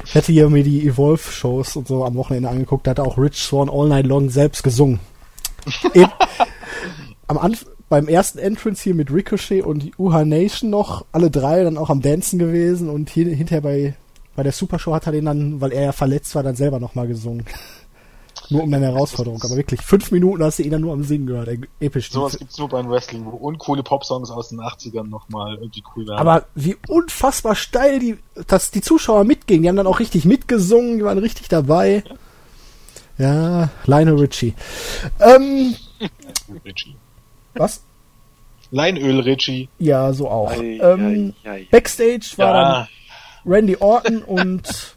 Ich 0.05 0.15
hatte 0.15 0.31
hier 0.31 0.49
mir 0.49 0.63
die 0.63 0.87
Evolve-Shows 0.87 1.75
und 1.75 1.87
so 1.87 2.03
am 2.03 2.15
Wochenende 2.15 2.49
angeguckt, 2.49 2.87
da 2.87 2.91
hat 2.91 2.99
auch 2.99 3.15
Rich 3.19 3.35
Swan 3.35 3.69
All 3.69 3.87
Night 3.87 4.07
Long 4.07 4.31
selbst 4.31 4.63
gesungen. 4.63 4.99
In, 5.93 6.07
am 7.27 7.37
Anf 7.37 7.67
beim 7.89 8.07
ersten 8.07 8.39
Entrance 8.39 8.81
hier 8.81 8.95
mit 8.95 9.13
Ricochet 9.13 9.61
und 9.63 9.91
UHA 9.99 10.25
Nation 10.25 10.71
noch, 10.71 11.05
alle 11.11 11.29
drei 11.29 11.63
dann 11.63 11.77
auch 11.77 11.91
am 11.91 12.01
Dancen 12.01 12.39
gewesen 12.39 12.89
und 12.89 13.11
hier, 13.11 13.27
hinterher 13.27 13.61
bei, 13.61 13.93
bei 14.35 14.41
der 14.41 14.51
Supershow 14.51 14.95
hat 14.95 15.05
er 15.05 15.11
den 15.11 15.25
dann, 15.25 15.61
weil 15.61 15.73
er 15.73 15.83
ja 15.83 15.91
verletzt 15.91 16.33
war, 16.33 16.41
dann 16.41 16.55
selber 16.55 16.79
nochmal 16.79 17.07
gesungen. 17.07 17.45
Nur 18.51 18.63
um 18.63 18.73
eine 18.73 18.87
Herausforderung. 18.87 19.41
Aber 19.43 19.55
wirklich, 19.55 19.81
fünf 19.81 20.11
Minuten 20.11 20.43
hast 20.43 20.57
du 20.57 20.63
ihn 20.63 20.71
dann 20.71 20.81
nur 20.81 20.93
am 20.93 21.03
Singen 21.03 21.27
gehört. 21.27 21.49
Episch. 21.79 22.11
Sowas 22.11 22.37
gibt's 22.37 22.57
nur 22.57 22.67
beim 22.67 22.89
Wrestling, 22.89 23.25
wo 23.25 23.29
uncoole 23.35 23.83
Popsongs 23.83 24.31
aus 24.31 24.49
den 24.49 24.59
80ern 24.59 25.03
nochmal 25.07 25.55
irgendwie 25.55 25.83
cool 25.95 26.07
werden. 26.07 26.17
Aber 26.19 26.45
wie 26.55 26.75
unfassbar 26.87 27.55
steil 27.55 27.99
die, 27.99 28.17
dass 28.47 28.71
die 28.71 28.81
Zuschauer 28.81 29.23
mitgingen. 29.23 29.63
Die 29.63 29.69
haben 29.69 29.75
dann 29.75 29.87
auch 29.87 29.99
richtig 29.99 30.25
mitgesungen, 30.25 30.97
die 30.97 31.03
waren 31.03 31.19
richtig 31.19 31.47
dabei. 31.47 32.03
Ja, 33.19 33.69
Lionel 33.85 34.15
Richie. 34.17 34.53
Ähm, 35.19 35.75
Richie. 36.65 36.95
was? 37.53 37.83
Leinöl 38.71 39.19
Richie. 39.19 39.67
Ja, 39.79 40.13
so 40.13 40.29
auch. 40.29 40.51
Ei, 40.51 40.79
ähm, 40.81 41.33
ei, 41.43 41.49
ei. 41.49 41.67
Backstage 41.71 42.33
war 42.37 42.47
Ja, 42.47 42.53
dann 42.63 42.87
Randy 43.45 43.77
Orton 43.79 44.21
und 44.23 44.95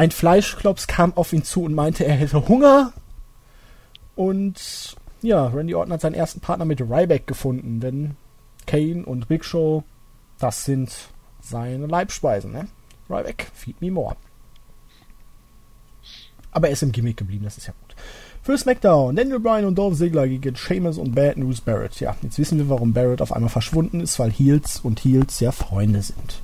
ein 0.00 0.12
Fleischklops 0.12 0.86
kam 0.86 1.14
auf 1.14 1.30
ihn 1.34 1.44
zu 1.44 1.62
und 1.62 1.74
meinte, 1.74 2.06
er 2.06 2.14
hätte 2.14 2.48
Hunger. 2.48 2.94
Und 4.16 4.96
ja, 5.20 5.48
Randy 5.48 5.74
Orton 5.74 5.92
hat 5.92 6.00
seinen 6.00 6.14
ersten 6.14 6.40
Partner 6.40 6.64
mit 6.64 6.80
Ryback 6.80 7.26
gefunden, 7.26 7.80
denn 7.80 8.16
Kane 8.66 9.04
und 9.04 9.28
Big 9.28 9.44
Show, 9.44 9.84
das 10.38 10.64
sind 10.64 10.90
seine 11.42 11.86
Leibspeisen, 11.86 12.50
ne? 12.50 12.68
Ryback, 13.10 13.50
feed 13.52 13.78
me 13.82 13.90
more. 13.90 14.16
Aber 16.50 16.68
er 16.68 16.72
ist 16.72 16.82
im 16.82 16.92
Gimmick 16.92 17.18
geblieben, 17.18 17.44
das 17.44 17.58
ist 17.58 17.66
ja 17.66 17.74
gut. 17.82 17.94
Für 18.42 18.56
SmackDown, 18.56 19.14
Daniel 19.14 19.38
Bryan 19.38 19.66
und 19.66 19.74
Dolph 19.76 19.98
Ziggler 19.98 20.26
gegen 20.26 20.56
Sheamus 20.56 20.96
und 20.96 21.14
Bad 21.14 21.36
News 21.36 21.60
Barrett. 21.60 22.00
Ja, 22.00 22.16
jetzt 22.22 22.38
wissen 22.38 22.56
wir, 22.56 22.70
warum 22.70 22.94
Barrett 22.94 23.20
auf 23.20 23.32
einmal 23.32 23.50
verschwunden 23.50 24.00
ist, 24.00 24.18
weil 24.18 24.30
Heels 24.30 24.80
und 24.80 25.04
Heels 25.04 25.40
ja 25.40 25.52
Freunde 25.52 26.00
sind. 26.00 26.40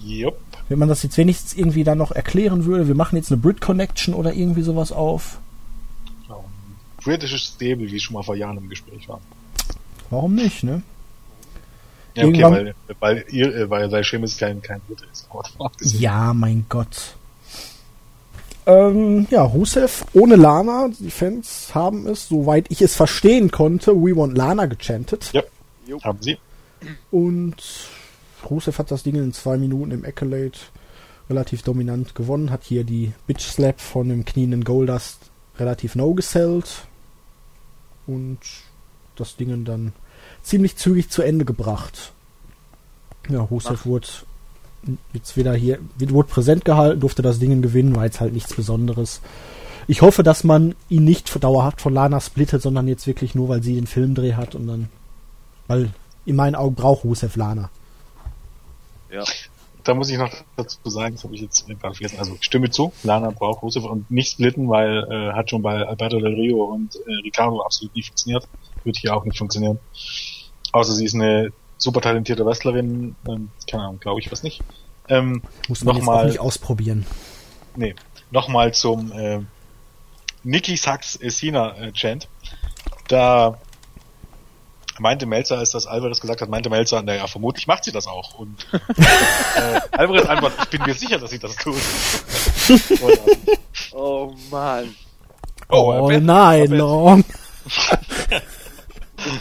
Jupp. 0.00 0.47
Wenn 0.68 0.78
man 0.78 0.88
das 0.88 1.02
jetzt 1.02 1.16
wenigstens 1.16 1.54
irgendwie 1.54 1.84
dann 1.84 1.98
noch 1.98 2.12
erklären 2.12 2.64
würde, 2.66 2.88
wir 2.88 2.94
machen 2.94 3.16
jetzt 3.16 3.30
eine 3.32 3.40
Brit 3.40 3.60
Connection 3.60 4.14
oder 4.14 4.32
irgendwie 4.34 4.62
sowas 4.62 4.92
auf. 4.92 5.38
Genau. 6.26 6.44
Britisches 7.02 7.42
Stable, 7.54 7.90
wie 7.90 7.98
schon 8.00 8.14
mal 8.14 8.22
vor 8.22 8.36
Jahren 8.36 8.58
im 8.58 8.68
Gespräch 8.68 9.08
war. 9.08 9.20
Warum 10.10 10.34
nicht, 10.34 10.62
ne? 10.64 10.82
Ja, 12.14 12.24
okay, 12.24 12.40
Irgendwann- 12.40 12.52
weil, 12.54 12.74
weil, 13.00 13.24
ihr, 13.30 13.54
äh, 13.54 13.70
weil, 13.70 13.90
weil 13.92 14.04
Sheamus 14.04 14.36
kein, 14.36 14.60
kein 14.60 14.80
Brite 14.88 15.04
ist. 15.12 15.28
Ja, 16.00 16.32
mein 16.34 16.66
Gott. 16.68 17.14
Ähm, 18.66 19.26
ja, 19.30 19.42
Rusev 19.42 20.04
ohne 20.12 20.36
Lana. 20.36 20.90
Die 21.00 21.10
Fans 21.10 21.70
haben 21.74 22.06
es, 22.06 22.28
soweit 22.28 22.66
ich 22.70 22.82
es 22.82 22.94
verstehen 22.94 23.50
konnte, 23.50 23.92
We 23.94 24.14
Want 24.14 24.36
Lana 24.36 24.66
gechantet. 24.66 25.30
Ja, 25.32 25.42
haben 26.02 26.18
sie. 26.20 26.36
Und 27.10 27.56
Rusev 28.48 28.78
hat 28.78 28.90
das 28.90 29.02
Ding 29.02 29.16
in 29.16 29.32
zwei 29.32 29.56
Minuten 29.56 29.90
im 29.90 30.04
Accolade 30.04 30.58
relativ 31.28 31.62
dominant 31.62 32.14
gewonnen. 32.14 32.50
Hat 32.50 32.64
hier 32.64 32.84
die 32.84 33.12
Bitch 33.26 33.42
Slap 33.42 33.80
von 33.80 34.08
dem 34.08 34.24
knienden 34.24 34.64
Goldust 34.64 35.18
relativ 35.58 35.94
no 35.94 36.14
gesellt. 36.14 36.86
Und 38.06 38.38
das 39.16 39.36
Ding 39.36 39.64
dann 39.64 39.92
ziemlich 40.42 40.76
zügig 40.76 41.10
zu 41.10 41.22
Ende 41.22 41.44
gebracht. 41.44 42.12
Ja, 43.28 43.40
Rusev 43.40 43.84
wurde 43.84 44.08
jetzt 45.12 45.36
wieder 45.36 45.54
hier, 45.54 45.78
wurde 45.98 46.28
präsent 46.28 46.64
gehalten, 46.64 47.00
durfte 47.00 47.22
das 47.22 47.38
Ding 47.38 47.60
gewinnen, 47.60 47.96
war 47.96 48.04
jetzt 48.04 48.20
halt 48.20 48.32
nichts 48.32 48.54
Besonderes. 48.54 49.20
Ich 49.86 50.02
hoffe, 50.02 50.22
dass 50.22 50.44
man 50.44 50.74
ihn 50.88 51.04
nicht 51.04 51.42
dauerhaft 51.42 51.80
von 51.80 51.94
Lana 51.94 52.20
splittet, 52.20 52.62
sondern 52.62 52.88
jetzt 52.88 53.06
wirklich 53.06 53.34
nur, 53.34 53.48
weil 53.48 53.62
sie 53.62 53.74
den 53.74 53.86
Filmdreh 53.86 54.34
hat 54.34 54.54
und 54.54 54.66
dann, 54.66 54.88
weil 55.66 55.90
in 56.24 56.36
meinen 56.36 56.54
Augen 56.54 56.74
braucht 56.74 57.04
Rusev 57.04 57.36
Lana. 57.36 57.70
Ja. 59.10 59.24
Da 59.84 59.94
muss 59.94 60.10
ich 60.10 60.18
noch 60.18 60.30
dazu 60.56 60.76
sagen, 60.90 61.14
das 61.14 61.24
habe 61.24 61.34
ich 61.34 61.40
jetzt 61.40 61.66
gerade 61.66 61.94
vergessen. 61.94 62.18
Also 62.18 62.36
stimme 62.40 62.68
zu, 62.68 62.92
Lana 63.04 63.30
braucht 63.30 63.62
Rusev 63.62 63.84
und 63.86 64.10
nicht 64.10 64.32
splitten, 64.32 64.68
weil 64.68 65.04
äh, 65.10 65.32
hat 65.32 65.48
schon 65.50 65.62
bei 65.62 65.86
Alberto 65.86 66.18
Del 66.20 66.34
Rio 66.34 66.64
und 66.64 66.94
äh, 66.96 67.12
Ricardo 67.24 67.62
absolut 67.62 67.94
nicht 67.94 68.08
funktioniert. 68.08 68.46
Wird 68.84 68.96
hier 68.98 69.16
auch 69.16 69.24
nicht 69.24 69.38
funktionieren. 69.38 69.78
Außer 70.72 70.92
sie 70.92 71.06
ist 71.06 71.14
eine 71.14 71.52
super 71.78 72.00
talentierte 72.02 72.44
Wrestlerin, 72.44 73.16
ähm, 73.26 73.50
keine 73.70 73.84
Ahnung, 73.84 74.00
glaube 74.00 74.20
ich 74.20 74.30
was 74.30 74.42
nicht. 74.42 74.60
Ähm, 75.08 75.42
Muss 75.68 75.82
man 75.84 75.94
jetzt 75.96 76.02
auch 76.02 76.06
Nochmal- 76.06 76.26
nicht 76.26 76.40
ausprobieren. 76.40 77.06
nee, 77.76 77.94
nochmal 78.30 78.74
zum 78.74 79.10
äh, 79.12 79.40
Nikki 80.42 80.76
Sachs 80.76 81.16
Essina 81.16 81.74
äh, 81.78 81.92
Chant. 81.92 82.28
Da 83.08 83.58
meinte 85.00 85.26
Melzer, 85.26 85.58
als 85.58 85.72
das 85.72 85.86
Alvarez 85.86 86.20
gesagt 86.20 86.40
hat, 86.40 86.48
meinte 86.48 86.70
Melzer, 86.70 87.02
naja, 87.02 87.26
vermutlich 87.26 87.66
macht 87.66 87.84
sie 87.84 87.92
das 87.92 88.06
auch. 88.06 88.38
Und 88.38 88.66
äh, 88.72 89.80
Alvarez 89.92 90.26
antwortet, 90.26 90.60
ich 90.64 90.70
bin 90.70 90.82
mir 90.86 90.94
sicher, 90.94 91.18
dass 91.18 91.30
sie 91.30 91.38
das 91.38 91.56
tut. 91.56 91.76
Oh 93.92 94.34
man, 94.50 94.94
oh, 95.70 95.90
All 95.90 96.12
äh, 96.12 96.20
night 96.20 96.68
long. 96.68 97.24
bin 97.24 98.42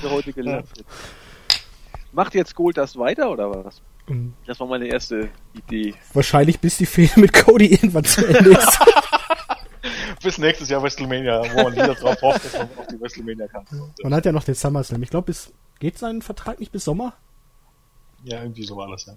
ich 0.02 0.10
heute 0.10 0.32
gelernt. 0.32 0.70
Macht 2.14 2.34
jetzt 2.34 2.56
Gold 2.56 2.78
das 2.78 2.98
weiter 2.98 3.30
oder 3.30 3.66
was? 3.66 3.82
Das 4.46 4.60
war 4.60 4.68
meine 4.68 4.88
erste 4.88 5.30
Idee. 5.54 5.94
Wahrscheinlich 6.14 6.60
bis 6.60 6.78
die 6.78 6.86
Fehde 6.86 7.20
mit 7.20 7.34
Cody 7.34 7.74
irgendwann 7.74 8.06
zu 8.06 8.26
Ende 8.26 8.52
ist. 8.52 8.80
bis 10.24 10.38
nächstes 10.38 10.70
Jahr 10.70 10.82
WrestleMania, 10.82 11.44
wo 11.54 11.64
man 11.64 11.74
wieder 11.74 11.96
drauf 11.96 12.22
hofft, 12.22 12.46
dass 12.46 12.54
man 12.54 12.70
auf 12.78 12.88
die 12.88 13.00
WrestleMania 13.00 13.48
kann. 13.48 13.66
Man 14.04 14.14
hat 14.14 14.26
ja 14.26 14.32
noch 14.32 14.44
den 14.44 14.56
SummerSlam. 14.56 15.04
Ich 15.04 15.10
glaube, 15.10 15.26
bis 15.26 15.52
geht 15.80 15.98
sein 15.98 16.22
Vertrag 16.22 16.60
nicht 16.60 16.72
bis 16.72 16.84
Sommer? 16.84 17.14
ja, 18.24 18.42
irgendwie 18.42 18.64
so 18.64 18.76
war 18.78 18.90
das 18.90 19.06
ja. 19.06 19.14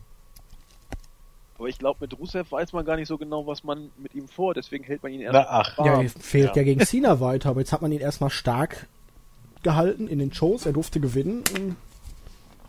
Aber 1.58 1.68
ich 1.68 1.78
glaube, 1.78 1.98
mit 2.00 2.18
Rusev 2.18 2.50
weiß 2.50 2.72
man 2.72 2.86
gar 2.86 2.96
nicht 2.96 3.08
so 3.08 3.18
genau, 3.18 3.46
was 3.46 3.64
man 3.64 3.90
mit 3.98 4.14
ihm 4.14 4.28
vor, 4.28 4.54
deswegen 4.54 4.82
hält 4.84 5.02
man 5.02 5.12
ihn 5.12 5.20
erst. 5.20 5.34
Na, 5.34 5.46
ach. 5.46 5.76
warm. 5.76 5.86
Ja, 5.86 6.02
er 6.02 6.08
fehlt 6.08 6.56
ja. 6.56 6.56
ja. 6.56 6.62
gegen 6.62 6.84
Cena 6.86 7.20
weiter, 7.20 7.50
aber 7.50 7.60
jetzt 7.60 7.72
hat 7.72 7.82
man 7.82 7.92
ihn 7.92 8.00
erstmal 8.00 8.30
stark 8.30 8.86
gehalten 9.62 10.08
in 10.08 10.18
den 10.18 10.32
Shows. 10.32 10.64
Er 10.64 10.72
durfte 10.72 11.00
gewinnen. 11.00 11.44
Und 11.54 11.76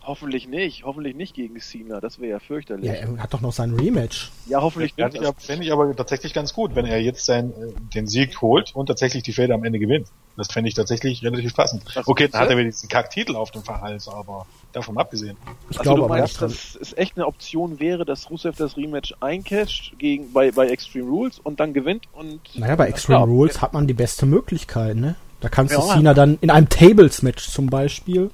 Hoffentlich 0.04 0.48
nicht, 0.48 0.84
hoffentlich 0.84 1.14
nicht 1.14 1.34
gegen 1.34 1.60
Cena, 1.60 2.00
das 2.00 2.18
wäre 2.20 2.32
ja 2.32 2.38
fürchterlich. 2.40 2.86
Ja, 2.86 2.94
er 2.94 3.18
hat 3.18 3.32
doch 3.32 3.40
noch 3.40 3.52
sein 3.52 3.72
Rematch. 3.74 4.32
Ja, 4.46 4.60
hoffentlich 4.60 4.94
Fände 4.94 5.12
nicht. 5.12 5.22
ich, 5.22 5.28
aber- 5.28 5.40
fänd 5.40 5.62
ich 5.62 5.72
aber 5.72 5.94
tatsächlich 5.94 6.34
ganz 6.34 6.52
gut, 6.52 6.74
wenn 6.74 6.86
er 6.86 7.00
jetzt 7.00 7.24
sein, 7.24 7.50
äh, 7.50 7.72
den 7.94 8.08
Sieg 8.08 8.40
holt 8.42 8.74
und 8.74 8.86
tatsächlich 8.86 9.22
die 9.22 9.32
Fäde 9.32 9.54
am 9.54 9.62
Ende 9.64 9.78
gewinnt. 9.78 10.08
Das 10.36 10.50
fände 10.50 10.68
ich 10.68 10.74
tatsächlich 10.74 11.22
relativ 11.22 11.54
passend. 11.54 11.84
Was 11.94 12.08
okay, 12.08 12.26
dann 12.26 12.40
hat 12.40 12.50
er 12.50 12.56
wieder 12.56 12.70
diesen 12.70 12.88
Kacktitel 12.88 13.36
auf 13.36 13.50
dem 13.50 13.62
Hals, 13.64 14.08
aber 14.08 14.46
davon 14.72 14.96
abgesehen. 14.98 15.36
Ich 15.70 15.78
also 15.78 15.82
glaube 15.82 16.00
du 16.00 16.04
aber 16.06 16.18
meinst, 16.18 16.40
dass 16.42 16.74
es 16.74 16.96
echt 16.96 17.16
eine 17.16 17.26
Option 17.26 17.78
wäre, 17.78 18.04
dass 18.04 18.28
Rusev 18.30 18.56
das 18.56 18.76
Rematch 18.76 19.14
eincasht 19.20 19.92
gegen, 19.98 20.32
bei, 20.32 20.50
bei 20.50 20.68
Extreme 20.68 21.08
Rules 21.08 21.38
und 21.38 21.60
dann 21.60 21.74
gewinnt 21.74 22.06
und... 22.12 22.40
Naja, 22.58 22.74
bei 22.76 22.88
Extreme 22.88 23.18
Ja, 23.18 23.24
Rules 23.24 23.60
hat 23.60 23.72
man 23.74 23.86
die 23.86 23.94
beste 23.94 24.26
Möglichkeit, 24.26 24.96
ne? 24.96 25.14
Da 25.40 25.48
kannst 25.48 25.74
du 25.74 25.80
Ja. 25.80 25.94
Cena 25.94 26.14
dann 26.14 26.38
in 26.40 26.50
einem 26.50 26.68
Tables-Match 26.68 27.48
zum 27.48 27.66
Beispiel. 27.66 28.30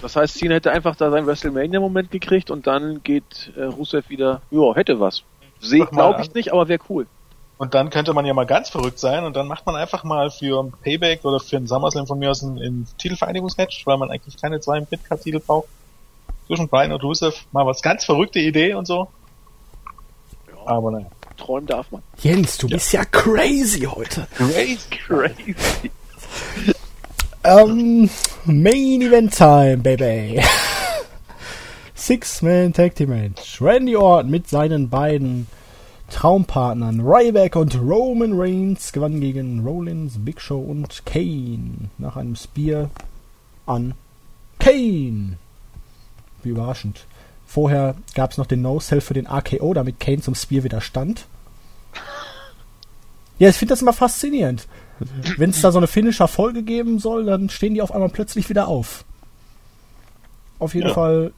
Das 0.00 0.16
heißt, 0.16 0.38
Cena 0.38 0.54
hätte 0.56 0.70
einfach 0.70 0.96
da 0.96 1.10
seinen 1.10 1.26
WrestleMania-Moment 1.26 2.10
gekriegt 2.10 2.50
und 2.50 2.66
dann 2.66 3.02
geht 3.02 3.52
äh, 3.56 3.64
Rusev 3.64 4.08
wieder, 4.08 4.42
ja, 4.50 4.74
hätte 4.74 5.00
was. 5.00 5.22
Sehe 5.60 5.86
glaube 5.86 6.22
ich 6.22 6.34
nicht, 6.34 6.52
aber 6.52 6.68
wäre 6.68 6.80
cool. 6.88 7.06
Und 7.56 7.74
dann 7.74 7.90
könnte 7.90 8.14
man 8.14 8.24
ja 8.24 8.34
mal 8.34 8.46
ganz 8.46 8.70
verrückt 8.70 9.00
sein 9.00 9.24
und 9.24 9.34
dann 9.34 9.48
macht 9.48 9.66
man 9.66 9.74
einfach 9.74 10.04
mal 10.04 10.30
für 10.30 10.62
ein 10.62 10.72
Payback 10.82 11.24
oder 11.24 11.40
für 11.40 11.56
einen 11.56 11.66
SummerSlam 11.66 12.06
von 12.06 12.18
mir 12.18 12.30
aus 12.30 12.42
ein, 12.42 12.56
ein 12.58 12.86
Titelvereinigungsmatch, 12.98 13.84
weil 13.84 13.98
man 13.98 14.10
eigentlich 14.10 14.36
keine 14.40 14.60
zwei 14.60 14.80
Midcard-Titel 14.80 15.40
braucht. 15.40 15.68
Zwischen 16.46 16.68
Brian 16.68 16.92
und 16.92 17.02
Rusev 17.02 17.44
mal 17.50 17.66
was 17.66 17.82
ganz 17.82 18.04
verrückte 18.04 18.38
Idee 18.38 18.74
und 18.74 18.86
so. 18.86 19.08
Aber 20.64 20.92
naja. 20.92 21.06
Träumen 21.36 21.66
darf 21.66 21.90
man. 21.90 22.02
Jens, 22.20 22.58
du 22.58 22.68
bist 22.68 22.92
ja 22.92 23.04
crazy 23.04 23.82
heute. 23.82 24.26
Crazy. 24.34 24.78
Crazy. 24.90 25.90
Ähm, 27.44 28.10
Main 28.46 29.02
Event 29.02 29.34
Time, 29.34 29.78
Baby. 29.78 30.42
Six-Man 31.94 32.72
Tag 32.72 32.96
Team 32.96 33.10
Match. 33.10 33.62
Randy 33.62 33.96
Orton 33.96 34.30
mit 34.30 34.48
seinen 34.48 34.88
beiden 34.88 35.46
Traumpartnern 36.10 37.00
Ryback 37.00 37.54
und 37.54 37.76
Roman 37.76 38.32
Reigns 38.34 38.92
gewann 38.92 39.20
gegen 39.20 39.64
Rollins, 39.64 40.14
Big 40.18 40.40
Show 40.40 40.58
und 40.58 41.04
Kane 41.06 41.90
nach 41.98 42.16
einem 42.16 42.34
Spear 42.34 42.90
an 43.66 43.94
Kane. 44.58 45.36
Wie 46.42 46.48
überraschend. 46.48 47.06
Vorher 47.46 47.94
gab 48.14 48.32
es 48.32 48.38
noch 48.38 48.46
den 48.46 48.62
No-Sell 48.62 49.00
für 49.00 49.14
den 49.14 49.26
RKO, 49.26 49.74
damit 49.74 50.00
Kane 50.00 50.20
zum 50.20 50.34
Spear 50.34 50.64
widerstand. 50.64 51.26
Ja, 53.38 53.48
ich 53.48 53.56
finde 53.56 53.72
das 53.72 53.82
immer 53.82 53.92
faszinierend. 53.92 54.66
Wenn 55.36 55.50
es 55.50 55.60
da 55.60 55.70
so 55.72 55.78
eine 55.78 55.86
Finisher-Folge 55.86 56.62
geben 56.62 56.98
soll, 56.98 57.24
dann 57.24 57.48
stehen 57.50 57.74
die 57.74 57.82
auf 57.82 57.92
einmal 57.92 58.08
plötzlich 58.08 58.48
wieder 58.48 58.68
auf. 58.68 59.04
Auf 60.58 60.74
jeden 60.74 60.88
Ja. 60.88 60.94
Fall 60.94 61.32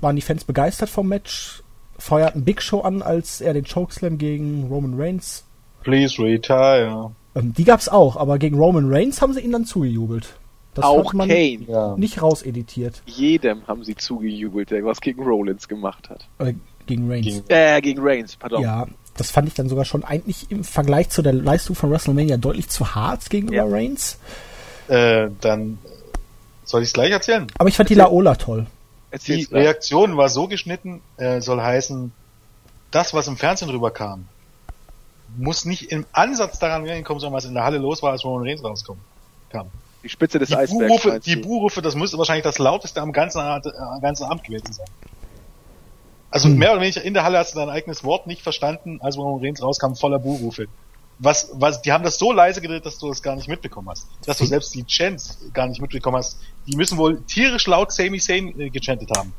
waren 0.00 0.16
die 0.16 0.22
Fans 0.22 0.44
begeistert 0.44 0.90
vom 0.90 1.08
Match, 1.08 1.62
feuerten 1.98 2.44
Big 2.44 2.60
Show 2.62 2.80
an, 2.80 3.02
als 3.02 3.40
er 3.40 3.54
den 3.54 3.64
Chokeslam 3.64 4.18
gegen 4.18 4.64
Roman 4.68 4.94
Reigns. 5.00 5.44
Please 5.82 6.22
retire. 6.22 7.12
Ähm, 7.34 7.52
die 7.54 7.64
gab's 7.64 7.88
auch, 7.88 8.16
aber 8.16 8.38
gegen 8.38 8.56
Roman 8.58 8.92
Reigns 8.92 9.20
haben 9.22 9.32
sie 9.32 9.40
ihn 9.40 9.52
dann 9.52 9.64
zugejubelt. 9.64 10.34
Das 10.74 10.84
Auch 10.84 11.06
hat 11.06 11.14
man 11.14 11.28
Kane. 11.28 11.60
Ja. 11.68 11.96
nicht 11.96 12.20
rauseditiert. 12.20 13.02
Jedem 13.06 13.66
haben 13.68 13.84
sie 13.84 13.94
zugejubelt, 13.94 14.70
der 14.72 14.84
was 14.84 15.00
gegen 15.00 15.22
Rollins 15.22 15.68
gemacht 15.68 16.10
hat. 16.10 16.26
Äh, 16.38 16.54
gegen 16.86 17.08
Reigns. 17.08 17.26
Gegen- 17.26 17.44
Äh, 17.48 17.80
gegen 17.80 18.02
Reigns, 18.02 18.34
pardon. 18.36 18.60
Ja, 18.62 18.86
das 19.16 19.30
fand 19.30 19.48
ich 19.48 19.54
dann 19.54 19.68
sogar 19.68 19.84
schon 19.84 20.04
eigentlich 20.04 20.50
im 20.50 20.64
Vergleich 20.64 21.08
zu 21.10 21.22
der 21.22 21.32
Leistung 21.32 21.76
von 21.76 21.90
WrestleMania 21.90 22.36
deutlich 22.36 22.68
zu 22.68 22.94
hart 22.94 23.28
gegenüber 23.30 23.56
Ja. 23.56 23.64
Reigns. 23.66 24.18
Äh, 24.88 25.28
dann 25.40 25.78
soll 26.64 26.82
ich 26.82 26.88
es 26.88 26.92
gleich 26.92 27.10
erzählen. 27.10 27.46
Aber 27.58 27.68
ich 27.68 27.76
fand 27.76 27.88
die 27.90 27.94
Laola 27.94 28.34
toll. 28.34 28.66
Erzähl's 29.10 29.40
Die 29.40 29.46
gleich. 29.46 29.64
Reaktion 29.64 30.16
war 30.16 30.28
so 30.28 30.48
geschnitten, 30.48 31.00
äh, 31.16 31.40
soll 31.40 31.60
heißen, 31.60 32.12
das, 32.90 33.14
was 33.14 33.28
im 33.28 33.36
Fernsehen 33.36 33.70
rüberkam, 33.70 34.26
muss 35.36 35.64
nicht 35.64 35.90
im 35.90 36.06
Ansatz 36.12 36.58
daran 36.58 36.84
kommen, 37.04 37.20
sondern 37.20 37.36
was 37.36 37.44
in 37.44 37.54
der 37.54 37.64
Halle 37.64 37.78
los 37.78 38.02
war, 38.02 38.12
als 38.12 38.24
Roman 38.24 38.46
Reigns 38.46 38.62
rauskommt. 38.62 39.00
Kam. 39.50 39.68
Die 40.02 40.08
Spitze 40.08 40.38
des 40.38 40.50
Die 40.50 40.56
Eisbergs. 40.56 40.86
Buhrufe, 41.02 41.20
die? 41.20 41.36
Buhrufe, 41.36 41.80
das 41.82 41.94
müsste 41.94 42.18
wahrscheinlich 42.18 42.44
das 42.44 42.58
lauteste 42.58 43.00
am 43.00 43.12
ganzen, 43.12 43.40
äh, 43.40 44.00
ganzen 44.00 44.24
Abend 44.24 44.44
gewesen 44.44 44.72
sein. 44.72 44.86
Also 46.34 46.48
Hm. 46.48 46.58
mehr 46.58 46.72
oder 46.72 46.80
weniger 46.80 47.00
in 47.00 47.14
der 47.14 47.22
Halle 47.22 47.38
hast 47.38 47.54
du 47.54 47.60
dein 47.60 47.70
eigenes 47.70 48.02
Wort 48.02 48.26
nicht 48.26 48.42
verstanden, 48.42 48.98
als 49.00 49.16
Roman 49.16 49.40
Reigns 49.40 49.62
rauskam, 49.62 49.94
voller 49.94 50.18
Buhrufe. 50.18 50.66
Was, 51.20 51.50
was, 51.52 51.80
die 51.80 51.92
haben 51.92 52.02
das 52.02 52.18
so 52.18 52.32
leise 52.32 52.60
gedreht, 52.60 52.84
dass 52.84 52.98
du 52.98 53.06
das 53.06 53.22
gar 53.22 53.36
nicht 53.36 53.46
mitbekommen 53.46 53.88
hast. 53.88 54.08
Dass 54.26 54.38
du 54.38 54.44
selbst 54.44 54.74
die 54.74 54.84
Chants 54.84 55.38
gar 55.52 55.68
nicht 55.68 55.80
mitbekommen 55.80 56.16
hast. 56.16 56.40
Die 56.66 56.76
müssen 56.76 56.98
wohl 56.98 57.22
tierisch 57.22 57.68
laut 57.68 57.92
Sami 57.92 58.18
Zayn 58.18 58.58
äh, 58.58 58.68
gechantet 58.68 59.10
haben. 59.16 59.32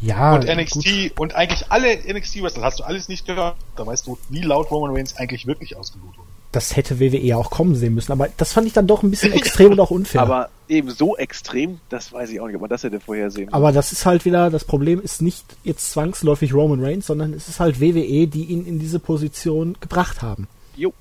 Ja, 0.00 0.34
und 0.36 0.46
NXT 0.46 1.18
und 1.18 1.34
eigentlich 1.34 1.70
alle 1.70 1.98
NXT 2.10 2.42
Wrestler 2.42 2.62
hast 2.62 2.78
du 2.78 2.84
alles 2.84 3.08
nicht 3.08 3.26
gehört. 3.26 3.56
Da 3.76 3.86
weißt 3.86 4.06
du, 4.06 4.16
wie 4.30 4.40
laut 4.40 4.70
Roman 4.70 4.96
Reigns 4.96 5.18
eigentlich 5.18 5.46
wirklich 5.46 5.76
ausgebucht 5.76 6.16
wurde. 6.16 6.30
Das 6.52 6.76
hätte 6.76 6.98
WWE 6.98 7.36
auch 7.36 7.50
kommen 7.50 7.74
sehen 7.74 7.94
müssen. 7.94 8.12
Aber 8.12 8.28
das 8.36 8.52
fand 8.52 8.66
ich 8.66 8.72
dann 8.72 8.86
doch 8.86 9.02
ein 9.02 9.10
bisschen 9.10 9.32
extrem 9.32 9.72
und 9.72 9.80
auch 9.80 9.90
unfair. 9.90 10.22
Aber 10.22 10.48
eben 10.68 10.90
so 10.90 11.16
extrem, 11.16 11.80
das 11.88 12.12
weiß 12.12 12.30
ich 12.30 12.40
auch 12.40 12.46
nicht, 12.46 12.56
ob 12.56 12.62
man 12.62 12.70
das 12.70 12.82
hätte 12.82 13.00
vorhersehen. 13.00 13.52
Aber 13.52 13.72
das 13.72 13.92
ist 13.92 14.06
halt 14.06 14.24
wieder, 14.24 14.50
das 14.50 14.64
Problem 14.64 15.00
ist 15.00 15.20
nicht 15.20 15.44
jetzt 15.64 15.90
zwangsläufig 15.90 16.54
Roman 16.54 16.82
Reigns, 16.82 17.06
sondern 17.06 17.34
es 17.34 17.48
ist 17.48 17.60
halt 17.60 17.80
WWE, 17.80 18.26
die 18.26 18.44
ihn 18.44 18.66
in 18.66 18.78
diese 18.78 18.98
Position 18.98 19.76
gebracht 19.80 20.22
haben. 20.22 20.48
Jo. 20.76 20.92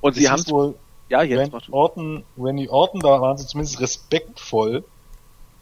Und 0.00 0.16
sie 0.16 0.28
haben 0.28 0.42
wohl 0.48 0.74
ja 1.08 1.22
jetzt 1.22 1.52
Randy. 1.52 1.70
Orton, 1.70 2.24
Randy 2.38 2.68
Orton, 2.68 3.00
da 3.00 3.20
waren 3.20 3.38
sie 3.38 3.46
zumindest 3.46 3.80
respektvoll. 3.80 4.84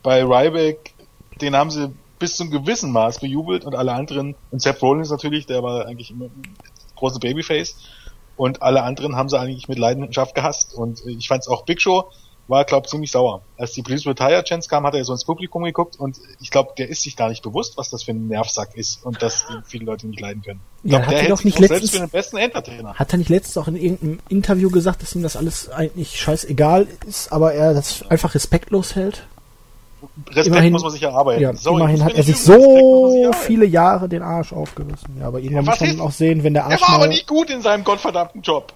Bei 0.03 0.23
Ryback, 0.25 0.95
den 1.41 1.55
haben 1.55 1.71
sie 1.71 1.93
bis 2.19 2.37
zum 2.37 2.51
gewissen 2.51 2.93
Maß 2.93 3.21
bejubelt 3.21 3.65
und 3.65 3.75
alle 3.75 3.93
anderen, 3.93 4.35
und 4.51 4.62
Seth 4.62 4.81
Rollins 4.83 5.11
natürlich, 5.11 5.47
der 5.47 5.62
war 5.62 5.87
eigentlich 5.87 6.11
immer 6.11 6.27
ein 6.27 6.55
großes 6.97 7.19
Babyface, 7.19 7.77
und 8.41 8.62
alle 8.62 8.83
anderen 8.85 9.17
haben 9.17 9.29
sie 9.29 9.39
eigentlich 9.39 9.69
mit 9.69 9.79
Leidenschaft 9.79 10.35
gehasst. 10.35 10.73
Und 10.73 11.03
ich 11.07 11.29
fand 11.29 11.43
es 11.43 11.49
auch 11.49 11.67
Big 11.67 11.83
Show 11.83 12.11
war, 12.49 12.65
glaube 12.65 12.89
ziemlich 12.89 13.11
sauer. 13.12 13.43
Als 13.59 13.73
die 13.75 13.83
Please 13.83 14.09
Retire 14.09 14.43
Chance 14.43 14.67
kam, 14.69 14.85
hat 14.87 14.95
er 14.95 15.05
so 15.05 15.12
ins 15.12 15.25
Publikum 15.27 15.62
geguckt 15.62 16.01
und 16.01 16.17
ich 16.41 16.51
glaube, 16.51 16.73
der 16.79 16.89
ist 16.89 17.03
sich 17.03 17.15
gar 17.17 17.29
nicht 17.29 17.43
bewusst, 17.43 17.77
was 17.77 17.91
das 17.91 18.03
für 18.03 18.12
ein 18.12 18.29
Nervsack 18.29 18.75
ist 18.77 19.05
und 19.05 19.21
dass 19.23 19.45
viele 19.67 19.85
Leute 19.85 20.09
nicht 20.09 20.21
leiden 20.21 20.43
können. 20.43 20.61
Ich 20.83 20.91
Ja, 20.91 20.99
glaub, 21.01 21.09
hat 21.09 21.15
der 21.17 21.23
er 21.25 21.29
doch 21.29 21.45
nicht 21.45 21.59
letztens- 21.59 21.91
für 21.91 21.99
den 21.99 22.09
besten 22.09 22.39
Entertainer. 22.39 22.95
Hat 22.95 23.12
er 23.12 23.19
nicht 23.19 23.29
letztens 23.29 23.59
auch 23.59 23.69
in 23.69 23.77
irgendeinem 23.77 24.21
Interview 24.31 24.71
gesagt, 24.71 25.03
dass 25.03 25.15
ihm 25.15 25.23
das 25.23 25.37
alles 25.37 25.69
eigentlich 25.69 26.19
scheißegal 26.19 26.89
ist, 27.07 27.31
aber 27.31 27.53
er 27.53 27.75
das 27.75 28.05
einfach 28.11 28.35
respektlos 28.35 28.95
hält? 28.97 29.27
Respekt 30.29 30.47
Immerhin- 30.47 30.73
muss 30.73 30.83
man 30.83 30.93
sich 30.93 31.03
erarbeiten. 31.03 31.43
Ja, 31.43 31.55
Sorry, 31.55 31.81
immerhin 31.81 32.05
hat 32.05 32.15
er 32.15 32.23
sich 32.23 32.41
so 32.41 33.33
viele 33.33 33.67
Jahre 33.67 34.09
den 34.09 34.23
Arsch 34.23 34.53
aufgerissen. 34.53 35.17
Ja, 35.19 35.27
aber 35.29 35.39
irgendwann 35.41 35.65
Ja, 35.67 35.71
muss 35.71 35.81
man 35.81 36.01
auch 36.01 36.13
sehen, 36.13 36.43
wenn 36.45 36.55
der 36.55 36.63
Er 36.65 36.71
Arsch 36.73 36.83
war 36.83 36.91
aber 36.97 37.07
nicht 37.09 37.27
gut 37.27 37.51
in 37.51 37.63
seinem 37.63 37.85
gottverdammten 37.85 38.43
Job. 38.43 38.73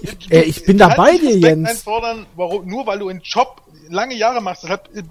Ich, 0.00 0.30
äh, 0.30 0.42
ich 0.42 0.64
bin 0.64 0.78
da 0.78 0.88
bei 0.88 1.16
dir, 1.16 1.36
Jens. 1.38 1.68
Einfordern, 1.70 2.26
warum, 2.36 2.66
nur 2.66 2.86
weil 2.86 2.98
du 2.98 3.08
einen 3.08 3.20
Job 3.22 3.62
lange 3.88 4.14
Jahre 4.14 4.40
machst, 4.42 4.62
deshalb 4.62 4.94
äh, 4.94 5.02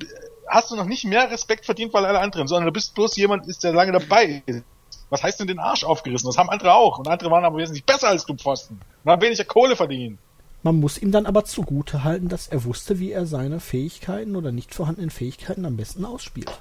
hast 0.48 0.69
du 0.72 0.76
noch 0.76 0.86
nicht 0.86 1.06
mehr 1.06 1.32
Respekt 1.32 1.65
verdient, 1.65 1.94
weil 1.94 2.06
alle 2.06 2.19
anderen, 2.19 2.48
sondern 2.48 2.65
du 2.68 2.72
bist 2.72 2.94
bloß 2.94 3.15
jemand, 3.18 3.48
ist 3.48 3.64
der 3.64 3.73
lange 3.73 3.91
dabei 3.91 4.44
ist. 4.45 4.64
Was 5.10 5.23
heißt 5.23 5.40
denn 5.40 5.48
den 5.48 5.60
Arsch 5.60 5.84
aufgerissen? 5.84 6.27
Das 6.27 6.38
haben 6.38 6.49
andere 6.49 6.73
auch. 6.73 6.98
Und 6.99 7.07
andere 7.07 7.30
waren 7.30 7.45
aber 7.45 7.57
wesentlich 7.57 7.86
besser 7.86 8.07
als 8.10 8.26
du 8.26 8.36
Pfosten. 8.36 8.80
Und 9.03 9.11
haben 9.11 9.22
weniger 9.22 9.44
Kohle 9.44 9.76
verdient. 9.76 10.19
Man 10.65 10.79
muss 10.79 10.97
ihm 10.97 11.11
dann 11.11 11.27
aber 11.27 11.45
zugute 11.45 12.03
halten, 12.03 12.27
dass 12.27 12.47
er 12.47 12.63
wusste, 12.63 12.97
wie 12.97 13.11
er 13.11 13.27
seine 13.27 13.59
Fähigkeiten 13.59 14.35
oder 14.35 14.51
nicht 14.51 14.73
vorhandenen 14.73 15.11
Fähigkeiten 15.11 15.63
am 15.63 15.77
besten 15.77 16.03
ausspielt. 16.05 16.59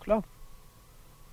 Klar. 0.00 0.24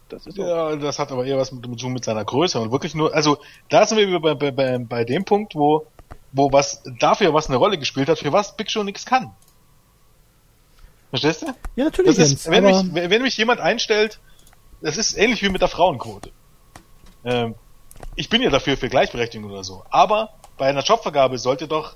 Das 0.10 0.28
ist. 0.28 0.38
Ja, 0.38 0.76
das 0.76 1.00
hat 1.00 1.14
aber 1.14 1.26
eher 1.26 1.38
was 1.38 1.54
mit, 1.54 1.66
mit, 1.66 1.82
mit 1.82 2.04
seiner 2.04 2.26
Größe 2.26 2.60
und 2.60 2.70
wirklich 2.74 2.96
nur, 2.96 3.16
also 3.16 3.38
da 3.70 3.86
sind 3.86 3.98
wir 3.98 4.10
wieder 4.10 4.20
bei, 4.20 4.34
bei, 4.34 4.52
bei, 4.52 4.78
bei 4.78 5.06
dem 5.06 5.24
Punkt, 5.24 5.56
wo, 5.56 5.88
wo 6.34 6.52
was 6.52 6.84
dafür 7.00 7.34
was 7.34 7.48
eine 7.48 7.56
Rolle 7.56 7.78
gespielt 7.78 8.10
hat, 8.10 8.20
für 8.20 8.34
was 8.34 8.58
Big 8.58 8.70
Show 8.70 8.84
nichts 8.84 9.06
kann. 9.06 9.34
Verstehst 11.12 11.44
du? 11.44 11.46
Ja, 11.78 11.86
natürlich, 11.86 12.18
Das 12.18 12.30
Jens. 12.30 12.42
ist, 12.42 12.52
wenn, 12.52 12.66
aber 12.66 12.84
mich, 12.84 13.10
wenn 13.10 13.22
mich 13.22 13.38
jemand 13.38 13.62
einstellt, 13.62 14.20
das 14.82 14.98
ist 14.98 15.18
ähnlich 15.18 15.42
wie 15.44 15.50
mit 15.50 15.62
der 15.62 15.70
Frauenquote. 15.70 16.30
Ähm, 17.24 17.56
ich 18.18 18.28
bin 18.28 18.42
ja 18.42 18.50
dafür 18.50 18.76
für 18.76 18.90
Gleichberechtigung 18.90 19.50
oder 19.50 19.64
so, 19.64 19.86
aber 19.90 20.34
bei 20.62 20.68
einer 20.68 20.84
Jobvergabe 20.84 21.40
sollte 21.40 21.68
doch 21.68 21.96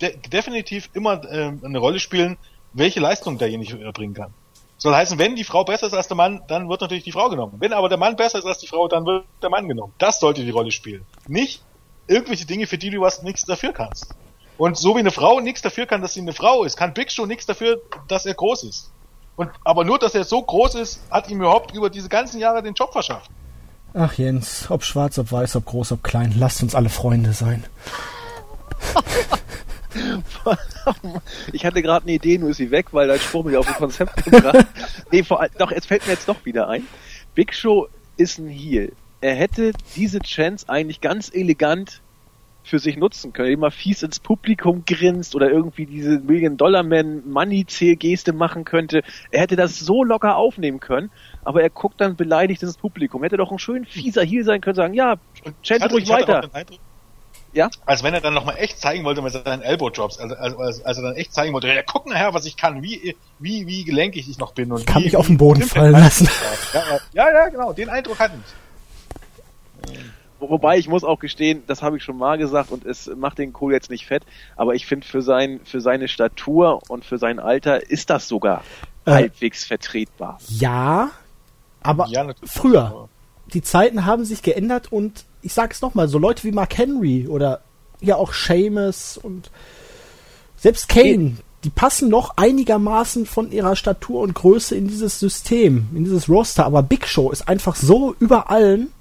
de 0.00 0.16
definitiv 0.16 0.88
immer 0.94 1.20
ähm, 1.30 1.60
eine 1.62 1.78
Rolle 1.78 2.00
spielen, 2.00 2.38
welche 2.72 2.98
Leistung 2.98 3.36
derjenige 3.36 3.78
erbringen 3.84 4.14
kann. 4.14 4.32
Soll 4.78 4.94
heißen, 4.94 5.18
wenn 5.18 5.36
die 5.36 5.44
Frau 5.44 5.64
besser 5.64 5.88
ist 5.88 5.92
als 5.92 6.08
der 6.08 6.16
Mann, 6.16 6.42
dann 6.48 6.70
wird 6.70 6.80
natürlich 6.80 7.04
die 7.04 7.12
Frau 7.12 7.28
genommen. 7.28 7.56
Wenn 7.58 7.74
aber 7.74 7.90
der 7.90 7.98
Mann 7.98 8.16
besser 8.16 8.38
ist 8.38 8.46
als 8.46 8.56
die 8.56 8.68
Frau, 8.68 8.88
dann 8.88 9.04
wird 9.04 9.26
der 9.42 9.50
Mann 9.50 9.68
genommen. 9.68 9.92
Das 9.98 10.18
sollte 10.18 10.42
die 10.46 10.50
Rolle 10.50 10.70
spielen. 10.70 11.04
Nicht 11.28 11.62
irgendwelche 12.06 12.46
Dinge, 12.46 12.66
für 12.66 12.78
die 12.78 12.88
du 12.88 13.02
was 13.02 13.22
nichts 13.22 13.44
dafür 13.44 13.74
kannst. 13.74 14.14
Und 14.56 14.78
so 14.78 14.94
wie 14.94 15.00
eine 15.00 15.10
Frau 15.10 15.40
nichts 15.40 15.60
dafür 15.60 15.84
kann, 15.84 16.00
dass 16.00 16.14
sie 16.14 16.22
eine 16.22 16.32
Frau 16.32 16.64
ist, 16.64 16.78
kann 16.78 16.94
Big 16.94 17.12
Show 17.12 17.26
nichts 17.26 17.44
dafür, 17.44 17.82
dass 18.08 18.24
er 18.24 18.32
groß 18.32 18.64
ist. 18.64 18.92
Und, 19.36 19.50
aber 19.62 19.84
nur, 19.84 19.98
dass 19.98 20.14
er 20.14 20.24
so 20.24 20.40
groß 20.40 20.76
ist, 20.76 21.02
hat 21.10 21.28
ihm 21.28 21.42
überhaupt 21.42 21.74
über 21.74 21.90
diese 21.90 22.08
ganzen 22.08 22.40
Jahre 22.40 22.62
den 22.62 22.72
Job 22.72 22.92
verschafft. 22.92 23.30
Ach 23.96 24.12
Jens, 24.14 24.66
ob 24.70 24.82
schwarz, 24.82 25.18
ob 25.18 25.30
weiß, 25.30 25.54
ob 25.54 25.66
groß, 25.66 25.92
ob 25.92 26.02
klein, 26.02 26.34
lasst 26.36 26.64
uns 26.64 26.74
alle 26.74 26.88
Freunde 26.88 27.32
sein. 27.32 27.64
Ich 31.52 31.64
hatte 31.64 31.82
gerade 31.82 32.04
eine 32.04 32.16
Idee, 32.16 32.36
nur 32.36 32.50
ist 32.50 32.56
sie 32.56 32.70
weg, 32.70 32.88
weil 32.92 33.08
dein 33.08 33.20
Spruch 33.20 33.44
mich 33.44 33.56
auf 33.56 33.68
ein 33.68 33.74
Konzept 33.74 34.24
gebracht. 34.24 34.66
nee, 35.12 35.22
vor 35.22 35.40
allem, 35.40 35.52
doch, 35.56 35.70
jetzt 35.70 35.86
fällt 35.86 36.04
mir 36.04 36.12
jetzt 36.12 36.28
doch 36.28 36.44
wieder 36.44 36.68
ein. 36.68 36.86
Big 37.34 37.54
Show 37.54 37.88
ist 38.16 38.38
ein 38.38 38.48
Heel. 38.48 38.92
Er 39.20 39.34
hätte 39.34 39.72
diese 39.94 40.18
Chance 40.18 40.68
eigentlich 40.68 41.00
ganz 41.00 41.30
elegant 41.32 42.02
für 42.64 42.78
sich 42.78 42.96
nutzen 42.96 43.32
können, 43.32 43.48
indem 43.48 43.64
er 43.64 43.70
fies 43.70 44.02
ins 44.02 44.18
Publikum 44.18 44.84
grinst 44.86 45.34
oder 45.34 45.50
irgendwie 45.50 45.86
diese 45.86 46.18
Million-Dollar-Man-Money-Geste 46.18 48.32
machen 48.32 48.64
könnte. 48.64 49.02
Er 49.30 49.42
hätte 49.42 49.56
das 49.56 49.78
so 49.78 50.02
locker 50.02 50.36
aufnehmen 50.36 50.80
können, 50.80 51.10
aber 51.44 51.62
er 51.62 51.70
guckt 51.70 52.00
dann 52.00 52.16
beleidigt 52.16 52.62
ins 52.62 52.76
Publikum. 52.76 53.22
Er 53.22 53.26
hätte 53.26 53.36
doch 53.36 53.50
ein 53.52 53.58
schön 53.58 53.84
fieser 53.84 54.22
Heel 54.24 54.44
sein 54.44 54.60
können, 54.60 54.76
sagen, 54.76 54.94
ja, 54.94 55.16
Chant 55.62 55.90
ruhig 55.92 56.08
weiter. 56.08 56.48
Eindruck, 56.52 56.78
Ja? 57.52 57.70
Als 57.86 58.02
wenn 58.02 58.14
er 58.14 58.20
dann 58.20 58.34
nochmal 58.34 58.56
echt 58.58 58.78
zeigen 58.80 59.04
wollte 59.04 59.22
mit 59.22 59.32
seinen 59.32 59.62
Elbow-Drops. 59.62 60.18
Also, 60.18 60.34
also, 60.34 60.58
also, 60.58 60.84
also 60.84 61.02
dann 61.02 61.14
echt 61.16 61.32
zeigen 61.32 61.52
wollte, 61.54 61.68
ja, 61.68 61.82
guck 61.82 62.06
nachher, 62.08 62.34
was 62.34 62.46
ich 62.46 62.56
kann, 62.56 62.82
wie, 62.82 63.14
wie, 63.38 63.66
wie 63.66 63.84
gelenkig 63.84 64.28
ich 64.28 64.38
noch 64.38 64.52
bin. 64.52 64.72
Und 64.72 64.80
Ich 64.80 64.86
kann 64.86 65.02
wie, 65.02 65.06
mich 65.06 65.16
auf 65.16 65.26
den 65.28 65.36
Boden 65.38 65.62
fallen 65.62 65.92
mein- 65.92 66.02
lassen. 66.02 66.28
Ja, 67.12 67.30
ja, 67.32 67.48
genau, 67.48 67.72
den 67.72 67.88
Eindruck 67.88 68.18
hatten 68.18 68.42
Wo- 70.40 70.50
Wobei 70.50 70.78
ich 70.78 70.88
muss 70.88 71.04
auch 71.04 71.18
gestehen, 71.20 71.62
das 71.66 71.82
habe 71.82 71.96
ich 71.96 72.02
schon 72.02 72.18
mal 72.18 72.36
gesagt 72.38 72.70
und 72.70 72.84
es 72.84 73.06
macht 73.16 73.38
den 73.38 73.52
Kohl 73.52 73.72
jetzt 73.72 73.88
nicht 73.90 74.06
fett, 74.06 74.24
aber 74.56 74.74
ich 74.74 74.86
finde 74.86 75.06
für 75.06 75.22
sein 75.22 75.60
für 75.64 75.80
seine 75.80 76.08
Statur 76.08 76.82
und 76.88 77.04
für 77.04 77.18
sein 77.18 77.38
Alter 77.38 77.88
ist 77.90 78.10
das 78.10 78.28
sogar 78.28 78.62
Äh. 79.06 79.10
halbwegs 79.12 79.64
vertretbar. 79.64 80.38
Ja, 80.48 81.10
aber 81.84 82.08
Ja, 82.08 82.26
früher. 82.44 83.08
Die 83.52 83.62
Zeiten 83.62 84.04
haben 84.04 84.24
sich 84.24 84.42
geändert 84.42 84.90
und 84.90 85.24
ich 85.42 85.52
sag's 85.52 85.82
nochmal, 85.82 86.08
so 86.08 86.18
Leute 86.18 86.42
wie 86.44 86.52
Mark 86.52 86.76
Henry 86.76 87.28
oder 87.28 87.60
ja 88.00 88.16
auch 88.16 88.32
Seamus 88.32 89.18
und 89.18 89.50
selbst 90.56 90.88
Kane, 90.88 91.36
die 91.62 91.70
passen 91.70 92.08
noch 92.08 92.36
einigermaßen 92.36 93.26
von 93.26 93.52
ihrer 93.52 93.76
Statur 93.76 94.22
und 94.22 94.34
Größe 94.34 94.74
in 94.74 94.88
dieses 94.88 95.20
System, 95.20 95.88
in 95.94 96.04
dieses 96.04 96.28
Roster, 96.28 96.64
aber 96.64 96.82
Big 96.82 97.06
Show 97.06 97.30
ist 97.30 97.48
einfach 97.48 97.76
so 97.76 98.16
über 98.18 98.50
allen, 98.50 98.92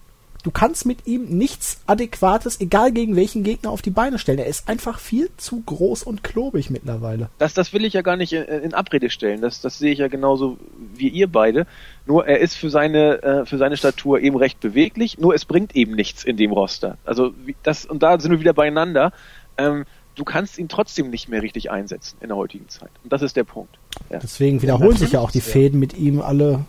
du 0.43 0.51
kannst 0.51 0.85
mit 0.85 1.07
ihm 1.07 1.25
nichts 1.25 1.81
Adäquates, 1.87 2.59
egal 2.59 2.91
gegen 2.91 3.15
welchen 3.15 3.43
Gegner, 3.43 3.71
auf 3.71 3.81
die 3.81 3.89
Beine 3.89 4.19
stellen. 4.19 4.39
Er 4.39 4.45
ist 4.45 4.67
einfach 4.69 4.99
viel 4.99 5.29
zu 5.37 5.61
groß 5.61 6.03
und 6.03 6.23
klobig 6.23 6.69
mittlerweile. 6.69 7.29
Das, 7.39 7.53
das 7.53 7.73
will 7.73 7.85
ich 7.85 7.93
ja 7.93 8.01
gar 8.01 8.17
nicht 8.17 8.33
in, 8.33 8.43
in 8.43 8.73
Abrede 8.73 9.09
stellen. 9.09 9.41
Das, 9.41 9.61
das 9.61 9.79
sehe 9.79 9.93
ich 9.93 9.99
ja 9.99 10.09
genauso 10.09 10.57
wie 10.95 11.07
ihr 11.07 11.27
beide. 11.27 11.65
Nur 12.05 12.27
er 12.27 12.39
ist 12.39 12.55
für 12.55 12.69
seine, 12.69 13.23
äh, 13.23 13.45
für 13.45 13.57
seine 13.57 13.77
Statur 13.77 14.19
eben 14.19 14.37
recht 14.37 14.59
beweglich. 14.59 15.17
Nur 15.17 15.33
es 15.33 15.45
bringt 15.45 15.75
eben 15.75 15.95
nichts 15.95 16.23
in 16.23 16.37
dem 16.37 16.51
Roster. 16.51 16.97
Also 17.05 17.33
das 17.63 17.85
und 17.85 18.03
da 18.03 18.19
sind 18.19 18.31
wir 18.31 18.39
wieder 18.39 18.53
beieinander. 18.53 19.13
Ähm, 19.57 19.85
du 20.15 20.25
kannst 20.25 20.59
ihn 20.59 20.67
trotzdem 20.67 21.09
nicht 21.09 21.29
mehr 21.29 21.41
richtig 21.41 21.71
einsetzen 21.71 22.17
in 22.21 22.27
der 22.27 22.37
heutigen 22.37 22.67
Zeit. 22.69 22.91
Und 23.03 23.13
das 23.13 23.21
ist 23.21 23.37
der 23.37 23.45
Punkt. 23.45 23.77
Ja. 24.09 24.19
Deswegen 24.19 24.61
wiederholen 24.61 24.97
sich 24.97 25.13
ja 25.13 25.21
auch 25.21 25.31
die 25.31 25.41
Fäden 25.41 25.79
mit 25.79 25.97
ihm 25.97 26.21
alle 26.21 26.65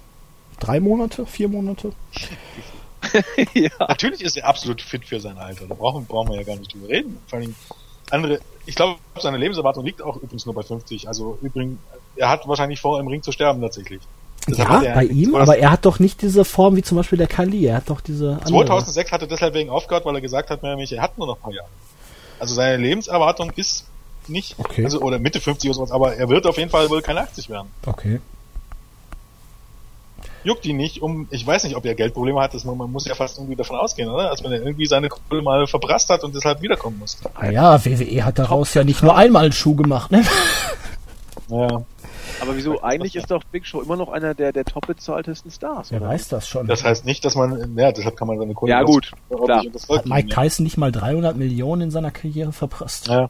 drei 0.60 0.80
Monate, 0.80 1.26
vier 1.26 1.48
Monate. 1.48 1.92
ja. 3.54 3.70
Natürlich 3.78 4.22
ist 4.22 4.36
er 4.36 4.46
absolut 4.46 4.80
fit 4.82 5.04
für 5.04 5.20
sein 5.20 5.38
Alter. 5.38 5.66
Da 5.66 5.74
brauchen, 5.74 6.06
brauchen 6.06 6.30
wir 6.30 6.36
ja 6.36 6.42
gar 6.42 6.56
nicht 6.56 6.72
drüber 6.72 6.88
reden. 6.88 7.18
Vor 7.26 7.38
allem 7.38 7.54
andere, 8.10 8.40
ich 8.66 8.74
glaube, 8.74 8.98
seine 9.20 9.38
Lebenserwartung 9.38 9.84
liegt 9.84 10.02
auch 10.02 10.16
übrigens 10.16 10.46
nur 10.46 10.54
bei 10.54 10.62
50. 10.62 11.08
Also 11.08 11.38
übrigens, 11.42 11.78
er 12.16 12.28
hat 12.28 12.46
wahrscheinlich 12.46 12.80
vor, 12.80 13.00
im 13.00 13.06
Ring 13.08 13.22
zu 13.22 13.32
sterben 13.32 13.60
tatsächlich. 13.60 14.00
Deshalb 14.46 14.82
Ja, 14.82 14.94
bei 14.94 15.04
ihm, 15.04 15.34
aber 15.34 15.56
er 15.56 15.70
hat 15.70 15.86
doch 15.86 15.98
nicht 15.98 16.20
diese 16.20 16.44
Form 16.44 16.76
wie 16.76 16.82
zum 16.82 16.98
Beispiel 16.98 17.16
der 17.16 17.28
Kali. 17.28 17.64
Er 17.64 17.76
hat 17.76 17.88
doch 17.88 18.00
diese 18.02 18.32
andere. 18.44 18.66
2006 18.66 19.12
hat 19.12 19.22
er 19.22 19.26
deshalb 19.26 19.54
wegen 19.54 19.70
aufgehört, 19.70 20.04
weil 20.04 20.14
er 20.14 20.20
gesagt 20.20 20.50
hat, 20.50 20.62
er 20.62 21.02
hat 21.02 21.16
nur 21.16 21.26
noch 21.26 21.36
ein 21.36 21.42
paar 21.42 21.52
Jahre. 21.52 21.68
Also 22.38 22.54
seine 22.54 22.76
Lebenserwartung 22.82 23.52
ist 23.56 23.86
nicht, 24.28 24.56
Okay. 24.58 24.84
also 24.84 25.00
oder 25.00 25.18
Mitte 25.18 25.40
50 25.40 25.70
oder 25.70 25.74
sowas, 25.76 25.90
aber 25.92 26.16
er 26.16 26.28
wird 26.28 26.46
auf 26.46 26.58
jeden 26.58 26.70
Fall 26.70 26.88
wohl 26.90 27.02
kein 27.02 27.18
80 27.18 27.48
werden. 27.48 27.68
Okay. 27.86 28.20
Juckt 30.44 30.66
ihn 30.66 30.76
nicht, 30.76 31.00
um, 31.02 31.26
ich 31.30 31.46
weiß 31.46 31.64
nicht, 31.64 31.74
ob 31.74 31.84
er 31.86 31.94
Geldprobleme 31.94 32.40
hat, 32.40 32.54
das, 32.54 32.64
man, 32.64 32.76
muss 32.76 33.06
ja 33.06 33.14
fast 33.14 33.38
irgendwie 33.38 33.56
davon 33.56 33.78
ausgehen, 33.78 34.08
oder? 34.10 34.30
Als 34.30 34.44
wenn 34.44 34.52
er 34.52 34.62
irgendwie 34.62 34.86
seine 34.86 35.08
Kohle 35.08 35.42
mal 35.42 35.66
verprasst 35.66 36.10
hat 36.10 36.22
und 36.22 36.34
deshalb 36.34 36.60
wiederkommen 36.62 36.98
musste. 36.98 37.28
Ah 37.34 37.50
ja, 37.50 37.84
WWE 37.84 38.24
hat 38.24 38.38
daraus 38.38 38.74
ja 38.74 38.84
nicht 38.84 39.02
nur 39.02 39.16
einmal 39.16 39.44
einen 39.44 39.52
Schuh 39.52 39.74
gemacht, 39.74 40.10
ne? 40.10 40.22
Ja, 41.50 41.66
Aber 42.40 42.56
wieso? 42.56 42.82
Eigentlich 42.82 43.16
ist 43.16 43.30
doch 43.30 43.42
Big 43.44 43.66
Show 43.66 43.82
immer 43.82 43.96
noch 43.96 44.08
einer 44.08 44.34
der, 44.34 44.52
der 44.52 44.64
top 44.64 44.86
bezahltesten 44.86 45.50
Stars. 45.50 45.90
Wer 45.90 46.00
oder? 46.00 46.08
weiß 46.10 46.28
das 46.28 46.48
schon. 46.48 46.66
das 46.66 46.82
heißt 46.82 47.04
nicht, 47.04 47.24
dass 47.24 47.34
man, 47.34 47.76
ja, 47.76 47.92
deshalb 47.92 48.16
kann 48.16 48.28
man 48.28 48.38
seine 48.38 48.54
Kohle 48.54 48.70
Ja, 48.72 48.82
gut, 48.82 49.12
klar. 49.44 49.62
hat 49.90 50.06
Mike 50.06 50.28
Tyson 50.28 50.64
nicht 50.64 50.78
mal 50.78 50.90
300 50.90 51.36
Millionen 51.36 51.82
in 51.82 51.90
seiner 51.90 52.10
Karriere 52.10 52.52
verprasst? 52.52 53.08
ja. 53.08 53.28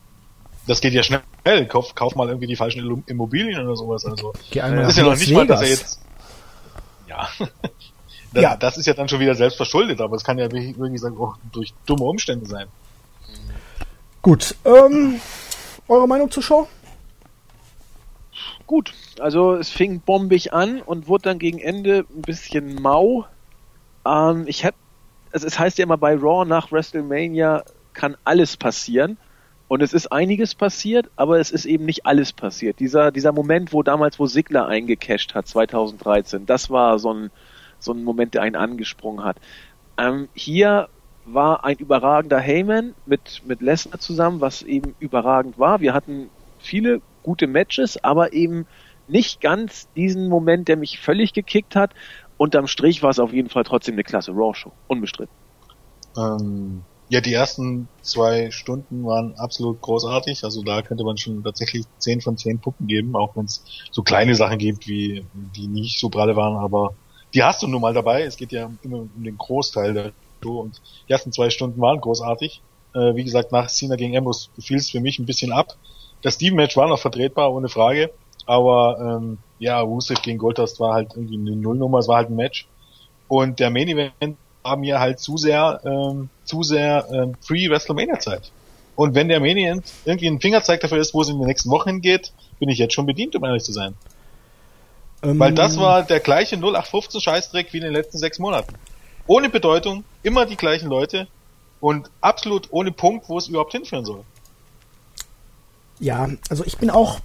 Das 0.66 0.81
geht 0.81 0.95
ja 0.95 1.03
schnell. 1.03 1.20
Kauf, 1.69 1.95
kauf 1.95 2.15
mal 2.15 2.28
irgendwie 2.28 2.47
die 2.47 2.57
falschen 2.57 3.03
Immobilien 3.07 3.66
oder 3.66 3.77
sowas. 3.77 4.07
Also 4.07 4.32
Geh 4.51 4.62
einmal 4.62 4.85
das 4.85 4.93
ist 4.93 4.97
ja 4.99 5.05
noch 5.05 5.16
nicht 5.16 5.31
mal, 5.31 5.47
dass 5.47 5.61
er 5.61 5.66
Vegas. 5.66 5.81
jetzt. 5.81 6.01
Ja. 8.35 8.41
das, 8.41 8.43
Ja. 8.43 8.57
das 8.57 8.77
ist 8.78 8.86
ja 8.86 8.95
dann 8.95 9.09
schon 9.09 9.20
wieder 9.20 9.35
selbst 9.36 9.57
verschuldet, 9.57 10.01
aber 10.01 10.16
es 10.16 10.24
kann 10.24 10.39
ja 10.39 10.51
wirklich 10.51 11.01
sagen, 11.01 11.16
oh, 11.19 11.35
durch 11.53 11.73
dumme 11.86 12.05
Umstände 12.05 12.47
sein. 12.47 12.66
Gut, 14.23 14.57
ähm, 14.65 15.20
eure 15.86 16.09
Meinung 16.09 16.31
zur 16.31 16.43
Show? 16.43 16.69
Gut, 18.66 18.95
also 19.20 19.55
es 19.55 19.69
fing 19.70 20.01
bombig 20.01 20.53
an 20.53 20.81
und 20.81 21.07
wurde 21.07 21.24
dann 21.24 21.39
gegen 21.39 21.59
Ende 21.59 22.07
ein 22.15 22.23
bisschen 22.23 22.81
mau. 22.81 23.27
Ähm, 24.07 24.45
ich 24.47 24.65
hab, 24.65 24.74
also 25.31 25.47
es 25.47 25.59
heißt 25.59 25.78
ja 25.78 25.85
immer 25.85 25.99
bei 25.99 26.15
Raw 26.16 26.45
nach 26.45 26.73
WrestleMania 26.73 27.65
kann 27.93 28.16
alles 28.24 28.57
passieren. 28.57 29.19
Und 29.66 29.82
es 29.82 29.93
ist 29.93 30.12
einiges 30.12 30.55
passiert, 30.55 31.11
aber 31.16 31.41
es 31.41 31.51
ist 31.51 31.65
eben 31.65 31.86
nicht 31.86 32.07
alles 32.07 32.32
passiert. 32.32 32.81
Dieser, 32.81 33.11
dieser 33.11 33.32
Moment, 33.32 33.73
wo 33.73 33.82
damals, 33.82 34.19
wo 34.19 34.27
Sigler 34.27 34.66
eingecasht 34.66 35.35
hat, 35.35 35.49
2013, 35.49 36.47
das 36.47 36.70
war 36.70 36.99
so 36.99 37.12
ein, 37.12 37.31
so 37.78 37.93
ein 37.93 38.05
Moment, 38.05 38.35
der 38.35 38.43
einen 38.43 38.57
angesprungen 38.57 39.24
hat. 39.24 39.36
Ähm, 39.97 40.28
hier 40.35 40.89
war 41.24 41.65
ein 41.65 41.77
überragender 41.77 42.39
Heyman 42.39 42.95
mit, 43.07 43.43
mit 43.47 43.62
Lesnar 43.62 43.99
zusammen, 43.99 44.41
was 44.43 44.62
eben 44.62 44.95
überragend 44.99 45.59
war. 45.59 45.81
Wir 45.81 45.95
hatten 45.95 46.28
viele 46.59 47.01
gute 47.23 47.47
Matches, 47.47 48.03
aber 48.05 48.35
eben 48.35 48.66
nicht 49.09 49.41
ganz 49.41 49.89
diesen 49.95 50.28
Moment, 50.28 50.69
der 50.69 50.77
mich 50.77 51.01
völlig 51.01 51.32
gekickt 51.32 51.77
hat. 51.77 51.93
Unterm 52.36 52.66
Strich 52.66 53.03
war 53.03 53.11
es 53.11 53.19
auf 53.19 53.32
jeden 53.32 53.49
Fall 53.49 53.65
trotzdem 53.65 53.95
eine 53.95 54.05
klasse 54.05 54.32
Raw-Show. 54.32 54.73
Unbestritten. 54.89 55.35
Ähm, 56.16 56.82
ja, 57.09 57.20
die 57.20 57.32
ersten 57.32 57.89
zwei 58.02 58.51
Stunden 58.51 59.05
waren 59.05 59.35
absolut 59.35 59.81
großartig. 59.81 60.44
Also 60.44 60.62
da 60.62 60.82
könnte 60.82 61.05
man 61.05 61.16
schon 61.18 61.43
tatsächlich 61.44 61.85
zehn 61.98 62.20
von 62.20 62.36
zehn 62.36 62.59
Punkten 62.59 62.86
geben, 62.86 63.14
auch 63.14 63.36
wenn 63.36 63.44
es 63.44 63.64
so 63.90 64.02
kleine 64.02 64.35
Sachen 64.35 64.59
gibt, 64.59 64.89
wie 64.89 65.24
die 65.55 65.66
nicht 65.66 65.98
so 65.98 66.09
pralle 66.09 66.36
waren, 66.36 66.56
aber 66.56 66.94
die 67.35 67.43
hast 67.43 67.62
du 67.62 67.66
nun 67.66 67.81
mal 67.81 67.93
dabei. 67.93 68.22
Es 68.22 68.36
geht 68.36 68.52
ja 68.52 68.70
immer 68.82 68.98
um 68.98 69.10
den 69.22 69.36
Großteil 69.36 69.93
der 69.93 70.12
Show 70.43 70.60
und 70.60 70.81
die 71.09 71.12
ersten 71.12 71.32
zwei 71.32 71.51
Stunden 71.51 71.81
waren 71.81 72.01
großartig. 72.01 72.62
Äh, 72.94 73.16
wie 73.16 73.24
gesagt, 73.24 73.51
nach 73.51 73.68
Cena 73.68 73.97
gegen 73.97 74.16
Amos 74.16 74.51
fiel 74.59 74.76
es 74.76 74.90
für 74.90 75.01
mich 75.01 75.18
ein 75.18 75.26
bisschen 75.26 75.52
ab. 75.52 75.76
Das 76.22 76.35
Steven-Match 76.35 76.76
war 76.76 76.89
noch 76.89 76.98
vertretbar, 76.98 77.52
ohne 77.52 77.68
Frage. 77.68 78.10
Aber 78.47 79.18
ähm, 79.20 79.39
ja, 79.59 79.81
Rusev 79.81 80.22
gegen 80.22 80.39
Goldust 80.39 80.78
war 80.81 80.94
halt 80.94 81.12
irgendwie 81.14 81.39
eine 81.39 81.56
Nullnummer, 81.56 81.98
es 81.98 82.09
war 82.09 82.16
halt 82.16 82.31
ein 82.31 82.36
Match. 82.36 82.68
Und 83.26 83.59
der 83.59 83.70
Main 83.70 83.89
Event 83.89 84.36
war 84.65 84.77
mir 84.77 84.99
halt 84.99 85.20
zu 85.20 85.36
sehr, 85.36 85.81
ähm, 85.85 86.31
zu 86.45 86.62
sehr 86.62 87.07
ähm, 87.12 87.36
Pre-WrestleMania-Zeit. 87.47 88.51
Und 88.97 89.15
wenn 89.15 89.28
der 89.28 89.41
Main 89.41 89.57
Event 89.59 89.85
irgendwie 90.05 90.27
ein 90.27 90.41
Fingerzeig 90.41 90.81
dafür 90.81 90.99
ist, 90.99 91.15
wo 91.15 91.23
es 91.23 91.28
in 91.28 91.39
den 91.39 91.47
nächsten 91.47 91.70
Wochen 91.70 91.91
hingeht, 91.91 92.32
bin 92.59 92.69
ich 92.69 92.78
jetzt 92.78 92.95
schon 92.95 93.07
bedient, 93.07 93.36
um 93.36 93.45
ehrlich 93.45 93.65
zu 93.65 93.73
sein. 93.73 93.95
Ähm, 95.23 95.39
Weil 95.39 95.53
das 95.53 95.78
war 95.78 96.03
der 96.03 96.20
gleiche 96.20 96.57
0815 96.57 97.20
Scheißdreck 97.20 97.73
wie 97.73 97.78
in 97.78 97.85
den 97.85 97.93
letzten 97.93 98.19
sechs 98.19 98.39
Monaten. 98.39 98.74
Ohne 99.27 99.49
Bedeutung, 99.49 100.05
immer 100.23 100.47
die 100.47 100.57
gleichen 100.57 100.89
Leute 100.89 101.28
und 101.81 102.11
absolut 102.20 102.69
ohne 102.70 102.93
Punkt, 102.93 103.28
wo 103.28 103.36
es 103.36 103.49
überhaupt 103.49 103.73
hinführen 103.73 104.05
soll. 104.05 104.24
Ja, 106.01 106.28
also 106.49 106.65
ich 106.65 106.78
bin 106.78 106.91
auch 106.91 107.20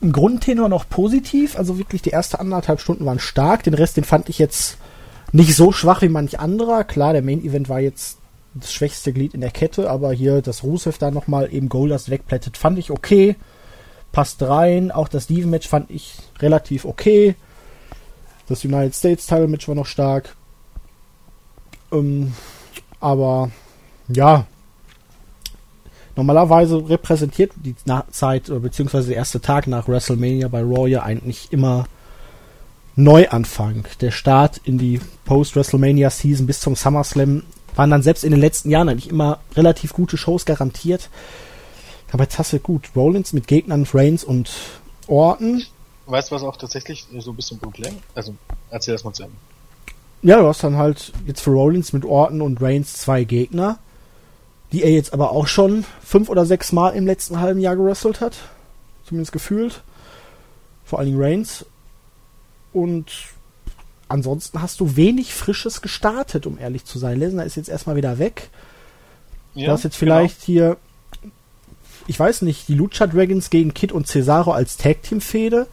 im 0.00 0.12
Grundtenor 0.12 0.68
noch 0.68 0.88
positiv. 0.88 1.56
Also 1.56 1.78
wirklich 1.78 2.02
die 2.02 2.12
ersten 2.12 2.36
anderthalb 2.36 2.80
Stunden 2.80 3.06
waren 3.06 3.18
stark. 3.18 3.62
Den 3.62 3.74
Rest, 3.74 3.96
den 3.96 4.04
fand 4.04 4.28
ich 4.28 4.38
jetzt 4.38 4.78
nicht 5.34 5.56
so 5.56 5.72
schwach 5.72 6.00
wie 6.00 6.08
manch 6.08 6.38
anderer. 6.38 6.84
Klar, 6.84 7.12
der 7.12 7.22
Main 7.22 7.44
Event 7.44 7.68
war 7.68 7.80
jetzt 7.80 8.18
das 8.54 8.72
schwächste 8.72 9.12
Glied 9.12 9.34
in 9.34 9.40
der 9.40 9.50
Kette, 9.50 9.90
aber 9.90 10.12
hier 10.12 10.42
das 10.42 10.62
Rusev 10.62 10.96
da 10.98 11.10
nochmal 11.10 11.52
eben 11.52 11.68
Goldust 11.68 12.08
wegplättet, 12.08 12.56
fand 12.56 12.78
ich 12.78 12.92
okay. 12.92 13.34
Passt 14.12 14.40
rein. 14.42 14.92
Auch 14.92 15.08
das 15.08 15.24
Steven 15.24 15.50
Match 15.50 15.66
fand 15.66 15.90
ich 15.90 16.14
relativ 16.38 16.84
okay. 16.84 17.34
Das 18.46 18.64
United 18.64 18.94
States 18.94 19.26
Title 19.26 19.48
Match 19.48 19.66
war 19.66 19.74
noch 19.74 19.86
stark. 19.86 20.36
Ähm, 21.90 22.32
aber 23.00 23.50
ja, 24.06 24.46
normalerweise 26.14 26.88
repräsentiert 26.88 27.50
die 27.56 27.74
Zeit 28.12 28.52
beziehungsweise 28.62 29.08
der 29.08 29.16
erste 29.16 29.40
Tag 29.40 29.66
nach 29.66 29.88
WrestleMania 29.88 30.46
bei 30.46 30.60
Raw 30.60 30.86
ja 30.86 31.02
eigentlich 31.02 31.52
immer 31.52 31.86
Neuanfang. 32.96 33.84
Der 34.00 34.10
Start 34.10 34.60
in 34.64 34.78
die 34.78 35.00
Post-WrestleMania-Season 35.24 36.46
bis 36.46 36.60
zum 36.60 36.76
SummerSlam 36.76 37.42
waren 37.76 37.90
dann 37.90 38.02
selbst 38.02 38.24
in 38.24 38.30
den 38.30 38.40
letzten 38.40 38.70
Jahren 38.70 38.88
eigentlich 38.88 39.10
immer 39.10 39.40
relativ 39.56 39.92
gute 39.92 40.16
Shows 40.16 40.44
garantiert. 40.44 41.10
Aber 42.12 42.24
jetzt 42.24 42.38
hast 42.38 42.52
du 42.52 42.60
gut 42.60 42.90
Rollins 42.94 43.32
mit 43.32 43.48
Gegnern 43.48 43.86
Reigns 43.92 44.22
und 44.22 44.50
Orton. 45.08 45.64
Weißt 46.06 46.30
du, 46.30 46.36
was 46.36 46.42
auch 46.42 46.56
tatsächlich 46.56 47.06
so 47.18 47.32
ein 47.32 47.36
bisschen 47.36 47.58
Problem? 47.58 47.96
Also, 48.14 48.34
erzähl 48.70 48.94
das 48.94 49.02
mal 49.02 49.12
zu 49.12 49.24
Ende. 49.24 49.36
Ja, 50.22 50.38
du 50.38 50.46
hast 50.46 50.62
dann 50.62 50.76
halt 50.76 51.12
jetzt 51.26 51.40
für 51.40 51.50
Rollins 51.50 51.92
mit 51.92 52.04
Orton 52.04 52.40
und 52.40 52.62
Reigns 52.62 52.94
zwei 52.94 53.24
Gegner 53.24 53.78
die 54.74 54.82
er 54.82 54.90
jetzt 54.90 55.12
aber 55.12 55.30
auch 55.30 55.46
schon 55.46 55.84
fünf 56.02 56.28
oder 56.28 56.44
sechs 56.44 56.72
Mal 56.72 56.90
im 56.90 57.06
letzten 57.06 57.40
halben 57.40 57.60
Jahr 57.60 57.76
gewrestelt 57.76 58.20
hat. 58.20 58.34
Zumindest 59.06 59.30
gefühlt. 59.30 59.82
Vor 60.84 60.98
allen 60.98 61.06
Dingen 61.10 61.22
Reigns. 61.22 61.64
Und 62.74 63.06
ansonsten 64.08 64.60
hast 64.60 64.80
du 64.80 64.96
wenig 64.96 65.32
Frisches 65.32 65.80
gestartet, 65.80 66.46
um 66.46 66.58
ehrlich 66.58 66.84
zu 66.84 66.98
sein. 66.98 67.18
Lesnar 67.18 67.46
ist 67.46 67.56
jetzt 67.56 67.70
erstmal 67.70 67.96
wieder 67.96 68.18
weg. 68.18 68.50
Ja, 69.54 69.66
du 69.66 69.72
hast 69.72 69.84
jetzt 69.84 69.96
vielleicht 69.96 70.44
genau. 70.44 70.46
hier, 70.46 70.76
ich 72.06 72.18
weiß 72.18 72.42
nicht, 72.42 72.68
die 72.68 72.74
Lucha 72.74 73.06
Dragons 73.06 73.48
gegen 73.48 73.72
Kid 73.72 73.92
und 73.92 74.08
Cesaro 74.08 74.52
als 74.52 74.76
Tag 74.76 75.02
Team 75.04 75.20
Fehde. 75.20 75.66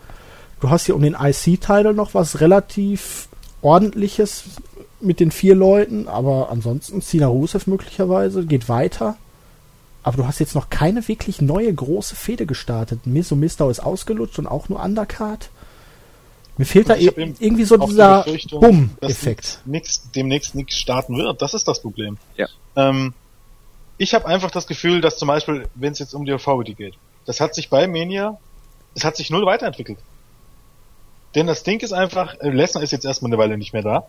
Du 0.62 0.70
hast 0.70 0.86
hier 0.86 0.96
um 0.96 1.02
den 1.02 1.18
IC-Title 1.20 1.96
noch 1.96 2.14
was 2.14 2.40
relativ 2.40 3.28
ordentliches 3.64 4.44
mit 5.00 5.20
den 5.20 5.32
vier 5.32 5.56
Leuten, 5.56 6.08
aber 6.08 6.50
ansonsten 6.52 7.02
Cena 7.02 7.28
Rusev 7.28 7.66
möglicherweise 7.66 8.46
geht 8.46 8.70
weiter. 8.70 9.18
Aber 10.04 10.18
du 10.18 10.28
hast 10.28 10.40
jetzt 10.40 10.54
noch 10.54 10.70
keine 10.70 11.08
wirklich 11.08 11.42
neue 11.42 11.74
große 11.74 12.16
Fehde 12.16 12.46
gestartet. 12.46 13.02
Miss 13.06 13.32
und 13.32 13.40
Mistau 13.40 13.72
ist 13.72 13.80
ausgelutscht 13.80 14.38
und 14.38 14.46
auch 14.46 14.70
nur 14.70 14.84
Undercard. 14.84 15.50
Mir 16.62 16.66
fehlt 16.66 16.90
da 16.90 16.96
e 16.96 17.08
irgendwie 17.16 17.64
so 17.64 17.76
dieser 17.76 18.24
Bumm-Effekt. 18.52 19.62
Nix, 19.66 20.12
demnächst 20.12 20.54
nichts 20.54 20.76
starten 20.76 21.18
wird. 21.18 21.42
Das 21.42 21.56
ist 21.56 21.68
das 21.68 21.82
Problem. 21.82 22.20
Ja. 22.38 22.46
Ähm, 22.76 23.16
ich 23.98 24.14
habe 24.14 24.28
einfach 24.28 24.52
das 24.52 24.68
Gefühl, 24.68 25.02
dass 25.02 25.18
zum 25.18 25.28
Beispiel, 25.28 25.68
wenn 25.74 25.94
es 25.94 25.98
jetzt 25.98 26.14
um 26.14 26.24
die 26.24 26.32
Authority 26.32 26.76
geht, 26.76 26.94
das 27.26 27.42
hat 27.42 27.56
sich 27.56 27.72
bei 27.72 27.88
Mania, 27.88 28.38
es 28.94 29.04
hat 29.04 29.18
sich 29.18 29.32
null 29.32 29.44
weiterentwickelt. 29.44 29.98
Denn 31.34 31.48
das 31.48 31.64
Ding 31.64 31.80
ist 31.80 31.94
einfach, 31.94 32.36
äh, 32.42 32.52
Lesnar 32.52 32.84
ist 32.84 32.92
jetzt 32.92 33.06
erstmal 33.06 33.32
eine 33.32 33.40
Weile 33.40 33.58
nicht 33.58 33.74
mehr 33.74 33.82
da. 33.82 34.06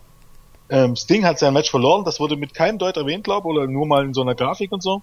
Ähm, 0.69 0.95
Sting 0.95 1.25
hat 1.25 1.39
sein 1.39 1.53
Match 1.55 1.71
verloren, 1.71 2.05
das 2.05 2.19
wurde 2.19 2.35
mit 2.35 2.53
keinem 2.53 2.77
Deut 2.77 2.97
erwähnt, 2.97 3.23
glaube 3.23 3.47
oder 3.47 3.65
nur 3.65 3.87
mal 3.87 4.05
in 4.05 4.13
so 4.13 4.21
einer 4.21 4.35
Grafik 4.35 4.71
und 4.71 4.83
so. 4.83 5.01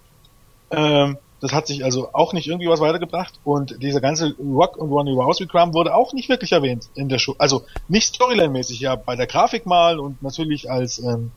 Ähm, 0.71 1.19
das 1.41 1.53
hat 1.53 1.67
sich 1.67 1.85
also 1.85 2.11
auch 2.13 2.33
nicht 2.33 2.47
irgendwie 2.47 2.69
was 2.69 2.81
weitergebracht 2.81 3.41
und 3.45 3.83
dieser 3.83 4.01
ganze 4.01 4.35
Rock 4.39 4.77
und 4.77 4.91
Ronnie 4.91 5.15
Rousey 5.15 5.47
Kram 5.47 5.75
wurde 5.75 5.95
auch 5.95 6.13
nicht 6.13 6.29
wirklich 6.29 6.53
erwähnt 6.53 6.89
in 6.95 7.09
der 7.09 7.19
Show. 7.19 7.35
Also 7.39 7.65
nicht 7.89 8.15
Storyline-mäßig, 8.15 8.81
ja, 8.81 8.97
bei 8.97 9.17
der 9.17 9.27
Grafik 9.27 9.67
mal 9.67 9.99
und 9.99 10.23
natürlich 10.23 10.71
als 10.71 10.99
ähm, 10.99 11.33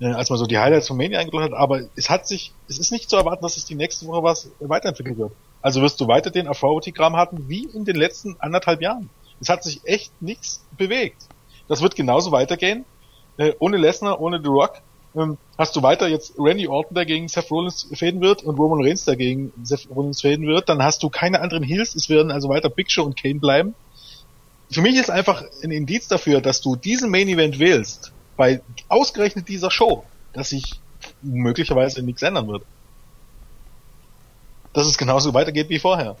äh, 0.00 0.06
als 0.06 0.30
man 0.30 0.38
so 0.38 0.46
die 0.46 0.58
Highlights 0.58 0.88
von 0.88 0.96
Mania 0.96 1.18
eingebaut 1.18 1.42
hat, 1.42 1.52
aber 1.52 1.82
es 1.96 2.10
hat 2.10 2.26
sich, 2.26 2.52
es 2.68 2.78
ist 2.78 2.92
nicht 2.92 3.10
zu 3.10 3.16
erwarten, 3.16 3.42
dass 3.42 3.56
es 3.56 3.64
die 3.64 3.74
nächste 3.74 4.06
Woche 4.06 4.22
was 4.22 4.50
weiterentwickelt 4.60 5.18
wird. 5.18 5.32
Also 5.60 5.82
wirst 5.82 6.00
du 6.00 6.06
weiter 6.06 6.30
den 6.30 6.46
Authority-Kram 6.46 7.16
haben 7.16 7.48
wie 7.48 7.64
in 7.64 7.84
den 7.84 7.96
letzten 7.96 8.36
anderthalb 8.38 8.80
Jahren. 8.80 9.10
Es 9.40 9.48
hat 9.48 9.64
sich 9.64 9.80
echt 9.84 10.12
nichts 10.20 10.64
bewegt. 10.76 11.26
Das 11.68 11.82
wird 11.82 11.96
genauso 11.96 12.32
weitergehen 12.32 12.84
äh, 13.38 13.54
ohne 13.58 13.76
Lesnar, 13.76 14.20
ohne 14.20 14.40
The 14.42 14.48
Rock, 14.48 14.74
ähm, 15.14 15.38
hast 15.56 15.74
du 15.76 15.82
weiter 15.82 16.08
jetzt 16.08 16.34
Randy 16.38 16.68
Orton 16.68 16.94
dagegen 16.94 17.28
Seth 17.28 17.50
Rollins 17.50 17.88
fäden 17.92 18.20
wird 18.20 18.42
und 18.42 18.58
Roman 18.58 18.84
Reigns 18.84 19.04
dagegen 19.04 19.52
Seth 19.62 19.88
Rollins 19.90 20.20
fäden 20.20 20.46
wird, 20.46 20.68
dann 20.68 20.82
hast 20.82 21.02
du 21.02 21.08
keine 21.08 21.40
anderen 21.40 21.62
Heels, 21.62 21.94
es 21.94 22.08
werden 22.08 22.30
also 22.30 22.48
weiter 22.48 22.68
Big 22.68 22.90
Show 22.90 23.04
und 23.04 23.20
Kane 23.20 23.40
bleiben. 23.40 23.74
Für 24.70 24.82
mich 24.82 24.96
ist 24.96 25.10
einfach 25.10 25.42
ein 25.62 25.70
Indiz 25.70 26.08
dafür, 26.08 26.40
dass 26.40 26.60
du 26.60 26.76
diesen 26.76 27.10
Main 27.10 27.28
Event 27.28 27.58
wählst, 27.58 28.12
bei 28.36 28.60
ausgerechnet 28.88 29.48
dieser 29.48 29.70
Show, 29.70 30.04
dass 30.32 30.50
sich 30.50 30.80
möglicherweise 31.22 32.02
nichts 32.02 32.22
ändern 32.22 32.48
wird. 32.48 32.62
Dass 34.74 34.86
es 34.86 34.98
genauso 34.98 35.32
weitergeht 35.32 35.70
wie 35.70 35.78
vorher. 35.78 36.16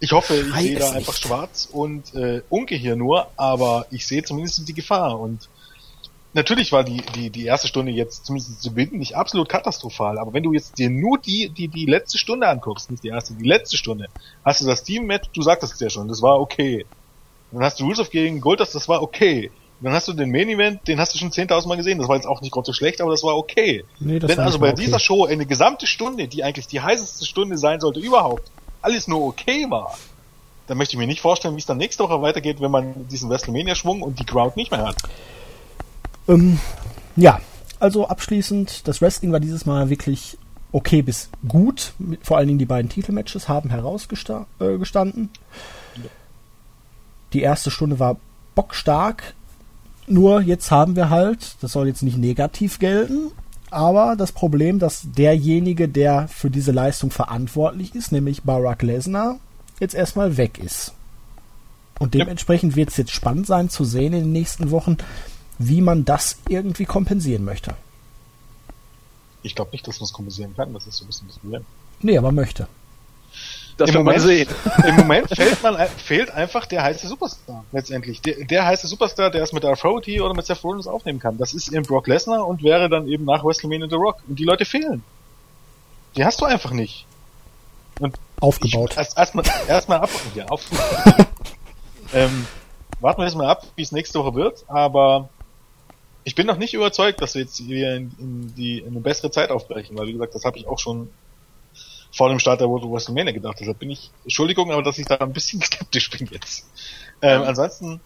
Ich 0.00 0.12
hoffe, 0.12 0.34
ich 0.34 0.54
sehe 0.54 0.78
da 0.78 0.92
einfach 0.92 1.14
schwarz 1.14 1.68
und 1.70 2.14
äh, 2.14 2.42
Unke 2.48 2.76
hier 2.76 2.94
nur, 2.94 3.28
aber 3.36 3.86
ich 3.90 4.06
sehe 4.06 4.22
zumindest 4.22 4.68
die 4.68 4.74
Gefahr. 4.74 5.18
Und 5.18 5.48
natürlich 6.34 6.72
war 6.72 6.84
die, 6.84 7.02
die, 7.14 7.30
die 7.30 7.44
erste 7.44 7.68
Stunde 7.68 7.92
jetzt 7.92 8.26
zumindest 8.26 8.62
zu 8.62 8.72
binden 8.72 8.98
nicht 8.98 9.16
absolut 9.16 9.48
katastrophal, 9.48 10.18
aber 10.18 10.32
wenn 10.32 10.42
du 10.42 10.52
jetzt 10.52 10.78
dir 10.78 10.90
nur 10.90 11.18
die, 11.18 11.48
die, 11.48 11.68
die 11.68 11.86
letzte 11.86 12.18
Stunde 12.18 12.48
anguckst, 12.48 12.90
nicht 12.90 13.02
die 13.02 13.08
erste, 13.08 13.34
die 13.34 13.46
letzte 13.46 13.76
Stunde, 13.76 14.08
hast 14.44 14.60
du 14.60 14.66
das 14.66 14.82
Team-Match, 14.82 15.30
du 15.32 15.42
sagtest 15.42 15.74
es 15.74 15.80
ja 15.80 15.90
schon, 15.90 16.08
das 16.08 16.22
war 16.22 16.40
okay. 16.40 16.86
Dann 17.50 17.62
hast 17.62 17.80
du 17.80 17.84
Rules 17.84 18.00
of 18.00 18.10
gegen 18.10 18.40
Goldust, 18.40 18.74
das 18.74 18.88
war 18.88 19.02
okay. 19.02 19.50
dann 19.80 19.92
hast 19.92 20.08
du 20.08 20.12
den 20.12 20.30
Main 20.30 20.48
Event, 20.48 20.86
den 20.86 21.00
hast 21.00 21.14
du 21.14 21.18
schon 21.18 21.30
10.000 21.30 21.66
Mal 21.66 21.76
gesehen. 21.76 21.98
Das 21.98 22.08
war 22.08 22.16
jetzt 22.16 22.26
auch 22.26 22.40
nicht 22.40 22.54
so 22.54 22.72
schlecht, 22.72 23.00
aber 23.00 23.10
das 23.10 23.22
war 23.22 23.36
okay. 23.36 23.84
Nee, 24.00 24.18
das 24.18 24.30
Wenn 24.30 24.40
also 24.40 24.58
bei 24.58 24.72
okay. 24.72 24.84
dieser 24.84 24.98
Show 24.98 25.24
eine 25.24 25.46
gesamte 25.46 25.86
Stunde, 25.86 26.28
die 26.28 26.42
eigentlich 26.44 26.66
die 26.66 26.80
heißeste 26.80 27.24
Stunde 27.24 27.56
sein 27.56 27.80
sollte 27.80 28.00
überhaupt, 28.00 28.50
alles 28.82 29.08
nur 29.08 29.24
okay 29.24 29.66
war, 29.70 29.96
dann 30.66 30.76
möchte 30.76 30.94
ich 30.94 30.98
mir 30.98 31.06
nicht 31.06 31.20
vorstellen, 31.20 31.54
wie 31.54 31.60
es 31.60 31.66
dann 31.66 31.78
nächste 31.78 32.04
Woche 32.04 32.20
weitergeht, 32.20 32.60
wenn 32.60 32.70
man 32.70 33.08
diesen 33.08 33.30
WrestleMania-Schwung 33.30 34.02
und 34.02 34.18
die 34.18 34.24
Crowd 34.24 34.52
nicht 34.56 34.70
mehr 34.70 34.84
hat. 34.84 34.96
Ähm, 36.28 36.58
ja, 37.16 37.40
also 37.80 38.06
abschließend, 38.06 38.86
das 38.86 39.00
Wrestling 39.00 39.32
war 39.32 39.40
dieses 39.40 39.66
Mal 39.66 39.90
wirklich 39.90 40.38
okay 40.72 41.02
bis 41.02 41.30
gut. 41.46 41.94
Vor 42.22 42.36
allen 42.36 42.48
Dingen 42.48 42.58
die 42.58 42.66
beiden 42.66 42.90
Titelmatches 42.90 43.48
haben 43.48 43.70
herausgestanden. 43.70 45.30
Die 47.32 47.40
erste 47.40 47.70
Stunde 47.70 47.98
war 47.98 48.16
bockstark. 48.54 49.34
Nur 50.06 50.40
jetzt 50.40 50.70
haben 50.70 50.96
wir 50.96 51.10
halt, 51.10 51.56
das 51.60 51.72
soll 51.72 51.86
jetzt 51.86 52.02
nicht 52.02 52.16
negativ 52.16 52.78
gelten, 52.78 53.30
aber 53.70 54.16
das 54.16 54.32
Problem, 54.32 54.78
dass 54.78 55.02
derjenige, 55.04 55.88
der 55.88 56.28
für 56.28 56.50
diese 56.50 56.72
Leistung 56.72 57.10
verantwortlich 57.10 57.94
ist, 57.94 58.10
nämlich 58.10 58.42
Barack 58.44 58.82
Lesnar, 58.82 59.38
jetzt 59.80 59.94
erstmal 59.94 60.38
weg 60.38 60.58
ist. 60.58 60.94
Und 61.98 62.14
dementsprechend 62.14 62.76
wird 62.76 62.90
es 62.90 62.96
jetzt 62.96 63.10
spannend 63.10 63.46
sein 63.46 63.68
zu 63.68 63.84
sehen 63.84 64.14
in 64.14 64.24
den 64.24 64.32
nächsten 64.32 64.70
Wochen, 64.70 64.96
wie 65.58 65.80
man 65.80 66.04
das 66.04 66.38
irgendwie 66.48 66.84
kompensieren 66.84 67.44
möchte. 67.44 67.74
Ich 69.42 69.54
glaube 69.54 69.70
nicht, 69.72 69.86
dass 69.86 70.00
man 70.00 70.06
es 70.06 70.12
kompensieren 70.12 70.54
kann, 70.56 70.72
das 70.72 70.86
ist 70.86 70.96
so 70.96 71.04
ein 71.04 71.08
bisschen 71.08 71.28
das 71.28 71.38
Problem. 71.38 71.64
Nee, 72.00 72.18
aber 72.18 72.32
möchte. 72.32 72.68
Das 73.76 73.90
Im 73.90 73.96
Moment, 73.96 74.20
sehen. 74.20 74.48
Im 74.84 74.96
Moment 74.96 75.28
fehlt, 75.28 75.62
man, 75.62 75.76
fehlt 75.96 76.30
einfach 76.32 76.66
der 76.66 76.82
heiße 76.82 77.06
Superstar, 77.06 77.64
letztendlich. 77.70 78.20
Der, 78.20 78.44
der 78.44 78.66
heiße 78.66 78.88
Superstar, 78.88 79.30
der 79.30 79.44
es 79.44 79.52
mit 79.52 79.64
Authority 79.64 80.20
oder 80.20 80.34
mit 80.34 80.46
Seth 80.46 80.64
Rollins 80.64 80.88
aufnehmen 80.88 81.20
kann. 81.20 81.38
Das 81.38 81.54
ist 81.54 81.72
eben 81.72 81.84
Brock 81.84 82.08
Lesnar 82.08 82.46
und 82.46 82.64
wäre 82.64 82.88
dann 82.88 83.06
eben 83.06 83.24
nach 83.24 83.44
WrestleMania 83.44 83.88
The 83.88 83.94
Rock. 83.94 84.16
Und 84.26 84.38
die 84.38 84.44
Leute 84.44 84.64
fehlen. 84.64 85.04
Die 86.16 86.24
hast 86.24 86.40
du 86.40 86.44
einfach 86.44 86.72
nicht. 86.72 87.06
Und 88.00 88.16
Aufgebaut. 88.40 88.96
Erstmal 88.96 89.22
erst 89.22 89.34
mal, 89.34 89.44
erst 89.68 89.88
mal 89.88 89.96
ab, 89.96 90.10
ja, 90.34 90.46
auf, 90.46 90.64
ähm, 92.14 92.46
warten 93.00 93.20
wir 93.20 93.26
jetzt 93.26 93.36
mal 93.36 93.48
ab, 93.48 93.64
wie 93.76 93.82
es 93.82 93.92
nächste 93.92 94.18
Woche 94.18 94.34
wird, 94.34 94.64
aber 94.68 95.28
ich 96.28 96.34
bin 96.34 96.46
noch 96.46 96.58
nicht 96.58 96.74
überzeugt, 96.74 97.22
dass 97.22 97.34
wir 97.34 97.40
jetzt 97.40 97.66
wieder 97.66 97.96
in, 97.96 98.12
in, 98.18 98.54
die, 98.54 98.80
in 98.80 98.88
eine 98.88 99.00
bessere 99.00 99.30
Zeit 99.30 99.48
aufbrechen, 99.48 99.96
weil 99.96 100.08
wie 100.08 100.12
gesagt, 100.12 100.34
das 100.34 100.44
habe 100.44 100.58
ich 100.58 100.66
auch 100.66 100.78
schon 100.78 101.08
vor 102.12 102.28
dem 102.28 102.38
Start 102.38 102.60
der 102.60 102.68
World 102.68 102.84
of 102.84 102.92
WrestleMania 102.92 103.32
gedacht. 103.32 103.56
Deshalb 103.58 103.78
bin 103.78 103.88
ich, 103.88 104.10
Entschuldigung, 104.24 104.70
aber 104.70 104.82
dass 104.82 104.98
ich 104.98 105.06
da 105.06 105.14
ein 105.16 105.32
bisschen 105.32 105.62
skeptisch 105.62 106.10
bin 106.10 106.28
jetzt. 106.30 106.68
Ähm, 107.22 107.40
ansonsten, 107.44 108.02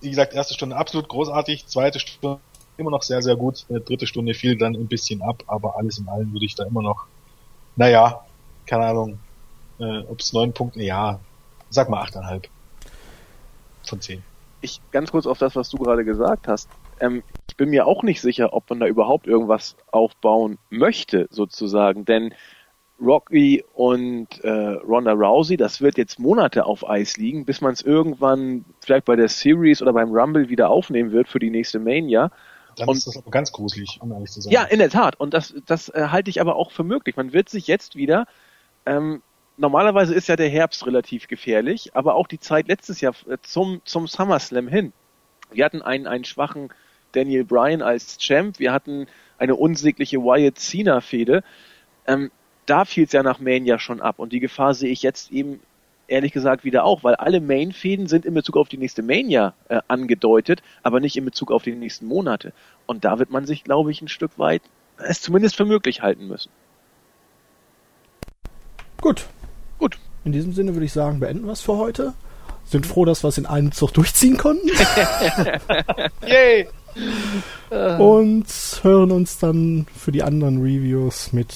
wie 0.00 0.10
gesagt, 0.10 0.34
erste 0.34 0.54
Stunde 0.54 0.74
absolut 0.74 1.08
großartig, 1.08 1.66
zweite 1.66 2.00
Stunde 2.00 2.40
immer 2.78 2.90
noch 2.90 3.02
sehr, 3.02 3.22
sehr 3.22 3.36
gut, 3.36 3.64
äh, 3.68 3.78
dritte 3.78 4.08
Stunde 4.08 4.34
fiel 4.34 4.58
dann 4.58 4.74
ein 4.74 4.88
bisschen 4.88 5.22
ab, 5.22 5.44
aber 5.46 5.76
alles 5.76 5.98
in 5.98 6.08
allem 6.08 6.32
würde 6.32 6.44
ich 6.44 6.56
da 6.56 6.64
immer 6.64 6.82
noch, 6.82 7.06
naja, 7.76 8.24
keine 8.66 8.86
Ahnung, 8.86 9.20
äh, 9.78 10.00
ob 10.00 10.18
es 10.18 10.32
neun 10.32 10.52
Punkte, 10.52 10.82
ja, 10.82 11.20
sag 11.70 11.88
mal 11.88 12.02
achteinhalb 12.02 12.48
von 13.84 14.00
zehn. 14.00 14.24
Ich 14.62 14.80
ganz 14.90 15.12
kurz 15.12 15.26
auf 15.26 15.38
das, 15.38 15.54
was 15.54 15.68
du 15.68 15.76
gerade 15.76 16.04
gesagt 16.04 16.48
hast. 16.48 16.68
Ähm, 17.02 17.22
ich 17.48 17.56
bin 17.56 17.70
mir 17.70 17.86
auch 17.86 18.02
nicht 18.02 18.20
sicher, 18.20 18.54
ob 18.54 18.70
man 18.70 18.80
da 18.80 18.86
überhaupt 18.86 19.26
irgendwas 19.26 19.76
aufbauen 19.90 20.58
möchte, 20.70 21.28
sozusagen, 21.30 22.04
denn 22.04 22.34
Rocky 23.00 23.64
und 23.74 24.42
äh, 24.44 24.48
Ronda 24.48 25.12
Rousey, 25.12 25.56
das 25.56 25.80
wird 25.80 25.98
jetzt 25.98 26.18
Monate 26.18 26.64
auf 26.64 26.88
Eis 26.88 27.16
liegen, 27.16 27.44
bis 27.44 27.60
man 27.60 27.72
es 27.72 27.82
irgendwann 27.82 28.64
vielleicht 28.80 29.04
bei 29.04 29.16
der 29.16 29.28
Series 29.28 29.82
oder 29.82 29.92
beim 29.92 30.12
Rumble 30.12 30.48
wieder 30.48 30.70
aufnehmen 30.70 31.10
wird 31.10 31.28
für 31.28 31.40
die 31.40 31.50
nächste 31.50 31.80
Mania. 31.80 32.30
Dann 32.76 32.88
und, 32.88 32.96
ist 32.96 33.08
das 33.08 33.16
aber 33.16 33.30
ganz 33.30 33.50
gruselig, 33.52 33.98
um 34.00 34.12
ehrlich 34.12 34.30
zu 34.30 34.40
sein. 34.40 34.52
Ja, 34.52 34.62
in 34.62 34.78
der 34.78 34.88
Tat. 34.88 35.18
Und 35.18 35.34
das, 35.34 35.52
das 35.66 35.88
äh, 35.88 36.08
halte 36.10 36.30
ich 36.30 36.40
aber 36.40 36.54
auch 36.56 36.70
für 36.70 36.84
möglich. 36.84 37.16
Man 37.16 37.32
wird 37.32 37.48
sich 37.48 37.66
jetzt 37.66 37.96
wieder 37.96 38.26
ähm, 38.86 39.20
normalerweise 39.56 40.14
ist 40.14 40.28
ja 40.28 40.36
der 40.36 40.48
Herbst 40.48 40.86
relativ 40.86 41.28
gefährlich, 41.28 41.94
aber 41.94 42.14
auch 42.14 42.26
die 42.26 42.40
Zeit 42.40 42.68
letztes 42.68 43.00
Jahr 43.00 43.14
äh, 43.28 43.38
zum, 43.42 43.80
zum 43.84 44.06
SummerSlam 44.06 44.68
hin. 44.68 44.92
Wir 45.50 45.64
hatten 45.64 45.82
einen, 45.82 46.06
einen 46.06 46.24
schwachen 46.24 46.72
Daniel 47.12 47.44
Bryan 47.44 47.82
als 47.82 48.18
Champ, 48.18 48.58
wir 48.58 48.72
hatten 48.72 49.06
eine 49.38 49.54
unsägliche 49.54 50.18
Wyatt 50.18 50.58
Cena 50.58 51.00
Fehde. 51.00 51.42
Ähm, 52.06 52.30
da 52.66 52.84
fiel 52.84 53.04
es 53.04 53.12
ja 53.12 53.22
nach 53.22 53.40
Mania 53.40 53.78
schon 53.78 54.00
ab 54.00 54.18
und 54.18 54.32
die 54.32 54.40
Gefahr 54.40 54.74
sehe 54.74 54.90
ich 54.90 55.02
jetzt 55.02 55.32
eben 55.32 55.60
ehrlich 56.06 56.32
gesagt 56.32 56.64
wieder 56.64 56.84
auch, 56.84 57.02
weil 57.04 57.14
alle 57.14 57.40
Main-Fäden 57.40 58.06
sind 58.06 58.24
in 58.24 58.34
Bezug 58.34 58.56
auf 58.56 58.68
die 58.68 58.76
nächste 58.76 59.02
Mania 59.02 59.54
äh, 59.68 59.80
angedeutet, 59.88 60.62
aber 60.82 61.00
nicht 61.00 61.16
in 61.16 61.24
Bezug 61.24 61.50
auf 61.50 61.62
die 61.62 61.72
nächsten 61.72 62.06
Monate. 62.06 62.52
Und 62.86 63.04
da 63.04 63.18
wird 63.18 63.30
man 63.30 63.46
sich, 63.46 63.64
glaube 63.64 63.90
ich, 63.90 64.02
ein 64.02 64.08
Stück 64.08 64.38
weit 64.38 64.62
es 64.98 65.20
zumindest 65.20 65.56
für 65.56 65.64
möglich 65.64 66.02
halten 66.02 66.28
müssen. 66.28 66.50
Gut, 69.00 69.26
Gut, 69.82 69.98
in 70.24 70.30
diesem 70.30 70.52
Sinne 70.52 70.74
würde 70.74 70.86
ich 70.86 70.92
sagen, 70.92 71.18
beenden 71.18 71.44
wir 71.44 71.54
es 71.54 71.60
für 71.60 71.76
heute. 71.76 72.14
Sind 72.66 72.86
froh, 72.86 73.04
dass 73.04 73.22
wir 73.22 73.28
es 73.28 73.38
in 73.38 73.46
einem 73.46 73.72
Zug 73.72 73.92
durchziehen 73.92 74.36
konnten. 74.36 74.68
Yay! 76.26 76.68
Und 77.98 78.46
hören 78.82 79.10
uns 79.10 79.38
dann 79.38 79.86
für 79.96 80.12
die 80.12 80.22
anderen 80.22 80.60
Reviews 80.60 81.32
mit 81.32 81.54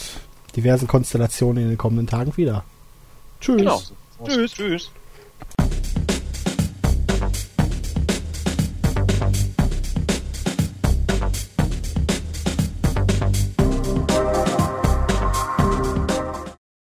diversen 0.56 0.88
Konstellationen 0.88 1.62
in 1.62 1.68
den 1.70 1.78
kommenden 1.78 2.06
Tagen 2.06 2.36
wieder. 2.36 2.64
Tschüss. 3.40 3.56
Genau. 3.56 3.82
Tschüss. 4.24 4.52
Tschüss. 4.52 4.90